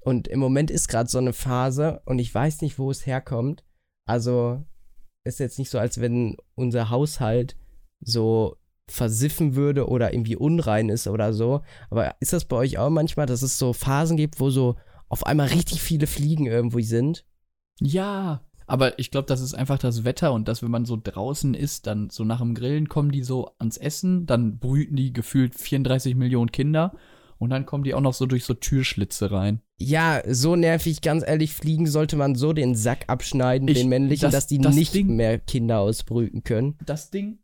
und 0.00 0.28
im 0.28 0.38
Moment 0.40 0.70
ist 0.70 0.88
gerade 0.88 1.08
so 1.08 1.18
eine 1.18 1.32
Phase 1.32 2.00
und 2.04 2.18
ich 2.18 2.34
weiß 2.34 2.62
nicht, 2.62 2.78
wo 2.78 2.90
es 2.90 3.06
herkommt. 3.06 3.64
Also 4.06 4.64
ist 5.24 5.40
jetzt 5.40 5.58
nicht 5.58 5.70
so, 5.70 5.78
als 5.78 6.00
wenn 6.00 6.36
unser 6.54 6.90
Haushalt 6.90 7.56
so 8.00 8.56
versiffen 8.90 9.54
würde 9.54 9.88
oder 9.88 10.12
irgendwie 10.12 10.36
unrein 10.36 10.88
ist 10.88 11.06
oder 11.06 11.32
so. 11.32 11.62
Aber 11.90 12.14
ist 12.20 12.32
das 12.32 12.44
bei 12.44 12.56
euch 12.56 12.78
auch 12.78 12.90
manchmal, 12.90 13.26
dass 13.26 13.42
es 13.42 13.58
so 13.58 13.72
Phasen 13.72 14.16
gibt, 14.16 14.40
wo 14.40 14.50
so 14.50 14.76
auf 15.08 15.26
einmal 15.26 15.48
richtig 15.48 15.80
viele 15.80 16.06
Fliegen 16.06 16.46
irgendwo 16.46 16.80
sind? 16.80 17.24
Ja, 17.80 18.42
aber 18.66 18.98
ich 18.98 19.10
glaube, 19.10 19.26
das 19.26 19.40
ist 19.40 19.54
einfach 19.54 19.78
das 19.78 20.04
Wetter 20.04 20.32
und 20.32 20.46
dass, 20.46 20.62
wenn 20.62 20.70
man 20.70 20.84
so 20.84 20.98
draußen 21.02 21.54
ist, 21.54 21.86
dann 21.86 22.10
so 22.10 22.24
nach 22.24 22.40
dem 22.40 22.54
Grillen 22.54 22.88
kommen 22.88 23.10
die 23.10 23.22
so 23.22 23.52
ans 23.58 23.78
Essen, 23.78 24.26
dann 24.26 24.58
brüten 24.58 24.94
die 24.94 25.12
gefühlt 25.12 25.54
34 25.54 26.14
Millionen 26.14 26.52
Kinder 26.52 26.92
und 27.38 27.48
dann 27.50 27.64
kommen 27.64 27.84
die 27.84 27.94
auch 27.94 28.00
noch 28.02 28.12
so 28.12 28.26
durch 28.26 28.44
so 28.44 28.52
Türschlitze 28.52 29.30
rein. 29.30 29.62
Ja, 29.78 30.22
so 30.26 30.54
nervig, 30.54 31.00
ganz 31.00 31.24
ehrlich, 31.26 31.54
fliegen 31.54 31.86
sollte 31.86 32.16
man 32.16 32.34
so 32.34 32.52
den 32.52 32.74
Sack 32.74 33.04
abschneiden, 33.06 33.68
ich, 33.68 33.78
den 33.78 33.88
männlichen, 33.88 34.26
das, 34.26 34.32
dass 34.32 34.46
die 34.48 34.58
das 34.58 34.74
nicht 34.74 34.92
Ding, 34.92 35.16
mehr 35.16 35.38
Kinder 35.38 35.78
ausbrüten 35.78 36.42
können. 36.42 36.76
Das 36.84 37.10
Ding, 37.10 37.38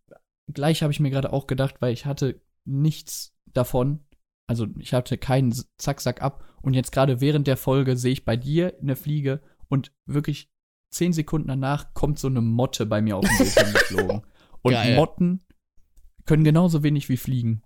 gleich 0.53 0.83
habe 0.83 0.93
ich 0.93 1.01
mir 1.01 1.11
gerade 1.11 1.33
auch 1.33 1.47
gedacht, 1.47 1.77
weil 1.81 1.93
ich 1.93 2.07
hatte 2.07 2.41
nichts 2.65 3.37
davon. 3.47 4.01
Also 4.47 4.67
ich 4.79 4.93
hatte 4.93 5.17
keinen 5.19 5.55
Zack, 5.79 6.01
Sack 6.01 6.23
ab. 6.23 6.45
Und 6.63 6.75
jetzt 6.75 6.93
gerade 6.93 7.21
während 7.21 7.47
der 7.47 7.57
Folge 7.57 7.97
sehe 7.97 8.13
ich 8.13 8.25
bei 8.25 8.37
dir 8.37 8.75
eine 8.81 8.97
Fliege 8.97 9.41
und 9.69 9.93
wirklich 10.07 10.51
zehn 10.91 11.13
Sekunden 11.13 11.49
danach 11.49 11.93
kommt 11.95 12.19
so 12.19 12.29
eine 12.29 12.41
Motte 12.41 12.87
bei 12.87 13.03
mir 13.03 13.17
auf 13.17 13.25
den 13.27 13.37
Bildschirm 13.37 13.73
geflogen. 13.73 14.23
Und 14.63 14.73
Geil. 14.73 14.97
Motten 14.97 15.45
können 16.25 16.45
genauso 16.45 16.83
wenig 16.83 17.09
wie 17.09 17.17
Fliegen. 17.17 17.63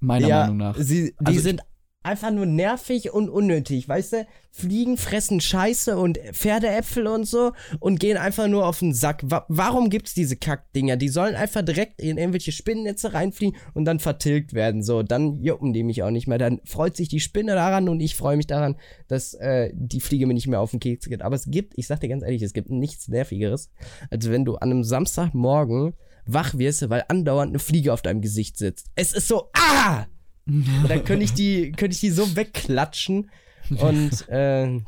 Meiner 0.00 0.28
ja, 0.28 0.40
Meinung 0.40 0.56
nach. 0.56 0.76
Sie, 0.76 1.14
die 1.20 1.26
also 1.26 1.40
sind 1.40 1.62
einfach 2.02 2.30
nur 2.30 2.46
nervig 2.46 3.12
und 3.12 3.28
unnötig, 3.28 3.88
weißt 3.88 4.12
du? 4.12 4.26
Fliegen 4.54 4.98
fressen 4.98 5.40
Scheiße 5.40 5.96
und 5.96 6.18
Pferdeäpfel 6.32 7.06
und 7.06 7.24
so 7.24 7.52
und 7.80 7.98
gehen 7.98 8.18
einfach 8.18 8.48
nur 8.48 8.66
auf 8.66 8.80
den 8.80 8.92
Sack. 8.92 9.22
Wa 9.24 9.46
warum 9.48 9.88
gibt's 9.88 10.12
diese 10.12 10.36
Kackdinger? 10.36 10.96
Die 10.96 11.08
sollen 11.08 11.34
einfach 11.34 11.62
direkt 11.62 12.02
in 12.02 12.18
irgendwelche 12.18 12.52
Spinnennetze 12.52 13.14
reinfliegen 13.14 13.56
und 13.72 13.86
dann 13.86 13.98
vertilgt 13.98 14.52
werden. 14.52 14.82
So, 14.82 15.02
dann 15.02 15.42
jucken 15.42 15.72
die 15.72 15.82
mich 15.82 16.02
auch 16.02 16.10
nicht 16.10 16.26
mehr. 16.26 16.36
Dann 16.36 16.60
freut 16.64 16.96
sich 16.96 17.08
die 17.08 17.20
Spinne 17.20 17.54
daran 17.54 17.88
und 17.88 18.00
ich 18.00 18.14
freue 18.14 18.36
mich 18.36 18.46
daran, 18.46 18.76
dass 19.08 19.32
äh, 19.34 19.70
die 19.72 20.00
Fliege 20.00 20.26
mir 20.26 20.34
nicht 20.34 20.48
mehr 20.48 20.60
auf 20.60 20.72
den 20.72 20.80
Keks 20.80 21.08
geht. 21.08 21.22
Aber 21.22 21.36
es 21.36 21.50
gibt, 21.50 21.72
ich 21.78 21.86
sag 21.86 22.00
dir 22.00 22.08
ganz 22.08 22.22
ehrlich, 22.22 22.42
es 22.42 22.52
gibt 22.52 22.68
nichts 22.68 23.08
nervigeres, 23.08 23.70
als 24.10 24.30
wenn 24.30 24.44
du 24.44 24.56
an 24.56 24.70
einem 24.70 24.84
Samstagmorgen 24.84 25.94
wach 26.26 26.58
wirst, 26.58 26.88
weil 26.90 27.04
andauernd 27.08 27.50
eine 27.50 27.58
Fliege 27.58 27.92
auf 27.92 28.02
deinem 28.02 28.20
Gesicht 28.20 28.58
sitzt. 28.58 28.90
Es 28.96 29.12
ist 29.12 29.28
so, 29.28 29.48
ah! 29.54 30.06
Und 30.46 30.88
dann 30.88 31.04
könnte 31.04 31.24
ich 31.24 31.32
die, 31.32 31.72
ich 31.94 32.00
die 32.00 32.10
so 32.10 32.36
wegklatschen. 32.36 33.30
Und 33.70 34.28
äh, 34.28 34.80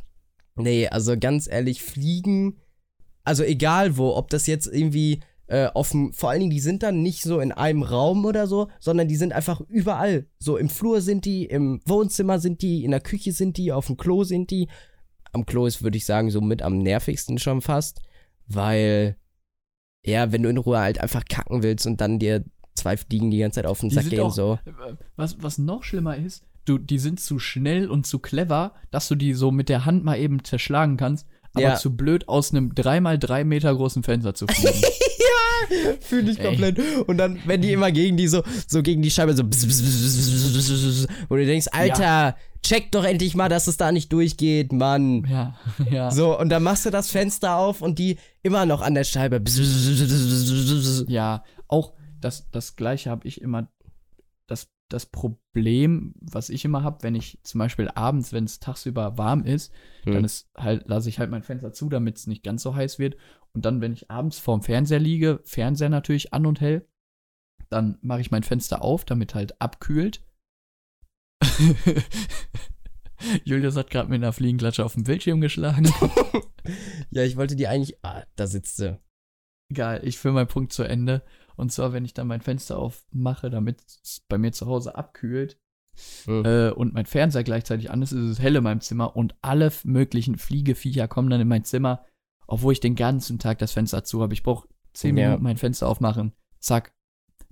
nee, 0.56 0.88
also 0.88 1.18
ganz 1.18 1.48
ehrlich, 1.48 1.82
Fliegen, 1.82 2.58
also 3.22 3.42
egal 3.42 3.96
wo, 3.96 4.14
ob 4.14 4.30
das 4.30 4.46
jetzt 4.46 4.66
irgendwie 4.66 5.20
äh, 5.46 5.68
dem, 5.90 6.12
vor 6.12 6.30
allen 6.30 6.40
Dingen, 6.40 6.50
die 6.50 6.60
sind 6.60 6.82
dann 6.82 7.02
nicht 7.02 7.22
so 7.22 7.40
in 7.40 7.52
einem 7.52 7.82
Raum 7.82 8.24
oder 8.24 8.46
so, 8.46 8.68
sondern 8.80 9.08
die 9.08 9.16
sind 9.16 9.32
einfach 9.32 9.60
überall. 9.68 10.26
So 10.38 10.56
im 10.56 10.68
Flur 10.68 11.00
sind 11.00 11.24
die, 11.24 11.44
im 11.44 11.80
Wohnzimmer 11.84 12.38
sind 12.38 12.62
die, 12.62 12.84
in 12.84 12.90
der 12.90 13.00
Küche 13.00 13.32
sind 13.32 13.56
die, 13.56 13.72
auf 13.72 13.86
dem 13.86 13.96
Klo 13.96 14.24
sind 14.24 14.50
die. 14.50 14.68
Am 15.32 15.46
Klo 15.46 15.66
ist, 15.66 15.82
würde 15.82 15.96
ich 15.96 16.06
sagen, 16.06 16.30
so 16.30 16.40
mit 16.40 16.62
am 16.62 16.78
nervigsten 16.78 17.38
schon 17.38 17.60
fast, 17.60 18.00
weil, 18.46 19.16
ja, 20.04 20.32
wenn 20.32 20.42
du 20.42 20.48
in 20.48 20.58
Ruhe 20.58 20.78
halt 20.78 20.98
einfach 21.00 21.24
kacken 21.24 21.62
willst 21.62 21.86
und 21.86 22.00
dann 22.00 22.18
dir 22.18 22.44
zwei 22.84 22.96
Fliegen 22.98 23.30
die 23.30 23.38
ganze 23.38 23.56
Zeit 23.56 23.66
auf 23.66 23.80
den 23.80 23.88
Sack 23.88 24.10
gehen, 24.10 24.20
auch, 24.20 24.30
so. 24.30 24.58
Was, 25.16 25.42
was 25.42 25.56
noch 25.56 25.84
schlimmer 25.84 26.16
ist, 26.16 26.44
du, 26.66 26.76
die 26.76 26.98
sind 26.98 27.18
zu 27.18 27.38
schnell 27.38 27.88
und 27.88 28.06
zu 28.06 28.18
clever, 28.18 28.72
dass 28.90 29.08
du 29.08 29.14
die 29.14 29.32
so 29.32 29.50
mit 29.50 29.70
der 29.70 29.86
Hand 29.86 30.04
mal 30.04 30.18
eben 30.18 30.44
zerschlagen 30.44 30.98
kannst, 30.98 31.26
aber 31.54 31.62
ja. 31.64 31.76
zu 31.76 31.96
blöd 31.96 32.28
aus 32.28 32.50
einem 32.50 32.72
3x3 32.72 33.44
Meter 33.44 33.74
großen 33.74 34.02
Fenster 34.02 34.34
zu 34.34 34.46
fliegen. 34.46 34.82
ja, 34.82 35.92
Fühle 36.00 36.30
ich 36.30 36.42
komplett. 36.42 36.78
Und 37.06 37.16
dann, 37.16 37.38
wenn 37.46 37.62
die 37.62 37.72
immer 37.72 37.90
gegen 37.90 38.18
die 38.18 38.28
so, 38.28 38.42
so 38.66 38.82
gegen 38.82 39.00
die 39.00 39.10
Scheibe 39.10 39.34
so, 39.34 39.44
wo 39.44 41.36
du 41.36 41.46
denkst, 41.46 41.68
Alter, 41.72 42.02
ja. 42.02 42.36
check 42.62 42.92
doch 42.92 43.04
endlich 43.04 43.34
mal, 43.34 43.48
dass 43.48 43.66
es 43.66 43.78
da 43.78 43.92
nicht 43.92 44.12
durchgeht, 44.12 44.74
Mann. 44.74 45.24
Ja, 45.26 45.56
ja. 45.90 46.10
So, 46.10 46.38
und 46.38 46.50
dann 46.50 46.62
machst 46.62 46.84
du 46.84 46.90
das 46.90 47.08
Fenster 47.08 47.56
auf 47.56 47.80
und 47.80 47.98
die 47.98 48.18
immer 48.42 48.66
noch 48.66 48.82
an 48.82 48.92
der 48.94 49.04
Scheibe. 49.04 49.40
Ja, 51.08 51.44
auch 51.68 51.94
das, 52.24 52.50
das 52.50 52.74
Gleiche 52.76 53.10
habe 53.10 53.28
ich 53.28 53.40
immer. 53.42 53.68
Das, 54.46 54.70
das 54.90 55.06
Problem, 55.06 56.14
was 56.20 56.50
ich 56.50 56.64
immer 56.64 56.82
habe, 56.82 57.02
wenn 57.02 57.14
ich 57.14 57.38
zum 57.42 57.58
Beispiel 57.58 57.88
abends, 57.88 58.32
wenn 58.32 58.44
es 58.44 58.60
tagsüber 58.60 59.16
warm 59.16 59.44
ist, 59.44 59.72
hm. 60.02 60.12
dann 60.12 60.24
ist 60.24 60.50
halt, 60.56 60.86
lasse 60.86 61.08
ich 61.08 61.18
halt 61.18 61.30
mein 61.30 61.42
Fenster 61.42 61.72
zu, 61.72 61.88
damit 61.88 62.18
es 62.18 62.26
nicht 62.26 62.42
ganz 62.42 62.62
so 62.62 62.74
heiß 62.74 62.98
wird. 62.98 63.16
Und 63.52 63.64
dann, 63.64 63.80
wenn 63.80 63.92
ich 63.92 64.10
abends 64.10 64.38
vorm 64.38 64.62
Fernseher 64.62 64.98
liege, 65.00 65.40
Fernseher 65.44 65.88
natürlich 65.88 66.34
an 66.34 66.46
und 66.46 66.60
hell, 66.60 66.86
dann 67.70 67.98
mache 68.02 68.20
ich 68.20 68.30
mein 68.30 68.42
Fenster 68.42 68.82
auf, 68.82 69.04
damit 69.04 69.34
halt 69.34 69.60
abkühlt. 69.60 70.22
Julius 73.44 73.76
hat 73.76 73.90
gerade 73.90 74.10
mit 74.10 74.22
einer 74.22 74.32
Fliegenklatsche 74.32 74.84
auf 74.84 74.94
dem 74.94 75.04
Bildschirm 75.04 75.40
geschlagen. 75.40 75.90
ja, 77.10 77.22
ich 77.22 77.36
wollte 77.36 77.56
die 77.56 77.68
eigentlich. 77.68 77.98
Ah, 78.04 78.24
da 78.36 78.46
sitzt 78.46 78.76
sie. 78.76 78.98
Egal, 79.70 80.06
ich 80.06 80.18
führe 80.18 80.34
meinen 80.34 80.48
Punkt 80.48 80.72
zu 80.72 80.82
Ende. 80.82 81.22
Und 81.56 81.72
zwar, 81.72 81.92
wenn 81.92 82.04
ich 82.04 82.14
dann 82.14 82.26
mein 82.26 82.40
Fenster 82.40 82.78
aufmache, 82.78 83.50
damit 83.50 83.82
es 84.02 84.24
bei 84.28 84.38
mir 84.38 84.52
zu 84.52 84.66
Hause 84.66 84.96
abkühlt 84.96 85.58
mhm. 86.26 86.44
äh, 86.44 86.70
und 86.70 86.94
mein 86.94 87.06
Fernseher 87.06 87.44
gleichzeitig 87.44 87.90
an 87.90 88.02
ist, 88.02 88.12
ist 88.12 88.30
es 88.30 88.40
hell 88.40 88.56
in 88.56 88.64
meinem 88.64 88.80
Zimmer 88.80 89.16
und 89.16 89.34
alle 89.42 89.72
möglichen 89.84 90.36
Fliegeviecher 90.36 91.08
kommen 91.08 91.30
dann 91.30 91.40
in 91.40 91.48
mein 91.48 91.64
Zimmer 91.64 92.04
obwohl 92.46 92.72
ich 92.72 92.80
den 92.80 92.94
ganzen 92.94 93.38
Tag 93.38 93.58
das 93.58 93.72
Fenster 93.72 94.04
zu 94.04 94.22
habe. 94.22 94.34
Ich 94.34 94.42
brauche 94.42 94.68
zehn 94.92 95.16
ja. 95.16 95.26
Minuten 95.26 95.44
mein 95.44 95.56
Fenster 95.56 95.88
aufmachen. 95.88 96.32
Zack. 96.58 96.92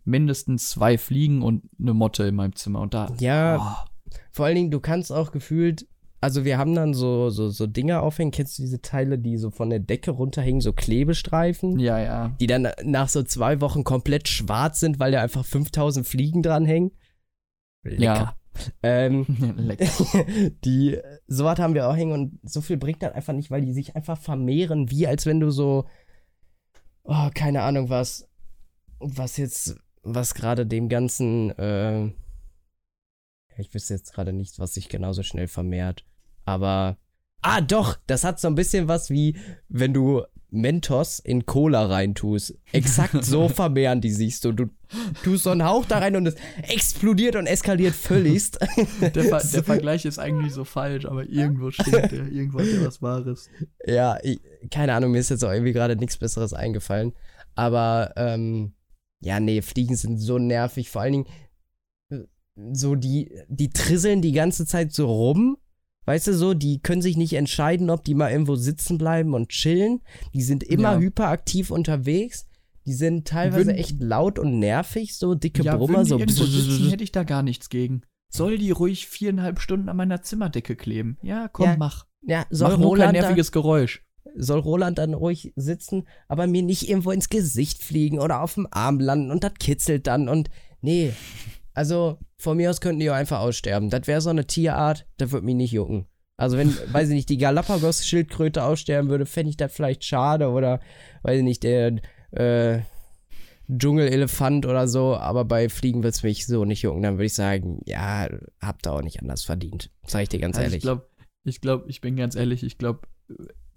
Mindestens 0.05 0.70
zwei 0.70 0.99
Fliegen 0.99 1.43
und 1.43 1.69
eine 1.79 1.95
Motte 1.95 2.24
in 2.24 2.35
meinem 2.35 2.57
Zimmer. 2.57 2.81
Und 2.81 2.95
da. 2.95 3.12
Ja. 3.20 3.87
Oh. 3.87 4.12
Vor 4.31 4.47
allen 4.47 4.57
Dingen, 4.57 4.70
du 4.70 4.81
kannst 4.81 5.12
auch 5.12 5.33
gefühlt. 5.33 5.87
Also 6.23 6.44
wir 6.44 6.57
haben 6.57 6.77
dann 6.77 6.94
so, 6.94 7.31
so, 7.31 7.49
so 7.49 7.66
Dinger 7.66 8.01
aufhängen. 8.01 8.31
Kennst 8.31 8.57
du 8.57 8.62
diese 8.62 8.81
Teile, 8.81 9.19
die 9.19 9.36
so 9.36 9.51
von 9.51 9.70
der 9.70 9.81
Decke 9.81 10.12
runterhängen, 10.12 10.61
so 10.61 10.73
Klebestreifen? 10.73 11.81
Ja, 11.81 11.99
ja. 11.99 12.36
Die 12.39 12.47
dann 12.47 12.69
nach 12.85 13.09
so 13.09 13.24
zwei 13.24 13.61
Wochen 13.61 13.82
komplett 13.82 14.28
schwarz 14.28 14.78
sind, 14.78 15.01
weil 15.01 15.11
da 15.11 15.20
einfach 15.20 15.44
5000 15.44 16.07
Fliegen 16.07 16.40
dranhängen. 16.44 16.93
Lecker. 17.82 18.01
Ja. 18.05 18.36
Ähm, 18.85 19.27
die, 20.65 20.97
sowas 21.27 21.59
haben 21.59 21.74
wir 21.74 21.89
auch 21.89 21.97
hängen 21.97 22.12
und 22.12 22.39
so 22.49 22.61
viel 22.61 22.77
bringt 22.77 23.03
das 23.03 23.15
einfach 23.15 23.32
nicht, 23.32 23.51
weil 23.51 23.62
die 23.62 23.73
sich 23.73 23.97
einfach 23.97 24.16
vermehren, 24.16 24.93
wie 24.93 25.09
als 25.09 25.27
wenn 25.27 25.40
du 25.40 25.51
so, 25.51 25.86
oh, 27.03 27.31
keine 27.35 27.62
Ahnung, 27.62 27.89
was, 27.90 28.31
was 29.01 29.39
jetzt, 29.39 29.74
was 30.05 30.35
gerade 30.35 30.66
dem 30.66 30.89
ganzen, 30.89 31.51
äh, 31.59 32.12
ich 33.57 33.74
wüsste 33.74 33.94
jetzt 33.94 34.12
gerade 34.15 34.32
nicht, 34.32 34.61
was 34.61 34.74
sich 34.74 34.89
genauso 34.89 35.24
schnell 35.24 35.49
vermehrt, 35.49 36.05
aber, 36.44 36.98
ah, 37.43 37.60
doch, 37.60 37.98
das 38.06 38.24
hat 38.24 38.40
so 38.40 38.48
ein 38.48 38.55
bisschen 38.55 38.89
was 38.89 39.10
wie, 39.10 39.36
wenn 39.69 39.93
du 39.94 40.23
Mentos 40.52 41.19
in 41.19 41.47
Cola 41.47 41.86
reintust. 41.86 42.55
Exakt 42.73 43.24
so 43.24 43.48
vermehren 43.48 44.01
die 44.02 44.10
sich 44.10 44.39
so. 44.39 44.52
Du 44.52 44.66
tust 45.24 45.44
so 45.44 45.51
einen 45.51 45.64
Hauch 45.64 45.86
da 45.86 45.98
rein 45.98 46.14
und 46.14 46.27
es 46.27 46.36
explodiert 46.62 47.36
und 47.36 47.47
eskaliert 47.47 47.94
völligst. 47.94 48.59
Der, 49.01 49.24
Ver 49.24 49.43
der 49.43 49.64
Vergleich 49.64 50.05
ist 50.05 50.19
eigentlich 50.19 50.52
so 50.52 50.64
falsch, 50.64 51.06
aber 51.06 51.27
irgendwo 51.27 51.70
stimmt 51.70 52.12
der. 52.12 52.27
Irgendwo 52.31 52.60
hat 52.60 52.66
der 52.66 52.86
was 52.86 53.01
Wahres. 53.01 53.48
Ja, 53.86 54.19
ich, 54.23 54.40
keine 54.70 54.94
Ahnung, 54.94 55.12
mir 55.12 55.19
ist 55.19 55.31
jetzt 55.31 55.44
auch 55.44 55.51
irgendwie 55.51 55.73
gerade 55.73 55.97
nichts 55.97 56.19
Besseres 56.19 56.52
eingefallen. 56.52 57.14
Aber, 57.55 58.12
ähm, 58.16 58.74
ja, 59.20 59.40
nee, 59.40 59.62
Fliegen 59.62 59.97
sind 59.97 60.19
so 60.19 60.39
nervig. 60.39 60.90
Vor 60.90 61.02
allen 61.02 61.12
Dingen, 61.12 61.27
äh, 62.10 62.19
so 62.73 62.94
die, 62.94 63.40
die 63.48 63.70
trisseln 63.70 64.20
die 64.20 64.32
ganze 64.32 64.66
Zeit 64.66 64.93
so 64.93 65.06
rum 65.06 65.56
Weißt 66.05 66.27
du 66.27 66.35
so, 66.35 66.55
die 66.55 66.81
können 66.81 67.03
sich 67.03 67.16
nicht 67.16 67.35
entscheiden, 67.35 67.91
ob 67.91 68.05
die 68.05 68.15
mal 68.15 68.31
irgendwo 68.31 68.57
sitzen 68.57 68.99
bleiben 68.99 69.35
und 69.35 69.51
chillen. 69.51 70.01
Die 70.35 70.43
sind 70.43 70.65
immer 70.65 70.95
ja. 70.95 70.99
hyperaktiv 70.99 71.70
unterwegs. 71.70 72.49
Die 72.87 72.95
sind 72.95 73.29
teilweise 73.29 73.66
würden, 73.66 73.79
echt 73.79 74.01
laut 74.01 74.41
und 74.41 74.59
nervig, 74.59 75.16
so 75.16 75.35
dicke 75.35 75.62
ja, 75.62 75.77
Brummer. 75.77 76.05
so 76.05 76.19
sitzen, 76.19 76.91
hätte 76.91 77.05
ich 77.05 77.12
da 77.12 77.23
gar 77.23 77.45
nichts 77.45 77.69
gegen. 77.69 78.03
Soll 78.29 78.59
die 78.59 78.73
ruhig 78.73 79.07
viereinhalb 79.07 79.61
Stunden 79.61 79.89
an 79.89 79.97
meiner 79.97 80.23
Zimmerdecke 80.23 80.74
kleben? 80.74 81.19
Ja, 81.23 81.49
komm, 81.49 81.66
ja, 81.66 81.77
mach. 81.77 82.07
Ja, 82.23 82.47
soll 82.51 82.77
mach 82.77 82.85
Roland 82.85 83.12
kein 83.12 83.23
nerviges 83.23 83.51
dann, 83.51 83.62
Geräusch. 83.62 84.05
Soll 84.35 84.61
Roland 84.61 84.99
dann 84.99 85.15
ruhig 85.15 85.53
sitzen, 85.55 86.09
aber 86.29 86.47
mir 86.47 86.62
nicht 86.62 86.89
irgendwo 86.89 87.12
ins 87.12 87.29
Gesicht 87.29 87.85
fliegen 87.85 88.19
oder 88.19 88.41
auf 88.43 88.55
dem 88.55 88.66
Arm 88.70 88.99
landen 88.99 89.31
und 89.31 89.45
das 89.45 89.55
kitzelt 89.61 90.07
dann 90.07 90.29
und 90.29 90.49
nee, 90.81 91.12
also, 91.74 92.19
von 92.36 92.57
mir 92.57 92.70
aus 92.70 92.81
könnten 92.81 93.01
die 93.01 93.11
auch 93.11 93.15
einfach 93.15 93.40
aussterben. 93.40 93.90
Das 93.90 94.07
wäre 94.07 94.20
so 94.20 94.31
eine 94.31 94.47
Tierart, 94.47 95.07
das 95.16 95.32
würde 95.32 95.47
mich 95.47 95.55
nicht 95.55 95.73
jucken. 95.73 96.07
Also, 96.36 96.57
wenn, 96.57 96.74
weiß 96.93 97.09
ich 97.09 97.15
nicht, 97.15 97.28
die 97.28 97.39
Galapagos-Schildkröte 97.39 98.62
aussterben 98.62 99.11
würde, 99.11 99.27
fände 99.27 99.51
ich 99.51 99.57
das 99.57 99.73
vielleicht 99.73 100.05
schade 100.05 100.49
oder, 100.49 100.81
weiß 101.23 101.39
ich 101.39 101.44
nicht, 101.44 101.62
der, 101.62 102.01
äh, 102.32 102.81
Dschungelelefant 103.78 104.66
oder 104.66 104.89
so, 104.89 105.16
aber 105.16 105.44
bei 105.44 105.69
Fliegen 105.69 106.03
wird 106.03 106.15
es 106.15 106.23
mich 106.23 106.47
so 106.47 106.65
nicht 106.65 106.82
jucken. 106.82 107.03
Dann 107.03 107.15
würde 107.15 107.27
ich 107.27 107.35
sagen, 107.35 107.81
ja, 107.86 108.28
habt 108.61 108.86
ihr 108.86 108.93
auch 108.93 109.03
nicht 109.03 109.20
anders 109.20 109.44
verdient. 109.44 109.90
Sag 110.07 110.23
ich 110.23 110.28
dir 110.28 110.40
ganz 110.40 110.57
also 110.57 110.65
ehrlich. 110.65 110.78
Ich 110.78 110.82
glaube, 110.82 111.09
ich 111.44 111.61
glaube, 111.61 111.85
ich 111.89 112.01
bin 112.01 112.16
ganz 112.16 112.35
ehrlich, 112.35 112.62
ich 112.62 112.78
glaube, 112.78 113.01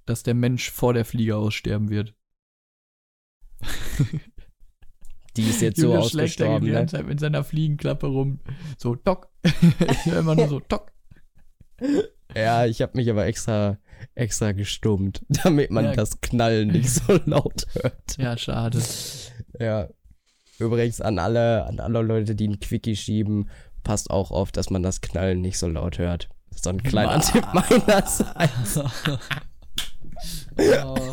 dass 0.05 0.23
der 0.23 0.33
Mensch 0.33 0.71
vor 0.71 0.93
der 0.93 1.05
Fliege 1.05 1.37
aussterben 1.37 1.89
wird. 1.89 2.13
Die 5.37 5.49
ist 5.49 5.61
jetzt 5.61 5.77
Julius 5.77 6.11
so 6.11 6.17
ausgestorben. 6.19 6.65
Die 6.65 6.71
ne? 6.71 6.77
ganze 6.79 6.97
Zeit 6.97 7.07
mit 7.07 7.19
seiner 7.19 7.43
Fliegenklappe 7.43 8.07
rum. 8.07 8.39
So, 8.77 8.95
tock. 8.95 9.29
ich 9.43 10.05
höre 10.05 10.19
immer 10.19 10.35
nur 10.35 10.47
so, 10.47 10.59
tock. 10.59 10.91
Ja, 12.35 12.65
ich 12.65 12.81
habe 12.81 12.93
mich 12.95 13.09
aber 13.09 13.25
extra, 13.25 13.77
extra 14.13 14.51
gestummt, 14.51 15.21
damit 15.29 15.71
man 15.71 15.85
ja. 15.85 15.93
das 15.93 16.21
Knallen 16.21 16.69
nicht 16.69 16.89
so 16.89 17.19
laut 17.25 17.65
hört. 17.73 18.17
Ja, 18.17 18.37
schade. 18.37 18.81
Ja. 19.59 19.89
Übrigens 20.57 21.01
an 21.01 21.19
alle, 21.19 21.65
an 21.65 21.79
alle 21.79 22.01
Leute, 22.01 22.33
die 22.33 22.45
einen 22.45 22.59
Quickie 22.59 22.95
schieben, 22.95 23.49
passt 23.83 24.09
auch 24.09 24.31
auf, 24.31 24.53
dass 24.53 24.69
man 24.69 24.83
das 24.83 25.01
Knallen 25.01 25.41
nicht 25.41 25.57
so 25.57 25.67
laut 25.67 25.97
hört. 25.97 26.29
So 26.51 26.69
ein 26.69 26.81
kleiner 26.81 27.19
Tipp 27.19 27.45
meinerseits. 27.53 28.79
oh. 30.57 31.11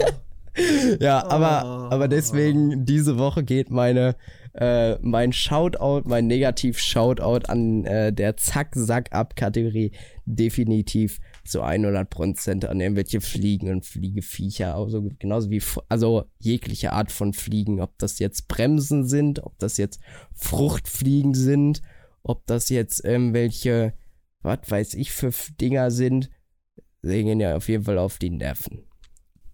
Ja, 1.00 1.26
aber, 1.26 1.62
oh. 1.64 1.94
aber 1.94 2.08
deswegen, 2.08 2.84
diese 2.84 3.18
Woche 3.18 3.42
geht 3.42 3.70
meine, 3.70 4.16
äh, 4.54 4.98
mein 5.00 5.32
Shoutout, 5.32 6.02
mein 6.04 6.26
Negativ-Shoutout 6.26 7.46
an 7.48 7.84
äh, 7.86 8.12
der 8.12 8.36
Zack-Sack-Ab-Kategorie 8.36 9.92
definitiv 10.26 11.20
zu 11.44 11.62
100% 11.62 12.66
an 12.66 12.80
irgendwelche 12.80 13.20
Fliegen 13.20 13.70
und 13.70 13.86
Fliegeviecher. 13.86 14.74
Also 14.74 15.08
genauso 15.18 15.50
wie, 15.50 15.62
also 15.88 16.24
jegliche 16.38 16.92
Art 16.92 17.10
von 17.10 17.32
Fliegen. 17.32 17.80
Ob 17.80 17.98
das 17.98 18.18
jetzt 18.18 18.48
Bremsen 18.48 19.06
sind, 19.06 19.42
ob 19.42 19.58
das 19.58 19.78
jetzt 19.78 20.00
Fruchtfliegen 20.34 21.34
sind, 21.34 21.82
ob 22.22 22.46
das 22.46 22.68
jetzt 22.68 23.04
irgendwelche, 23.04 23.94
was 24.42 24.58
weiß 24.68 24.94
ich, 24.94 25.12
für 25.12 25.32
Dinger 25.60 25.90
sind. 25.90 26.30
Sie 27.00 27.24
gehen 27.24 27.40
ja 27.40 27.56
auf 27.56 27.68
jeden 27.68 27.84
Fall 27.84 27.98
auf 27.98 28.18
die 28.18 28.30
Nerven. 28.30 28.84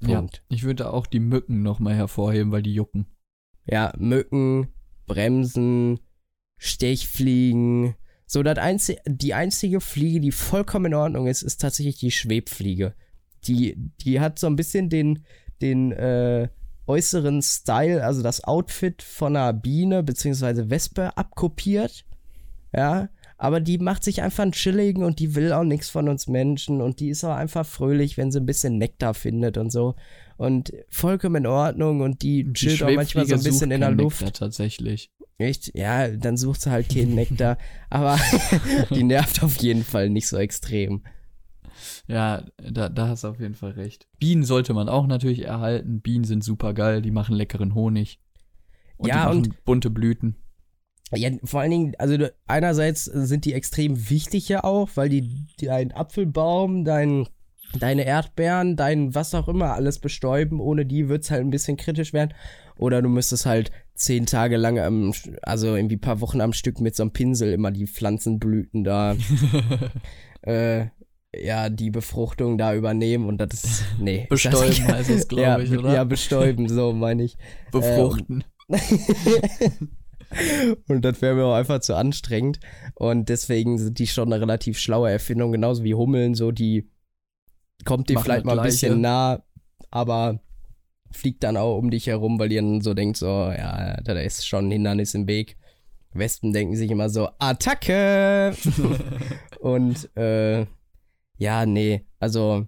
Punkt. 0.00 0.36
Ja, 0.36 0.56
ich 0.56 0.64
würde 0.64 0.92
auch 0.92 1.06
die 1.06 1.20
Mücken 1.20 1.62
nochmal 1.62 1.94
hervorheben, 1.94 2.52
weil 2.52 2.62
die 2.62 2.74
jucken. 2.74 3.06
Ja, 3.66 3.92
Mücken, 3.98 4.68
Bremsen, 5.06 6.00
Stechfliegen. 6.56 7.94
So, 8.26 8.42
das 8.42 8.58
einzige, 8.58 9.00
die 9.06 9.34
einzige 9.34 9.80
Fliege, 9.80 10.20
die 10.20 10.32
vollkommen 10.32 10.86
in 10.86 10.94
Ordnung 10.94 11.26
ist, 11.26 11.42
ist 11.42 11.60
tatsächlich 11.60 11.98
die 11.98 12.10
Schwebfliege. 12.10 12.94
Die, 13.44 13.76
die 14.00 14.20
hat 14.20 14.38
so 14.38 14.46
ein 14.46 14.56
bisschen 14.56 14.90
den, 14.90 15.24
den 15.62 15.92
äh, 15.92 16.48
äußeren 16.86 17.42
Style, 17.42 18.04
also 18.04 18.22
das 18.22 18.44
Outfit 18.44 19.02
von 19.02 19.36
einer 19.36 19.52
Biene 19.52 20.02
bzw. 20.02 20.70
Wespe 20.70 21.16
abkopiert. 21.16 22.04
Ja, 22.74 23.08
aber 23.38 23.60
die 23.60 23.78
macht 23.78 24.02
sich 24.02 24.20
einfach 24.20 24.42
einen 24.42 24.52
chilligen 24.52 25.04
und 25.04 25.20
die 25.20 25.36
will 25.36 25.52
auch 25.52 25.62
nichts 25.62 25.88
von 25.88 26.08
uns 26.08 26.26
Menschen 26.26 26.82
und 26.82 26.98
die 26.98 27.08
ist 27.08 27.24
auch 27.24 27.34
einfach 27.34 27.64
fröhlich, 27.64 28.16
wenn 28.16 28.32
sie 28.32 28.40
ein 28.40 28.46
bisschen 28.46 28.78
Nektar 28.78 29.14
findet 29.14 29.56
und 29.56 29.70
so. 29.70 29.94
Und 30.36 30.72
vollkommen 30.88 31.44
in 31.44 31.46
Ordnung 31.46 32.00
und 32.00 32.22
die, 32.22 32.44
die 32.44 32.52
chillt 32.52 32.82
auch 32.82 32.90
manchmal 32.90 33.26
so 33.26 33.36
ein 33.36 33.42
bisschen 33.42 33.70
in 33.70 33.80
der 33.80 33.92
Luft. 33.92 34.20
Nektar 34.22 34.46
tatsächlich. 34.46 35.12
Echt? 35.38 35.70
Ja, 35.76 36.08
dann 36.08 36.36
sucht 36.36 36.62
sie 36.62 36.72
halt 36.72 36.88
keinen 36.88 37.14
Nektar. 37.14 37.58
aber 37.90 38.18
die 38.90 39.04
nervt 39.04 39.42
auf 39.44 39.56
jeden 39.58 39.84
Fall 39.84 40.10
nicht 40.10 40.26
so 40.26 40.36
extrem. 40.36 41.04
Ja, 42.08 42.44
da, 42.56 42.88
da 42.88 43.06
hast 43.06 43.22
du 43.22 43.28
auf 43.28 43.38
jeden 43.38 43.54
Fall 43.54 43.70
recht. 43.72 44.08
Bienen 44.18 44.42
sollte 44.42 44.74
man 44.74 44.88
auch 44.88 45.06
natürlich 45.06 45.44
erhalten. 45.44 46.00
Bienen 46.00 46.24
sind 46.24 46.42
super 46.42 46.74
geil, 46.74 47.02
die 47.02 47.12
machen 47.12 47.36
leckeren 47.36 47.74
Honig. 47.74 48.18
Und 48.96 49.08
ja, 49.10 49.30
die 49.30 49.36
und 49.36 49.64
bunte 49.64 49.90
Blüten. 49.90 50.34
Ja, 51.14 51.30
vor 51.44 51.60
allen 51.60 51.70
Dingen, 51.70 51.92
also 51.98 52.16
einerseits 52.46 53.04
sind 53.04 53.44
die 53.44 53.54
extrem 53.54 54.10
wichtig 54.10 54.48
ja 54.48 54.64
auch, 54.64 54.90
weil 54.94 55.08
die, 55.08 55.46
deinen 55.60 55.92
Apfelbaum, 55.92 56.84
deinen 56.84 57.28
deine 57.78 58.04
Erdbeeren, 58.04 58.76
dein 58.76 59.14
was 59.14 59.34
auch 59.34 59.48
immer 59.48 59.74
alles 59.74 59.98
bestäuben. 59.98 60.60
Ohne 60.60 60.86
die 60.86 61.08
wird 61.08 61.24
es 61.24 61.30
halt 61.30 61.42
ein 61.42 61.50
bisschen 61.50 61.76
kritisch 61.76 62.12
werden. 62.12 62.34
Oder 62.76 63.02
du 63.02 63.08
müsstest 63.08 63.46
halt 63.46 63.70
zehn 63.94 64.26
Tage 64.26 64.56
lang, 64.56 64.78
am, 64.78 65.12
also 65.42 65.74
irgendwie 65.74 65.96
ein 65.96 66.00
paar 66.00 66.20
Wochen 66.20 66.40
am 66.40 66.52
Stück 66.52 66.80
mit 66.80 66.94
so 66.94 67.02
einem 67.02 67.12
Pinsel 67.12 67.52
immer 67.52 67.70
die 67.70 67.86
Pflanzenblüten 67.86 68.84
da, 68.84 69.16
äh, 70.42 70.86
ja, 71.34 71.68
die 71.68 71.90
Befruchtung 71.90 72.56
da 72.56 72.74
übernehmen 72.74 73.26
und 73.26 73.38
das 73.38 73.64
ist, 73.64 73.84
nee. 73.98 74.26
Bestäuben 74.30 74.68
das, 74.86 74.94
heißt 74.94 75.10
es, 75.10 75.28
glaube 75.28 75.42
ja, 75.42 75.58
ich, 75.58 75.76
oder? 75.76 75.92
Ja, 75.92 76.04
bestäuben, 76.04 76.68
so 76.68 76.92
meine 76.92 77.24
ich. 77.24 77.36
Befruchten. 77.72 78.44
Und 80.88 81.04
das 81.04 81.22
wäre 81.22 81.34
mir 81.34 81.44
auch 81.44 81.54
einfach 81.54 81.80
zu 81.80 81.94
anstrengend. 81.94 82.60
Und 82.94 83.28
deswegen 83.28 83.78
sind 83.78 83.98
die 83.98 84.06
schon 84.06 84.32
eine 84.32 84.40
relativ 84.40 84.78
schlaue 84.78 85.10
Erfindung, 85.10 85.52
genauso 85.52 85.84
wie 85.84 85.94
Hummeln, 85.94 86.34
so 86.34 86.52
die 86.52 86.90
kommt 87.84 88.08
dir 88.08 88.18
vielleicht 88.18 88.44
mal 88.44 88.58
ein 88.58 88.64
bisschen 88.64 89.00
nah, 89.00 89.42
aber 89.90 90.40
fliegt 91.10 91.42
dann 91.42 91.56
auch 91.56 91.78
um 91.78 91.90
dich 91.90 92.06
herum, 92.06 92.38
weil 92.38 92.52
ihr 92.52 92.60
dann 92.60 92.80
so 92.80 92.94
denkt, 92.94 93.16
so, 93.16 93.26
ja, 93.26 94.00
da 94.02 94.12
ist 94.14 94.46
schon 94.46 94.68
ein 94.68 94.72
Hindernis 94.72 95.14
im 95.14 95.26
Weg. 95.26 95.56
Wespen 96.12 96.52
denken 96.52 96.76
sich 96.76 96.90
immer 96.90 97.08
so, 97.08 97.28
Attacke! 97.38 98.54
und 99.60 100.14
äh, 100.16 100.66
ja, 101.36 101.66
nee, 101.66 102.04
also 102.18 102.66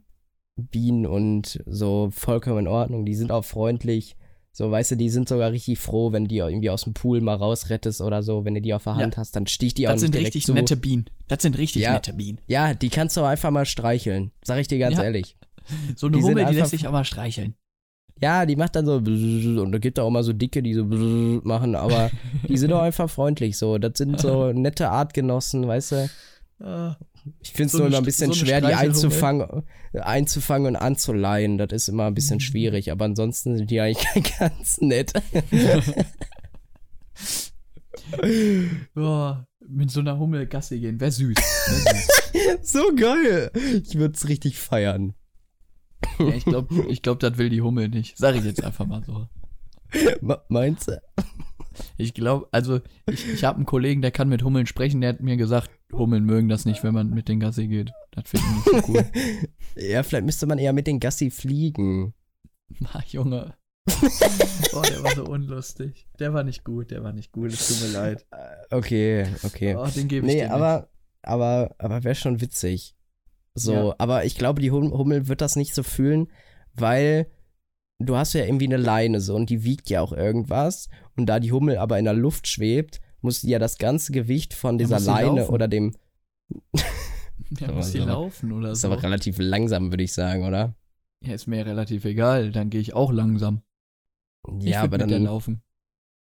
Bienen 0.56 1.06
und 1.06 1.62
so 1.66 2.10
vollkommen 2.12 2.60
in 2.60 2.68
Ordnung, 2.68 3.04
die 3.04 3.14
sind 3.14 3.32
auch 3.32 3.44
freundlich. 3.44 4.16
So, 4.52 4.70
weißt 4.70 4.90
du, 4.92 4.96
die 4.96 5.08
sind 5.10 5.28
sogar 5.28 5.52
richtig 5.52 5.78
froh, 5.78 6.10
wenn 6.12 6.24
du 6.24 6.28
die 6.28 6.38
irgendwie 6.38 6.70
aus 6.70 6.82
dem 6.82 6.92
Pool 6.92 7.20
mal 7.20 7.36
rausrettest 7.36 8.00
oder 8.00 8.22
so. 8.22 8.44
Wenn 8.44 8.54
du 8.54 8.60
die 8.60 8.74
auf 8.74 8.82
der 8.84 8.96
Hand 8.96 9.16
hast, 9.16 9.36
dann 9.36 9.46
sticht 9.46 9.78
die 9.78 9.86
auch 9.86 9.92
das 9.92 10.00
nicht 10.02 10.06
sind 10.08 10.14
direkt 10.14 10.26
richtig 10.34 10.46
zu. 10.46 10.54
nette 10.54 10.76
Bienen. 10.76 11.04
Das 11.28 11.42
sind 11.42 11.56
richtig 11.56 11.82
Ja. 11.82 11.92
nette 11.92 12.12
Bienen. 12.14 12.40
Ja, 12.48 12.74
die 12.74 12.88
kannst 12.88 13.16
du 13.16 13.20
auch 13.20 13.26
einfach 13.26 13.50
mal 13.52 13.64
streicheln. 13.64 14.32
Sag 14.44 14.58
ich 14.58 14.66
dir 14.68 14.78
ganz 14.78 14.96
Ja. 14.96 15.04
ehrlich. 15.04 15.36
So 15.94 16.08
eine 16.08 16.16
Die 16.16 16.22
sind 16.22 16.30
Hummel, 16.32 16.46
die 16.46 16.54
lässt 16.58 16.72
sich 16.72 16.88
aber 16.88 17.04
streicheln. 17.04 17.54
Ja, 18.20 18.44
die 18.44 18.56
macht 18.56 18.74
dann 18.76 18.84
so 18.84 18.96
und 18.96 19.72
da 19.72 19.78
gibt 19.78 19.98
auch 20.00 20.10
mal 20.10 20.22
so 20.24 20.32
dicke, 20.34 20.62
die 20.62 20.74
so 20.74 20.84
machen, 20.84 21.74
aber 21.76 22.10
die 22.48 22.56
sind 22.58 22.72
auch 22.72 22.82
einfach 22.82 23.08
freundlich 23.08 23.56
so. 23.56 23.78
Das 23.78 23.92
sind 23.96 24.20
so 24.20 24.52
nette 24.52 24.90
Artgenossen, 24.90 25.66
weißt 25.66 25.92
du? 25.92 26.10
Ich 27.40 27.50
finde 27.52 27.66
es 27.66 27.72
So 27.72 27.78
nur 27.78 27.86
immer 27.88 27.98
ein 27.98 28.04
bisschen 28.04 28.32
so 28.32 28.44
schwer, 28.44 28.60
die 28.60 28.74
einzufangen, 28.74 29.62
einzufangen 29.92 30.68
und 30.68 30.76
anzuleihen. 30.76 31.58
Das 31.58 31.70
ist 31.72 31.88
immer 31.88 32.06
ein 32.06 32.14
bisschen 32.14 32.36
Mhm. 32.36 32.40
schwierig, 32.40 32.90
aber 32.92 33.04
ansonsten 33.04 33.56
sind 33.58 33.70
die 33.70 33.80
eigentlich 33.80 34.32
ganz 34.38 34.80
nett. 34.80 35.12
Boah, 38.94 39.46
mit 39.66 39.90
so 39.90 40.00
einer 40.00 40.18
Hummel 40.18 40.46
Gassi 40.46 40.80
gehen, 40.80 41.00
wäre 41.00 41.10
süß. 41.12 41.36
Wär 41.36 41.94
süß. 41.94 42.08
so 42.72 42.94
geil. 42.94 43.50
Ich 43.84 43.94
würde 43.96 44.14
es 44.14 44.28
richtig 44.28 44.58
feiern. 44.58 45.14
ja, 46.18 46.28
ich 46.28 46.44
glaube, 46.44 46.86
ich 46.88 47.02
glaub, 47.02 47.20
das 47.20 47.36
will 47.38 47.50
die 47.50 47.60
Hummel 47.62 47.88
nicht. 47.88 48.16
Sag 48.18 48.34
ich 48.36 48.44
jetzt 48.44 48.64
einfach 48.64 48.86
mal 48.86 49.04
so. 49.04 49.28
Me- 50.20 50.42
Meinst 50.48 50.88
du? 50.88 51.00
Ich 51.96 52.14
glaube, 52.14 52.48
also 52.52 52.80
ich, 53.06 53.28
ich 53.32 53.44
habe 53.44 53.56
einen 53.56 53.66
Kollegen, 53.66 54.02
der 54.02 54.10
kann 54.10 54.28
mit 54.28 54.42
Hummeln 54.42 54.66
sprechen, 54.66 55.00
der 55.00 55.10
hat 55.10 55.20
mir 55.20 55.36
gesagt, 55.36 55.70
Hummeln 55.92 56.24
mögen 56.24 56.48
das 56.48 56.64
nicht, 56.64 56.82
wenn 56.84 56.94
man 56.94 57.10
mit 57.10 57.28
den 57.28 57.40
Gassi 57.40 57.66
geht. 57.66 57.90
Das 58.12 58.24
finde 58.30 58.46
ich 58.48 58.72
nicht 58.72 58.86
so 58.86 58.92
cool. 58.92 59.04
Ja, 59.76 60.02
vielleicht 60.02 60.26
müsste 60.26 60.46
man 60.46 60.58
eher 60.58 60.72
mit 60.72 60.86
den 60.88 60.98
Gassi 61.00 61.30
fliegen. 61.30 62.12
Na, 62.80 63.02
Junge. 63.06 63.54
Oh, 64.72 64.82
der 64.82 65.02
war 65.02 65.14
so 65.16 65.24
unlustig. 65.24 66.06
Der 66.20 66.32
war 66.32 66.44
nicht 66.44 66.64
gut, 66.64 66.90
der 66.92 67.02
war 67.02 67.12
nicht 67.12 67.32
gut. 67.32 67.52
Es 67.52 67.66
tut 67.68 67.88
mir 67.88 67.92
leid. 67.94 68.26
Okay, 68.70 69.26
okay. 69.42 69.74
Oh, 69.74 69.86
den 69.86 70.06
gebe 70.06 70.26
ich 70.26 70.32
Nee, 70.34 70.40
dir 70.42 70.52
aber, 70.52 70.88
aber, 71.22 71.74
aber 71.78 72.04
wäre 72.04 72.14
schon 72.14 72.40
witzig. 72.40 72.94
So, 73.54 73.72
Ja. 73.72 73.94
aber 73.98 74.24
ich 74.24 74.36
glaube, 74.36 74.60
die 74.62 74.70
Hum- 74.70 74.92
Hummel 74.92 75.26
wird 75.28 75.40
das 75.40 75.56
nicht 75.56 75.74
so 75.74 75.82
fühlen, 75.82 76.28
weil 76.74 77.26
du 77.98 78.16
hast 78.16 78.32
ja 78.34 78.44
irgendwie 78.44 78.66
eine 78.66 78.76
Leine 78.76 79.20
so 79.20 79.34
und 79.34 79.50
die 79.50 79.64
wiegt 79.64 79.90
ja 79.90 80.02
auch 80.02 80.12
irgendwas. 80.12 80.88
Und 81.16 81.26
da 81.26 81.40
die 81.40 81.50
Hummel 81.52 81.76
aber 81.78 81.98
in 81.98 82.04
der 82.04 82.14
Luft 82.14 82.46
schwebt, 82.46 83.00
muss 83.22 83.40
die 83.42 83.50
ja 83.50 83.58
das 83.58 83.78
ganze 83.78 84.12
Gewicht 84.12 84.54
von 84.54 84.78
Ja, 84.78 84.78
dieser 84.78 85.00
sie 85.00 85.06
Leine 85.06 85.48
oder 85.48 85.68
dem. 85.68 85.94
Aber 87.62 87.74
muss 87.74 87.92
so. 87.92 87.98
laufen 88.04 88.52
oder 88.52 88.70
ist 88.72 88.82
so. 88.82 88.88
aber 88.92 89.02
relativ 89.02 89.38
langsam, 89.38 89.90
würde 89.90 90.04
ich 90.04 90.12
sagen, 90.12 90.44
oder? 90.44 90.74
Ja, 91.22 91.34
ist 91.34 91.46
mir 91.48 91.66
relativ 91.66 92.04
egal. 92.04 92.52
Dann 92.52 92.70
gehe 92.70 92.80
ich 92.80 92.94
auch 92.94 93.10
langsam. 93.12 93.62
Ich 94.60 94.66
Ja, 94.66 94.82
aber 94.82 94.98
dann, 94.98 95.24
laufen. 95.24 95.62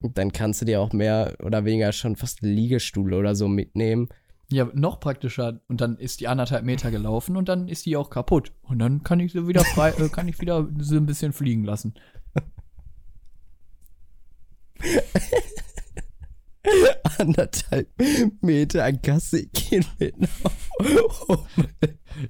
dann 0.02 0.32
kannst 0.34 0.62
du 0.62 0.66
dir 0.66 0.82
auch 0.82 0.94
mehr 0.94 1.36
oder 1.44 1.64
weniger 1.64 1.92
schon 1.92 2.16
fast 2.16 2.44
einen 2.44 2.54
Liegestuhl 2.56 3.14
oder 3.14 3.36
so 3.36 3.48
mitnehmen. 3.48 4.10
Ja, 4.52 4.68
noch 4.74 5.00
praktischer. 5.00 5.62
Und 5.68 5.80
dann 5.80 5.96
ist 5.98 6.20
die 6.20 6.28
anderthalb 6.28 6.66
Meter 6.66 6.92
gelaufen 6.92 7.38
und 7.38 7.48
dann 7.48 7.68
ist 7.68 7.86
die 7.86 7.96
auch 7.96 8.10
kaputt. 8.10 8.52
Und 8.64 8.80
dann 8.80 9.04
kann 9.04 9.20
ich 9.20 9.32
sie 9.32 9.48
wieder 9.48 9.64
frei, 9.64 9.92
äh, 9.92 10.10
kann 10.10 10.28
ich 10.28 10.42
wieder 10.42 10.68
sie 10.80 10.98
ein 10.98 11.06
bisschen 11.06 11.34
fliegen 11.34 11.64
lassen. 11.64 11.94
Anderthalb 17.22 17.88
Meter 18.42 18.92
Gasse 18.94 19.48
gehen 19.48 19.86
mit. 20.00 20.16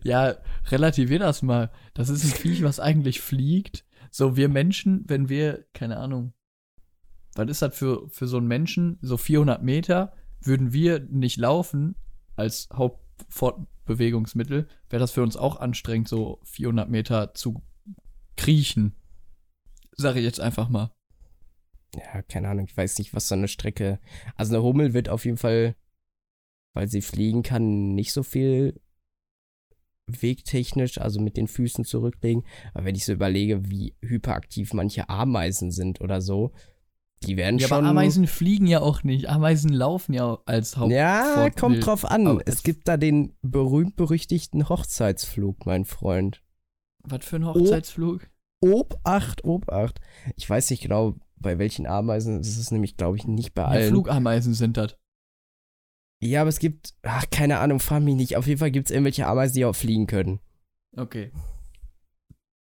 Ja, 0.03 0.35
relativier 0.69 1.19
das 1.19 1.41
mal. 1.41 1.71
Das 1.93 2.09
ist 2.09 2.23
ein 2.23 2.31
Viech, 2.31 2.63
was 2.63 2.79
eigentlich 2.79 3.21
fliegt. 3.21 3.85
So, 4.11 4.35
wir 4.35 4.49
Menschen, 4.49 5.03
wenn 5.07 5.29
wir, 5.29 5.65
keine 5.73 5.97
Ahnung, 5.97 6.33
was 7.35 7.49
ist 7.49 7.61
das 7.61 7.75
für, 7.75 8.09
für 8.09 8.27
so 8.27 8.37
einen 8.37 8.47
Menschen, 8.47 8.99
so 9.01 9.17
400 9.17 9.63
Meter, 9.63 10.13
würden 10.41 10.73
wir 10.73 10.99
nicht 10.99 11.37
laufen 11.37 11.95
als 12.35 12.67
Hauptfortbewegungsmittel, 12.73 14.67
wäre 14.89 14.99
das 14.99 15.11
für 15.11 15.23
uns 15.23 15.37
auch 15.37 15.59
anstrengend, 15.59 16.09
so 16.09 16.39
400 16.43 16.89
Meter 16.89 17.33
zu 17.33 17.63
kriechen. 18.35 18.95
Sag 19.95 20.15
ich 20.15 20.23
jetzt 20.23 20.39
einfach 20.39 20.69
mal. 20.69 20.91
Ja, 21.95 22.21
keine 22.23 22.49
Ahnung, 22.49 22.65
ich 22.65 22.75
weiß 22.77 22.97
nicht, 22.99 23.13
was 23.13 23.27
so 23.27 23.35
eine 23.35 23.47
Strecke. 23.47 23.99
Also 24.35 24.55
eine 24.55 24.63
Hummel 24.63 24.93
wird 24.93 25.09
auf 25.09 25.25
jeden 25.25 25.37
Fall, 25.37 25.75
weil 26.73 26.87
sie 26.87 27.01
fliegen 27.01 27.43
kann, 27.43 27.93
nicht 27.95 28.13
so 28.13 28.23
viel 28.23 28.79
wegtechnisch, 30.07 30.99
also 30.99 31.21
mit 31.21 31.37
den 31.37 31.47
Füßen 31.47 31.85
zurücklegen. 31.85 32.43
Aber 32.73 32.85
wenn 32.85 32.95
ich 32.95 33.05
so 33.05 33.13
überlege, 33.13 33.69
wie 33.69 33.95
hyperaktiv 34.01 34.73
manche 34.73 35.09
Ameisen 35.09 35.71
sind 35.71 36.01
oder 36.01 36.21
so, 36.21 36.51
die 37.23 37.37
werden 37.37 37.59
Ja, 37.59 37.67
schon. 37.67 37.77
aber 37.79 37.87
Ameisen 37.87 38.25
fliegen 38.27 38.65
ja 38.67 38.81
auch 38.81 39.03
nicht. 39.03 39.29
Ameisen 39.29 39.71
laufen 39.71 40.13
ja 40.13 40.39
als 40.45 40.75
Haupt. 40.77 40.91
ja, 40.91 41.49
kommt 41.51 41.85
drauf 41.85 42.03
an. 42.03 42.25
Aber 42.27 42.41
es 42.45 42.63
gibt 42.63 42.87
da 42.87 42.97
den 42.97 43.35
berühmt-berüchtigten 43.41 44.69
Hochzeitsflug, 44.69 45.65
mein 45.65 45.85
Freund. 45.85 46.41
Was 47.03 47.23
für 47.25 47.35
ein 47.37 47.45
Hochzeitsflug? 47.45 48.27
Obacht, 48.63 49.43
Obacht. 49.43 49.99
Ich 50.35 50.49
weiß 50.49 50.69
nicht 50.71 50.81
genau, 50.83 51.15
bei 51.41 51.57
welchen 51.59 51.85
Ameisen. 51.85 52.39
Es 52.39 52.57
ist 52.57 52.71
nämlich, 52.71 52.97
glaube 52.97 53.17
ich, 53.17 53.27
nicht 53.27 53.53
bei 53.53 53.63
Ja, 53.63 53.67
allen. 53.67 53.89
Flugameisen 53.89 54.53
sind 54.53 54.77
das. 54.77 54.97
Ja, 56.23 56.41
aber 56.41 56.49
es 56.49 56.59
gibt, 56.59 56.93
ach, 57.01 57.25
keine 57.31 57.59
Ahnung, 57.59 57.79
frag 57.79 58.03
mich 58.03 58.15
nicht. 58.15 58.37
Auf 58.37 58.47
jeden 58.47 58.59
Fall 58.59 58.71
gibt 58.71 58.87
es 58.89 58.91
irgendwelche 58.91 59.25
Ameisen, 59.25 59.55
die 59.55 59.65
auch 59.65 59.75
fliegen 59.75 60.07
können. 60.07 60.39
Okay. 60.95 61.31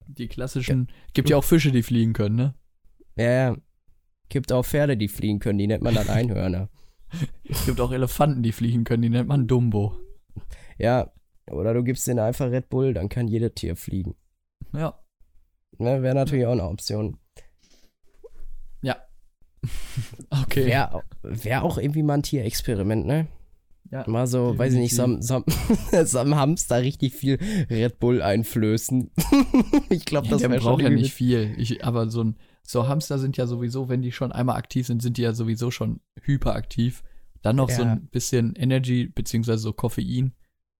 Die 0.06 0.28
klassischen. 0.28 0.88
Gibt 1.14 1.30
ja 1.30 1.36
auch 1.36 1.44
Fische, 1.44 1.72
die 1.72 1.82
fliegen 1.82 2.12
können, 2.12 2.36
ne? 2.36 2.54
Ja, 3.16 3.30
ja. 3.30 3.56
Gibt 4.28 4.52
auch 4.52 4.64
Pferde, 4.64 4.96
die 4.96 5.08
fliegen 5.08 5.38
können, 5.38 5.58
die 5.58 5.66
nennt 5.66 5.82
man 5.82 5.94
dann 5.94 6.08
Einhörner. 6.08 6.68
Gibt 7.66 7.80
auch 7.80 7.92
Elefanten, 7.92 8.42
die 8.42 8.52
fliegen 8.52 8.84
können, 8.84 9.02
die 9.02 9.08
nennt 9.08 9.28
man 9.28 9.46
Dumbo. 9.46 9.96
Ja, 10.78 11.12
oder 11.50 11.72
du 11.74 11.84
gibst 11.84 12.06
denen 12.06 12.18
einfach 12.18 12.50
Red 12.50 12.68
Bull, 12.68 12.92
dann 12.92 13.08
kann 13.08 13.28
jedes 13.28 13.54
Tier 13.54 13.76
fliegen. 13.76 14.16
Ja. 14.72 15.00
Ne, 15.78 16.02
Wäre 16.02 16.14
natürlich 16.14 16.46
auch 16.46 16.52
eine 16.52 16.64
Option. 16.68 17.18
Okay. 20.44 20.66
Wäre 20.66 21.02
wär 21.22 21.62
auch 21.64 21.78
irgendwie 21.78 22.02
mal 22.02 22.14
ein 22.14 22.22
Tierexperiment, 22.22 23.06
ne? 23.06 23.26
Ja. 23.92 24.04
Mal 24.08 24.26
so, 24.26 24.58
weiß 24.58 24.72
ich 24.74 24.80
nicht, 24.80 24.94
so, 24.96 25.04
am- 25.04 25.22
so, 25.22 25.44
so 26.04 26.18
am 26.18 26.34
Hamster 26.34 26.82
richtig 26.82 27.14
viel 27.14 27.38
Red 27.70 28.00
Bull 28.00 28.20
einflößen. 28.20 29.10
ich 29.90 30.04
glaube, 30.04 30.26
Ja, 30.26 30.32
das 30.32 30.42
wäre 30.42 30.54
schon 30.60 30.62
braucht 30.72 30.82
ja 30.82 30.90
nicht 30.90 31.12
viel. 31.14 31.54
Ich, 31.56 31.84
aber 31.84 32.08
so 32.10 32.22
ein 32.24 32.36
so 32.64 32.88
Hamster 32.88 33.20
sind 33.20 33.36
ja 33.36 33.46
sowieso, 33.46 33.88
wenn 33.88 34.02
die 34.02 34.10
schon 34.10 34.32
einmal 34.32 34.56
aktiv 34.56 34.88
sind, 34.88 35.00
sind 35.00 35.18
die 35.18 35.22
ja 35.22 35.32
sowieso 35.34 35.70
schon 35.70 36.00
hyperaktiv. 36.22 37.04
Dann 37.42 37.54
noch 37.56 37.70
so 37.70 37.82
Ja. 37.82 37.92
ein 37.92 38.08
bisschen 38.08 38.56
Energy 38.56 39.06
beziehungsweise 39.06 39.58
so 39.58 39.72
Koffein. 39.72 40.32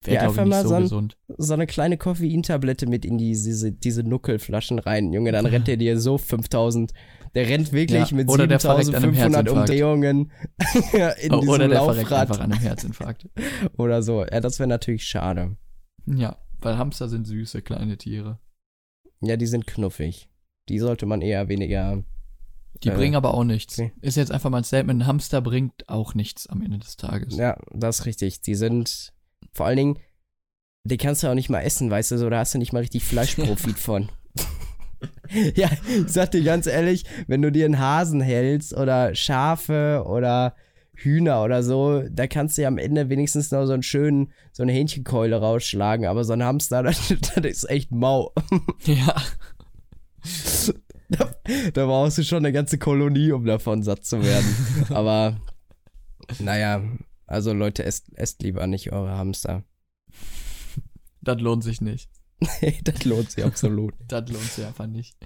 Wäre, 0.04 0.16
Ja, 0.16 0.20
glaube 0.22 0.34
ich, 0.34 0.40
einfach 0.40 0.44
nicht 0.44 0.50
mal 0.50 0.62
so 0.64 0.68
so 0.68 0.74
ein- 0.74 0.82
gesund. 0.82 1.16
so 1.38 1.54
eine 1.54 1.66
kleine 1.68 1.96
Koffeintablette 1.96 2.86
mit 2.88 3.04
in 3.04 3.18
die, 3.18 3.30
diese, 3.30 3.70
diese 3.70 4.02
Nuckelflaschen 4.02 4.80
rein. 4.80 5.12
Junge, 5.12 5.30
dann 5.30 5.46
rennt 5.46 5.68
der 5.68 5.76
dir 5.76 6.00
so 6.00 6.18
5000. 6.18 6.92
Der 7.36 7.48
rennt 7.48 7.72
wirklich 7.72 8.10
Ja, 8.10 8.16
mit 8.16 8.28
oder 8.28 8.46
der 8.46 8.58
verreckt 8.58 8.88
an 8.88 8.94
einem 9.04 9.14
7500 9.14 9.46
Herzinfarkt. 9.46 9.70
Umdrehungen 9.70 10.32
in 11.22 11.32
Oh, 11.32 11.40
diesem 11.40 11.48
oder 11.54 11.68
der 11.68 11.82
verreckt 11.84 12.10
Laufrad 12.10 12.20
einfach 12.30 12.40
an 12.40 12.50
einem 12.52 12.60
Herzinfarkt. 12.62 13.28
oder 13.76 14.02
so. 14.02 14.24
Ja, 14.24 14.40
das 14.40 14.58
wäre 14.58 14.68
natürlich 14.68 15.04
schade. 15.04 15.56
Ja, 16.06 16.36
weil 16.60 16.78
Hamster 16.78 17.08
sind 17.08 17.26
süße 17.26 17.62
kleine 17.62 17.96
Tiere. 17.98 18.38
Ja, 19.20 19.36
die 19.36 19.46
sind 19.46 19.66
knuffig. 19.66 20.28
Die 20.68 20.78
sollte 20.78 21.06
man 21.06 21.20
eher 21.20 21.48
weniger. 21.48 22.02
Die 22.82 22.88
Äh, 22.88 22.94
bringen 22.94 23.14
aber 23.16 23.34
auch 23.34 23.44
nichts. 23.44 23.78
okay. 23.78 23.92
Ist 24.00 24.16
jetzt 24.16 24.32
einfach 24.32 24.50
mal 24.50 24.58
ein 24.58 24.64
Statement, 24.64 25.02
ein 25.02 25.06
Hamster 25.06 25.40
bringt 25.40 25.88
auch 25.88 26.14
nichts 26.14 26.46
am 26.46 26.62
Ende 26.62 26.78
des 26.78 26.96
Tages. 26.96 27.36
Ja, 27.36 27.56
das 27.70 28.00
ist 28.00 28.06
richtig. 28.06 28.40
Die 28.42 28.54
sind 28.54 29.12
vor 29.52 29.66
allen 29.66 29.76
Dingen, 29.76 29.98
den 30.84 30.98
kannst 30.98 31.22
du 31.22 31.28
auch 31.28 31.34
nicht 31.34 31.48
mal 31.50 31.60
essen, 31.60 31.90
weißt 31.90 32.12
du, 32.12 32.18
so, 32.18 32.30
da 32.30 32.38
hast 32.40 32.54
du 32.54 32.58
nicht 32.58 32.72
mal 32.72 32.80
richtig 32.80 33.04
Fleischprofit 33.04 33.78
von. 33.78 34.08
ja, 35.54 35.70
ich 35.88 36.08
sag 36.08 36.30
dir 36.30 36.42
ganz 36.42 36.66
ehrlich, 36.66 37.04
wenn 37.26 37.42
du 37.42 37.52
dir 37.52 37.64
einen 37.64 37.78
Hasen 37.78 38.20
hältst 38.20 38.74
oder 38.74 39.14
Schafe 39.14 40.04
oder 40.06 40.54
Hühner 40.94 41.42
oder 41.44 41.62
so, 41.62 42.02
da 42.10 42.26
kannst 42.26 42.56
du 42.56 42.62
ja 42.62 42.68
am 42.68 42.78
Ende 42.78 43.08
wenigstens 43.08 43.50
noch 43.50 43.66
so 43.66 43.72
einen 43.72 43.82
schönen, 43.82 44.32
so 44.52 44.62
eine 44.62 44.72
Hähnchenkeule 44.72 45.36
rausschlagen, 45.36 46.06
aber 46.06 46.24
so 46.24 46.32
ein 46.32 46.42
Hamster, 46.42 46.82
das, 46.82 47.08
das 47.08 47.44
ist 47.44 47.70
echt 47.70 47.90
mau. 47.92 48.32
Ja. 48.84 49.14
Da, 51.08 51.30
da 51.72 51.86
brauchst 51.86 52.18
du 52.18 52.24
schon 52.24 52.38
eine 52.38 52.52
ganze 52.52 52.78
Kolonie, 52.78 53.30
um 53.30 53.44
davon 53.44 53.84
satt 53.84 54.04
zu 54.04 54.24
werden. 54.24 54.56
aber, 54.88 55.36
naja, 56.40 56.82
also 57.28 57.52
Leute, 57.52 57.84
esst, 57.84 58.08
esst 58.14 58.42
lieber 58.42 58.66
nicht 58.66 58.90
eure 58.90 59.16
Hamster. 59.16 59.62
Das 61.20 61.40
lohnt 61.40 61.62
sich 61.62 61.80
nicht. 61.80 62.10
Nee, 62.60 62.78
das 62.84 63.04
lohnt 63.04 63.30
sich 63.30 63.44
absolut. 63.44 63.94
Das 64.08 64.28
lohnt 64.28 64.44
sich 64.44 64.64
einfach 64.64 64.86
nicht. 64.86 65.16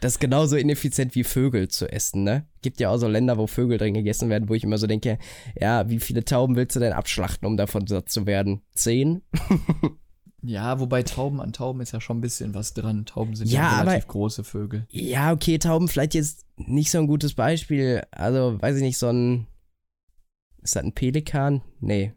Das 0.00 0.12
ist 0.12 0.20
genauso 0.20 0.56
ineffizient 0.56 1.14
wie 1.14 1.22
Vögel 1.22 1.68
zu 1.68 1.90
essen, 1.90 2.24
ne? 2.24 2.46
Gibt 2.60 2.80
ja 2.80 2.90
auch 2.90 2.96
so 2.96 3.06
Länder, 3.06 3.38
wo 3.38 3.46
Vögel 3.46 3.78
drin 3.78 3.94
gegessen 3.94 4.28
werden, 4.28 4.48
wo 4.48 4.54
ich 4.54 4.64
immer 4.64 4.78
so 4.78 4.88
denke, 4.88 5.18
ja, 5.60 5.88
wie 5.88 6.00
viele 6.00 6.24
Tauben 6.24 6.56
willst 6.56 6.74
du 6.74 6.80
denn 6.80 6.92
abschlachten, 6.92 7.46
um 7.46 7.56
davon 7.56 7.86
satt 7.86 8.08
zu 8.08 8.26
werden? 8.26 8.62
Zehn? 8.72 9.22
Ja, 10.42 10.78
wobei 10.78 11.02
Tauben 11.02 11.40
an 11.40 11.52
Tauben 11.52 11.80
ist 11.80 11.92
ja 11.92 12.00
schon 12.00 12.18
ein 12.18 12.20
bisschen 12.20 12.54
was 12.54 12.72
dran. 12.72 13.04
Tauben 13.04 13.34
sind 13.34 13.50
ja, 13.50 13.62
ja 13.62 13.80
relativ 13.80 14.04
aber, 14.04 14.12
große 14.12 14.44
Vögel. 14.44 14.86
Ja, 14.90 15.32
okay, 15.32 15.58
Tauben 15.58 15.88
vielleicht 15.88 16.14
jetzt 16.14 16.46
nicht 16.56 16.92
so 16.92 16.98
ein 16.98 17.08
gutes 17.08 17.34
Beispiel. 17.34 18.04
Also, 18.12 18.60
weiß 18.60 18.76
ich 18.76 18.82
nicht, 18.82 18.98
so 18.98 19.08
ein. 19.08 19.48
Ist 20.62 20.76
das 20.76 20.84
ein 20.84 20.92
Pelikan? 20.92 21.62
Nee. 21.80 22.14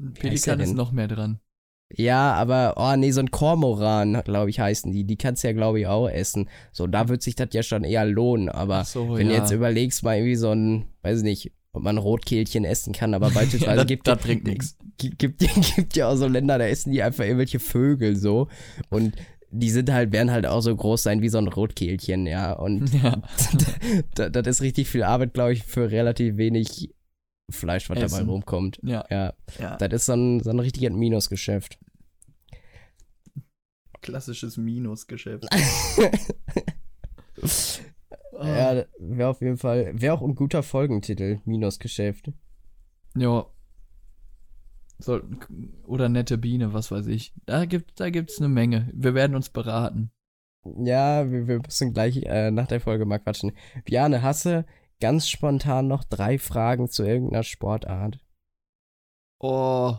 Ein 0.00 0.14
Pelikan 0.14 0.60
ist 0.60 0.74
noch 0.74 0.92
mehr 0.92 1.08
dran. 1.08 1.40
Ja, 1.90 2.34
aber, 2.34 2.74
oh 2.76 2.96
nee, 2.96 3.10
so 3.12 3.20
ein 3.20 3.30
Kormoran, 3.30 4.20
glaube 4.24 4.50
ich, 4.50 4.60
heißen 4.60 4.92
die. 4.92 5.04
Die 5.04 5.16
kannst 5.16 5.42
du 5.42 5.48
ja, 5.48 5.54
glaube 5.54 5.80
ich, 5.80 5.86
auch 5.86 6.08
essen. 6.08 6.48
So, 6.70 6.86
da 6.86 7.08
wird 7.08 7.22
sich 7.22 7.34
das 7.34 7.48
ja 7.52 7.62
schon 7.62 7.84
eher 7.84 8.04
lohnen. 8.04 8.50
Aber 8.50 8.84
so, 8.84 9.16
wenn 9.16 9.28
ja. 9.28 9.36
du 9.36 9.38
jetzt 9.40 9.52
überlegst, 9.52 10.02
mal 10.02 10.16
irgendwie 10.16 10.36
so 10.36 10.52
ein, 10.52 10.86
weiß 11.02 11.18
ich 11.18 11.24
nicht, 11.24 11.52
ob 11.72 11.82
man 11.82 11.96
Rotkehlchen 11.96 12.64
essen 12.64 12.92
kann, 12.92 13.14
aber 13.14 13.30
beispielsweise 13.34 13.78
ja, 13.78 13.84
gibt 13.84 14.06
das 14.06 14.18
bringt 14.18 14.44
nichts. 14.44 14.76
Gibt, 15.00 15.18
gibt, 15.38 15.76
gibt 15.76 15.94
ja 15.94 16.08
auch 16.08 16.16
so 16.16 16.26
Länder, 16.26 16.58
da 16.58 16.66
essen 16.66 16.90
die 16.90 17.04
einfach 17.04 17.22
irgendwelche 17.22 17.60
Vögel 17.60 18.16
so. 18.16 18.48
Und 18.90 19.14
die 19.52 19.70
sind 19.70 19.92
halt, 19.92 20.10
werden 20.10 20.32
halt 20.32 20.44
auch 20.44 20.60
so 20.60 20.74
groß 20.74 21.04
sein 21.04 21.22
wie 21.22 21.28
so 21.28 21.38
ein 21.38 21.46
Rotkehlchen, 21.46 22.26
ja. 22.26 22.52
Und 22.52 22.92
ja. 23.02 23.22
das, 24.16 24.32
das 24.32 24.46
ist 24.46 24.62
richtig 24.62 24.88
viel 24.88 25.04
Arbeit, 25.04 25.34
glaube 25.34 25.52
ich, 25.52 25.62
für 25.62 25.92
relativ 25.92 26.36
wenig 26.36 26.90
Fleisch, 27.50 27.88
was 27.88 27.98
Essen. 27.98 28.18
dabei 28.18 28.30
rumkommt. 28.30 28.78
Ja. 28.82 29.04
ja. 29.10 29.32
ja. 29.58 29.76
Das 29.76 29.92
ist 29.92 30.06
so 30.06 30.12
ein, 30.12 30.40
so 30.40 30.50
ein 30.50 30.60
richtiges 30.60 30.92
Minusgeschäft. 30.92 31.78
Klassisches 34.00 34.56
Minusgeschäft. 34.56 35.44
ja, 38.40 38.84
wäre 38.98 39.28
auf 39.28 39.40
jeden 39.40 39.58
Fall, 39.58 39.92
wäre 40.00 40.14
auch 40.14 40.22
ein 40.22 40.34
guter 40.34 40.62
Folgentitel, 40.62 41.40
Minusgeschäft. 41.44 42.30
Ja. 43.16 43.46
So, 45.00 45.20
oder 45.86 46.08
nette 46.08 46.38
Biene, 46.38 46.72
was 46.72 46.90
weiß 46.90 47.06
ich. 47.06 47.32
Da 47.46 47.66
gibt 47.66 48.00
da 48.00 48.10
gibt's 48.10 48.38
eine 48.38 48.48
Menge. 48.48 48.90
Wir 48.92 49.14
werden 49.14 49.36
uns 49.36 49.48
beraten. 49.48 50.10
Ja, 50.64 51.30
wir, 51.30 51.46
wir 51.46 51.60
müssen 51.60 51.92
gleich 51.92 52.16
äh, 52.24 52.50
nach 52.50 52.66
der 52.66 52.80
Folge 52.80 53.06
mal 53.06 53.18
quatschen. 53.18 53.52
Biane, 53.84 54.22
hasse 54.22 54.66
ganz 55.00 55.28
spontan 55.28 55.88
noch 55.88 56.04
drei 56.04 56.38
Fragen 56.38 56.88
zu 56.88 57.04
irgendeiner 57.04 57.42
Sportart. 57.42 58.18
Oh. 59.40 59.96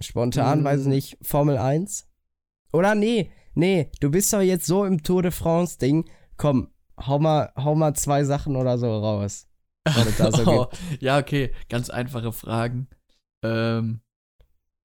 Spontan, 0.00 0.58
hm. 0.58 0.64
weiß 0.64 0.80
ich 0.82 0.86
nicht, 0.86 1.18
Formel 1.22 1.56
1? 1.56 2.10
Oder 2.72 2.94
nee, 2.94 3.30
nee, 3.54 3.90
du 4.00 4.10
bist 4.10 4.32
doch 4.32 4.40
jetzt 4.40 4.66
so 4.66 4.84
im 4.84 5.02
Tour 5.02 5.22
de 5.22 5.30
France-Ding. 5.30 6.10
Komm, 6.36 6.74
hau 6.98 7.18
mal, 7.18 7.52
hau 7.56 7.74
mal 7.74 7.94
zwei 7.94 8.24
Sachen 8.24 8.56
oder 8.56 8.78
so 8.78 8.86
raus. 8.86 9.48
So 9.86 10.50
oh, 10.50 10.66
ja, 11.00 11.18
okay, 11.18 11.52
ganz 11.68 11.90
einfache 11.90 12.32
Fragen. 12.32 12.88
Ähm, 13.44 14.00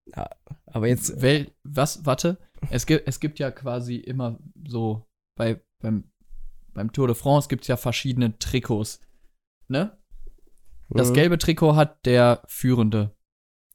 ja, 0.06 0.30
aber 0.66 0.88
jetzt. 0.88 1.22
Wel, 1.22 1.52
was, 1.64 2.06
warte, 2.06 2.38
es 2.70 2.86
gibt, 2.86 3.08
es 3.08 3.20
gibt 3.20 3.40
ja 3.40 3.52
quasi 3.52 3.96
immer 3.96 4.40
so 4.68 5.08
bei, 5.36 5.62
beim 5.82 6.12
beim 6.80 6.94
Tour 6.94 7.08
de 7.08 7.16
France 7.16 7.50
gibt 7.50 7.64
es 7.64 7.68
ja 7.68 7.76
verschiedene 7.76 8.40
Trikots. 8.40 9.02
Ne? 9.68 9.98
Das 10.88 11.10
mhm. 11.10 11.14
gelbe 11.14 11.38
Trikot 11.38 11.76
hat 11.76 12.06
der 12.06 12.42
Führende. 12.48 13.18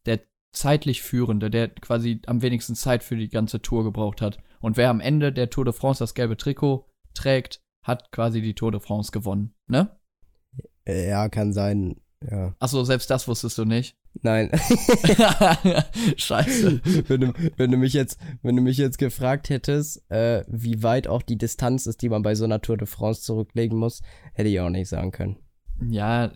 Der 0.07 0.21
zeitlich 0.53 1.03
Führende, 1.03 1.51
der 1.51 1.69
quasi 1.69 2.23
am 2.25 2.41
wenigsten 2.41 2.75
Zeit 2.75 3.05
für 3.05 3.17
die 3.17 3.29
ganze 3.29 3.61
Tour 3.61 3.85
gebraucht 3.85 4.23
hat. 4.23 4.39
Und 4.61 4.79
wer 4.79 4.89
am 4.89 5.01
Ende 5.01 5.35
der 5.35 5.51
Tour 5.51 5.67
de 5.67 5.75
France 5.75 5.99
das 5.99 6.15
gelbe 6.15 6.39
Trikot 6.39 6.89
trägt, 7.13 7.63
hat 7.83 8.11
quasi 8.11 8.41
die 8.41 8.55
Tour 8.55 8.73
de 8.73 8.81
France 8.81 9.13
gewonnen. 9.13 9.55
Ne? 9.67 9.95
Ja, 10.87 11.29
kann 11.29 11.53
sein. 11.53 12.01
Ja. 12.23 12.55
Achso, 12.59 12.85
selbst 12.85 13.11
das 13.11 13.29
wusstest 13.29 13.59
du 13.59 13.67
nicht. 13.67 13.99
Nein. 14.23 14.51
Scheiße. 16.17 16.81
Wenn 17.09 17.21
du, 17.21 17.33
wenn 17.57 17.71
du, 17.71 17.77
mich 17.77 17.93
jetzt, 17.93 18.19
wenn 18.43 18.57
du 18.57 18.63
mich 18.63 18.79
jetzt 18.79 18.99
gefragt 18.99 19.51
hättest, 19.51 20.09
äh, 20.11 20.45
wie 20.49 20.83
weit 20.83 21.09
auch 21.09 21.23
die 21.23 21.37
Distanz 21.37 21.87
ist, 21.87 22.03
die 22.03 22.09
man 22.09 22.23
bei 22.23 22.35
so 22.35 22.45
einer 22.45 22.61
Tour 22.61 22.77
de 22.77 22.87
France 22.87 23.23
zurücklegen 23.23 23.79
muss, 23.79 24.03
hätte 24.33 24.49
ich 24.49 24.61
auch 24.61 24.71
nicht 24.71 24.89
sagen 24.89 25.11
können. 25.11 25.37
Ja, 25.89 26.33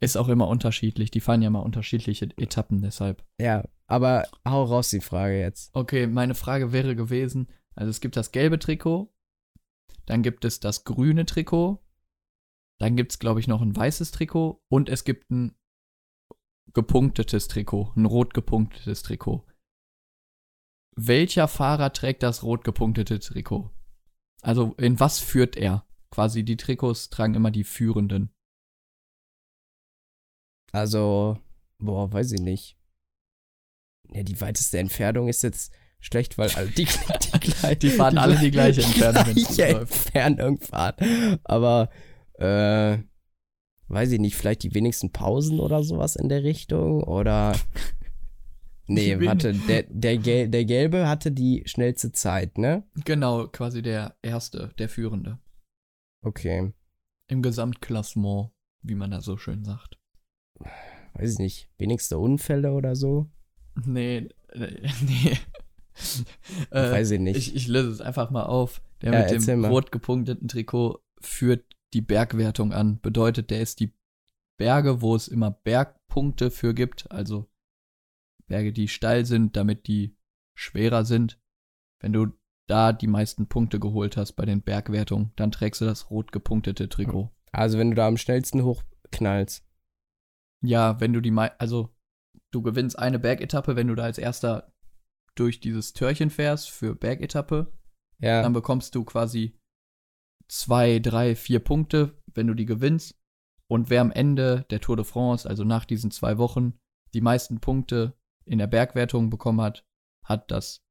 ist 0.00 0.16
auch 0.16 0.28
immer 0.28 0.48
unterschiedlich. 0.48 1.10
Die 1.10 1.20
fahren 1.20 1.42
ja 1.42 1.50
mal 1.50 1.60
unterschiedliche 1.60 2.28
Etappen, 2.36 2.82
deshalb. 2.82 3.24
Ja, 3.40 3.64
aber 3.86 4.24
hau 4.46 4.64
raus 4.64 4.90
die 4.90 5.00
Frage 5.00 5.38
jetzt. 5.38 5.70
Okay, 5.74 6.06
meine 6.06 6.34
Frage 6.34 6.72
wäre 6.72 6.96
gewesen: 6.96 7.48
also 7.74 7.90
es 7.90 8.00
gibt 8.00 8.16
das 8.16 8.32
gelbe 8.32 8.58
Trikot, 8.58 9.12
dann 10.06 10.22
gibt 10.22 10.44
es 10.44 10.60
das 10.60 10.84
grüne 10.84 11.24
Trikot, 11.24 11.80
dann 12.78 12.96
gibt 12.96 13.12
es, 13.12 13.18
glaube 13.18 13.40
ich, 13.40 13.48
noch 13.48 13.62
ein 13.62 13.76
weißes 13.76 14.10
Trikot 14.10 14.62
und 14.68 14.88
es 14.88 15.04
gibt 15.04 15.30
ein 15.30 15.54
gepunktetes 16.72 17.48
Trikot, 17.48 17.92
ein 17.96 18.06
rot 18.06 18.34
gepunktetes 18.34 19.02
Trikot. 19.02 19.44
Welcher 20.96 21.46
Fahrer 21.48 21.92
trägt 21.92 22.22
das 22.22 22.42
rot 22.42 22.64
gepunktete 22.64 23.18
Trikot? 23.18 23.70
Also 24.42 24.74
in 24.78 24.98
was 24.98 25.18
führt 25.18 25.56
er? 25.56 25.86
Quasi 26.10 26.44
die 26.44 26.56
Trikots 26.56 27.10
tragen 27.10 27.34
immer 27.34 27.50
die 27.50 27.64
Führenden. 27.64 28.30
Also, 30.72 31.38
boah, 31.78 32.12
weiß 32.12 32.32
ich 32.32 32.40
nicht. 32.40 32.78
Ja, 34.12 34.22
die 34.22 34.40
weiteste 34.40 34.78
Entfernung 34.78 35.28
ist 35.28 35.42
jetzt 35.42 35.72
schlecht, 36.00 36.38
weil 36.38 36.50
alle 36.50 36.68
die, 36.68 36.84
die, 37.32 37.40
die, 37.40 37.78
die 37.78 37.90
fahren 37.90 38.14
die 38.14 38.20
alle 38.20 38.38
die 38.38 38.50
gleiche 38.50 38.82
Entfernung. 38.82 39.34
Gleiche 39.34 39.66
Entfernung 39.66 40.60
fahren. 40.60 41.40
Aber, 41.44 41.90
äh, 42.34 42.98
weiß 43.88 44.12
ich 44.12 44.20
nicht, 44.20 44.36
vielleicht 44.36 44.62
die 44.62 44.74
wenigsten 44.74 45.12
Pausen 45.12 45.60
oder 45.60 45.82
sowas 45.82 46.16
in 46.16 46.28
der 46.28 46.42
Richtung 46.44 47.02
oder. 47.02 47.56
Nee, 48.88 49.18
warte, 49.20 49.52
der, 49.52 49.82
der, 49.88 50.16
Gel 50.16 50.48
der 50.48 50.64
Gelbe 50.64 51.08
hatte 51.08 51.32
die 51.32 51.64
schnellste 51.66 52.12
Zeit, 52.12 52.56
ne? 52.56 52.84
Genau, 53.04 53.48
quasi 53.48 53.82
der 53.82 54.14
Erste, 54.22 54.72
der 54.78 54.88
Führende. 54.88 55.40
Okay. 56.22 56.72
Im 57.26 57.42
Gesamtklassement, 57.42 58.52
wie 58.82 58.94
man 58.94 59.10
da 59.10 59.20
so 59.20 59.38
schön 59.38 59.64
sagt. 59.64 59.98
Weiß 61.14 61.32
ich 61.32 61.38
nicht, 61.40 61.68
wenigste 61.78 62.18
Unfälle 62.18 62.74
oder 62.74 62.94
so? 62.94 63.28
Nee, 63.84 64.28
äh, 64.50 64.88
nee. 65.02 65.36
äh, 66.70 66.90
Weiß 66.92 67.10
ich 67.10 67.20
nicht. 67.20 67.36
Ich, 67.36 67.56
ich 67.56 67.66
löse 67.66 67.90
es 67.90 68.00
einfach 68.00 68.30
mal 68.30 68.44
auf. 68.44 68.80
Der 69.02 69.12
ja, 69.12 69.32
mit 69.32 69.46
dem 69.48 69.64
rot 69.64 69.90
gepunkteten 69.90 70.48
Trikot 70.48 71.00
führt 71.20 71.75
die 71.92 72.00
Bergwertung 72.00 72.72
an. 72.72 73.00
Bedeutet, 73.00 73.50
der 73.50 73.60
ist 73.60 73.80
die 73.80 73.92
Berge, 74.56 75.02
wo 75.02 75.14
es 75.14 75.28
immer 75.28 75.50
Bergpunkte 75.50 76.50
für 76.50 76.74
gibt, 76.74 77.10
also 77.10 77.48
Berge, 78.46 78.72
die 78.72 78.88
steil 78.88 79.26
sind, 79.26 79.56
damit 79.56 79.86
die 79.86 80.16
schwerer 80.54 81.04
sind. 81.04 81.40
Wenn 82.00 82.12
du 82.12 82.28
da 82.66 82.92
die 82.92 83.06
meisten 83.06 83.48
Punkte 83.48 83.78
geholt 83.78 84.16
hast 84.16 84.32
bei 84.32 84.44
den 84.44 84.62
Bergwertungen, 84.62 85.32
dann 85.36 85.52
trägst 85.52 85.80
du 85.80 85.84
das 85.84 86.10
rot 86.10 86.32
gepunktete 86.32 86.88
Trikot. 86.88 87.30
Also 87.52 87.78
wenn 87.78 87.90
du 87.90 87.96
da 87.96 88.06
am 88.06 88.16
schnellsten 88.16 88.62
hochknallst. 88.62 89.64
Ja, 90.62 91.00
wenn 91.00 91.12
du 91.12 91.20
die, 91.20 91.32
also 91.32 91.94
du 92.50 92.62
gewinnst 92.62 92.98
eine 92.98 93.18
Bergetappe, 93.18 93.76
wenn 93.76 93.88
du 93.88 93.94
da 93.94 94.04
als 94.04 94.18
erster 94.18 94.72
durch 95.34 95.60
dieses 95.60 95.92
Törchen 95.92 96.30
fährst 96.30 96.70
für 96.70 96.94
Bergetappe, 96.94 97.72
ja. 98.18 98.42
dann 98.42 98.52
bekommst 98.52 98.94
du 98.94 99.04
quasi 99.04 99.58
zwei, 100.48 100.98
drei, 100.98 101.34
vier 101.34 101.60
Punkte, 101.60 102.22
wenn 102.34 102.46
du 102.46 102.54
die 102.54 102.66
gewinnst. 102.66 103.14
Und 103.68 103.90
wer 103.90 104.00
am 104.00 104.12
Ende 104.12 104.64
der 104.70 104.80
Tour 104.80 104.96
de 104.96 105.04
France, 105.04 105.48
also 105.48 105.64
nach 105.64 105.84
diesen 105.84 106.10
zwei 106.10 106.38
Wochen, 106.38 106.78
die 107.14 107.20
meisten 107.20 107.60
Punkte 107.60 108.16
in 108.44 108.58
der 108.58 108.68
Bergwertung 108.68 109.30
bekommen 109.30 109.60
hat, 109.60 109.84
hat 110.22 110.50
das 110.50 110.84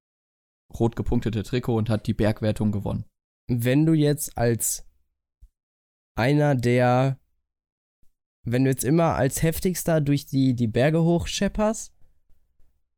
rot 0.78 0.96
gepunktete 0.96 1.44
Trikot 1.44 1.78
und 1.78 1.90
hat 1.90 2.08
die 2.08 2.14
Bergwertung 2.14 2.72
gewonnen. 2.72 3.06
Wenn 3.48 3.86
du 3.86 3.94
jetzt 3.94 4.38
als 4.38 4.90
einer 6.16 6.56
der, 6.56 7.20
wenn 8.44 8.64
du 8.64 8.70
jetzt 8.70 8.84
immer 8.84 9.16
als 9.16 9.44
heftigster 9.44 10.02
durch 10.02 10.26
die, 10.26 10.56
die 10.56 10.68
Berge 10.68 11.04
hochschepperst 11.04 11.94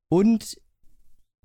und 0.09 0.59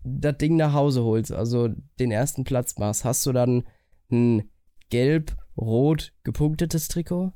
das 0.05 0.39
Ding 0.39 0.56
nach 0.56 0.72
Hause 0.72 1.02
holst, 1.05 1.32
also 1.32 1.68
den 1.98 2.10
ersten 2.10 2.44
Platz 2.44 2.78
machst, 2.78 3.05
hast 3.05 3.26
du 3.26 3.32
dann 3.32 3.64
ein 4.10 4.52
gelb-rot 4.93 6.12
gepunktetes 6.23 6.89
Trikot? 6.89 7.32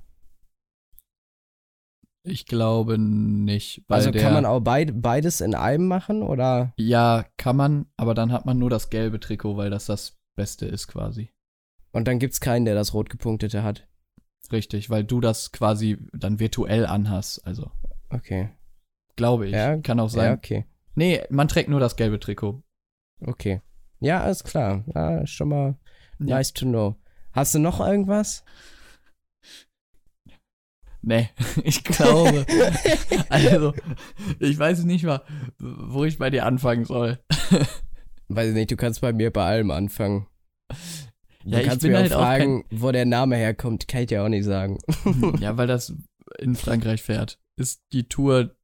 Ich 2.23 2.45
glaube 2.45 2.99
nicht. 2.99 3.85
also 3.89 4.13
kann 4.13 4.35
man 4.35 4.45
auch 4.45 4.61
beid, 4.61 5.01
beides 5.01 5.41
in 5.41 5.55
einem 5.55 5.87
machen, 5.87 6.23
oder? 6.23 6.75
Ja, 6.77 7.25
kann 7.39 7.57
man, 7.57 7.87
aber 7.97 8.15
dann 8.15 8.31
hat 8.31 8.45
man 8.45 8.59
nur 8.59 8.69
das 8.69 8.91
gelbe 8.91 9.21
Trikot, 9.21 9.57
weil 9.57 9.71
das 9.71 9.87
das 9.87 10.19
Beste 10.37 10.67
ist 10.67 10.87
quasi. 10.89 11.31
Und 11.93 12.09
dann 12.09 12.19
gibt's 12.19 12.41
keinen, 12.41 12.67
der 12.67 12.75
das 12.75 12.93
rot 12.93 13.09
gepunktete 13.09 13.63
hat. 13.63 13.89
Richtig, 14.53 14.91
weil 14.91 15.05
du 15.05 15.21
das 15.21 15.51
quasi 15.51 15.99
dann 16.13 16.39
virtuell 16.39 16.85
anhast, 16.85 17.47
also. 17.47 17.71
Okay. 18.11 18.51
Glaube 19.15 19.47
ich. 19.47 19.53
Ja, 19.53 19.79
Kann 19.79 19.99
auch 19.99 20.11
sein. 20.11 20.27
Ja, 20.27 20.35
okay. 20.35 20.67
Nee, 20.95 21.23
man 21.31 21.49
trägt 21.49 21.71
nur 21.71 21.81
das 21.81 21.97
gelbe 21.97 22.21
Trikot. 22.21 22.63
Okay. 23.21 23.63
Ja, 24.01 24.23
alles 24.23 24.45
klar. 24.45 24.85
Ja, 24.95 25.27
schon 25.27 25.49
mal 25.49 25.79
ja. 26.19 26.37
nice 26.37 26.53
to 26.53 26.67
know. 26.67 26.97
Hast 27.37 27.55
du 27.55 27.59
noch 27.59 27.81
irgendwas? 27.81 28.43
Nee, 31.03 31.29
ich 31.65 31.85
glaube. 31.85 32.47
also, 33.29 33.75
ich 34.41 34.59
weiß 34.59 34.85
nicht 34.85 35.05
mal, 35.05 35.23
wo 35.59 36.05
ich 36.05 36.17
bei 36.19 36.31
dir 36.31 36.47
anfangen 36.47 36.87
soll. 36.87 37.19
weiß 38.29 38.49
ich 38.49 38.55
nicht, 38.55 38.71
du 38.71 38.77
kannst 38.77 39.03
bei 39.03 39.13
mir 39.13 39.31
bei 39.31 39.45
allem 39.45 39.71
anfangen. 39.71 40.27
Du 41.45 41.51
ja, 41.51 41.61
kannst 41.61 41.77
ich 41.77 41.83
bin 41.83 41.93
mir 41.93 41.99
halt 41.99 42.15
auch 42.15 42.21
fragen, 42.21 42.65
auch 42.65 42.81
wo 42.81 42.91
der 42.91 43.05
Name 43.05 43.37
herkommt, 43.37 43.87
kann 43.87 44.01
ich 44.01 44.07
dir 44.09 44.25
auch 44.25 44.29
nicht 44.29 44.45
sagen. 44.45 44.79
ja, 45.39 45.59
weil 45.59 45.67
das 45.67 45.95
in 46.39 46.57
Frankreich 46.57 47.03
fährt. 47.03 47.39
Ist 47.57 47.83
die 47.93 48.09
Tour 48.09 48.57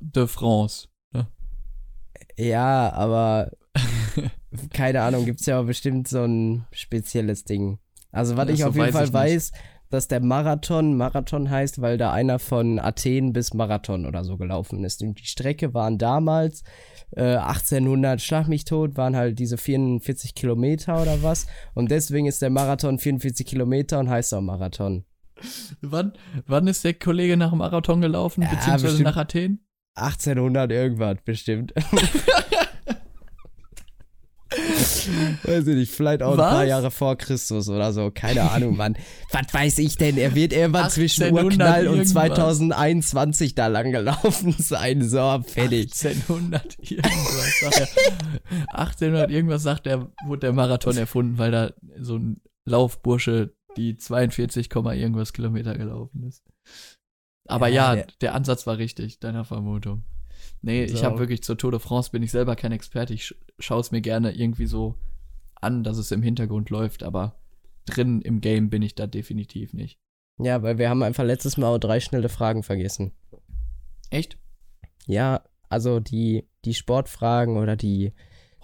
de 0.00 0.26
France. 0.26 0.88
Ne? 1.12 1.28
Ja, 2.38 2.90
aber 2.92 3.52
keine 4.72 5.02
Ahnung, 5.02 5.26
gibt 5.26 5.40
es 5.40 5.46
ja 5.46 5.60
auch 5.60 5.66
bestimmt 5.66 6.08
so 6.08 6.24
ein 6.24 6.66
spezielles 6.72 7.44
Ding. 7.44 7.78
Also, 8.14 8.36
was 8.36 8.48
ja, 8.48 8.54
ich 8.54 8.60
so 8.60 8.68
auf 8.68 8.76
jeden 8.76 8.92
Fall 8.92 9.12
weiß, 9.12 9.52
dass 9.90 10.08
der 10.08 10.20
Marathon 10.20 10.96
Marathon 10.96 11.50
heißt, 11.50 11.80
weil 11.80 11.98
da 11.98 12.12
einer 12.12 12.38
von 12.38 12.78
Athen 12.78 13.32
bis 13.32 13.54
Marathon 13.54 14.06
oder 14.06 14.24
so 14.24 14.36
gelaufen 14.36 14.84
ist. 14.84 15.02
Und 15.02 15.20
die 15.20 15.26
Strecke 15.26 15.72
waren 15.74 15.98
damals 15.98 16.64
äh, 17.12 17.36
1800 17.36 18.20
Schlag 18.20 18.48
mich 18.48 18.64
tot, 18.64 18.96
waren 18.96 19.14
halt 19.14 19.38
diese 19.38 19.56
44 19.56 20.34
Kilometer 20.34 21.00
oder 21.00 21.22
was. 21.22 21.46
Und 21.74 21.90
deswegen 21.90 22.26
ist 22.26 22.42
der 22.42 22.50
Marathon 22.50 22.98
44 22.98 23.46
Kilometer 23.46 24.00
und 24.00 24.10
heißt 24.10 24.34
auch 24.34 24.40
Marathon. 24.40 25.04
Wann, 25.80 26.12
wann 26.46 26.66
ist 26.66 26.84
der 26.84 26.94
Kollege 26.94 27.36
nach 27.36 27.50
dem 27.50 27.58
Marathon 27.58 28.00
gelaufen, 28.00 28.42
ja, 28.42 28.50
beziehungsweise 28.50 29.02
nach 29.02 29.16
Athen? 29.16 29.64
1800 29.96 30.72
irgendwas, 30.72 31.18
bestimmt. 31.24 31.72
weiß 35.42 35.66
ich 35.66 35.76
nicht, 35.76 35.92
vielleicht 35.92 36.22
auch 36.22 36.36
Was? 36.36 36.46
ein 36.46 36.52
paar 36.52 36.64
Jahre 36.64 36.90
vor 36.90 37.16
Christus 37.16 37.68
oder 37.68 37.92
so. 37.92 38.10
Keine 38.10 38.50
Ahnung, 38.50 38.76
Mann. 38.76 38.96
Was 39.30 39.52
weiß 39.52 39.78
ich 39.78 39.96
denn? 39.96 40.16
Er 40.16 40.34
wird 40.34 40.52
irgendwann 40.52 40.90
zwischen 40.90 41.32
Urknall 41.32 41.88
und 41.88 42.04
2021 42.06 43.54
da 43.54 43.66
lang 43.68 43.92
gelaufen 43.92 44.54
sein. 44.58 45.02
So, 45.08 45.42
fertig. 45.46 45.92
1800 45.92 46.78
irgendwas, 46.78 47.60
sagt 47.60 47.80
er. 47.80 48.78
1800 48.78 49.30
irgendwas 49.30 49.62
sagt 49.62 49.86
er, 49.86 50.10
wurde 50.26 50.40
der 50.40 50.52
Marathon 50.52 50.96
erfunden, 50.96 51.38
weil 51.38 51.50
da 51.50 51.72
so 52.00 52.16
ein 52.16 52.40
Laufbursche 52.66 53.54
die 53.76 53.96
42, 53.96 54.70
irgendwas 54.72 55.32
Kilometer 55.32 55.76
gelaufen 55.76 56.22
ist. 56.24 56.44
Aber 57.46 57.68
ja, 57.68 57.94
ja 57.94 58.04
der 58.20 58.34
Ansatz 58.34 58.66
war 58.66 58.78
richtig, 58.78 59.18
deiner 59.20 59.44
Vermutung. 59.44 60.04
Nee, 60.64 60.86
so. 60.86 60.94
ich 60.94 61.04
habe 61.04 61.18
wirklich 61.18 61.42
zur 61.42 61.58
Tour 61.58 61.72
de 61.72 61.80
France 61.80 62.10
bin 62.10 62.22
ich 62.22 62.30
selber 62.30 62.56
kein 62.56 62.72
Experte. 62.72 63.12
Ich 63.12 63.34
schaue 63.58 63.80
es 63.80 63.90
mir 63.90 64.00
gerne 64.00 64.32
irgendwie 64.32 64.64
so 64.64 64.94
an, 65.60 65.84
dass 65.84 65.98
es 65.98 66.10
im 66.10 66.22
Hintergrund 66.22 66.70
läuft, 66.70 67.02
aber 67.02 67.38
drin 67.84 68.22
im 68.22 68.40
Game 68.40 68.70
bin 68.70 68.80
ich 68.80 68.94
da 68.94 69.06
definitiv 69.06 69.74
nicht. 69.74 69.98
Ja, 70.38 70.62
weil 70.62 70.78
wir 70.78 70.88
haben 70.88 71.02
einfach 71.02 71.22
letztes 71.22 71.58
Mal 71.58 71.68
auch 71.68 71.78
drei 71.78 72.00
schnelle 72.00 72.30
Fragen 72.30 72.62
vergessen. 72.62 73.12
Echt? 74.08 74.38
Ja, 75.06 75.44
also 75.68 76.00
die, 76.00 76.48
die 76.64 76.72
Sportfragen 76.72 77.58
oder 77.58 77.76
die. 77.76 78.14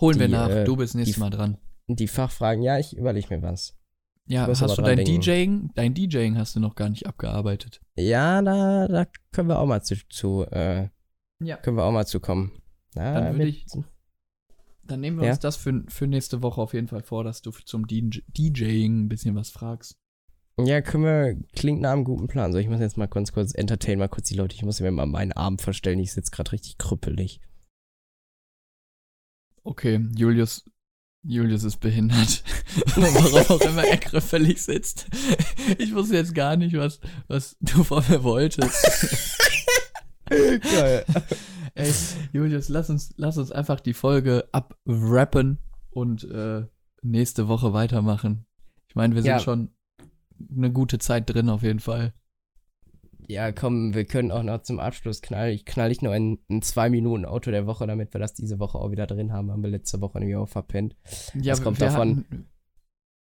Holen 0.01 0.14
die, 0.14 0.20
wir 0.20 0.28
nach, 0.28 0.48
äh, 0.48 0.64
du 0.64 0.77
bist 0.77 0.94
nächstes 0.94 1.18
Mal 1.18 1.28
dran. 1.28 1.59
Die 1.86 2.09
Fachfragen, 2.09 2.62
ja, 2.62 2.78
ich 2.78 2.97
überlege 2.97 3.28
mir 3.28 3.43
was. 3.43 3.77
Ja, 4.27 4.47
hast 4.47 4.60
du 4.62 4.82
dein 4.82 4.97
denken. 4.97 5.20
DJing? 5.20 5.70
Dein 5.74 5.93
DJing 5.93 6.39
hast 6.39 6.56
du 6.56 6.60
noch 6.60 6.77
gar 6.77 6.89
nicht 6.89 7.06
abgearbeitet. 7.06 7.82
Ja, 7.97 8.40
da, 8.40 8.89
da 8.89 9.06
können 9.32 9.48
wir 9.48 9.59
auch 9.59 9.66
mal 9.66 9.82
zu, 9.82 9.97
zu 10.09 10.47
äh, 10.51 10.89
ja. 11.41 11.57
Können 11.57 11.77
wir 11.77 11.85
auch 11.85 11.93
mal 11.93 12.07
zukommen. 12.07 12.53
Ja, 12.95 13.21
dann 13.21 13.39
würde 13.39 13.51
ich. 13.51 13.67
Dann 14.83 15.01
nehmen 15.01 15.19
wir 15.19 15.27
ja? 15.27 15.33
uns 15.33 15.41
das 15.41 15.57
für, 15.57 15.85
für 15.89 16.07
nächste 16.07 16.43
Woche 16.43 16.61
auf 16.61 16.75
jeden 16.75 16.89
Fall 16.89 17.03
vor, 17.03 17.23
dass 17.23 17.43
du 17.43 17.51
zum 17.51 17.87
DJ, 17.87 18.21
DJing 18.29 19.05
ein 19.05 19.09
bisschen 19.09 19.37
was 19.37 19.51
fragst. 19.51 19.97
Ja, 20.59 20.81
können 20.83 21.05
wir, 21.05 21.37
klingt 21.55 21.81
nach 21.81 21.93
einem 21.93 22.05
guten 22.05 22.27
Plan. 22.27 22.53
So, 22.53 22.59
ich 22.59 22.69
muss 22.69 22.81
jetzt 22.81 22.97
mal 22.97 23.07
kurz, 23.07 23.33
kurz 23.33 23.55
entertain, 23.55 23.99
mal 23.99 24.09
kurz 24.09 24.29
die 24.29 24.35
Leute. 24.35 24.57
Ich 24.57 24.65
muss 24.65 24.81
mir 24.81 24.91
mal 24.91 25.07
meinen 25.07 25.33
Arm 25.33 25.59
verstellen. 25.59 26.01
Ich 26.01 26.12
sitze 26.12 26.31
gerade 26.31 26.53
richtig 26.53 26.77
krüppelig. 26.77 27.41
Okay, 29.62 30.07
Julius, 30.17 30.65
Julius 31.23 31.65
ist 31.65 31.79
behindert. 31.79 32.43
Warum 32.97 33.57
auch 33.57 33.61
immer 33.61 33.85
er 33.85 33.99
krüppelig 33.99 34.61
sitzt. 34.61 35.07
Ich 35.79 35.95
wusste 35.95 36.17
jetzt 36.17 36.35
gar 36.35 36.57
nicht, 36.57 36.77
was, 36.77 37.01
was 37.29 37.57
du 37.61 37.85
von 37.85 38.03
mir 38.09 38.25
wolltest. 38.25 39.41
Geil. 40.61 41.05
Ey, 41.74 41.93
Julius, 42.32 42.69
lass 42.69 42.90
uns, 42.90 43.15
lass 43.16 43.39
uns 43.39 43.51
einfach 43.52 43.81
die 43.81 43.94
Folge 43.94 44.48
abrappen 44.52 45.59
und 45.90 46.24
äh, 46.24 46.66
nächste 47.02 47.48
Woche 47.48 47.73
weitermachen. 47.73 48.47
Ich 48.89 48.94
meine, 48.94 49.15
wir 49.15 49.23
sind 49.23 49.32
ja. 49.32 49.39
schon 49.40 49.70
eine 50.55 50.73
gute 50.73 50.98
Zeit 50.98 51.28
drin 51.28 51.48
auf 51.48 51.62
jeden 51.62 51.81
Fall. 51.81 52.12
Ja, 53.27 53.52
komm, 53.52 53.94
wir 53.94 54.05
können 54.07 54.32
auch 54.32 54.43
noch 54.43 54.62
zum 54.62 54.81
Abschluss 54.81 55.23
knallen. 55.23 55.55
Ich 55.55 55.65
knall 55.65 55.89
nicht 55.89 56.02
nur 56.02 56.15
in, 56.15 56.39
in 56.48 56.62
zwei 56.62 56.90
Minuten 56.90 57.24
Auto 57.24 57.51
der 57.51 57.66
Woche, 57.66 57.86
damit 57.86 58.12
wir 58.12 58.19
das 58.19 58.35
diese 58.35 58.59
Woche 58.59 58.78
auch 58.78 58.90
wieder 58.90 59.07
drin 59.07 59.32
haben. 59.32 59.52
Haben 59.52 59.62
wir 59.62 59.70
letzte 59.70 60.01
Woche 60.01 60.19
nämlich 60.19 60.36
auch 60.36 60.48
verpennt. 60.48 60.97
Ja, 61.35 61.52
das 61.52 61.62
kommt 61.62 61.81
davon. 61.81 62.24
Hatten, 62.28 62.48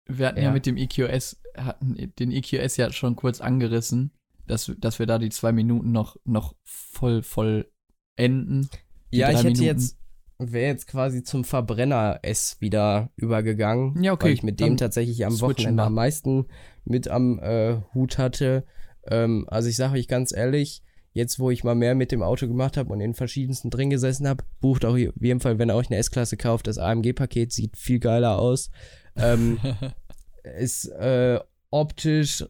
wir 0.06 0.26
hatten 0.28 0.38
ja. 0.38 0.44
ja 0.44 0.52
mit 0.52 0.64
dem 0.64 0.76
EQS, 0.78 1.42
hatten 1.56 2.12
den 2.18 2.32
EQS 2.32 2.78
ja 2.78 2.90
schon 2.92 3.16
kurz 3.16 3.40
angerissen 3.40 4.12
dass, 4.50 4.72
dass 4.78 4.98
wir 4.98 5.06
da 5.06 5.18
die 5.18 5.30
zwei 5.30 5.52
Minuten 5.52 5.92
noch, 5.92 6.16
noch 6.24 6.54
voll, 6.64 7.22
voll 7.22 7.70
enden. 8.16 8.68
Ja, 9.10 9.30
ich 9.30 9.38
hätte 9.38 9.46
Minuten. 9.46 9.64
jetzt, 9.64 9.96
wäre 10.38 10.66
jetzt 10.66 10.86
quasi 10.86 11.22
zum 11.22 11.44
Verbrenner 11.44 12.20
S 12.22 12.56
wieder 12.60 13.10
übergegangen. 13.16 14.02
Ja, 14.02 14.12
okay. 14.12 14.26
Weil 14.26 14.32
ich 14.32 14.42
mit 14.42 14.60
dem 14.60 14.76
tatsächlich 14.76 15.24
am 15.24 15.40
Wochenende 15.40 15.82
am 15.82 15.94
meisten 15.94 16.46
mit 16.84 17.08
am 17.08 17.38
äh, 17.38 17.80
Hut 17.94 18.18
hatte. 18.18 18.64
Ähm, 19.06 19.46
also 19.48 19.68
ich 19.68 19.76
sage 19.76 19.94
euch 19.94 20.08
ganz 20.08 20.32
ehrlich, 20.34 20.82
jetzt 21.12 21.38
wo 21.38 21.50
ich 21.50 21.64
mal 21.64 21.74
mehr 21.74 21.94
mit 21.94 22.12
dem 22.12 22.22
Auto 22.22 22.46
gemacht 22.46 22.76
habe 22.76 22.92
und 22.92 23.00
in 23.00 23.14
verschiedensten 23.14 23.70
drin 23.70 23.90
gesessen 23.90 24.28
habe, 24.28 24.44
bucht 24.60 24.84
auch 24.84 24.94
auf 24.94 24.98
jeden 25.20 25.40
Fall, 25.40 25.58
wenn 25.58 25.70
ihr 25.70 25.74
euch 25.74 25.90
eine 25.90 25.98
S-Klasse 25.98 26.36
kauft, 26.36 26.66
das 26.66 26.78
AMG-Paket 26.78 27.52
sieht 27.52 27.76
viel 27.76 27.98
geiler 27.98 28.38
aus. 28.38 28.70
Ähm, 29.16 29.58
ist 30.58 30.86
äh, 30.86 31.40
optisch 31.70 32.44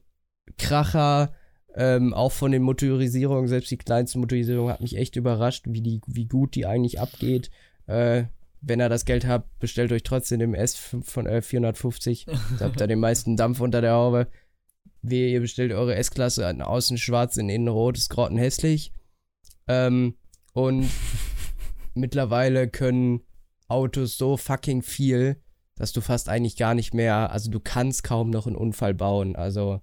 Kracher, 0.58 1.32
ähm, 1.74 2.12
auch 2.14 2.32
von 2.32 2.52
den 2.52 2.62
Motorisierungen, 2.62 3.48
selbst 3.48 3.70
die 3.70 3.76
kleinste 3.76 4.18
Motorisierung 4.18 4.70
hat 4.70 4.80
mich 4.80 4.96
echt 4.96 5.16
überrascht, 5.16 5.64
wie, 5.68 5.82
die, 5.82 6.00
wie 6.06 6.26
gut 6.26 6.54
die 6.54 6.66
eigentlich 6.66 7.00
abgeht. 7.00 7.50
Äh, 7.86 8.24
wenn 8.60 8.80
ihr 8.80 8.88
das 8.88 9.04
Geld 9.04 9.26
habt, 9.26 9.58
bestellt 9.58 9.92
euch 9.92 10.02
trotzdem 10.02 10.40
den 10.40 10.54
S 10.54 10.76
von 10.76 11.26
äh, 11.26 11.42
450. 11.42 12.26
da 12.58 12.66
habt 12.66 12.80
ihr 12.80 12.86
den 12.86 13.00
meisten 13.00 13.36
Dampf 13.36 13.60
unter 13.60 13.80
der 13.80 13.92
Haube. 13.92 14.28
Wie 15.02 15.32
ihr 15.32 15.40
bestellt 15.40 15.72
eure 15.72 15.94
S-Klasse, 15.94 16.46
außen 16.60 16.98
schwarz, 16.98 17.36
in 17.36 17.48
innen 17.48 17.68
rot, 17.68 17.96
ist 17.96 18.10
grottenhässlich. 18.10 18.92
Ähm, 19.66 20.16
und 20.52 20.90
mittlerweile 21.94 22.68
können 22.68 23.22
Autos 23.68 24.18
so 24.18 24.36
fucking 24.36 24.82
viel, 24.82 25.40
dass 25.76 25.92
du 25.92 26.00
fast 26.00 26.28
eigentlich 26.28 26.56
gar 26.56 26.74
nicht 26.74 26.92
mehr, 26.92 27.30
also 27.30 27.50
du 27.50 27.60
kannst 27.60 28.02
kaum 28.02 28.28
noch 28.28 28.46
einen 28.46 28.56
Unfall 28.56 28.92
bauen. 28.92 29.36
Also 29.36 29.80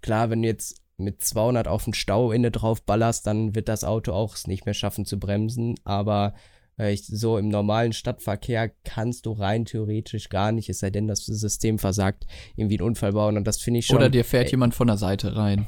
klar, 0.00 0.30
wenn 0.30 0.42
jetzt 0.42 0.82
mit 0.98 1.22
200 1.22 1.68
auf 1.68 1.86
ein 1.86 1.94
Stauende 1.94 2.50
drauf 2.50 2.82
ballerst, 2.82 3.26
dann 3.26 3.54
wird 3.54 3.68
das 3.68 3.84
Auto 3.84 4.12
auch 4.12 4.34
es 4.34 4.46
nicht 4.46 4.64
mehr 4.64 4.74
schaffen 4.74 5.04
zu 5.04 5.18
bremsen. 5.18 5.74
Aber 5.84 6.34
äh, 6.78 6.92
ich, 6.92 7.06
so 7.06 7.38
im 7.38 7.48
normalen 7.48 7.92
Stadtverkehr 7.92 8.70
kannst 8.84 9.26
du 9.26 9.32
rein 9.32 9.64
theoretisch 9.64 10.28
gar 10.28 10.52
nicht, 10.52 10.68
es 10.68 10.78
sei 10.78 10.90
denn, 10.90 11.06
das 11.06 11.26
System 11.26 11.78
versagt, 11.78 12.26
irgendwie 12.56 12.78
einen 12.78 12.88
Unfall 12.88 13.12
bauen. 13.12 13.36
Und 13.36 13.46
das 13.46 13.60
finde 13.60 13.80
ich 13.80 13.86
schon. 13.86 13.96
Oder 13.96 14.10
dir 14.10 14.24
fährt 14.24 14.48
äh, 14.48 14.50
jemand 14.52 14.74
von 14.74 14.86
der 14.86 14.96
Seite 14.96 15.36
rein. 15.36 15.66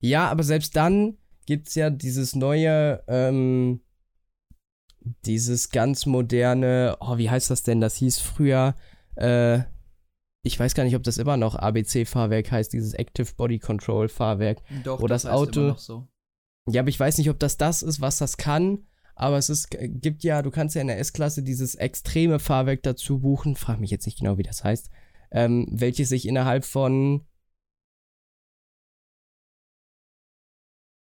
Ja, 0.00 0.28
aber 0.28 0.42
selbst 0.42 0.76
dann 0.76 1.16
gibt 1.46 1.68
es 1.68 1.74
ja 1.74 1.90
dieses 1.90 2.34
neue, 2.34 3.02
ähm, 3.08 3.80
dieses 5.26 5.70
ganz 5.70 6.06
moderne, 6.06 6.96
oh, 7.00 7.18
wie 7.18 7.30
heißt 7.30 7.50
das 7.50 7.62
denn? 7.62 7.80
Das 7.80 7.96
hieß 7.96 8.20
früher, 8.20 8.74
äh, 9.16 9.60
ich 10.44 10.60
weiß 10.60 10.74
gar 10.74 10.84
nicht, 10.84 10.94
ob 10.94 11.02
das 11.02 11.18
immer 11.18 11.36
noch 11.36 11.54
ABC-Fahrwerk 11.56 12.52
heißt, 12.52 12.72
dieses 12.72 12.92
Active 12.94 13.32
Body 13.36 13.58
Control 13.58 14.08
Fahrwerk. 14.08 14.62
Doch, 14.84 15.00
wo 15.00 15.06
das, 15.06 15.22
das 15.22 15.32
Auto. 15.32 15.60
Immer 15.60 15.68
noch 15.70 15.78
so. 15.78 16.06
Ja, 16.70 16.82
aber 16.82 16.90
ich 16.90 17.00
weiß 17.00 17.18
nicht, 17.18 17.30
ob 17.30 17.38
das 17.38 17.56
das 17.56 17.82
ist, 17.82 18.00
was 18.00 18.18
das 18.18 18.36
kann. 18.36 18.86
aber 19.16 19.38
es 19.38 19.48
ist, 19.48 19.68
gibt 19.70 20.22
ja, 20.22 20.42
du 20.42 20.50
kannst 20.50 20.74
ja 20.74 20.80
in 20.80 20.88
der 20.88 20.98
S-Klasse 20.98 21.42
dieses 21.42 21.74
extreme 21.74 22.38
Fahrwerk 22.38 22.82
dazu 22.82 23.20
buchen, 23.20 23.56
frag 23.56 23.80
mich 23.80 23.90
jetzt 23.90 24.06
nicht 24.06 24.18
genau, 24.18 24.38
wie 24.38 24.42
das 24.42 24.64
heißt, 24.64 24.90
ähm, 25.30 25.66
welches 25.70 26.08
sich 26.08 26.26
innerhalb 26.26 26.64
von 26.64 27.26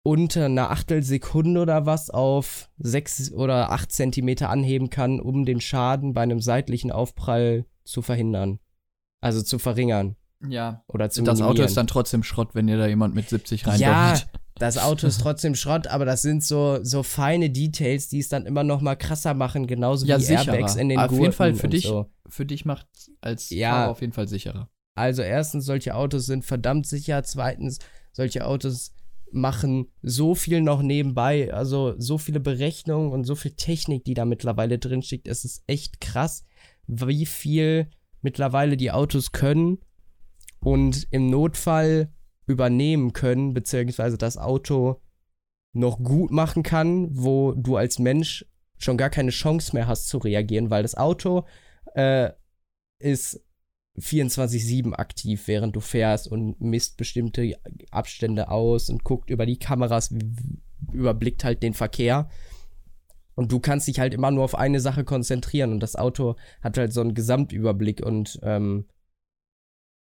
unter 0.03 0.45
einer 0.45 0.71
Achtelsekunde 0.71 1.61
oder 1.61 1.85
was 1.85 2.09
auf 2.09 2.69
sechs 2.77 3.31
oder 3.33 3.71
acht 3.71 3.91
Zentimeter 3.91 4.49
anheben 4.49 4.89
kann, 4.89 5.19
um 5.19 5.45
den 5.45 5.59
Schaden 5.59 6.13
bei 6.13 6.21
einem 6.21 6.39
seitlichen 6.39 6.91
Aufprall 6.91 7.65
zu 7.83 8.01
verhindern. 8.01 8.59
Also 9.21 9.41
zu 9.41 9.59
verringern. 9.59 10.15
Ja. 10.47 10.83
Oder 10.87 11.09
zu 11.09 11.23
Das 11.23 11.39
minimieren. 11.39 11.57
Auto 11.59 11.65
ist 11.65 11.77
dann 11.77 11.87
trotzdem 11.87 12.23
Schrott, 12.23 12.49
wenn 12.53 12.67
ihr 12.67 12.77
da 12.77 12.87
jemand 12.87 13.15
mit 13.15 13.29
70 13.29 13.65
rein 13.65 13.79
Ja, 13.79 14.19
das 14.55 14.77
Auto 14.77 15.07
ist 15.07 15.21
trotzdem 15.21 15.55
Schrott, 15.55 15.87
aber 15.87 16.05
das 16.05 16.21
sind 16.21 16.43
so, 16.43 16.79
so 16.83 17.03
feine 17.03 17.49
Details, 17.49 18.09
die 18.09 18.19
es 18.19 18.29
dann 18.29 18.45
immer 18.45 18.63
noch 18.63 18.81
mal 18.81 18.95
krasser 18.95 19.33
machen, 19.33 19.67
genauso 19.67 20.05
Ja, 20.05 20.19
wie 20.19 20.23
sicherer. 20.23 20.53
Airbags 20.53 20.75
in 20.75 20.89
den 20.89 20.99
Auf 20.99 21.11
jeden 21.11 21.17
Gurten 21.17 21.33
Fall 21.33 21.53
für 21.55 21.67
dich. 21.67 21.85
So. 21.85 22.11
Für 22.27 22.45
dich 22.45 22.65
macht 22.65 22.87
als 23.21 23.49
Ja. 23.49 23.71
Fahrer 23.71 23.91
auf 23.91 24.01
jeden 24.01 24.13
Fall 24.13 24.27
sicherer. 24.27 24.69
Also 24.95 25.21
erstens, 25.21 25.65
solche 25.65 25.95
Autos 25.95 26.25
sind 26.25 26.43
verdammt 26.43 26.87
sicher. 26.87 27.23
Zweitens, 27.23 27.77
solche 28.13 28.45
Autos 28.45 28.93
machen 29.31 29.91
so 30.01 30.33
viel 30.33 30.61
noch 30.61 30.81
nebenbei. 30.81 31.53
Also 31.53 31.93
so 31.99 32.17
viele 32.17 32.39
Berechnungen 32.39 33.11
und 33.11 33.25
so 33.25 33.35
viel 33.35 33.51
Technik, 33.51 34.05
die 34.05 34.15
da 34.15 34.25
mittlerweile 34.25 34.79
drin 34.79 35.03
steckt. 35.03 35.27
Es 35.27 35.45
ist 35.45 35.63
echt 35.67 36.01
krass, 36.01 36.45
wie 36.87 37.25
viel 37.27 37.89
mittlerweile 38.27 38.75
die 38.75 38.91
Autos 38.91 39.31
können 39.31 39.77
und 40.59 41.07
im 41.11 41.29
Notfall 41.29 42.11
übernehmen 42.45 43.13
können, 43.13 43.53
beziehungsweise 43.53 44.17
das 44.17 44.37
Auto 44.37 45.01
noch 45.71 46.03
gut 46.03 46.29
machen 46.31 46.61
kann, 46.61 47.07
wo 47.11 47.53
du 47.53 47.77
als 47.77 47.99
Mensch 47.99 48.45
schon 48.77 48.97
gar 48.97 49.09
keine 49.09 49.31
Chance 49.31 49.73
mehr 49.73 49.87
hast 49.87 50.09
zu 50.09 50.17
reagieren, 50.17 50.69
weil 50.69 50.83
das 50.83 50.95
Auto 50.95 51.45
äh, 51.95 52.31
ist 52.99 53.41
24-7 53.97 54.93
aktiv, 54.93 55.47
während 55.47 55.73
du 55.73 55.79
fährst 55.79 56.27
und 56.27 56.59
misst 56.59 56.97
bestimmte 56.97 57.57
Abstände 57.91 58.49
aus 58.49 58.89
und 58.89 59.05
guckt 59.05 59.29
über 59.29 59.45
die 59.45 59.57
Kameras, 59.57 60.13
überblickt 60.91 61.45
halt 61.45 61.63
den 61.63 61.73
Verkehr. 61.73 62.29
Und 63.37 63.51
du 63.51 63.59
kannst 63.59 63.87
dich 63.87 63.99
halt 63.99 64.15
immer 64.15 64.31
nur 64.31 64.43
auf 64.43 64.55
eine 64.55 64.79
Sache 64.79 65.03
konzentrieren 65.03 65.71
und 65.71 65.79
das 65.79 65.95
Auto 65.95 66.37
hat 66.59 66.75
halt 66.75 66.91
so 66.91 67.01
einen 67.01 67.13
Gesamtüberblick 67.13 68.03
und 68.03 68.39
ähm, 68.41 68.87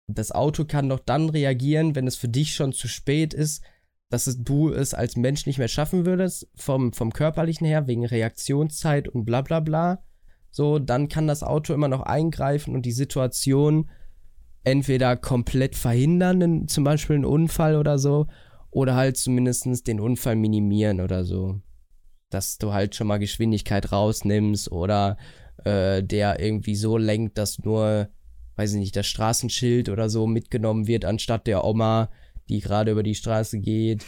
das 0.07 0.31
Auto 0.31 0.65
kann 0.65 0.85
noch 0.87 0.99
dann 0.99 1.29
reagieren, 1.29 1.95
wenn 1.95 2.05
es 2.05 2.15
für 2.15 2.27
dich 2.29 2.53
schon 2.53 2.73
zu 2.73 2.87
spät 2.87 3.33
ist, 3.33 3.63
dass 4.11 4.27
es, 4.27 4.43
du 4.43 4.69
es 4.69 4.93
als 4.93 5.15
Mensch 5.15 5.47
nicht 5.47 5.57
mehr 5.57 5.67
schaffen 5.67 6.05
würdest, 6.05 6.47
vom, 6.53 6.93
vom 6.93 7.11
körperlichen 7.11 7.65
her, 7.65 7.87
wegen 7.87 8.05
Reaktionszeit 8.05 9.07
und 9.07 9.25
bla 9.25 9.41
bla 9.41 9.61
bla. 9.61 10.03
So, 10.51 10.77
dann 10.77 11.07
kann 11.07 11.25
das 11.25 11.41
Auto 11.41 11.73
immer 11.73 11.87
noch 11.87 12.01
eingreifen 12.01 12.75
und 12.75 12.85
die 12.85 12.91
Situation 12.91 13.89
entweder 14.63 15.17
komplett 15.17 15.75
verhindern, 15.75 16.41
in- 16.41 16.67
zum 16.67 16.83
Beispiel 16.83 17.15
einen 17.15 17.25
Unfall 17.25 17.77
oder 17.77 17.97
so, 17.97 18.27
oder 18.69 18.93
halt 18.93 19.17
zumindest 19.17 19.87
den 19.87 19.99
Unfall 19.99 20.35
minimieren 20.35 21.01
oder 21.01 21.23
so. 21.23 21.61
Dass 22.33 22.57
du 22.57 22.73
halt 22.73 22.95
schon 22.95 23.07
mal 23.07 23.19
Geschwindigkeit 23.19 23.91
rausnimmst 23.91 24.71
oder 24.71 25.17
äh, 25.63 26.03
der 26.03 26.39
irgendwie 26.39 26.75
so 26.75 26.97
lenkt, 26.97 27.37
dass 27.37 27.59
nur, 27.59 28.09
weiß 28.55 28.73
ich 28.73 28.79
nicht, 28.79 28.95
das 28.95 29.07
Straßenschild 29.07 29.89
oder 29.89 30.09
so 30.09 30.27
mitgenommen 30.27 30.87
wird, 30.87 31.05
anstatt 31.05 31.47
der 31.47 31.63
Oma, 31.63 32.09
die 32.49 32.59
gerade 32.59 32.91
über 32.91 33.03
die 33.03 33.15
Straße 33.15 33.59
geht. 33.59 34.05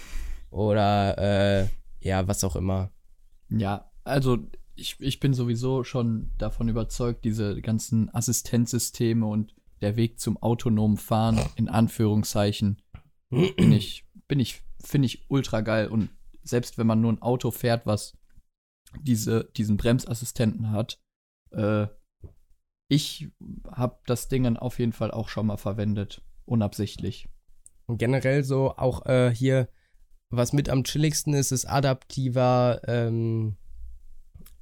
Oder 0.49 1.17
äh, 1.17 1.67
ja, 2.01 2.27
was 2.27 2.43
auch 2.43 2.55
immer. 2.55 2.91
Ja, 3.49 3.91
also 4.03 4.37
ich, 4.75 4.97
ich 4.99 5.19
bin 5.19 5.33
sowieso 5.33 5.83
schon 5.83 6.31
davon 6.37 6.67
überzeugt, 6.67 7.25
diese 7.25 7.61
ganzen 7.61 8.13
Assistenzsysteme 8.13 9.25
und 9.25 9.55
der 9.81 9.95
Weg 9.95 10.19
zum 10.19 10.37
autonomen 10.37 10.97
Fahren, 10.97 11.39
in 11.55 11.69
Anführungszeichen, 11.69 12.81
bin 13.29 13.71
ich, 13.71 14.05
bin 14.27 14.39
ich, 14.39 14.61
finde 14.83 15.07
ich 15.07 15.25
ultra 15.29 15.61
geil. 15.61 15.87
Und 15.87 16.09
selbst 16.45 16.77
wenn 16.77 16.87
man 16.87 17.01
nur 17.01 17.11
ein 17.11 17.21
Auto 17.21 17.51
fährt, 17.51 17.85
was 17.85 18.17
diese, 19.01 19.49
diesen 19.55 19.77
Bremsassistenten 19.77 20.71
hat, 20.71 20.99
äh, 21.51 21.87
ich 22.87 23.29
habe 23.69 23.99
das 24.05 24.27
Ding 24.27 24.43
dann 24.43 24.57
auf 24.57 24.79
jeden 24.79 24.93
Fall 24.93 25.11
auch 25.11 25.27
schon 25.27 25.47
mal 25.47 25.57
verwendet, 25.57 26.23
unabsichtlich. 26.45 27.27
Und 27.87 27.97
generell 27.97 28.43
so 28.43 28.75
auch 28.77 29.05
äh, 29.05 29.33
hier, 29.33 29.69
was 30.29 30.53
mit 30.53 30.69
am 30.69 30.83
chilligsten 30.83 31.33
ist, 31.33 31.51
ist 31.51 31.65
adaptiver 31.65 32.81
ähm, 32.87 33.57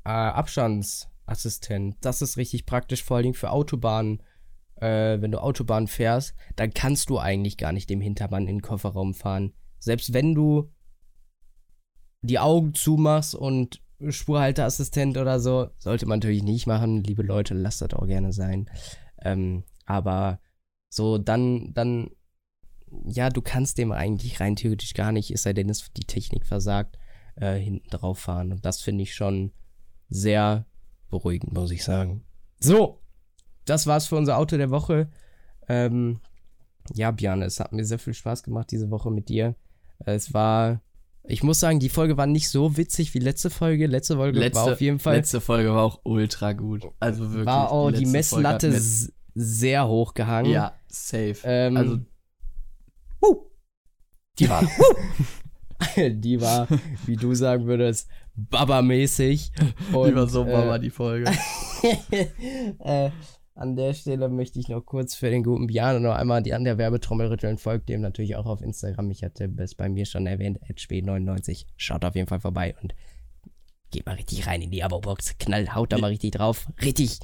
äh, 0.06 0.10
Abstandsassistent. 0.10 1.98
Das 2.02 2.22
ist 2.22 2.38
richtig 2.38 2.66
praktisch, 2.66 3.04
vor 3.04 3.18
allen 3.18 3.24
Dingen 3.24 3.36
für 3.36 3.52
Autobahnen. 3.52 4.22
Äh, 4.76 5.22
wenn 5.22 5.32
du 5.32 5.42
Autobahn 5.42 5.88
fährst, 5.88 6.34
dann 6.56 6.74
kannst 6.74 7.10
du 7.10 7.20
eigentlich 7.20 7.58
gar 7.58 7.72
nicht 7.72 7.90
dem 7.90 8.02
Hintermann 8.02 8.48
in 8.48 8.58
den 8.58 8.62
Kofferraum 8.62 9.14
fahren. 9.14 9.54
Selbst 9.80 10.14
wenn 10.14 10.34
du 10.34 10.73
die 12.24 12.40
Augen 12.40 12.74
zumachst 12.74 13.36
und 13.36 13.82
Spurhalteassistent 14.10 15.18
oder 15.18 15.40
so, 15.40 15.70
sollte 15.78 16.06
man 16.06 16.20
natürlich 16.20 16.44
nicht 16.44 16.68
machen. 16.68 17.04
Liebe 17.04 17.24
Leute, 17.24 17.54
lasst 17.54 17.82
das 17.82 17.94
auch 17.94 18.08
gerne 18.08 18.34
sein. 18.34 18.70
Ähm, 19.22 19.64
aber 19.86 20.40
so, 20.90 21.18
dann, 21.18 21.74
dann 21.74 22.10
ja, 23.06 23.30
du 23.30 23.42
kannst 23.42 23.78
dem 23.78 23.92
eigentlich 23.92 24.40
rein 24.40 24.56
theoretisch 24.56 24.94
gar 24.94 25.12
nicht, 25.12 25.32
es 25.32 25.44
sei 25.44 25.54
denn, 25.54 25.70
es 25.70 25.92
die 25.94 26.06
Technik 26.06 26.46
versagt, 26.46 26.98
äh, 27.36 27.56
hinten 27.56 27.90
drauf 27.90 28.20
fahren. 28.20 28.52
Und 28.52 28.66
das 28.66 28.82
finde 28.82 29.04
ich 29.04 29.14
schon 29.14 29.52
sehr 30.10 30.66
beruhigend, 31.10 31.54
muss 31.54 31.72
ich 31.72 31.84
sagen. 31.84 32.24
So, 32.60 33.02
das 33.66 33.88
war's 33.88 34.08
für 34.08 34.16
unser 34.16 34.38
Auto 34.38 34.58
der 34.58 34.70
Woche. 34.70 35.10
Ähm, 35.68 36.20
ja, 36.94 37.12
Björn, 37.12 37.42
es 37.42 37.60
hat 37.60 37.72
mir 37.72 37.86
sehr 37.86 38.00
viel 38.00 38.14
Spaß 38.14 38.44
gemacht 38.44 38.72
diese 38.72 38.92
Woche 38.92 39.10
mit 39.10 39.30
dir. 39.30 39.56
Es 40.00 40.34
war, 40.34 40.82
ich 41.26 41.42
muss 41.44 41.60
sagen, 41.60 41.80
die 41.80 41.90
Folge 41.90 42.18
war 42.18 42.28
nicht 42.28 42.50
so 42.50 42.76
witzig 42.78 43.14
wie 43.14 43.20
letzte 43.20 43.50
Folge. 43.50 43.88
Letzte 43.88 44.16
Folge 44.18 44.42
war 44.56 44.64
auf 44.74 44.82
jeden 44.82 45.00
Fall, 45.00 45.16
letzte 45.18 45.40
Folge 45.42 45.70
war 45.74 45.84
auch 45.84 46.02
ultra 46.04 46.54
gut. 46.54 46.86
Also 47.00 47.30
wirklich. 47.30 47.46
war 47.46 47.72
auch 47.72 47.92
die, 47.92 48.04
letzte 48.06 48.38
hat 48.38 48.44
Messlatte 48.64 48.68
s- 48.70 49.14
sehr 49.36 49.88
hoch 49.88 50.14
gehangen. 50.14 50.50
Ja, 50.52 50.74
safe. 50.88 51.38
Ähm, 51.44 51.78
also, 51.78 52.00
Die 54.40 54.50
war. 54.50 54.64
die 55.98 56.42
war, 56.42 56.68
wie 57.06 57.16
du 57.16 57.34
sagen 57.36 57.66
würdest, 57.68 58.08
Baba-mäßig. 58.36 59.52
die 59.92 59.94
war 60.16 60.28
so 60.28 60.44
äh, 60.46 60.52
Baba, 60.52 60.78
die 60.80 60.90
Folge. 60.90 61.32
äh, 62.80 63.10
an 63.56 63.76
der 63.76 63.94
Stelle 63.94 64.30
möchte 64.30 64.60
ich 64.60 64.68
noch 64.68 64.82
kurz 64.82 65.16
für 65.16 65.30
den 65.30 65.44
guten 65.44 65.68
Björn 65.68 66.02
noch 66.02 66.16
einmal 66.16 66.42
die 66.42 66.54
an 66.54 66.64
der 66.64 66.78
Werbetrommel 66.78 67.28
rütteln. 67.28 67.58
Folgt 67.58 67.90
dem 67.90 68.02
natürlich 68.02 68.36
auch 68.36 68.46
auf 68.48 68.62
Instagram. 68.62 69.12
Ich 69.12 69.24
hatte 69.24 69.52
es 69.58 69.76
bei 69.76 69.90
mir 69.90 70.06
schon 70.06 70.26
erwähnt, 70.26 70.60
sp99. 70.70 71.66
Schaut 71.78 72.04
auf 72.06 72.16
jeden 72.16 72.28
Fall 72.28 72.40
vorbei 72.40 72.76
und 72.82 72.96
geht 73.92 74.06
mal 74.06 74.16
richtig 74.16 74.48
rein 74.48 74.62
in 74.62 74.72
die 74.72 74.84
Abo-Box. 74.84 75.38
Knallt, 75.38 75.76
haut 75.76 75.92
da 75.92 75.98
mal 76.00 76.08
richtig 76.08 76.32
drauf. 76.32 76.68
Richtig, 76.82 77.20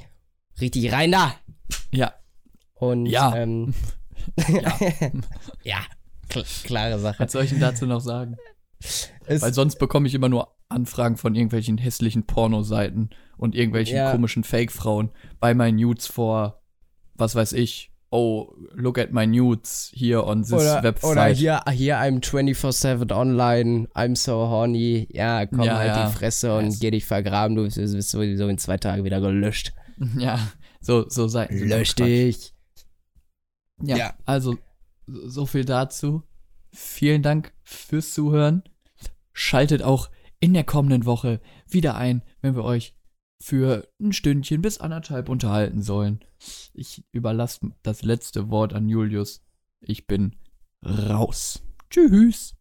richtig 0.60 0.92
rein 0.92 1.10
da. 1.12 1.34
Ja, 1.92 2.14
Und, 2.74 3.06
Ja. 3.06 3.36
ähm, 3.36 3.74
Ja. 4.48 4.78
ja, 5.64 5.78
kl 6.28 6.44
klare 6.64 6.98
Sache. 6.98 7.18
was 7.24 7.32
soll 7.32 7.44
ich 7.44 7.50
denn 7.50 7.60
dazu 7.60 7.86
noch 7.86 8.00
sagen? 8.00 8.36
Es- 8.80 9.42
Weil 9.42 9.52
sonst 9.54 9.78
bekomme 9.78 10.08
ich 10.08 10.14
immer 10.14 10.28
nur 10.28 10.48
Anfragen 10.68 11.16
von 11.16 11.34
irgendwelchen 11.34 11.78
hässlichen 11.78 12.26
Pornoseiten 12.26 13.10
und 13.36 13.54
irgendwelchen 13.54 13.96
Ja. 13.96 14.12
komischen 14.12 14.44
Fake-Frauen 14.44 15.10
bei 15.40 15.54
meinen 15.54 15.76
Nudes 15.76 16.06
vor, 16.06 16.62
was 17.14 17.34
weiß 17.34 17.52
ich. 17.52 17.88
Oh, 18.12 18.52
look 18.72 18.98
at 18.98 19.12
my 19.12 19.24
nudes 19.24 19.92
here 19.94 20.24
on 20.26 20.42
this 20.42 20.52
Oder, 20.52 20.82
website. 20.82 21.10
oder 21.12 21.26
hier, 21.26 21.62
hier, 21.70 21.96
I'm 22.00 22.20
24-7 22.20 23.12
online, 23.12 23.86
I'm 23.94 24.16
so 24.16 24.32
horny. 24.48 25.06
Ja, 25.12 25.46
komm 25.46 25.62
Ja, 25.62 25.76
halt 25.76 25.88
ja. 25.96 26.06
die 26.08 26.12
Fresse 26.12 26.56
und 26.56 26.64
Yes. 26.66 26.80
geh 26.80 26.90
dich 26.90 27.04
vergraben, 27.04 27.54
du 27.54 27.62
bist, 27.62 27.76
sowieso 28.10 28.48
in 28.48 28.58
zwei 28.58 28.78
Tagen 28.78 29.04
wieder 29.04 29.20
gelöscht. 29.20 29.72
Ja, 30.18 30.40
so, 30.80 31.08
so 31.08 31.28
Seiten. 31.28 31.68
Lösch 31.68 31.94
dich. 31.94 32.52
Ja, 33.82 33.96
Ja. 33.96 34.14
also 34.24 34.56
so 35.06 35.28
so 35.28 35.46
viel 35.46 35.64
dazu. 35.64 36.22
Vielen 36.72 37.22
Dank 37.22 37.52
fürs 37.70 38.12
Zuhören. 38.12 38.62
Schaltet 39.32 39.82
auch 39.82 40.10
in 40.40 40.54
der 40.54 40.64
kommenden 40.64 41.04
Woche 41.04 41.40
wieder 41.68 41.96
ein, 41.96 42.22
wenn 42.40 42.56
wir 42.56 42.64
euch 42.64 42.94
für 43.42 43.88
ein 44.00 44.12
Stündchen 44.12 44.60
bis 44.60 44.78
anderthalb 44.78 45.28
unterhalten 45.28 45.82
sollen. 45.82 46.20
Ich 46.74 47.04
überlasse 47.12 47.72
das 47.82 48.02
letzte 48.02 48.50
Wort 48.50 48.74
an 48.74 48.88
Julius. 48.88 49.42
Ich 49.80 50.06
bin 50.06 50.36
raus. 50.84 51.62
Tschüss. 51.88 52.54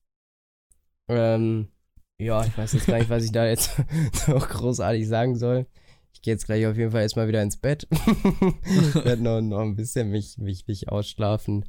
Ähm, 1.10 1.70
ja, 2.18 2.46
ich 2.46 2.58
weiß 2.58 2.74
jetzt 2.74 2.88
gar 2.88 2.98
nicht, 2.98 3.10
was 3.10 3.24
ich 3.24 3.32
da 3.32 3.46
jetzt 3.46 3.78
noch 4.28 4.48
großartig 4.48 5.08
sagen 5.08 5.36
soll. 5.36 5.66
Ich 6.14 6.22
gehe 6.22 6.34
jetzt 6.34 6.46
gleich 6.46 6.66
auf 6.66 6.78
jeden 6.78 6.92
Fall 6.92 7.02
erstmal 7.02 7.28
wieder 7.28 7.42
ins 7.42 7.58
Bett. 7.58 7.88
werde 9.04 9.22
noch, 9.22 9.42
noch 9.42 9.62
ein 9.62 9.76
bisschen 9.76 10.10
mich, 10.10 10.38
mich, 10.38 10.68
mich 10.68 10.90
ausschlafen, 10.90 11.66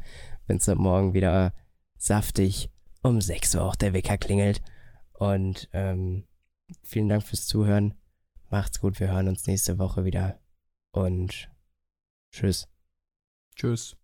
wenn 0.47 0.57
es 0.57 0.65
dann 0.65 0.79
morgen 0.79 1.15
wieder 1.15 1.53
saftig 1.97 2.71
um 3.03 3.21
6 3.21 3.55
Uhr 3.55 3.63
auch 3.63 3.77
der 3.77 3.93
Wecker 3.93 4.19
klingelt. 4.19 4.63
Und 5.13 5.69
ähm, 5.73 6.27
vielen 6.83 7.09
Dank 7.09 7.23
fürs 7.23 7.47
Zuhören. 7.47 7.95
Macht's 8.49 8.81
gut, 8.81 8.99
wir 9.01 9.13
hören 9.13 9.29
uns 9.29 9.47
nächste 9.47 9.79
Woche 9.79 10.05
wieder. 10.05 10.41
Und 10.93 11.51
tschüss. 12.33 12.69
Tschüss. 13.55 14.00